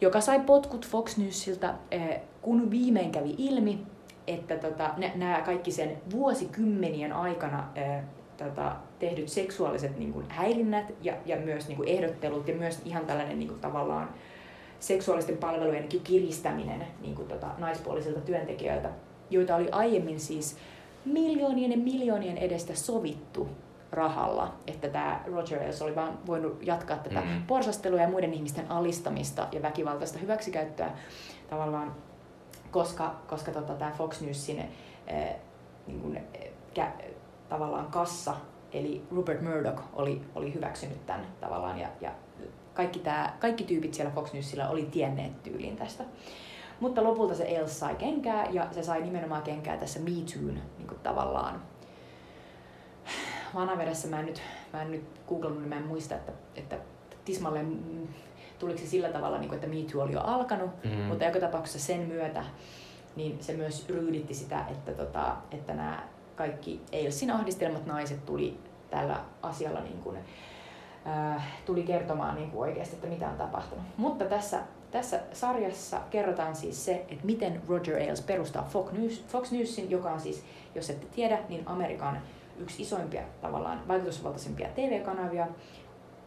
joka 0.00 0.20
sai 0.20 0.40
potkut 0.40 0.86
Fox 0.88 1.16
Newsilta, 1.16 1.74
eh, 1.90 2.20
kun 2.42 2.70
viimein 2.70 3.12
kävi 3.12 3.34
ilmi, 3.38 3.86
että 4.26 4.56
tota, 4.56 4.90
nämä 5.14 5.42
kaikki 5.44 5.70
sen 5.70 5.96
vuosikymmenien 6.12 7.12
aikana 7.12 7.68
eh, 7.74 8.02
tota, 8.36 8.76
tehdyt 8.98 9.28
seksuaaliset 9.28 9.98
niin 9.98 10.12
kuin, 10.12 10.26
häirinnät 10.28 10.94
ja, 11.02 11.14
ja 11.26 11.36
myös 11.36 11.68
niin 11.68 11.76
kuin, 11.76 11.88
ehdottelut 11.88 12.48
ja 12.48 12.54
myös 12.54 12.82
ihan 12.84 13.06
tällainen 13.06 13.38
niin 13.38 13.48
kuin, 13.48 13.60
tavallaan 13.60 14.08
seksuaalisten 14.78 15.36
palvelujen 15.36 15.88
kiristäminen 16.04 16.86
niin 17.00 17.14
kuin, 17.14 17.28
tota, 17.28 17.46
naispuolisilta 17.58 18.20
työntekijöiltä, 18.20 18.90
joita 19.30 19.56
oli 19.56 19.68
aiemmin 19.70 20.20
siis 20.20 20.56
miljoonien 21.04 21.70
ja 21.70 21.78
miljoonien 21.78 22.38
edestä 22.38 22.74
sovittu 22.74 23.48
rahalla, 23.92 24.54
että 24.66 24.88
tämä 24.88 25.20
Roger 25.26 25.58
Ailes 25.60 25.82
oli 25.82 25.94
vaan 25.94 26.18
voinut 26.26 26.66
jatkaa 26.66 26.96
tätä 26.96 27.20
Mm. 27.20 27.42
porsastelua 27.46 28.00
ja 28.00 28.08
muiden 28.08 28.34
ihmisten 28.34 28.70
alistamista 28.70 29.48
ja 29.52 29.62
väkivaltaista 29.62 30.18
hyväksikäyttöä 30.18 30.90
tavallaan, 31.50 31.94
koska, 32.70 33.14
koska 33.26 33.52
tota, 33.52 33.74
tämä 33.74 33.90
Fox 33.90 34.20
Newsin 34.20 34.58
eh, 35.06 35.36
niin 35.86 36.00
kuin, 36.00 36.16
eh, 36.16 36.50
kä, 36.74 36.92
tavallaan 37.48 37.86
kassa, 37.86 38.34
eli 38.72 39.02
Rupert 39.10 39.42
Murdoch 39.42 39.82
oli, 39.92 40.22
oli 40.34 40.54
hyväksynyt 40.54 41.06
tämän 41.06 41.26
tavallaan 41.40 41.78
ja, 41.78 41.88
ja 42.00 42.10
kaikki, 42.74 42.98
tää, 42.98 43.36
kaikki 43.40 43.64
tyypit 43.64 43.94
siellä 43.94 44.12
Fox 44.12 44.32
Newsilla 44.32 44.68
oli 44.68 44.82
tienneet 44.82 45.42
tyyliin 45.42 45.76
tästä. 45.76 46.04
Mutta 46.80 47.04
lopulta 47.04 47.34
se 47.34 47.44
Els 47.44 47.80
sai 47.80 47.94
kenkää 47.94 48.46
ja 48.50 48.66
se 48.72 48.82
sai 48.82 49.02
nimenomaan 49.02 49.42
kenkää 49.42 49.76
tässä 49.76 50.00
Me 50.00 50.10
Toon 50.10 50.54
niin 50.78 50.88
kuin 50.88 51.00
tavallaan 51.02 51.62
vanavedessä 53.54 54.08
mä 54.08 54.20
en 54.20 54.26
nyt, 54.26 54.42
mä 54.72 54.82
en 54.82 54.90
nyt 54.90 55.04
googlannut, 55.28 55.60
niin 55.60 55.68
mä 55.68 55.76
en 55.76 55.86
muista, 55.86 56.14
että, 56.14 56.32
että 56.56 56.78
tismalleen 57.24 57.66
mm, 57.66 58.08
tuliko 58.58 58.78
se 58.78 58.86
sillä 58.86 59.08
tavalla, 59.08 59.38
niin 59.38 59.48
kuin, 59.48 59.56
että 59.56 59.76
Me 59.76 59.92
Too 59.92 60.02
oli 60.02 60.12
jo 60.12 60.20
alkanut, 60.20 60.70
mm. 60.84 60.90
mutta 60.90 61.24
joka 61.24 61.40
tapauksessa 61.40 61.86
sen 61.86 62.00
myötä 62.00 62.44
niin 63.16 63.38
se 63.40 63.52
myös 63.52 63.88
ryyditti 63.88 64.34
sitä, 64.34 64.64
että, 64.70 64.92
tota, 64.92 65.36
että 65.50 65.74
nämä 65.74 66.02
kaikki 66.36 66.80
Ailsin 66.92 67.30
ahdistelmat 67.30 67.86
naiset 67.86 68.26
tuli 68.26 68.58
tällä 68.90 69.20
asialla 69.42 69.80
niin 69.80 69.98
kuin, 69.98 70.18
äh, 71.06 71.46
tuli 71.66 71.82
kertomaan 71.82 72.34
niin 72.34 72.50
kuin 72.50 72.60
oikeasti, 72.60 72.94
että 72.94 73.08
mitä 73.08 73.28
on 73.28 73.36
tapahtunut. 73.36 73.84
Mutta 73.96 74.24
tässä, 74.24 74.60
tässä 74.90 75.20
sarjassa 75.32 76.00
kerrotaan 76.10 76.56
siis 76.56 76.84
se, 76.84 76.92
että 77.08 77.26
miten 77.26 77.62
Roger 77.68 77.96
Ailes 77.96 78.20
perustaa 78.20 78.68
Fox, 78.72 78.92
News, 78.92 79.24
Fox 79.28 79.52
Newsin, 79.52 79.90
joka 79.90 80.12
on 80.12 80.20
siis, 80.20 80.44
jos 80.74 80.90
ette 80.90 81.06
tiedä, 81.06 81.38
niin 81.48 81.62
Amerikan 81.66 82.20
yksi 82.58 82.82
isoimpia 82.82 83.22
tavallaan 83.40 83.88
vaikutusvaltaisimpia 83.88 84.68
TV-kanavia, 84.68 85.46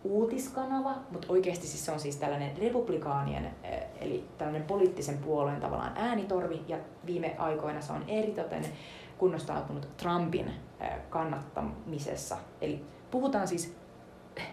uutiskanava, 0.04 0.96
mutta 1.12 1.28
oikeasti 1.30 1.68
siis 1.68 1.86
se 1.86 1.92
on 1.92 2.00
siis 2.00 2.16
tällainen 2.16 2.58
republikaanien, 2.58 3.46
eh, 3.64 3.84
eli 4.02 4.26
tällainen 4.38 4.64
poliittisen 4.64 5.18
puolueen 5.18 5.62
tavallaan 5.62 5.94
äänitorvi, 5.96 6.62
ja 6.68 6.78
viime 7.06 7.36
aikoina 7.38 7.82
se 7.82 7.94
on 7.94 8.04
eritoten 8.08 8.66
kunnostautunut 9.18 9.88
Trumpin 9.98 10.48
eh, 10.80 10.90
kannattamisessa. 11.10 12.38
Eli 12.62 12.86
puhutaan 13.12 13.48
siis 13.48 13.76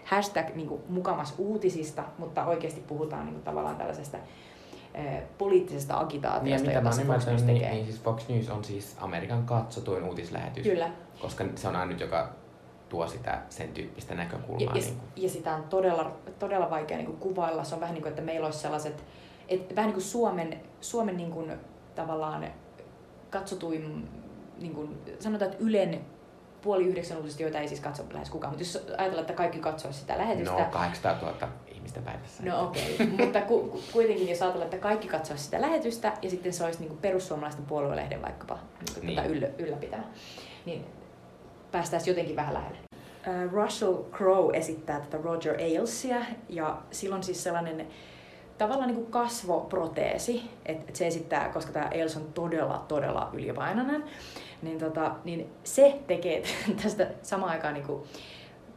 hashtag 0.05 0.55
niin 0.55 0.67
kuin, 0.67 0.81
mukamas 0.89 1.35
uutisista, 1.37 2.03
mutta 2.17 2.45
oikeasti 2.45 2.81
puhutaan 2.81 3.25
niin 3.25 3.33
kuin, 3.33 3.43
tavallaan 3.43 3.75
tällaisesta 3.75 4.17
eh, 4.93 5.23
poliittisesta 5.37 5.93
Niin, 5.93 5.99
ja 5.99 6.05
agitaatiosta, 6.05 6.67
mitä 6.67 6.81
mä 6.81 6.89
jota 6.89 6.95
se 6.95 7.05
Fox 7.05 7.25
News 7.27 7.43
niin, 7.43 7.57
tekee. 7.57 7.71
niin 7.73 7.85
siis 7.85 8.01
Fox 8.01 8.29
News 8.29 8.49
on 8.49 8.63
siis 8.63 8.95
Amerikan 8.99 9.43
katsotuin 9.45 10.03
uutislähetys. 10.03 10.63
Kyllä. 10.63 10.89
Koska 11.21 11.45
se 11.55 11.67
on 11.67 11.75
ainut, 11.75 11.99
joka 11.99 12.29
tuo 12.89 13.07
sitä 13.07 13.41
sen 13.49 13.69
tyyppistä 13.73 14.13
Ja, 14.13 14.17
näkökulmaa. 14.17 14.75
ja, 14.75 14.81
niin 14.81 14.95
kuin. 14.95 15.23
ja 15.23 15.29
sitä 15.29 15.55
on 15.55 15.63
todella, 15.63 16.11
todella 16.39 16.69
vaikea 16.69 16.97
niin 16.97 17.05
kuin 17.05 17.17
kuvailla. 17.17 17.63
Se 17.63 17.75
on 17.75 17.81
vähän 17.81 17.93
niin 17.93 18.01
kuin, 18.03 18.09
että 18.09 18.21
meillä 18.21 18.45
olisi 18.45 18.59
sellaiset, 18.59 19.03
et, 19.49 19.75
vähän 19.75 19.87
niin 19.87 19.93
kuin 19.93 20.03
Suomen, 20.03 20.61
Suomen 20.81 21.17
niin 21.17 21.31
kuin, 21.31 21.51
tavallaan 21.95 22.47
katsotuin, 23.29 24.09
niin 24.59 24.73
kuin, 24.73 24.97
sanotaan, 25.19 25.51
että 25.51 25.63
Ylen 25.63 26.01
puoli 26.61 26.85
yhdeksän 26.85 27.17
uutista, 27.17 27.43
joita 27.43 27.59
ei 27.59 27.67
siis 27.67 27.79
katso 27.79 28.03
lähes 28.13 28.29
kukaan. 28.29 28.53
Mutta 28.53 28.63
jos 28.63 28.85
ajatellaan, 28.97 29.21
että 29.21 29.33
kaikki 29.33 29.59
katsoo 29.59 29.91
sitä 29.91 30.17
lähetystä, 30.17 30.51
No 30.51 30.65
800 30.71 31.17
000 31.21 31.47
ihmistä 31.67 31.99
päivässä. 31.99 32.43
No 32.43 32.63
okei, 32.63 32.93
okay. 32.93 33.07
mutta 33.25 33.41
ku, 33.41 33.59
ku, 33.59 33.81
kuitenkin 33.93 34.29
jos 34.29 34.41
ajatellaan, 34.41 34.73
että 34.73 34.83
kaikki 34.87 35.07
katsoo 35.07 35.37
sitä 35.37 35.61
lähetystä 35.61 36.13
ja 36.21 36.29
sitten 36.29 36.53
se 36.53 36.63
olisi 36.63 36.79
niin 36.79 36.89
kuin 36.89 37.01
perussuomalaisten 37.01 37.65
puoluelehden 37.65 38.21
vaikkapa 38.21 38.59
niin 38.79 39.05
Niin. 39.05 39.15
tätä 39.15 39.27
yllä, 39.27 39.47
ylläpitämä, 39.57 40.03
niin 40.65 40.85
päästäisiin 41.71 42.11
jotenkin 42.11 42.35
vähän 42.35 42.53
lähelle. 42.53 42.77
Uh, 43.27 43.51
Russell 43.51 43.95
Crowe 44.11 44.57
esittää 44.57 44.99
tätä 44.99 45.17
Roger 45.23 45.55
Ailesia 45.61 46.17
ja 46.49 46.77
sillä 46.91 47.15
on 47.15 47.23
siis 47.23 47.43
sellainen 47.43 47.87
tavallaan 48.57 48.87
niin 48.87 48.95
kuin 49.01 49.11
kasvoproteesi, 49.11 50.49
että 50.65 50.85
et 50.87 50.95
se 50.95 51.07
esittää, 51.07 51.49
koska 51.49 51.71
tämä 51.71 51.89
Ailes 51.91 52.17
on 52.17 52.33
todella, 52.33 52.85
todella 52.87 53.29
ylipainoinen, 53.33 54.03
niin, 54.61 54.79
tota, 54.79 55.11
niin 55.23 55.49
se 55.63 55.99
tekee 56.07 56.43
tästä 56.83 57.07
samaan 57.21 57.51
aikaan 57.51 57.73
niin 57.73 57.85
kuin, 57.85 58.03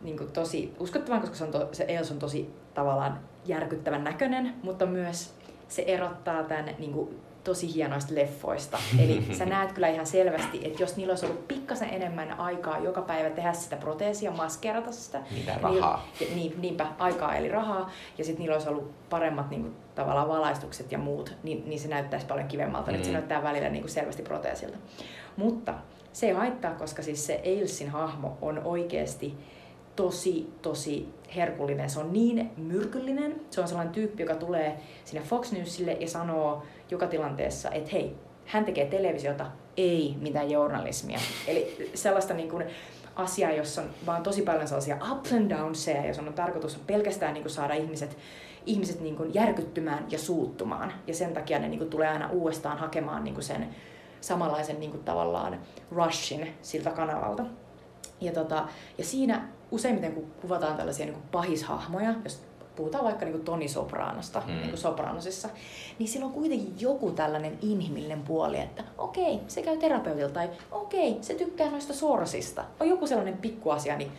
niin 0.02 0.16
kuin 0.18 0.32
tosi 0.32 0.74
uskottavan, 0.78 1.20
koska 1.20 1.36
se, 1.36 1.44
on 1.44 1.50
to, 1.50 1.68
se 1.72 1.84
Ailes 1.88 2.10
on 2.10 2.18
tosi 2.18 2.50
tavallaan 2.74 3.20
järkyttävän 3.46 4.04
näköinen, 4.04 4.54
mutta 4.62 4.86
myös 4.86 5.34
se 5.68 5.82
erottaa 5.82 6.42
tämän 6.42 6.70
niin 6.78 6.92
kuin, 6.92 7.20
tosi 7.44 7.74
hienoista 7.74 8.14
leffoista. 8.14 8.78
Eli 9.04 9.26
sä 9.32 9.46
näet 9.46 9.72
kyllä 9.72 9.88
ihan 9.88 10.06
selvästi, 10.06 10.60
että 10.64 10.82
jos 10.82 10.96
niillä 10.96 11.10
olisi 11.12 11.26
ollut 11.26 11.48
pikkasen 11.48 11.88
enemmän 11.90 12.40
aikaa 12.40 12.78
joka 12.78 13.02
päivä 13.02 13.30
tehdä 13.30 13.52
sitä 13.52 13.76
proteesia, 13.76 14.30
maskerata 14.30 14.92
sitä, 14.92 15.20
niin- 15.30 15.46
rahaa. 15.62 16.06
ja, 16.20 16.26
niin, 16.34 16.54
niinpä, 16.60 16.86
aikaa 16.98 17.34
eli 17.34 17.48
rahaa, 17.48 17.90
ja 18.18 18.24
sitten 18.24 18.40
niillä 18.40 18.54
olisi 18.54 18.68
ollut 18.68 18.90
paremmat 19.10 19.50
niin 19.50 19.62
kuin, 19.62 19.74
tavallaan 19.94 20.28
valaistukset 20.28 20.92
ja 20.92 20.98
muut, 20.98 21.32
niin, 21.42 21.62
niin 21.68 21.80
se 21.80 21.88
näyttäisi 21.88 22.26
paljon 22.26 22.48
kivemmalta. 22.48 22.90
Mm. 22.90 22.96
Nyt 22.96 23.04
se 23.04 23.10
Mm. 23.10 23.14
näyttää 23.14 23.42
välillä 23.42 23.68
niin 23.68 23.82
kuin 23.82 23.92
selvästi 23.92 24.22
proteesilta. 24.22 24.76
Mutta 25.36 25.74
se 26.12 26.26
ei 26.26 26.32
haittaa, 26.32 26.74
koska 26.74 27.02
siis 27.02 27.26
se 27.26 27.42
Ailesin 27.44 27.90
hahmo 27.90 28.38
on 28.42 28.58
oikeasti 28.64 29.34
tosi, 29.96 30.52
tosi 30.62 31.08
herkullinen. 31.36 31.90
Se 31.90 32.00
on 32.00 32.12
niin 32.12 32.50
myrkyllinen. 32.56 33.40
Se 33.50 33.60
on 33.60 33.68
sellainen 33.68 33.94
tyyppi, 33.94 34.22
joka 34.22 34.34
tulee 34.34 34.80
sinne 35.04 35.26
Fox 35.26 35.52
Newsille 35.52 35.92
ja 35.92 36.08
sanoo 36.08 36.62
joka 36.90 37.06
tilanteessa, 37.06 37.70
että 37.70 37.90
hei, 37.92 38.16
hän 38.46 38.64
tekee 38.64 38.86
televisiota, 38.86 39.46
ei 39.76 40.14
mitään 40.20 40.50
journalismia. 40.50 41.18
Eli 41.48 41.90
sellaista 41.94 42.34
niin 42.34 42.50
kuin 42.50 42.64
asiaa, 43.16 43.52
jossa 43.52 43.82
on 43.82 43.88
vaan 44.06 44.22
tosi 44.22 44.42
paljon 44.42 44.68
sellaisia 44.68 44.98
ups 45.12 45.32
and 45.32 45.50
downsia, 45.50 46.06
jos 46.06 46.18
on 46.18 46.32
tarkoitus 46.34 46.78
pelkästään 46.86 47.34
niin 47.34 47.42
kuin 47.42 47.52
saada 47.52 47.74
ihmiset, 47.74 48.16
ihmiset 48.66 49.00
niin 49.00 49.16
kuin 49.16 49.34
järkyttymään 49.34 50.06
ja 50.10 50.18
suuttumaan. 50.18 50.92
Ja 51.06 51.14
sen 51.14 51.34
takia 51.34 51.58
ne 51.58 51.68
niin 51.68 51.78
kuin 51.78 51.90
tulee 51.90 52.08
aina 52.08 52.30
uudestaan 52.30 52.78
hakemaan 52.78 53.24
niin 53.24 53.34
kuin 53.34 53.44
sen 53.44 53.68
samanlaisen 54.24 54.80
niin 54.80 54.90
kuin 54.90 55.04
tavallaan 55.04 55.60
rushin 55.90 56.54
siltä 56.62 56.90
kanavalta. 56.90 57.44
Ja, 58.20 58.32
tota, 58.32 58.68
ja 58.98 59.04
siinä 59.04 59.48
useimmiten 59.70 60.12
kun 60.12 60.26
kuvataan 60.42 60.76
tällaisia 60.76 61.06
niin 61.06 61.14
kuin 61.14 61.28
pahishahmoja, 61.32 62.14
jos 62.24 62.42
puhutaan 62.76 63.04
vaikka 63.04 63.24
niin 63.24 63.32
kuin 63.32 63.44
Toni 63.44 63.68
Sopranosta, 63.68 64.42
mm. 64.46 64.52
niin 64.52 64.68
kuin 64.68 64.78
Sopranosissa, 64.78 65.48
niin 65.98 66.08
sillä 66.08 66.26
on 66.26 66.32
kuitenkin 66.32 66.74
joku 66.80 67.10
tällainen 67.10 67.58
inhimillinen 67.62 68.22
puoli, 68.22 68.58
että 68.58 68.84
okei, 68.98 69.40
se 69.48 69.62
käy 69.62 69.76
terapeutilta 69.76 70.34
tai 70.34 70.50
okei, 70.70 71.18
se 71.20 71.34
tykkää 71.34 71.70
noista 71.70 71.94
sorsista. 71.94 72.64
On 72.80 72.88
joku 72.88 73.06
sellainen 73.06 73.38
pikkuasia, 73.38 73.96
niin 73.96 74.12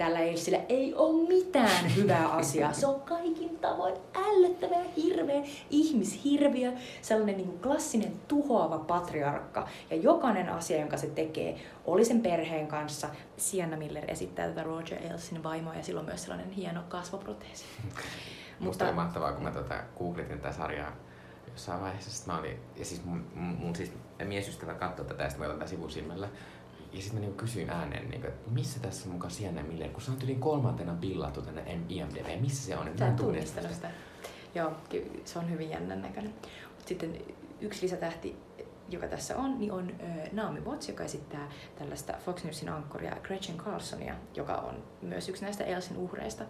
tällä 0.00 0.18
ei, 0.18 0.36
sillä 0.36 0.58
ei 0.68 0.94
ole 0.94 1.28
mitään 1.28 1.96
hyvää 1.96 2.28
asiaa. 2.28 2.72
Se 2.72 2.86
on 2.86 3.00
kaikin 3.00 3.58
tavoin 3.58 3.94
ällöttävä 4.16 4.74
ja 4.74 4.90
hirveä 4.96 5.42
ihmishirviö, 5.70 6.72
sellainen 7.02 7.36
niin 7.36 7.48
kuin 7.48 7.60
klassinen 7.60 8.12
tuhoava 8.28 8.78
patriarkka. 8.78 9.68
Ja 9.90 9.96
jokainen 9.96 10.48
asia, 10.48 10.80
jonka 10.80 10.96
se 10.96 11.06
tekee, 11.06 11.60
oli 11.84 12.04
sen 12.04 12.20
perheen 12.20 12.66
kanssa. 12.66 13.08
Sienna 13.36 13.76
Miller 13.76 14.10
esittää 14.10 14.48
tätä 14.48 14.62
Roger 14.62 15.02
Ailesin 15.02 15.42
vaimoa 15.42 15.74
ja 15.74 15.82
sillä 15.82 16.00
on 16.00 16.06
myös 16.06 16.22
sellainen 16.22 16.50
hieno 16.50 16.82
kasvoproteesi. 16.88 17.64
Musta 18.60 18.84
oli 18.84 18.92
mahtavaa, 18.92 19.32
kun 19.32 19.42
mä 19.42 19.50
tota, 19.50 19.74
googletin 19.98 20.40
tätä 20.40 20.54
sarjaa 20.54 20.92
jossain 21.52 21.80
vaiheessa. 21.80 22.32
Mä 22.32 22.38
olin, 22.38 22.60
ja 22.76 22.84
siis 22.84 23.04
mun, 23.04 23.26
mun, 23.34 23.56
mun 23.58 23.76
siis 23.76 23.92
miesystävä 24.24 24.74
katsoi 24.74 25.04
tätä 25.04 25.22
ja 25.22 25.30
sitten 25.30 25.48
mä 25.48 25.54
otan 25.54 25.68
sivusilmällä 25.68 26.28
ja 26.92 27.00
sitten 27.00 27.14
mä 27.14 27.20
niinku 27.20 27.36
kysyin 27.36 27.70
ääneen, 27.70 28.10
niinku, 28.10 28.26
että 28.26 28.50
missä 28.50 28.80
tässä 28.80 29.08
on 29.08 29.12
mukaan 29.12 29.30
Sienna 29.30 29.62
Miller, 29.62 29.88
kun 29.88 30.02
se 30.02 30.10
on 30.10 30.16
yli 30.24 30.34
kolmantena 30.34 30.94
pillattu 31.00 31.42
tänne 31.42 31.78
IMDb, 31.88 32.40
missä 32.40 32.66
se 32.66 32.76
on? 32.76 32.86
Mä 32.98 33.06
en 33.06 33.16
tunnistanut 33.16 33.72
sitä. 33.72 33.90
Joo, 34.54 34.72
se 35.24 35.38
on 35.38 35.50
hyvin 35.50 35.70
jännän 35.70 36.02
näköinen. 36.02 36.34
Mutta 36.68 36.88
sitten 36.88 37.18
yksi 37.60 37.82
lisätähti, 37.82 38.36
joka 38.90 39.08
tässä 39.08 39.36
on, 39.36 39.58
niin 39.58 39.72
on 39.72 39.92
Naomi 40.32 40.60
Watts, 40.60 40.88
joka 40.88 41.04
esittää 41.04 41.48
tällaista 41.78 42.14
Fox 42.24 42.44
Newsin 42.44 42.68
ankkoria 42.68 43.16
Gretchen 43.22 43.56
Carlsonia, 43.56 44.14
joka 44.34 44.54
on 44.54 44.82
myös 45.02 45.28
yksi 45.28 45.44
näistä 45.44 45.64
Elsin 45.64 45.96
uhreista 45.96 46.44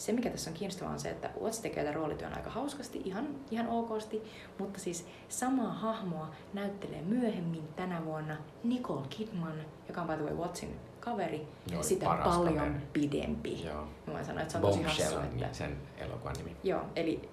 se, 0.00 0.12
mikä 0.12 0.30
tässä 0.30 0.50
on 0.50 0.56
kiinnostavaa, 0.56 0.92
on 0.92 1.00
se, 1.00 1.10
että 1.10 1.30
Watts 1.40 1.58
tekee 1.60 1.84
tämän 1.84 1.94
roolityön 1.94 2.36
aika 2.36 2.50
hauskasti, 2.50 3.02
ihan, 3.04 3.28
ihan 3.50 3.68
okosti, 3.68 4.22
mutta 4.58 4.80
siis 4.80 5.06
samaa 5.28 5.72
hahmoa 5.72 6.30
näyttelee 6.52 7.02
myöhemmin 7.02 7.68
tänä 7.76 8.04
vuonna 8.04 8.36
Nicole 8.64 9.06
Kidman, 9.10 9.64
joka 9.88 10.00
on 10.00 10.06
by 10.06 10.14
the 10.14 10.24
way 10.24 10.34
Wattsin 10.34 10.76
kaveri, 11.00 11.48
Joo, 11.72 11.82
sitä 11.82 12.06
paljon 12.06 12.54
kaveri. 12.54 12.74
pidempi. 12.92 13.64
Joo. 13.64 13.84
Mä 14.06 14.12
voin 14.12 14.24
sanoa, 14.24 14.42
että 14.42 14.52
se 14.52 14.58
on 14.58 14.62
tosi 14.62 14.82
hassu. 14.82 15.18
Että... 15.18 15.48
sen 15.52 15.76
elokuvan 15.98 16.34
nimi. 16.36 16.56
Joo, 16.64 16.82
eli 16.96 17.28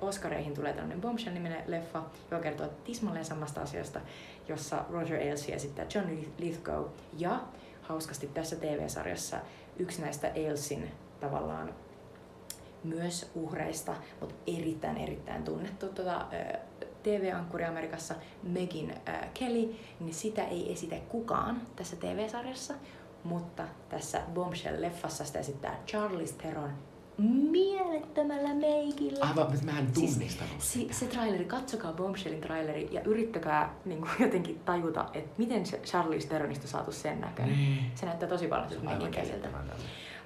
Oscareihin 0.00 0.54
tulee 0.54 0.72
tämmöinen 0.72 1.00
Bombshell-niminen 1.00 1.62
leffa, 1.66 2.02
joka 2.30 2.42
kertoo 2.42 2.68
tismalleen 2.84 3.24
samasta 3.24 3.60
asiasta, 3.60 4.00
jossa 4.48 4.84
Roger 4.90 5.20
Ailes 5.20 5.48
esittää 5.48 5.86
John 5.94 6.08
Lithgow. 6.38 6.84
Ja 7.18 7.40
hauskasti 7.82 8.26
tässä 8.26 8.56
TV-sarjassa 8.56 9.36
yksi 9.78 10.02
näistä 10.02 10.32
Ailesin 10.36 10.90
tavallaan 11.20 11.74
myös 12.84 13.30
uhreista, 13.34 13.94
mutta 14.20 14.34
erittäin 14.46 14.96
erittäin 14.96 15.44
tunnettu 15.44 15.88
tuota, 15.88 16.26
TV-ankkuri 17.02 17.64
Amerikassa, 17.64 18.14
Megin 18.42 18.94
äh, 19.08 19.28
Kelly, 19.34 19.74
niin 20.00 20.14
sitä 20.14 20.44
ei 20.44 20.72
esitä 20.72 20.96
kukaan 21.08 21.62
tässä 21.76 21.96
TV-sarjassa, 21.96 22.74
mutta 23.24 23.64
tässä 23.88 24.22
Bombshell-leffassa 24.34 25.24
sitä 25.24 25.38
esittää 25.38 25.78
Charles 25.86 26.32
Theron 26.32 26.72
mielettömällä 27.18 28.54
meikillä. 28.54 29.24
Aivan, 29.24 29.50
mutta 29.50 29.64
mä 29.64 29.78
en 29.78 29.92
tunnistanut 29.92 30.54
siis, 30.58 30.88
Se, 30.88 30.94
se 30.94 31.06
traileri, 31.06 31.44
katsokaa 31.44 31.92
Bombshellin 31.92 32.40
traileri 32.40 32.88
ja 32.90 33.00
yrittäkää 33.00 33.74
niin 33.84 34.00
kuin 34.00 34.10
jotenkin 34.18 34.60
tajuta, 34.64 35.08
että 35.14 35.30
miten 35.38 35.66
se 35.66 35.78
Charlize 35.78 36.28
Theronista 36.28 36.68
saatu 36.68 36.92
sen 36.92 37.20
näköinen. 37.20 37.56
Niin. 37.56 37.92
Se 37.94 38.06
näyttää 38.06 38.28
tosi 38.28 38.48
paljon 38.48 38.68
siltä 38.68 39.08
Kelliltä. 39.10 39.48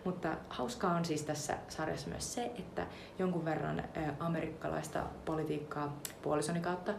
Mutta 0.05 0.37
hauskaa 0.49 0.95
on 0.95 1.05
siis 1.05 1.23
tässä 1.23 1.57
sarjassa 1.69 2.09
myös 2.09 2.35
se, 2.35 2.53
että 2.59 2.87
jonkun 3.19 3.45
verran 3.45 3.83
amerikkalaista 4.19 5.03
politiikkaa 5.25 5.97
puolisoni 6.23 6.61
kautta 6.61 6.95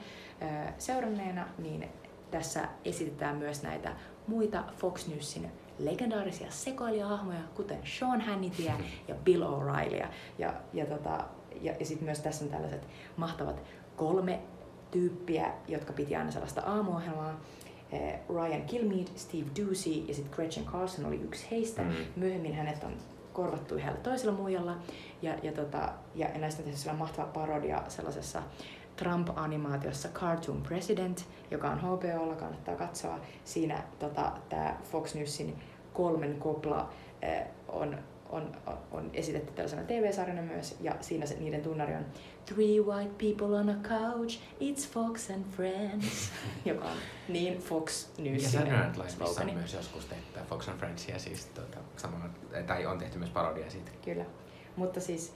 seuranneena, 0.77 1.47
niin 1.57 1.89
tässä 2.31 2.67
esitetään 2.85 3.37
myös 3.37 3.63
näitä 3.63 3.95
muita 4.27 4.63
Fox 4.77 5.07
Newsin 5.07 5.51
legendaarisia 5.85 6.51
sekoilijahahmoja, 6.51 7.39
kuten 7.55 7.79
Sean 7.99 8.21
Hannityä 8.21 8.73
ja 9.07 9.15
Bill 9.15 9.43
O'Reillya. 9.43 10.07
Ja, 10.37 10.53
ja, 10.73 10.85
tota, 10.85 11.23
ja, 11.61 11.73
ja 11.79 11.85
sitten 11.85 12.05
myös 12.05 12.19
tässä 12.19 12.45
on 12.45 12.51
tällaiset 12.51 12.87
mahtavat 13.17 13.63
kolme 13.95 14.39
tyyppiä, 14.91 15.51
jotka 15.67 15.93
piti 15.93 16.15
aina 16.15 16.31
sellaista 16.31 16.61
aamuohjelmaa. 16.61 17.41
Eh, 17.91 18.19
Ryan 18.29 18.61
Kilmeade, 18.61 19.11
Steve 19.15 19.45
Ducey 19.59 19.93
ja 19.93 20.13
sitten 20.13 20.35
Gretchen 20.35 20.65
Carlson 20.65 21.05
oli 21.05 21.15
yksi 21.15 21.47
heistä. 21.51 21.81
Mm. 21.81 21.95
Myöhemmin 22.15 22.55
hänet 22.55 22.83
on 22.83 22.93
korvattu 23.33 23.75
yhdellä 23.75 23.97
toisella 23.97 24.33
muijalla. 24.33 24.77
Ja, 25.21 25.35
ja, 25.43 25.51
tota, 25.51 25.93
ja 26.15 26.27
näistä 26.39 26.63
on 26.63 26.69
tehty 26.69 26.97
mahtava 26.97 27.27
parodia 27.27 27.83
sellaisessa 27.87 28.43
Trump-animaatiossa 28.95 30.09
Cartoon 30.09 30.61
President, 30.61 31.25
joka 31.51 31.69
on 31.69 31.79
HBOlla, 31.79 32.35
kannattaa 32.35 32.75
katsoa. 32.75 33.19
Siinä 33.43 33.83
tota, 33.99 34.31
tämä 34.49 34.77
Fox 34.91 35.15
Newsin 35.15 35.59
kolmen 35.93 36.39
kopla 36.39 36.89
eh, 37.21 37.47
on, 37.67 37.97
on, 38.29 38.51
on 38.91 39.09
esitetty 39.13 39.53
tällaisena 39.53 39.83
TV-sarjana 39.83 40.41
myös, 40.41 40.75
ja 40.79 40.95
siinä 41.01 41.25
se, 41.25 41.35
niiden 41.39 41.61
tunnari 41.61 41.95
on 41.95 42.05
Three 42.45 42.79
white 42.79 43.13
people 43.17 43.57
on 43.57 43.69
a 43.69 43.75
couch, 43.89 44.39
it's 44.61 44.87
Fox 44.93 45.29
and 45.29 45.45
Friends, 45.55 46.31
joka 46.65 46.85
on 46.85 46.97
niin 47.27 47.59
Fox 47.59 48.07
News. 48.17 48.53
Ja 48.53 48.61
Live 48.61 49.41
on 49.41 49.53
myös 49.53 49.73
joskus 49.73 50.05
tehty 50.05 50.39
Fox 50.49 50.67
and 50.67 50.77
Friendsia, 50.77 51.19
siis 51.19 51.45
tuota, 51.45 51.77
samalla, 51.97 52.25
tai 52.67 52.85
on 52.85 52.97
tehty 52.97 53.17
myös 53.17 53.29
parodia 53.29 53.69
siitä. 53.69 53.91
Kyllä, 54.05 54.25
mutta 54.75 55.01
siis 55.01 55.33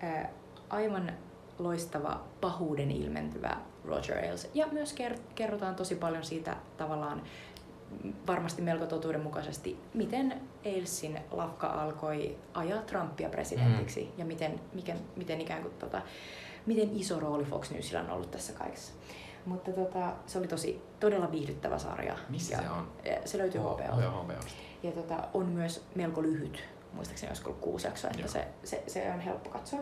ää, 0.00 0.30
aivan 0.70 1.12
loistava 1.58 2.24
pahuuden 2.40 2.90
ilmentyvä 2.90 3.56
Roger 3.84 4.18
Ailes. 4.18 4.50
Ja 4.54 4.66
myös 4.72 4.94
kerrotaan 5.34 5.74
tosi 5.74 5.94
paljon 5.94 6.24
siitä 6.24 6.56
tavallaan 6.76 7.22
varmasti 8.26 8.62
melko 8.62 8.86
totuudenmukaisesti, 8.86 9.80
miten 9.94 10.40
Ailesin 10.66 11.20
lafka 11.30 11.66
alkoi 11.66 12.38
ajaa 12.54 12.82
Trumpia 12.82 13.28
presidentiksi 13.28 14.04
mm. 14.04 14.18
ja 14.18 14.24
miten, 14.24 14.60
miten, 14.72 14.98
miten 15.16 15.40
ikään 15.40 15.62
kuin 15.62 15.74
tota, 15.74 16.02
miten 16.66 16.96
iso 16.96 17.20
rooli 17.20 17.44
Fox 17.44 17.70
Newsilla 17.70 18.00
on 18.00 18.10
ollut 18.10 18.30
tässä 18.30 18.52
kaikessa. 18.52 18.92
Mutta 19.46 19.72
tota, 19.72 20.12
se 20.26 20.38
oli 20.38 20.48
tosi 20.48 20.82
todella 21.00 21.32
viihdyttävä 21.32 21.78
sarja. 21.78 22.16
Missä 22.28 22.54
ja 22.54 22.62
se 22.62 22.70
on? 22.70 22.88
Se 23.24 23.38
löytyy 23.38 23.60
HBO. 23.60 24.32
Ja 24.82 24.92
tota, 24.92 25.28
on 25.34 25.46
myös 25.46 25.84
melko 25.94 26.22
lyhyt. 26.22 26.64
Muistaakseni 26.92 27.30
olisiko 27.30 27.50
ollut 27.50 27.62
kuusi 27.62 27.86
jaksoa, 27.86 28.10
että 28.10 28.32
se, 28.32 28.48
se, 28.64 28.82
se, 28.86 29.12
on 29.12 29.20
helppo 29.20 29.50
katsoa. 29.50 29.80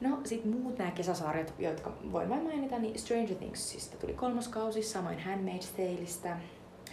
No 0.00 0.20
sit 0.24 0.44
muut 0.44 0.78
nämä 0.78 0.90
kesäsarjat, 0.90 1.54
jotka 1.58 1.92
voin 2.12 2.28
vain 2.28 2.42
mainita, 2.42 2.78
niin 2.78 2.98
Stranger 2.98 3.34
Thingsista 3.34 3.96
tuli 3.96 4.12
kolmas 4.14 4.48
kausi, 4.48 4.82
samoin 4.82 5.18
Handmaid's 5.18 5.76
Taleista. 5.76 6.28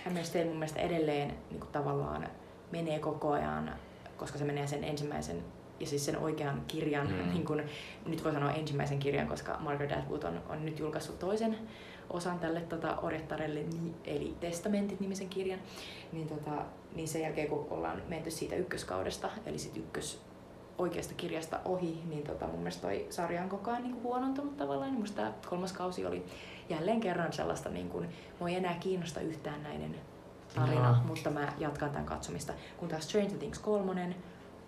Tale 0.03 0.45
mun 0.45 0.55
mielestä 0.55 0.79
edelleen 0.79 1.33
niin 1.49 1.59
kuin 1.59 1.71
tavallaan 1.71 2.27
menee 2.71 2.99
koko 2.99 3.31
ajan, 3.31 3.75
koska 4.17 4.37
se 4.37 4.45
menee 4.45 4.67
sen 4.67 4.83
ensimmäisen 4.83 5.43
ja 5.79 5.87
siis 5.87 6.05
sen 6.05 6.17
oikean 6.17 6.63
kirjan, 6.67 7.07
mm. 7.07 7.29
niin 7.33 7.45
kun, 7.45 7.63
nyt 8.05 8.23
voi 8.23 8.33
sanoa 8.33 8.51
ensimmäisen 8.51 8.99
kirjan, 8.99 9.27
koska 9.27 9.57
Margaret 9.59 9.91
Atwood 9.91 10.23
on, 10.23 10.41
on 10.49 10.65
nyt 10.65 10.79
julkaissut 10.79 11.19
toisen 11.19 11.57
osan 12.09 12.39
tälle 12.39 12.61
tota, 12.61 12.97
orjattarelle, 12.97 13.65
eli 14.05 14.35
Testamentit-nimisen 14.39 15.29
kirjan, 15.29 15.59
niin, 16.11 16.27
tota, 16.27 16.51
niin 16.95 17.07
sen 17.07 17.21
jälkeen 17.21 17.47
kun 17.47 17.67
ollaan 17.69 18.01
menty 18.07 18.31
siitä 18.31 18.55
ykköskaudesta, 18.55 19.29
eli 19.45 19.57
sit 19.57 19.77
ykkös 19.77 20.21
oikeasta 20.77 21.13
kirjasta 21.13 21.59
ohi, 21.65 21.99
niin 22.09 22.23
tota, 22.23 22.47
mun 22.47 22.59
mielestä 22.59 22.81
toi 22.81 23.07
sarja 23.09 23.43
on 23.43 23.49
koko 23.49 23.71
ajan 23.71 23.83
niin 23.83 24.03
huonontunut 24.03 24.57
tavallaan. 24.57 24.91
Niin 24.91 24.99
musta 24.99 25.15
tämä 25.15 25.33
kolmas 25.49 25.73
kausi 25.73 26.05
oli 26.05 26.25
jälleen 26.69 26.99
kerran 26.99 27.33
sellaista, 27.33 27.69
niin 27.69 27.89
kuin, 27.89 28.09
mua 28.39 28.49
ei 28.49 28.55
enää 28.55 28.73
kiinnosta 28.73 29.19
yhtään 29.19 29.63
näiden 29.63 29.95
tarina, 30.55 30.91
no. 30.91 31.03
mutta 31.07 31.29
mä 31.29 31.53
jatkan 31.57 31.89
tämän 31.89 32.05
katsomista. 32.05 32.53
Kun 32.77 32.89
taas 32.89 33.03
Stranger 33.03 33.37
Things 33.37 33.59
kolmonen 33.59 34.15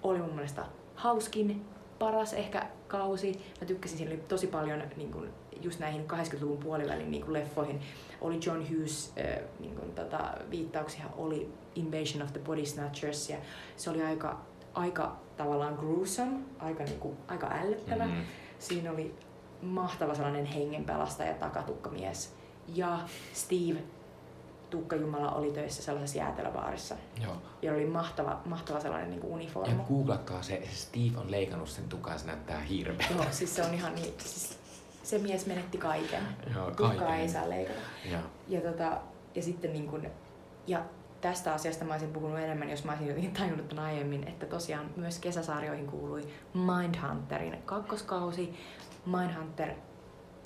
oli 0.04 0.20
mun 0.20 0.36
mielestä 0.36 0.66
hauskin, 0.96 1.66
paras 2.00 2.34
ehkä 2.34 2.68
kausi. 2.88 3.42
Mä 3.62 3.68
tykkäsin, 3.68 3.98
siinä 3.98 4.12
oli 4.12 4.24
tosi 4.28 4.48
paljon 4.48 4.84
niin 4.96 5.12
kuin, 5.12 5.30
just 5.62 5.80
näihin 5.80 6.06
80-luvun 6.12 6.58
puolivälin 6.58 7.12
niin 7.12 7.24
kuin 7.24 7.34
leffoihin. 7.34 7.82
Oli 8.22 8.40
John 8.46 8.70
Hughes 8.70 9.14
äh, 9.20 9.44
niin 9.60 9.76
kuin, 9.76 9.92
tota, 9.92 10.34
viittauksia, 10.50 11.04
oli 11.18 11.50
Invasion 11.76 12.24
of 12.24 12.34
the 12.34 12.40
Body 12.40 12.66
Snatchers 12.66 13.30
ja 13.30 13.38
se 13.78 13.90
oli 13.90 14.04
aika 14.04 14.42
aika 14.76 15.16
tavallaan 15.38 15.74
gruesome, 15.74 16.40
aika, 16.60 16.84
niinku, 16.84 17.18
aika 17.28 17.50
ällöttävä. 17.52 18.06
Mm-hmm. 18.06 18.24
Siinä 18.60 18.92
oli 18.92 19.16
mahtava 19.62 20.16
sellainen 20.16 20.46
hengenpelastaja 20.46 21.34
takatukkamies. 21.34 22.34
Ja 22.68 23.00
Steve 23.34 23.80
Tukkajumala 24.70 25.32
oli 25.32 25.52
töissä 25.52 25.84
sellaisessa 25.84 26.18
jäätelöbaarissa. 26.18 26.96
Joo. 27.24 27.36
Ja 27.62 27.74
oli 27.74 27.86
mahtava, 27.86 28.42
mahtava 28.46 28.80
sellainen 28.80 29.10
niin 29.10 29.22
Ja 29.24 29.28
uniformu. 29.30 29.84
googlatkaa 29.84 30.42
se, 30.42 30.62
Steve 30.74 31.18
on 31.20 31.32
leikannut 31.32 31.70
sen 31.70 31.90
tukaan, 31.90 32.20
se 32.20 32.26
näyttää 32.26 32.60
hirveältä. 32.60 33.14
Joo, 33.14 33.26
siis 33.32 33.56
se 33.56 33.64
on 33.64 33.74
ihan 33.74 33.96
niin, 33.96 34.14
siis 34.18 34.60
se 35.04 35.18
mies 35.18 35.46
menetti 35.46 35.78
kaiken. 35.78 36.24
Joo, 36.56 36.72
Tukkaa 36.72 37.16
ei 37.16 37.30
saa 37.30 37.50
leikata. 37.50 37.80
Joo. 38.12 38.22
Ja, 38.48 38.62
tota, 38.62 38.98
ja 39.36 39.42
sitten 39.42 39.74
niin 39.74 39.88
kun, 39.88 40.08
ja 40.68 40.82
tästä 41.22 41.54
asiasta 41.54 41.86
mä 41.86 41.94
olisin 41.94 42.14
puhunut 42.14 42.40
enemmän, 42.40 42.70
jos 42.70 42.84
mä 42.84 42.92
olisin 42.92 43.08
jotenkin 43.08 43.34
tajunnut 43.34 43.68
tämän 43.68 43.86
aiemmin, 43.86 44.28
että 44.28 44.46
tosiaan 44.46 44.90
myös 44.96 45.20
kesäsarjoihin 45.20 45.88
kuului 45.88 46.22
Mindhunterin 46.54 47.62
kakkoskausi. 47.66 48.54
Mindhunter, 49.06 49.70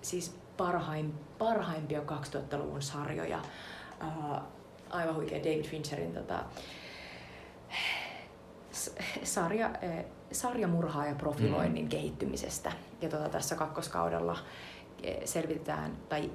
siis 0.02 0.36
parhaim, 0.58 1.12
parhaimpia 1.38 2.00
2000-luvun 2.00 2.82
sarjoja. 2.82 3.42
Uh, 4.02 4.38
aivan 4.90 5.16
huikea 5.16 5.40
David 5.40 5.64
Fincherin 5.64 6.14
tota, 6.14 6.44
sarja, 9.24 9.70
eh, 9.82 10.06
sarjamurhaa 10.32 11.06
ja 11.06 11.16
profiloinnin 11.16 11.86
mm. 11.86 11.90
kehittymisestä. 11.90 12.72
Ja 13.02 13.10
tota, 13.10 13.30
tässä 13.30 13.56
kakkoskaudella 13.56 14.38
eh, 15.04 15.18
selvitetään 15.26 15.98
tai 16.10 16.32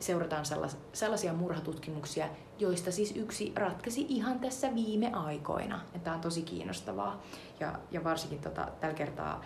seurataan 0.00 0.44
sellas, 0.44 0.78
sellaisia 0.92 1.32
murhatutkimuksia, 1.32 2.28
joista 2.58 2.92
siis 2.92 3.16
yksi 3.16 3.52
ratkesi 3.56 4.06
ihan 4.08 4.40
tässä 4.40 4.74
viime 4.74 5.12
aikoina. 5.12 5.80
Tämä 6.04 6.16
on 6.16 6.22
tosi 6.22 6.42
kiinnostavaa. 6.42 7.22
Ja, 7.60 7.72
ja 7.90 8.04
varsinkin 8.04 8.40
tota, 8.40 8.68
tällä 8.80 8.94
kertaa 8.94 9.44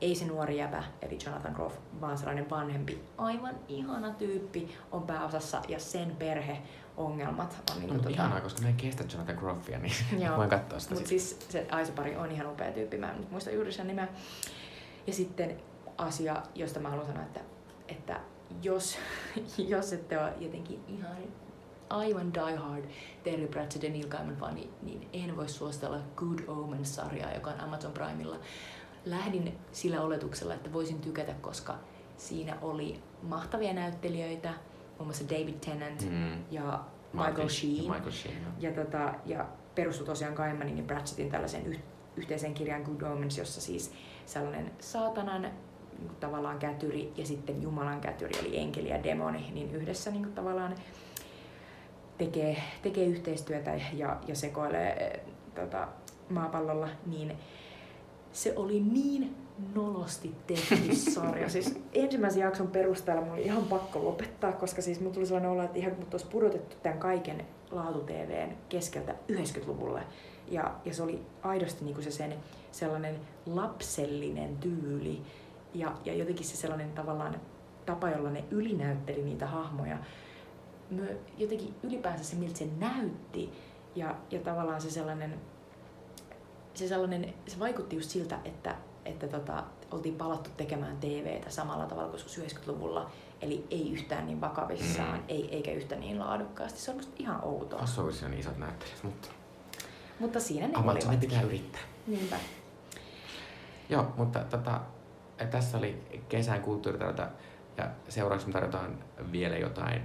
ei 0.00 0.14
se 0.14 0.26
nuori 0.26 0.56
jäbä, 0.56 0.84
eli 1.02 1.18
Jonathan 1.26 1.52
Groff, 1.52 1.76
vaan 2.00 2.18
sellainen 2.18 2.50
vanhempi, 2.50 3.04
aivan 3.18 3.54
ihana 3.68 4.10
tyyppi 4.10 4.76
on 4.92 5.02
pääosassa 5.02 5.62
ja 5.68 5.78
sen 5.78 6.16
perheongelmat 6.16 7.70
on 7.70 7.80
niin 7.80 7.90
No, 7.90 7.96
tota, 7.96 8.08
ihanaa, 8.08 8.40
koska 8.40 8.62
mä 8.62 8.68
en 8.68 8.76
kestä 8.76 9.04
Jonathan 9.12 9.36
Groffia, 9.36 9.78
niin 9.78 9.92
Joo. 10.24 10.36
voin 10.36 10.50
katsoa 10.50 10.78
sitä 10.78 10.94
mutta 10.94 11.08
siis 11.08 11.38
se 11.48 11.66
Aisa-pari 11.70 12.16
on 12.16 12.30
ihan 12.30 12.46
upea 12.46 12.72
tyyppi, 12.72 12.98
mä 12.98 13.10
en 13.10 13.20
nyt 13.20 13.30
muista 13.30 13.50
juuri 13.50 13.72
sen 13.72 13.86
nimeä. 13.86 14.08
Ja 15.06 15.12
sitten 15.12 15.56
asia, 15.98 16.42
josta 16.54 16.80
mä 16.80 16.90
haluan 16.90 17.06
sanoa, 17.06 17.22
että, 17.22 17.40
että 17.88 18.20
jos, 18.62 18.98
jos 19.58 19.92
ette 19.92 20.18
ole 20.18 20.32
jotenkin 20.38 20.84
ihan 20.88 21.16
aivan 21.90 22.34
die 22.34 22.56
hard 22.56 22.84
Terry 23.24 23.46
Pratchett 23.46 23.84
ja 23.84 23.90
Neil 23.90 24.08
Gaiman 24.08 24.36
fani, 24.36 24.70
niin 24.82 25.08
en 25.12 25.36
voi 25.36 25.48
suositella 25.48 25.98
Good 26.16 26.38
Omens-sarjaa, 26.46 27.34
joka 27.34 27.50
on 27.50 27.60
Amazon 27.60 27.92
Primella. 27.92 28.36
Lähdin 29.04 29.58
sillä 29.72 30.00
oletuksella, 30.02 30.54
että 30.54 30.72
voisin 30.72 31.00
tykätä, 31.00 31.32
koska 31.40 31.74
siinä 32.16 32.56
oli 32.62 33.00
mahtavia 33.22 33.72
näyttelijöitä, 33.72 34.48
muun 34.98 35.06
muassa 35.06 35.24
David 35.28 35.54
Tennant 35.64 36.02
Mm. 36.10 36.44
ja 36.50 36.80
Michael 37.12 37.48
Sheen. 37.48 37.76
Ja 37.84 37.92
Michael 37.92 38.10
Sheen, 38.12 38.42
joo. 38.42 38.52
Ja, 38.58 38.84
tota, 38.84 39.14
ja 39.26 39.46
perustui 39.74 40.06
tosiaan 40.06 40.34
Gaimanin 40.34 40.76
ja 40.78 40.84
Pratchettin 40.84 41.30
tällaisen 41.30 41.66
yh- 41.66 41.80
yhteisen 42.16 42.54
kirjan 42.54 42.82
Good 42.82 43.02
Omens, 43.02 43.38
jossa 43.38 43.60
siis 43.60 43.92
sellainen 44.26 44.70
saatanan 44.80 45.42
niin 45.42 46.08
kuin 46.08 46.16
tavallaan 46.20 46.58
kätyri 46.58 47.12
ja 47.16 47.26
sitten 47.26 47.62
Jumalan 47.62 48.00
kätyri, 48.00 48.38
eli 48.40 48.58
enkeli 48.58 48.88
ja 48.88 49.04
demoni, 49.04 49.50
niin 49.52 49.72
yhdessä 49.74 50.10
niin 50.10 50.22
kuin 50.22 50.34
tavallaan 50.34 50.74
tekee, 52.18 52.56
tekee 52.82 53.04
yhteistyötä 53.06 53.80
ja, 53.92 54.16
ja 54.26 54.34
sekoilee 54.36 54.92
eh, 55.06 55.20
tota, 55.54 55.88
maapallolla, 56.28 56.88
niin 57.06 57.36
se 58.32 58.52
oli 58.56 58.80
niin 58.80 59.36
nolosti 59.74 60.34
tehty 60.46 60.94
sarja. 61.14 61.48
Siis 61.48 61.78
ensimmäisen 61.92 62.40
jakson 62.40 62.68
perusteella 62.68 63.22
mulla 63.22 63.34
oli 63.34 63.44
ihan 63.44 63.64
pakko 63.64 64.04
lopettaa, 64.04 64.52
koska 64.52 64.82
siis 64.82 65.00
mulla 65.00 65.14
tuli 65.14 65.26
sellainen 65.26 65.50
olo, 65.50 65.62
että 65.62 65.78
ihan 65.78 65.94
mut 65.98 66.14
olisi 66.14 66.26
pudotettu 66.26 66.76
tämän 66.82 66.98
kaiken 66.98 67.46
laatu-TVn 67.70 68.52
keskeltä 68.68 69.14
90-luvulle. 69.32 70.02
Ja, 70.48 70.74
ja 70.84 70.94
se 70.94 71.02
oli 71.02 71.20
aidosti 71.42 71.84
niinku 71.84 72.02
se 72.02 72.10
sen 72.10 72.34
sellainen 72.72 73.14
lapsellinen 73.46 74.56
tyyli 74.56 75.22
ja, 75.74 75.92
ja 76.04 76.14
jotenkin 76.14 76.46
se 76.46 76.56
sellainen 76.56 76.92
tavallaan 76.92 77.40
tapa, 77.86 78.10
jolla 78.10 78.30
ne 78.30 78.44
ylinäytteli 78.50 79.22
niitä 79.22 79.46
hahmoja. 79.46 79.98
Mö, 80.90 81.16
jotenkin 81.38 81.74
ylipäänsä 81.82 82.24
se, 82.24 82.36
miltä 82.36 82.58
se 82.58 82.68
näytti 82.78 83.52
ja, 83.94 84.14
ja 84.30 84.40
tavallaan 84.40 84.80
se 84.80 84.90
sellainen 84.90 85.34
se, 86.80 86.88
sellainen, 86.88 87.34
se 87.46 87.58
vaikutti 87.58 87.96
just 87.96 88.10
siltä, 88.10 88.38
että, 88.44 88.74
että 89.04 89.28
tota, 89.28 89.64
oltiin 89.90 90.14
palattu 90.14 90.50
tekemään 90.56 90.96
TVtä 90.96 91.50
samalla 91.50 91.86
tavalla 91.86 92.08
kuin 92.08 92.20
90-luvulla. 92.20 93.10
Eli 93.40 93.66
ei 93.70 93.92
yhtään 93.92 94.26
niin 94.26 94.40
vakavissaan, 94.40 95.18
Mm. 95.18 95.24
ei, 95.28 95.54
eikä 95.54 95.70
yhtä 95.72 95.96
niin 95.96 96.18
laadukkaasti. 96.18 96.80
Se 96.80 96.90
on 96.90 96.96
musta 96.96 97.12
ihan 97.18 97.44
outoa. 97.44 97.80
Assoissa 97.80 98.26
on 98.26 98.34
isot 98.34 98.58
näyttelijät, 98.58 99.02
mutta 99.02 99.28
Mutta 100.20 100.40
siinä 100.40 100.66
ne 100.66 100.72
Amazonin 100.76 101.08
olivat. 101.08 101.20
pitää 101.20 101.42
yrittää. 101.42 101.80
Niinpä. 102.06 102.36
Joo, 103.88 104.06
mutta 104.16 104.38
tota, 104.40 104.80
tässä 105.50 105.78
oli 105.78 106.20
kesän 106.28 106.60
kulttuuritarjota 106.62 107.28
ja 107.76 107.90
seuraavaksi 108.08 108.46
me 108.46 108.52
tarjotaan 108.52 108.98
vielä 109.32 109.56
jotain. 109.58 110.02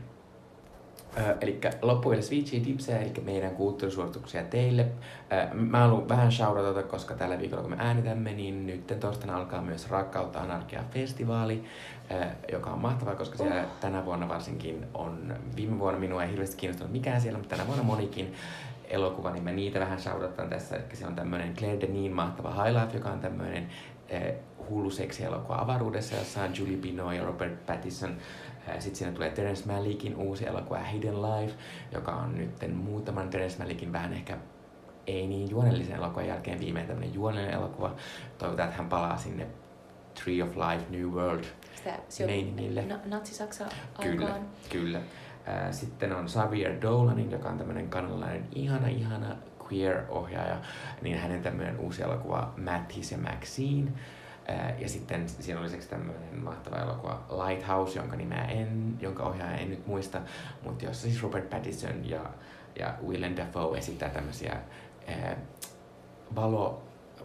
Öö, 1.18 1.36
eli 1.42 1.60
loppujen 1.82 2.24
Switchy 2.24 2.60
tipsejä, 2.60 3.00
eli 3.00 3.14
meidän 3.26 3.52
kulttuurisuosituksia 3.52 4.44
teille. 4.44 4.88
Öö, 5.34 5.54
mä 5.54 5.80
haluan 5.80 6.10
vähän 6.10 6.32
shoutouta, 6.32 6.84
koska 6.84 7.14
tällä 7.14 7.40
viikolla 7.40 7.62
kun 7.62 7.72
me 7.72 7.78
äänitämme, 7.80 8.34
niin 8.34 8.68
nyt 8.68 8.88
torstaina 9.00 9.38
alkaa 9.38 9.62
myös 9.62 9.90
Rakkautta 9.90 10.40
Anarkia 10.40 10.84
festivaali, 10.92 11.64
öö, 12.12 12.26
joka 12.52 12.70
on 12.70 12.80
mahtavaa, 12.80 13.16
koska 13.16 13.38
siellä 13.38 13.56
Oh. 13.62 13.68
tänä 13.80 14.06
vuonna 14.06 14.30
varsinkin 14.30 14.86
on, 14.94 15.34
viime 15.56 15.80
vuonna 15.80 16.00
minua 16.00 16.24
ei 16.24 16.30
hirveästi 16.32 16.58
kiinnostanut 16.58 16.94
mikään 16.94 17.22
siellä, 17.22 17.38
mutta 17.40 17.56
tänä 17.56 17.68
vuonna 17.68 17.84
monikin 17.84 18.34
elokuva, 18.90 19.32
niin 19.32 19.44
mä 19.44 19.52
niitä 19.52 19.80
vähän 19.80 20.02
shoutoutan 20.02 20.50
tässä. 20.50 20.76
Eli 20.76 20.84
se 20.94 21.08
on 21.08 21.16
tämmönen 21.16 21.56
Claire 21.56 21.82
Denin 21.82 22.12
mahtava 22.12 22.64
High 22.64 22.78
Life, 22.82 22.98
joka 22.98 23.10
on 23.10 23.20
tämmöinen 23.20 23.68
hullu 24.70 24.90
seksielokuva 24.90 25.56
avaruudessa, 25.56 26.16
jossa 26.16 26.44
on 26.44 26.58
Julie 26.58 26.78
Binoy 26.78 27.16
ja 27.16 27.24
Robert 27.24 27.66
Pattinson. 27.66 28.16
Sitten 28.80 28.96
siinä 28.96 29.12
tulee 29.12 29.30
Terence 29.30 29.72
Malickin 29.74 30.16
uusi 30.16 30.48
elokuva 30.48 30.80
Hidden 30.80 31.22
Life, 31.22 31.54
joka 31.92 32.12
on 32.12 32.38
nyt 32.38 32.74
muutaman 32.74 33.30
Terence 33.30 33.64
Malickin 33.64 33.94
vähän 33.94 34.14
ehkä 34.14 34.38
ei 35.08 35.28
niin 35.28 35.50
juonellisen 35.50 35.96
elokuvan 35.96 36.28
jälkeen 36.28 36.60
viimein 36.60 36.88
tämmöinen 36.88 37.14
juonellinen 37.14 37.54
elokuva. 37.54 37.96
Toivotaan, 38.38 38.70
että 38.70 38.82
hän 38.82 38.90
palaa 38.90 39.18
sinne 39.18 39.48
Tree 40.24 40.44
of 40.44 40.50
Life, 40.50 40.86
New 40.90 41.08
World 41.08 41.44
meiningille. 42.26 42.82
na, 42.86 43.00
natsi-Saksa 43.06 43.66
Kyllä, 44.02 44.26
aikaan. 44.26 44.46
kyllä. 44.70 45.02
Sitten 45.72 46.16
on 46.16 46.26
Xavier 46.26 46.82
Dolanin, 46.82 47.32
joka 47.32 47.50
on 47.50 47.58
tämmöinen 47.58 47.90
kanalainen 47.90 48.48
ihana, 48.56 48.88
ihana 48.88 49.36
queer-ohjaaja, 49.66 50.58
niin 51.02 51.18
hänen 51.18 51.44
tämmöinen 51.44 51.80
uusi 51.80 52.02
elokuva 52.02 52.54
Mattis 52.58 53.12
ja 53.12 53.18
Maxine. 53.18 53.92
Ja 54.80 54.90
sitten 54.90 55.30
siinä 55.30 55.60
oli 55.60 55.68
lisäksi 55.68 55.90
tämmöinen 55.90 56.44
mahtava 56.44 56.78
elokuva 56.78 57.26
Lighthouse, 57.30 58.00
jonka 58.00 58.16
nimeä 58.16 58.46
en, 58.46 58.98
jonka 59.00 59.24
ohjaaja 59.24 59.58
en 59.58 59.70
nyt 59.70 59.88
muista, 59.88 60.22
mutta 60.64 60.86
jossa 60.86 61.02
siis 61.02 61.24
Robert 61.24 61.50
Pattinson 61.50 62.10
ja, 62.10 62.26
ja 62.80 62.94
Willem 63.08 63.36
Dafoe 63.38 63.78
esittää 63.78 64.10
tämmöisiä 64.10 64.58
ää, 65.08 65.38
valo, 66.36 66.84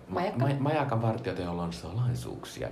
Majakka? 0.09 0.47
Ma, 0.47 0.55
majakan 0.59 1.03
vartijoita, 1.03 1.43
joilla 1.43 1.63
on 1.63 1.73
salaisuuksia. 1.73 2.69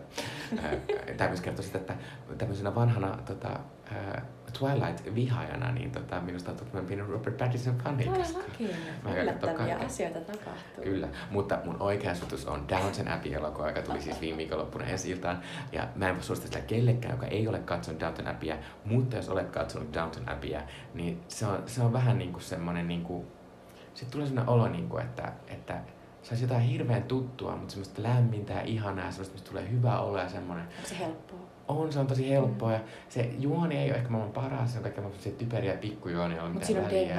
Tämä 1.16 1.28
myös 1.28 1.40
kertoo 1.40 1.64
sitä, 1.64 1.78
että 1.78 1.94
tämmöisenä 2.38 2.74
vanhana 2.74 3.18
tota, 3.26 3.48
ää, 3.92 4.22
Twilight-vihaajana, 4.52 5.72
niin 5.72 5.90
tota, 5.90 6.20
minusta 6.20 6.50
on 6.50 6.56
mä 6.72 6.82
pieni 6.82 7.02
Robert 7.02 7.36
Pattinson 7.36 7.76
fani. 7.84 8.04
koska- 8.04 8.22
Todellakin. 8.32 8.70
Mä 9.04 9.14
Yllättäviä 9.14 9.78
asioita 9.86 10.20
tapahtuu. 10.20 10.84
Kyllä, 10.84 11.08
mutta 11.30 11.58
mun 11.64 11.76
oikea 11.80 12.14
suositus 12.14 12.46
on 12.46 12.68
Downton 12.68 13.08
Abbey-elokuva, 13.08 13.68
joka 13.68 13.82
tuli 13.82 14.00
siis 14.02 14.20
viime 14.20 14.38
viikonloppuna 14.38 14.84
ensi 14.84 15.10
iltaan. 15.10 15.40
Ja 15.72 15.88
mä 15.94 16.08
en 16.08 16.14
voi 16.14 16.22
suositella 16.24 16.54
sitä 16.54 16.66
kellekään, 16.66 17.14
joka 17.14 17.26
ei 17.26 17.48
ole 17.48 17.58
katsonut 17.58 18.00
Downton 18.00 18.28
Abbeyä, 18.28 18.58
mutta 18.84 19.16
jos 19.16 19.28
olet 19.28 19.50
katsonut 19.50 19.94
Downton 19.94 20.28
Abbeyä, 20.28 20.62
niin 20.94 21.20
se 21.28 21.46
on, 21.46 21.62
se 21.66 21.82
on 21.82 21.92
vähän 21.92 22.18
niinku 22.18 22.40
semmonen 22.40 22.88
niinku, 22.88 23.26
sitten 23.94 24.10
tulee 24.12 24.26
sellainen 24.26 24.54
olo, 24.54 24.68
niinku, 24.68 24.98
että, 24.98 25.32
että 25.48 25.78
se 26.22 26.28
olisi 26.30 26.44
jotain 26.44 26.62
hirveän 26.62 27.02
tuttua, 27.02 27.56
mutta 27.56 27.70
semmoista 27.72 28.02
lämmintä 28.02 28.52
ja 28.52 28.62
ihanaa, 28.62 29.10
semmoista, 29.10 29.32
mistä 29.34 29.48
tulee 29.50 29.70
hyvä 29.70 30.00
olo 30.00 30.18
ja 30.18 30.28
semmoinen. 30.28 30.66
Onko 30.76 30.88
se 30.88 30.98
helppoa? 30.98 31.37
On, 31.68 31.92
se 31.92 31.98
on 31.98 32.06
tosi 32.06 32.30
helppoa 32.30 32.72
ja 32.72 32.80
se 33.08 33.30
juoni 33.38 33.78
ei 33.78 33.90
ole 33.90 33.96
ehkä 33.96 34.08
maailman 34.10 34.32
paras, 34.32 34.72
se 34.72 34.78
on 34.78 34.82
kaikkea 34.82 35.04
semmoisia 35.04 35.32
typeriä 35.32 35.76
pikkujuonia, 35.76 36.48
Mutta 36.48 36.66
siinä 36.66 36.80
on. 36.80 36.90
Dave. 36.90 37.14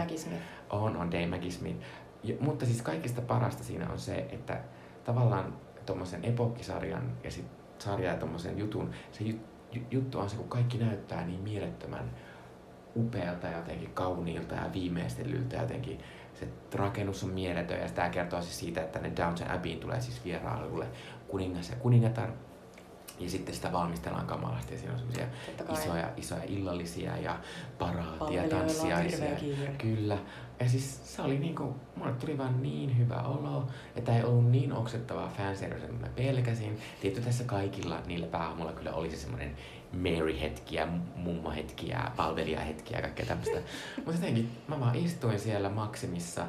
On, 0.69 0.97
on 0.97 1.11
Dave 1.11 1.27
Mackismith. 1.27 1.79
Ja, 2.23 2.35
mutta 2.39 2.65
siis 2.65 2.81
kaikista 2.81 3.21
parasta 3.21 3.63
siinä 3.63 3.89
on 3.89 3.99
se, 3.99 4.15
että 4.31 4.61
tavallaan 5.03 5.53
tuommoisen 5.85 6.25
epokkisarjan 6.25 7.11
ja 7.23 7.31
sit 7.31 7.45
sarja 7.79 8.11
ja 8.11 8.17
tuommoisen 8.17 8.57
jutun, 8.59 8.91
se 9.11 9.23
jut, 9.23 9.41
ju- 9.71 9.83
juttu 9.91 10.19
on 10.19 10.29
se, 10.29 10.35
kun 10.35 10.49
kaikki 10.49 10.77
näyttää 10.77 11.25
niin 11.25 11.39
mielettömän 11.39 12.11
upealta 12.95 13.47
ja 13.47 13.57
jotenkin 13.57 13.89
kauniilta 13.93 14.55
ja 14.55 14.69
viimeistellyltä 14.73 15.55
ja 15.55 15.61
jotenkin 15.61 15.99
se 16.33 16.47
rakennus 16.75 17.23
on 17.23 17.29
mieletön 17.29 17.79
ja 17.79 17.89
tämä 17.89 18.09
kertoo 18.09 18.41
siis 18.41 18.59
siitä, 18.59 18.81
että 18.81 18.99
ne 18.99 19.11
Downton 19.17 19.51
Abbeyin 19.51 19.79
tulee 19.79 20.01
siis 20.01 20.25
vierailulle 20.25 20.87
kuningas 21.27 21.69
ja 21.69 21.75
kuningatar. 21.75 22.29
Ja 23.19 23.29
sitten 23.29 23.55
sitä 23.55 23.71
valmistellaan 23.71 24.27
kamalasti 24.27 24.73
ja 24.73 24.79
siinä 24.79 24.93
on 24.93 24.99
semmoisia 24.99 25.27
isoja, 25.73 26.09
isoja 26.17 26.43
illallisia 26.43 27.17
ja 27.17 27.39
paraatia, 27.79 28.49
tanssiaisia. 28.49 29.35
Kyllä. 29.77 30.17
Ja 30.59 30.69
siis 30.69 31.15
se 31.15 31.21
oli 31.21 31.39
niinku, 31.39 31.75
mulle 31.95 32.11
tuli 32.11 32.37
vaan 32.37 32.63
niin 32.63 32.97
hyvä 32.97 33.21
olo, 33.21 33.67
että 33.95 34.17
ei 34.17 34.23
ollut 34.23 34.51
niin 34.51 34.73
oksettavaa 34.73 35.33
fanservice, 35.37 35.87
mitä 35.87 36.05
mä 36.05 36.11
pelkäsin. 36.15 36.79
Tietty 37.01 37.21
tässä 37.21 37.43
kaikilla 37.43 38.01
niillä 38.05 38.27
päähahmoilla 38.27 38.73
kyllä 38.73 38.93
oli 38.93 39.11
se 39.11 39.17
semmoinen 39.17 39.55
Mary-hetkiä, 39.93 40.87
mummo-hetkiä, 41.15 42.11
palvelijahetkiä 42.15 42.97
ja 42.97 43.01
kaikkea 43.01 43.25
tämmöistä. 43.25 43.57
Mutta 44.05 44.11
jotenkin 44.11 44.51
mä 44.67 44.79
vaan 44.79 44.95
istuin 44.95 45.39
siellä 45.39 45.69
Maksimissa 45.69 46.45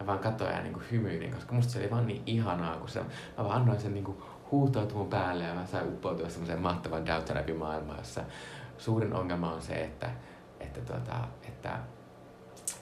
ja 0.00 0.06
vaan 0.06 0.18
katsoin 0.18 0.54
ja 0.54 0.62
niinku 0.62 0.80
hymyilin, 0.90 1.34
koska 1.34 1.54
musta 1.54 1.72
se 1.72 1.78
oli 1.78 1.90
vaan 1.90 2.06
niin 2.06 2.22
ihanaa, 2.26 2.76
kun 2.76 2.88
se, 2.88 3.00
mä 3.00 3.44
vaan 3.44 3.60
annoin 3.60 3.80
sen 3.80 3.94
niinku 3.94 4.22
huutautua 4.50 4.98
mun 4.98 5.08
päälle 5.08 5.44
ja 5.44 5.54
mä 5.54 5.66
sain 5.66 5.88
uppoutua 5.88 6.28
semmoiseen 6.28 6.60
mahtavan 6.60 7.06
Downton 7.06 7.38
Abbey 7.38 7.56
maailmaan, 7.56 7.98
jossa 7.98 8.20
suurin 8.78 9.12
ongelma 9.12 9.52
on 9.52 9.62
se, 9.62 9.84
että, 9.84 10.10
että, 10.60 10.80
tuota, 10.80 11.28
että 11.48 11.78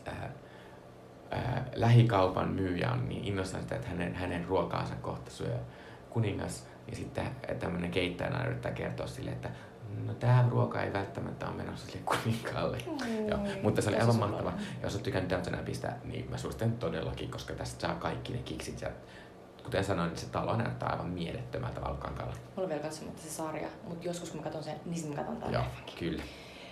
ää, 0.07 0.33
ää, 1.31 1.65
lähikaupan 1.75 2.49
myyjä 2.49 2.91
on 2.91 3.09
niin 3.09 3.25
innoissaan 3.25 3.63
sitä, 3.63 3.75
että 3.75 3.89
hänen, 3.89 4.15
hänen 4.15 4.45
ruokaansa 4.45 4.95
kohta 4.95 5.31
syö 5.31 5.57
kuningas. 6.11 6.67
Ja 6.91 6.97
sitten 6.97 7.27
tämmöinen 7.59 7.91
keittäjä 7.91 8.45
yrittää 8.47 8.73
kertoa 8.73 9.07
sille, 9.07 9.31
että 9.31 9.51
no 10.07 10.15
tämä 10.15 10.47
ruoka 10.51 10.83
ei 10.83 10.93
välttämättä 10.93 11.49
ole 11.49 11.57
menossa 11.57 11.87
sille 11.87 12.03
kuninkaalle. 12.05 12.79
Mm, 12.87 13.29
Joo, 13.29 13.39
mutta 13.63 13.83
se 13.83 13.89
oli 13.89 13.99
aivan 13.99 14.17
mahtava. 14.17 14.53
Jos 14.83 14.95
olet 14.95 15.03
tykännyt 15.03 15.31
Downton 15.31 15.55
Abbeystä, 15.55 15.93
niin 16.05 16.31
mä 16.31 16.37
suosittelen 16.39 16.79
todellakin, 16.79 17.31
koska 17.31 17.55
tästä 17.55 17.81
saa 17.81 17.95
kaikki 17.95 18.33
ne 18.33 18.39
kiksit 18.39 18.81
ja 18.81 18.91
kuten 19.65 19.85
sanoin, 19.85 20.09
niin 20.09 20.19
se 20.19 20.27
talo 20.27 20.57
näyttää 20.57 20.89
aivan 20.89 21.11
mielettömältä 21.11 21.81
Valkankaalla. 21.81 22.35
Mulla 22.35 22.63
on 22.63 22.69
vielä 22.69 22.83
katsomatta 22.83 23.23
se 23.23 23.31
sarja, 23.31 23.69
mutta 23.89 24.07
joskus 24.07 24.31
kun 24.31 24.41
mä 24.41 24.45
katson 24.45 24.65
sen, 24.65 24.81
niin 24.85 24.97
sitten 24.97 25.11
mä 25.11 25.17
katson 25.17 25.37
tämän 25.37 25.53
Joo, 25.53 25.65
kyllä. 25.99 26.23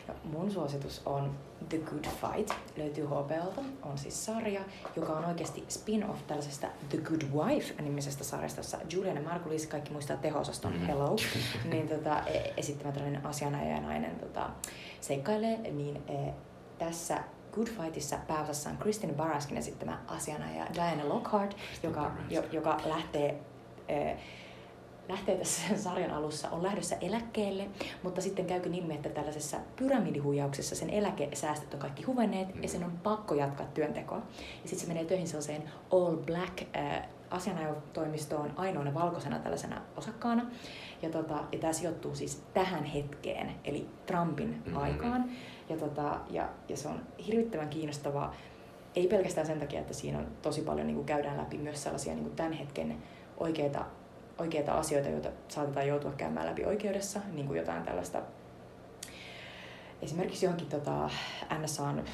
Ja 0.09 0.15
mun 0.25 0.51
suositus 0.51 1.03
on 1.07 1.39
The 1.69 1.79
Good 1.79 2.05
Fight, 2.05 2.55
löytyy 2.77 3.07
HBOlta, 3.07 3.61
on 3.83 3.99
siis 3.99 4.25
sarja, 4.27 4.61
joka 4.97 5.13
on 5.13 5.25
oikeasti 5.25 5.65
spin-off 5.69 6.27
tällaisesta 6.27 6.67
The 6.89 6.99
Good 6.99 7.23
Wife-nimisestä 7.23 8.25
sarjasta, 8.25 8.61
jossa 8.61 8.79
Juliana 8.93 9.21
Margulis, 9.21 9.67
kaikki 9.67 9.93
muistaa 9.93 10.17
tehosaston 10.17 10.73
mm-hmm. 10.73 10.87
Hello, 10.87 11.17
niin 11.71 11.89
tota, 11.89 12.23
e, 12.27 12.55
esittämä 12.57 12.93
tällainen 12.93 13.27
asianajaja 13.27 13.75
ja 13.75 13.81
nainen 13.81 14.17
tota, 14.21 14.51
seikkailee, 15.01 15.57
niin 15.57 16.03
e, 16.09 16.33
tässä 16.79 17.19
Good 17.53 17.67
Fightissa 17.67 18.17
pääosassa 18.29 18.71
on 18.71 18.77
Kristin 18.77 19.15
Baraskin 19.15 19.57
esittämä 19.57 19.99
asianajaja 20.07 20.67
Diana 20.75 21.09
Lockhart, 21.09 21.57
joka, 21.83 22.11
jo, 22.31 22.43
joka 22.53 22.81
lähtee 22.87 23.41
e, 23.89 24.17
lähtee 25.09 25.37
tässä 25.37 25.69
sen 25.69 25.79
sarjan 25.91 26.11
alussa, 26.11 26.51
on 26.51 26.63
lähdössä 26.63 26.97
eläkkeelle, 27.01 27.69
mutta 28.03 28.21
sitten 28.21 28.47
käykin 28.47 28.75
ilmi, 28.75 28.95
että 28.95 29.09
tällaisessa 29.09 29.57
pyramidihuijauksessa 29.77 30.75
sen 30.75 30.91
eläkesäästöt 30.91 31.75
on 31.75 31.81
kaikki 31.81 32.03
huvenneet 32.03 32.55
mm. 32.55 32.63
ja 32.63 32.69
sen 32.69 32.85
on 32.85 32.99
pakko 33.03 33.35
jatkaa 33.35 33.67
työntekoa. 33.67 34.23
Ja 34.63 34.69
sitten 34.69 34.81
se 34.81 34.87
menee 34.87 35.05
töihin 35.05 35.29
sellaiseen 35.29 35.63
all 35.93 36.17
black 36.17 36.63
äh, 36.77 37.03
asianajotoimistoon 37.31 38.53
ainoana 38.57 38.95
valkoisena 38.95 39.39
tällaisena 39.39 39.83
osakkaana. 39.97 40.47
Ja, 41.03 41.11
tota, 41.11 41.45
ja 41.53 41.59
tämä 41.59 41.73
sijoittuu 41.73 42.15
siis 42.15 42.43
tähän 42.55 42.85
hetkeen, 42.85 43.55
eli 43.65 43.87
Trumpin 44.07 44.49
mm-hmm. 44.49 44.77
aikaan. 44.77 45.31
Ja, 45.71 45.77
tota, 45.77 46.21
ja, 46.31 46.49
ja 46.69 46.77
se 46.77 46.89
on 46.89 47.01
hirvittävän 47.27 47.69
kiinnostavaa, 47.69 48.35
ei 48.97 49.07
pelkästään 49.07 49.47
sen 49.47 49.61
takia, 49.61 49.81
että 49.81 49.95
siinä 49.95 50.19
on 50.19 50.27
tosi 50.43 50.63
paljon 50.63 50.87
niin 50.87 50.97
kuin 50.97 51.07
käydään 51.07 51.39
läpi 51.39 51.59
myös 51.59 51.83
sellaisia 51.83 52.15
niin 52.15 52.25
kuin 52.25 52.37
tämän 52.37 52.53
hetken 52.53 52.97
oikeita 53.37 53.85
oikeita 54.41 54.73
asioita, 54.73 55.09
joita 55.09 55.29
saatetaan 55.49 55.89
joutua 55.89 56.13
käymään 56.13 56.47
läpi 56.47 56.65
oikeudessa, 56.65 57.21
niin 57.33 57.47
kuin 57.47 57.59
jotain 57.59 57.83
tällaista. 57.83 58.23
Esimerkiksi 60.03 60.47
johonkin 60.47 60.69
tota, 60.69 61.11
NSAn 61.63 62.05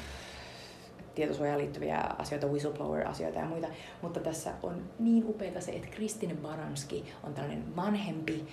tietosuojaan 1.15 1.59
liittyviä 1.59 1.97
asioita, 2.17 2.47
whistleblower-asioita 2.47 3.39
ja 3.39 3.45
muita, 3.45 3.67
mutta 4.01 4.19
tässä 4.19 4.53
on 4.63 4.83
niin 4.99 5.25
upeita 5.27 5.61
se, 5.61 5.71
että 5.71 5.87
Kristine 5.87 6.35
Baranski 6.35 7.05
on 7.23 7.33
tällainen 7.33 7.75
vanhempi, 7.75 8.47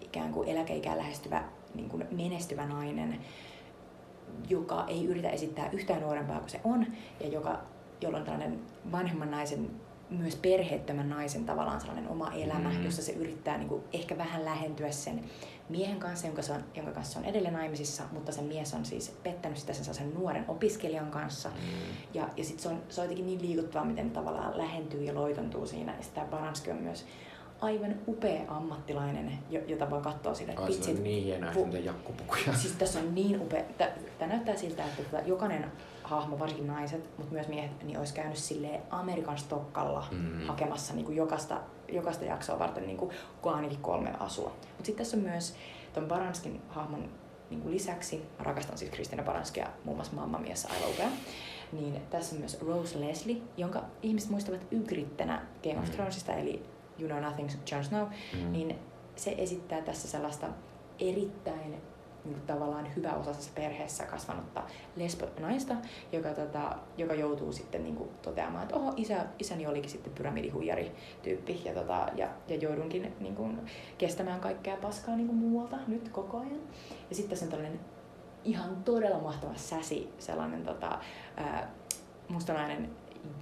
ikään 0.00 0.32
kuin 0.32 0.48
eläkeikään 0.48 0.98
lähestyvä, 0.98 1.44
niin 1.74 1.88
kuin 1.88 2.06
menestyvä 2.10 2.66
nainen, 2.66 3.20
joka 4.48 4.84
ei 4.88 5.04
yritä 5.04 5.30
esittää 5.30 5.70
yhtään 5.70 6.00
nuorempaa 6.00 6.38
kuin 6.38 6.50
se 6.50 6.60
on, 6.64 6.86
ja 7.20 7.28
joka, 7.28 7.60
jolla 8.00 8.18
on 8.18 8.24
tällainen 8.24 8.60
vanhemman 8.92 9.30
naisen 9.30 9.70
myös 10.10 10.36
perheettömän 10.36 11.08
naisen 11.08 11.44
tavallaan 11.44 11.80
sellainen 11.80 12.08
oma 12.08 12.32
elämä, 12.32 12.70
mm. 12.70 12.84
jossa 12.84 13.02
se 13.02 13.12
yrittää 13.12 13.58
niin 13.58 13.68
kuin 13.68 13.82
ehkä 13.92 14.18
vähän 14.18 14.44
lähentyä 14.44 14.90
sen 14.90 15.24
miehen 15.68 15.98
kanssa, 15.98 16.26
jonka, 16.26 16.42
se 16.42 16.52
on, 16.52 16.64
jonka 16.74 16.92
kanssa 16.92 17.12
se 17.12 17.18
on 17.18 17.24
edelleen 17.24 17.54
naimisissa, 17.54 18.02
mutta 18.12 18.32
sen 18.32 18.44
mies 18.44 18.74
on 18.74 18.84
siis 18.84 19.08
pettänyt 19.22 19.58
sitä 19.58 19.72
sen, 19.72 19.94
sen 19.94 20.14
nuoren 20.14 20.44
opiskelijan 20.48 21.10
kanssa. 21.10 21.48
Mm. 21.48 21.54
Ja, 22.14 22.28
ja 22.36 22.44
sitten 22.44 22.62
se 22.62 22.68
on, 22.68 22.82
se 22.88 23.00
on 23.00 23.04
jotenkin 23.04 23.26
niin 23.26 23.42
liikuttavaa, 23.42 23.86
miten 23.86 24.10
tavallaan 24.10 24.58
lähentyy 24.58 25.04
ja 25.04 25.14
loitontuu 25.14 25.66
siinä. 25.66 25.94
Ja 26.16 26.24
Baranski 26.24 26.70
on 26.70 26.76
myös 26.76 27.06
aivan 27.60 27.94
upea 28.08 28.42
ammattilainen, 28.48 29.38
jota 29.66 29.90
voi 29.90 30.00
katsoa 30.00 30.34
sille. 30.34 30.54
Ai, 30.56 30.72
se 30.72 30.90
on 30.90 31.02
niin 31.02 31.24
hienoa, 31.24 31.52
pu- 31.52 31.76
jakkupukuja. 31.76 32.54
Siis 32.54 32.74
tässä 32.74 32.98
on 32.98 33.14
niin 33.14 33.40
upea. 33.40 33.62
Tämä 34.18 34.32
näyttää 34.32 34.56
siltä, 34.56 34.84
että 34.84 35.02
tota, 35.02 35.22
jokainen 35.26 35.72
hahmo, 36.02 36.38
varsinkin 36.38 36.66
naiset, 36.66 37.18
mutta 37.18 37.32
myös 37.32 37.48
miehet, 37.48 37.82
niin 37.82 37.98
olisi 37.98 38.14
käynyt 38.14 38.36
sille 38.36 38.80
Amerikan 38.90 39.38
Stokkalla 39.38 40.06
mm. 40.10 40.46
hakemassa 40.46 40.94
niin 40.94 41.04
kuin 41.04 41.16
jokaista, 41.16 41.60
jokaista 41.92 42.24
jaksoa 42.24 42.58
varten 42.58 42.86
niin 42.86 42.96
kuin, 42.96 43.10
ainakin 43.42 43.78
kolme 43.78 44.12
asua. 44.20 44.48
Mutta 44.48 44.86
sitten 44.86 45.04
tässä 45.04 45.16
on 45.16 45.22
myös 45.22 45.54
tuon 45.94 46.08
Baranskin 46.08 46.62
hahmon 46.68 47.08
niin 47.50 47.60
kuin 47.60 47.74
lisäksi, 47.74 48.16
mä 48.38 48.44
rakastan 48.44 48.78
siis 48.78 48.90
Kristina 48.90 49.22
Baranskia, 49.22 49.68
muun 49.84 49.96
muassa 49.96 50.16
Mamma 50.16 50.38
Miessä 50.38 50.68
aivan 50.74 50.90
upea, 50.90 51.08
niin 51.72 52.02
tässä 52.10 52.34
on 52.34 52.40
myös 52.40 52.60
Rose 52.60 53.00
Leslie, 53.00 53.36
jonka 53.56 53.84
ihmiset 54.02 54.30
muistavat 54.30 54.66
Ygrittenä 54.70 55.46
Game 55.62 55.78
of 55.78 55.84
mm. 55.84 55.90
Thronesista, 55.90 56.32
eli 56.32 56.62
You 56.98 57.08
Know 57.08 57.20
Nothing, 57.20 57.50
Jon 57.70 57.84
Snow, 57.84 58.06
mm. 58.34 58.52
niin 58.52 58.78
se 59.16 59.34
esittää 59.38 59.82
tässä 59.82 60.08
sellaista 60.08 60.46
erittäin 60.98 61.82
niin 62.24 62.40
tavallaan 62.46 62.96
hyväosaisessa 62.96 63.50
perheessä 63.54 64.04
kasvanutta 64.04 64.62
lesbo-naista, 64.96 65.74
joka, 66.12 66.28
tota, 66.28 66.76
joka 66.96 67.14
joutuu 67.14 67.52
sitten 67.52 67.84
niin 67.84 67.96
kuin, 67.96 68.10
toteamaan, 68.22 68.62
että 68.62 68.76
oho, 68.76 68.92
isä, 68.96 69.26
isäni 69.38 69.66
olikin 69.66 69.90
sitten 69.90 70.12
pyramidihuijari 70.12 70.92
tyyppi 71.22 71.62
ja, 71.64 71.74
tota, 71.74 72.08
ja, 72.16 72.28
ja 72.48 72.56
joudunkin 72.56 73.14
niin 73.20 73.36
kuin, 73.36 73.60
kestämään 73.98 74.40
kaikkea 74.40 74.76
paskaa 74.76 75.16
niin 75.16 75.26
kuin 75.26 75.38
muualta 75.38 75.76
nyt 75.86 76.08
koko 76.08 76.38
ajan. 76.38 76.60
Ja 77.10 77.16
sitten 77.16 77.30
tässä 77.30 77.44
on 77.44 77.50
tällainen 77.50 77.80
ihan 78.44 78.76
todella 78.84 79.18
mahtava 79.18 79.54
säsi, 79.56 80.12
sellainen 80.18 80.64
tota, 80.64 80.98
ää, 81.36 81.70
mustanainen 82.28 82.90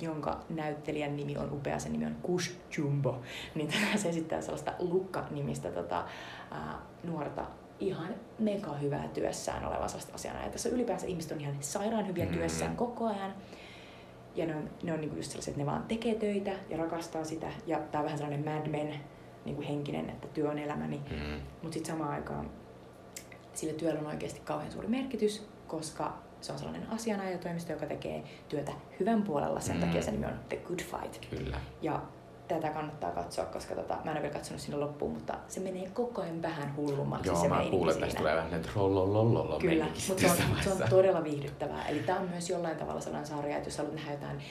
jonka 0.01 0.41
näyttelijän 0.49 1.17
nimi 1.17 1.39
on 1.39 1.53
upea, 1.53 1.79
sen 1.79 1.93
nimi 1.93 2.07
on 2.07 2.17
Kush 2.23 2.53
Jumbo, 2.79 3.21
niin 3.55 3.73
se 3.97 4.09
esittää 4.09 4.41
sellaista 4.41 4.73
Lukka-nimistä 4.79 5.71
tota, 5.71 6.05
ää, 6.51 6.79
nuorta 7.05 7.47
ihan 7.81 8.15
mega 8.39 8.73
hyvää 8.73 9.09
työssään 9.09 9.65
oleva 9.65 9.89
sellaista 9.89 10.15
asiana. 10.15 10.43
Ja 10.43 10.51
tässä 10.51 10.69
ylipäänsä 10.69 11.07
ihmiset 11.07 11.33
on 11.33 11.41
ihan 11.41 11.57
sairaan 11.61 12.07
hyviä 12.07 12.25
mm. 12.25 12.33
työssään 12.33 12.77
koko 12.77 13.07
ajan. 13.07 13.35
Ja 14.35 14.47
ne 14.47 14.57
on, 14.57 14.71
ne 14.83 14.93
on 14.93 15.01
niinku 15.01 15.17
just 15.17 15.31
sellaiset, 15.31 15.53
että 15.53 15.63
ne 15.63 15.67
vaan 15.67 15.83
tekee 15.83 16.15
töitä 16.15 16.53
ja 16.71 16.77
rakastaa 16.77 17.25
sitä. 17.25 17.47
Ja 17.67 17.79
tää 17.79 18.01
on 18.01 18.05
vähän 18.05 18.19
sellainen 18.19 18.45
Mad 18.45 18.69
Men 18.69 18.95
niinku 19.45 19.63
henkinen, 19.63 20.11
että 20.11 20.29
työ 20.29 20.51
on 20.51 20.59
elämäni. 20.59 21.01
Mm. 21.11 21.41
Mutta 21.63 21.75
sitten 21.75 21.95
samaan 21.95 22.15
aikaan 22.15 22.51
sillä 23.55 23.75
työllä 23.75 24.01
on 24.01 24.07
oikeasti 24.07 24.41
kauhean 24.45 24.73
suuri 24.73 24.89
merkitys, 24.89 25.49
koska 25.67 26.19
se 26.41 26.53
on 26.53 26.59
sellainen 26.59 26.91
asianajotoimisto, 26.91 27.73
joka 27.73 27.87
tekee 27.87 28.25
työtä 28.49 28.73
hyvän 29.01 29.23
puolella. 29.23 29.61
Sen 29.61 29.77
mm. 29.77 29.81
takia 29.81 30.03
se 30.03 30.11
nimi 30.11 30.27
on 30.27 30.41
The 30.49 30.57
Good 30.57 30.81
Fight. 30.81 31.27
Kyllä. 31.31 31.61
Ja 31.83 32.03
tätä 32.49 32.71
kannattaa 32.71 33.11
katsoa, 33.11 33.45
koska 33.45 33.75
tota, 33.75 33.95
mä 33.95 34.11
en 34.11 34.17
ole 34.17 34.23
vielä 34.23 34.35
katsonut 34.35 34.61
sinne 34.61 34.79
loppuun, 34.79 35.13
mutta 35.13 35.35
se 35.49 35.61
menee 35.61 35.91
koko 35.91 36.23
ajan 36.23 36.43
vähän 36.43 36.77
hullummaksi 36.77 37.29
Joo, 37.29 37.37
se 37.37 37.49
mä 37.49 37.65
kuulen, 37.71 37.95
että 37.95 38.07
tästä 38.07 38.19
tulee 38.19 38.37
vähän 38.37 38.63
trollolololo 38.63 39.59
Kyllä, 39.59 39.87
mutta 40.09 40.23
se 40.23 40.29
on, 40.29 40.37
se 40.65 40.71
on 40.71 40.91
todella 40.91 41.25
viihdyttävää. 41.25 41.89
Eli 41.89 41.99
tämä 41.99 42.21
on 42.21 42.29
myös 42.29 42.51
jollain 42.51 42.77
tavalla 42.77 43.01
sellainen 43.01 43.29
sarja, 43.29 43.57
että 43.57 43.69
jos 43.69 43.79
haluat 43.79 43.95
nähdä 43.95 44.13
jotain 44.13 44.43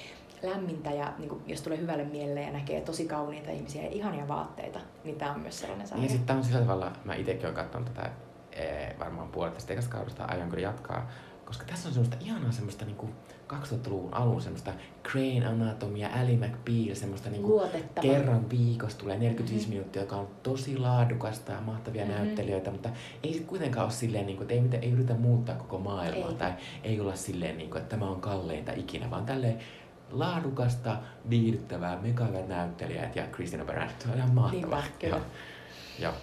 lämmintä 0.44 0.92
ja 0.92 1.14
niin 1.18 1.30
kuin, 1.30 1.42
jos 1.48 1.62
tulee 1.62 1.78
hyvälle 1.78 2.04
mielelle 2.04 2.42
ja 2.42 2.52
näkee 2.52 2.82
tosi 2.82 3.06
kauniita 3.06 3.52
ihmisiä 3.52 3.84
ja 3.84 3.90
ihania 3.90 4.28
vaatteita, 4.28 4.80
niin 5.04 5.16
tämä 5.16 5.32
on 5.32 5.40
myös 5.40 5.60
sellainen 5.60 5.88
sarja. 5.88 6.02
Niin 6.02 6.10
sitten 6.10 6.28
tämä 6.28 6.40
on 6.40 6.46
sillä 6.46 6.60
tavalla, 6.60 6.92
mä 7.06 7.16
itsekin 7.16 7.46
olen 7.46 7.56
katsonut 7.56 7.94
tätä 7.94 8.10
ee, 8.52 8.96
varmaan 9.00 9.28
puolet 9.28 9.54
tästä 9.54 9.74
ekasta 9.74 9.92
kaudesta, 9.92 10.26
aion 10.26 10.50
kyllä 10.50 10.64
jatkaa, 10.64 11.10
koska 11.46 11.66
tässä 11.66 11.88
on 11.88 11.94
semmoista 11.94 12.18
ihanaa 12.26 12.52
semmoista 12.52 12.86
niinku 12.86 13.10
2000-luvun 13.54 14.14
alun 14.14 14.42
semmoista 14.42 14.74
Crane 15.04 15.46
Anatomia, 15.46 16.10
Ally 16.14 16.38
McBeal, 16.38 16.96
semmoista 16.96 17.30
niinku 17.30 17.62
kerran 18.02 18.50
viikossa 18.50 18.98
tulee 18.98 19.18
45 19.18 19.62
mm-hmm. 19.62 19.74
minuuttia, 19.74 20.02
joka 20.02 20.16
on 20.16 20.28
tosi 20.44 20.78
laadukasta 20.78 21.52
ja 21.52 21.62
mahtavia 21.62 22.06
mm-hmm. 22.06 22.18
näyttelijöitä, 22.18 22.72
mutta 22.72 22.90
ei 23.24 23.34
sit 23.34 23.46
kuitenkaan 23.46 23.86
ole 23.86 23.94
silleen, 23.94 24.26
niinku, 24.26 24.44
että 24.44 24.54
ei, 24.54 24.64
ei 24.82 24.92
yritä 24.92 25.14
muuttaa 25.14 25.56
koko 25.56 25.80
maailmaa 25.80 26.30
ei. 26.30 26.36
tai 26.36 26.54
ei 26.84 27.00
olla 27.00 27.16
silleen, 27.16 27.58
niinku, 27.58 27.78
että 27.78 27.90
tämä 27.90 28.10
on 28.10 28.22
kalleinta 28.22 28.72
ikinä, 28.72 29.12
vaan 29.12 29.26
tälleen 29.26 29.60
laadukasta, 30.12 30.98
viihdyttävää, 31.30 32.02
mega 32.02 32.28
näyttelijät 32.48 33.16
ja 33.16 33.28
Christina 33.28 33.66
Baranski. 33.66 34.04
Se 34.04 34.10
on 34.12 34.18
ihan 34.18 34.34
mahtavaa. 34.34 34.82
Niinpä, 34.82 34.98
kyllä. 35.00 35.16
Joo. 35.16 35.26
Joo, 36.00 36.14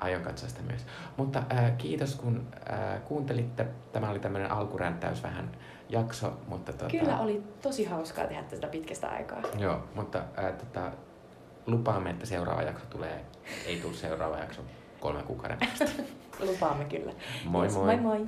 aion 0.00 0.22
katsoa 0.22 0.48
sitä 0.48 0.62
myös. 0.62 0.86
Mutta 1.16 1.42
äh, 1.52 1.76
kiitos 1.78 2.14
kun 2.14 2.46
äh, 2.72 3.02
kuuntelitte. 3.04 3.66
Tämä 3.92 4.10
oli 4.10 4.18
tämmöinen 4.18 4.50
alkuränttäys 4.50 5.22
vähän 5.22 5.50
jakso, 5.88 6.32
mutta 6.48 6.72
tota, 6.72 6.90
Kyllä 6.90 7.18
oli 7.20 7.42
tosi 7.62 7.84
hauskaa 7.84 8.26
tehdä 8.26 8.42
tätä 8.42 8.66
pitkästä 8.66 9.08
aikaa. 9.08 9.42
Joo, 9.58 9.84
mutta 9.94 10.18
äh, 10.18 10.52
tota, 10.52 10.90
lupaamme, 11.66 12.10
että 12.10 12.26
seuraava 12.26 12.62
jakso 12.62 12.86
tulee, 12.86 13.24
ei 13.66 13.80
tule 13.80 13.94
seuraava 13.94 14.38
jakso 14.38 14.62
kolmen 15.00 15.24
kuukauden 15.24 15.58
päästä. 15.58 16.02
Lupaamme 16.46 16.84
kyllä. 16.84 17.12
Moi 17.44 17.64
Yes, 17.64 17.74
moi! 17.74 17.96
moi 17.96 18.18
moi! 18.18 18.26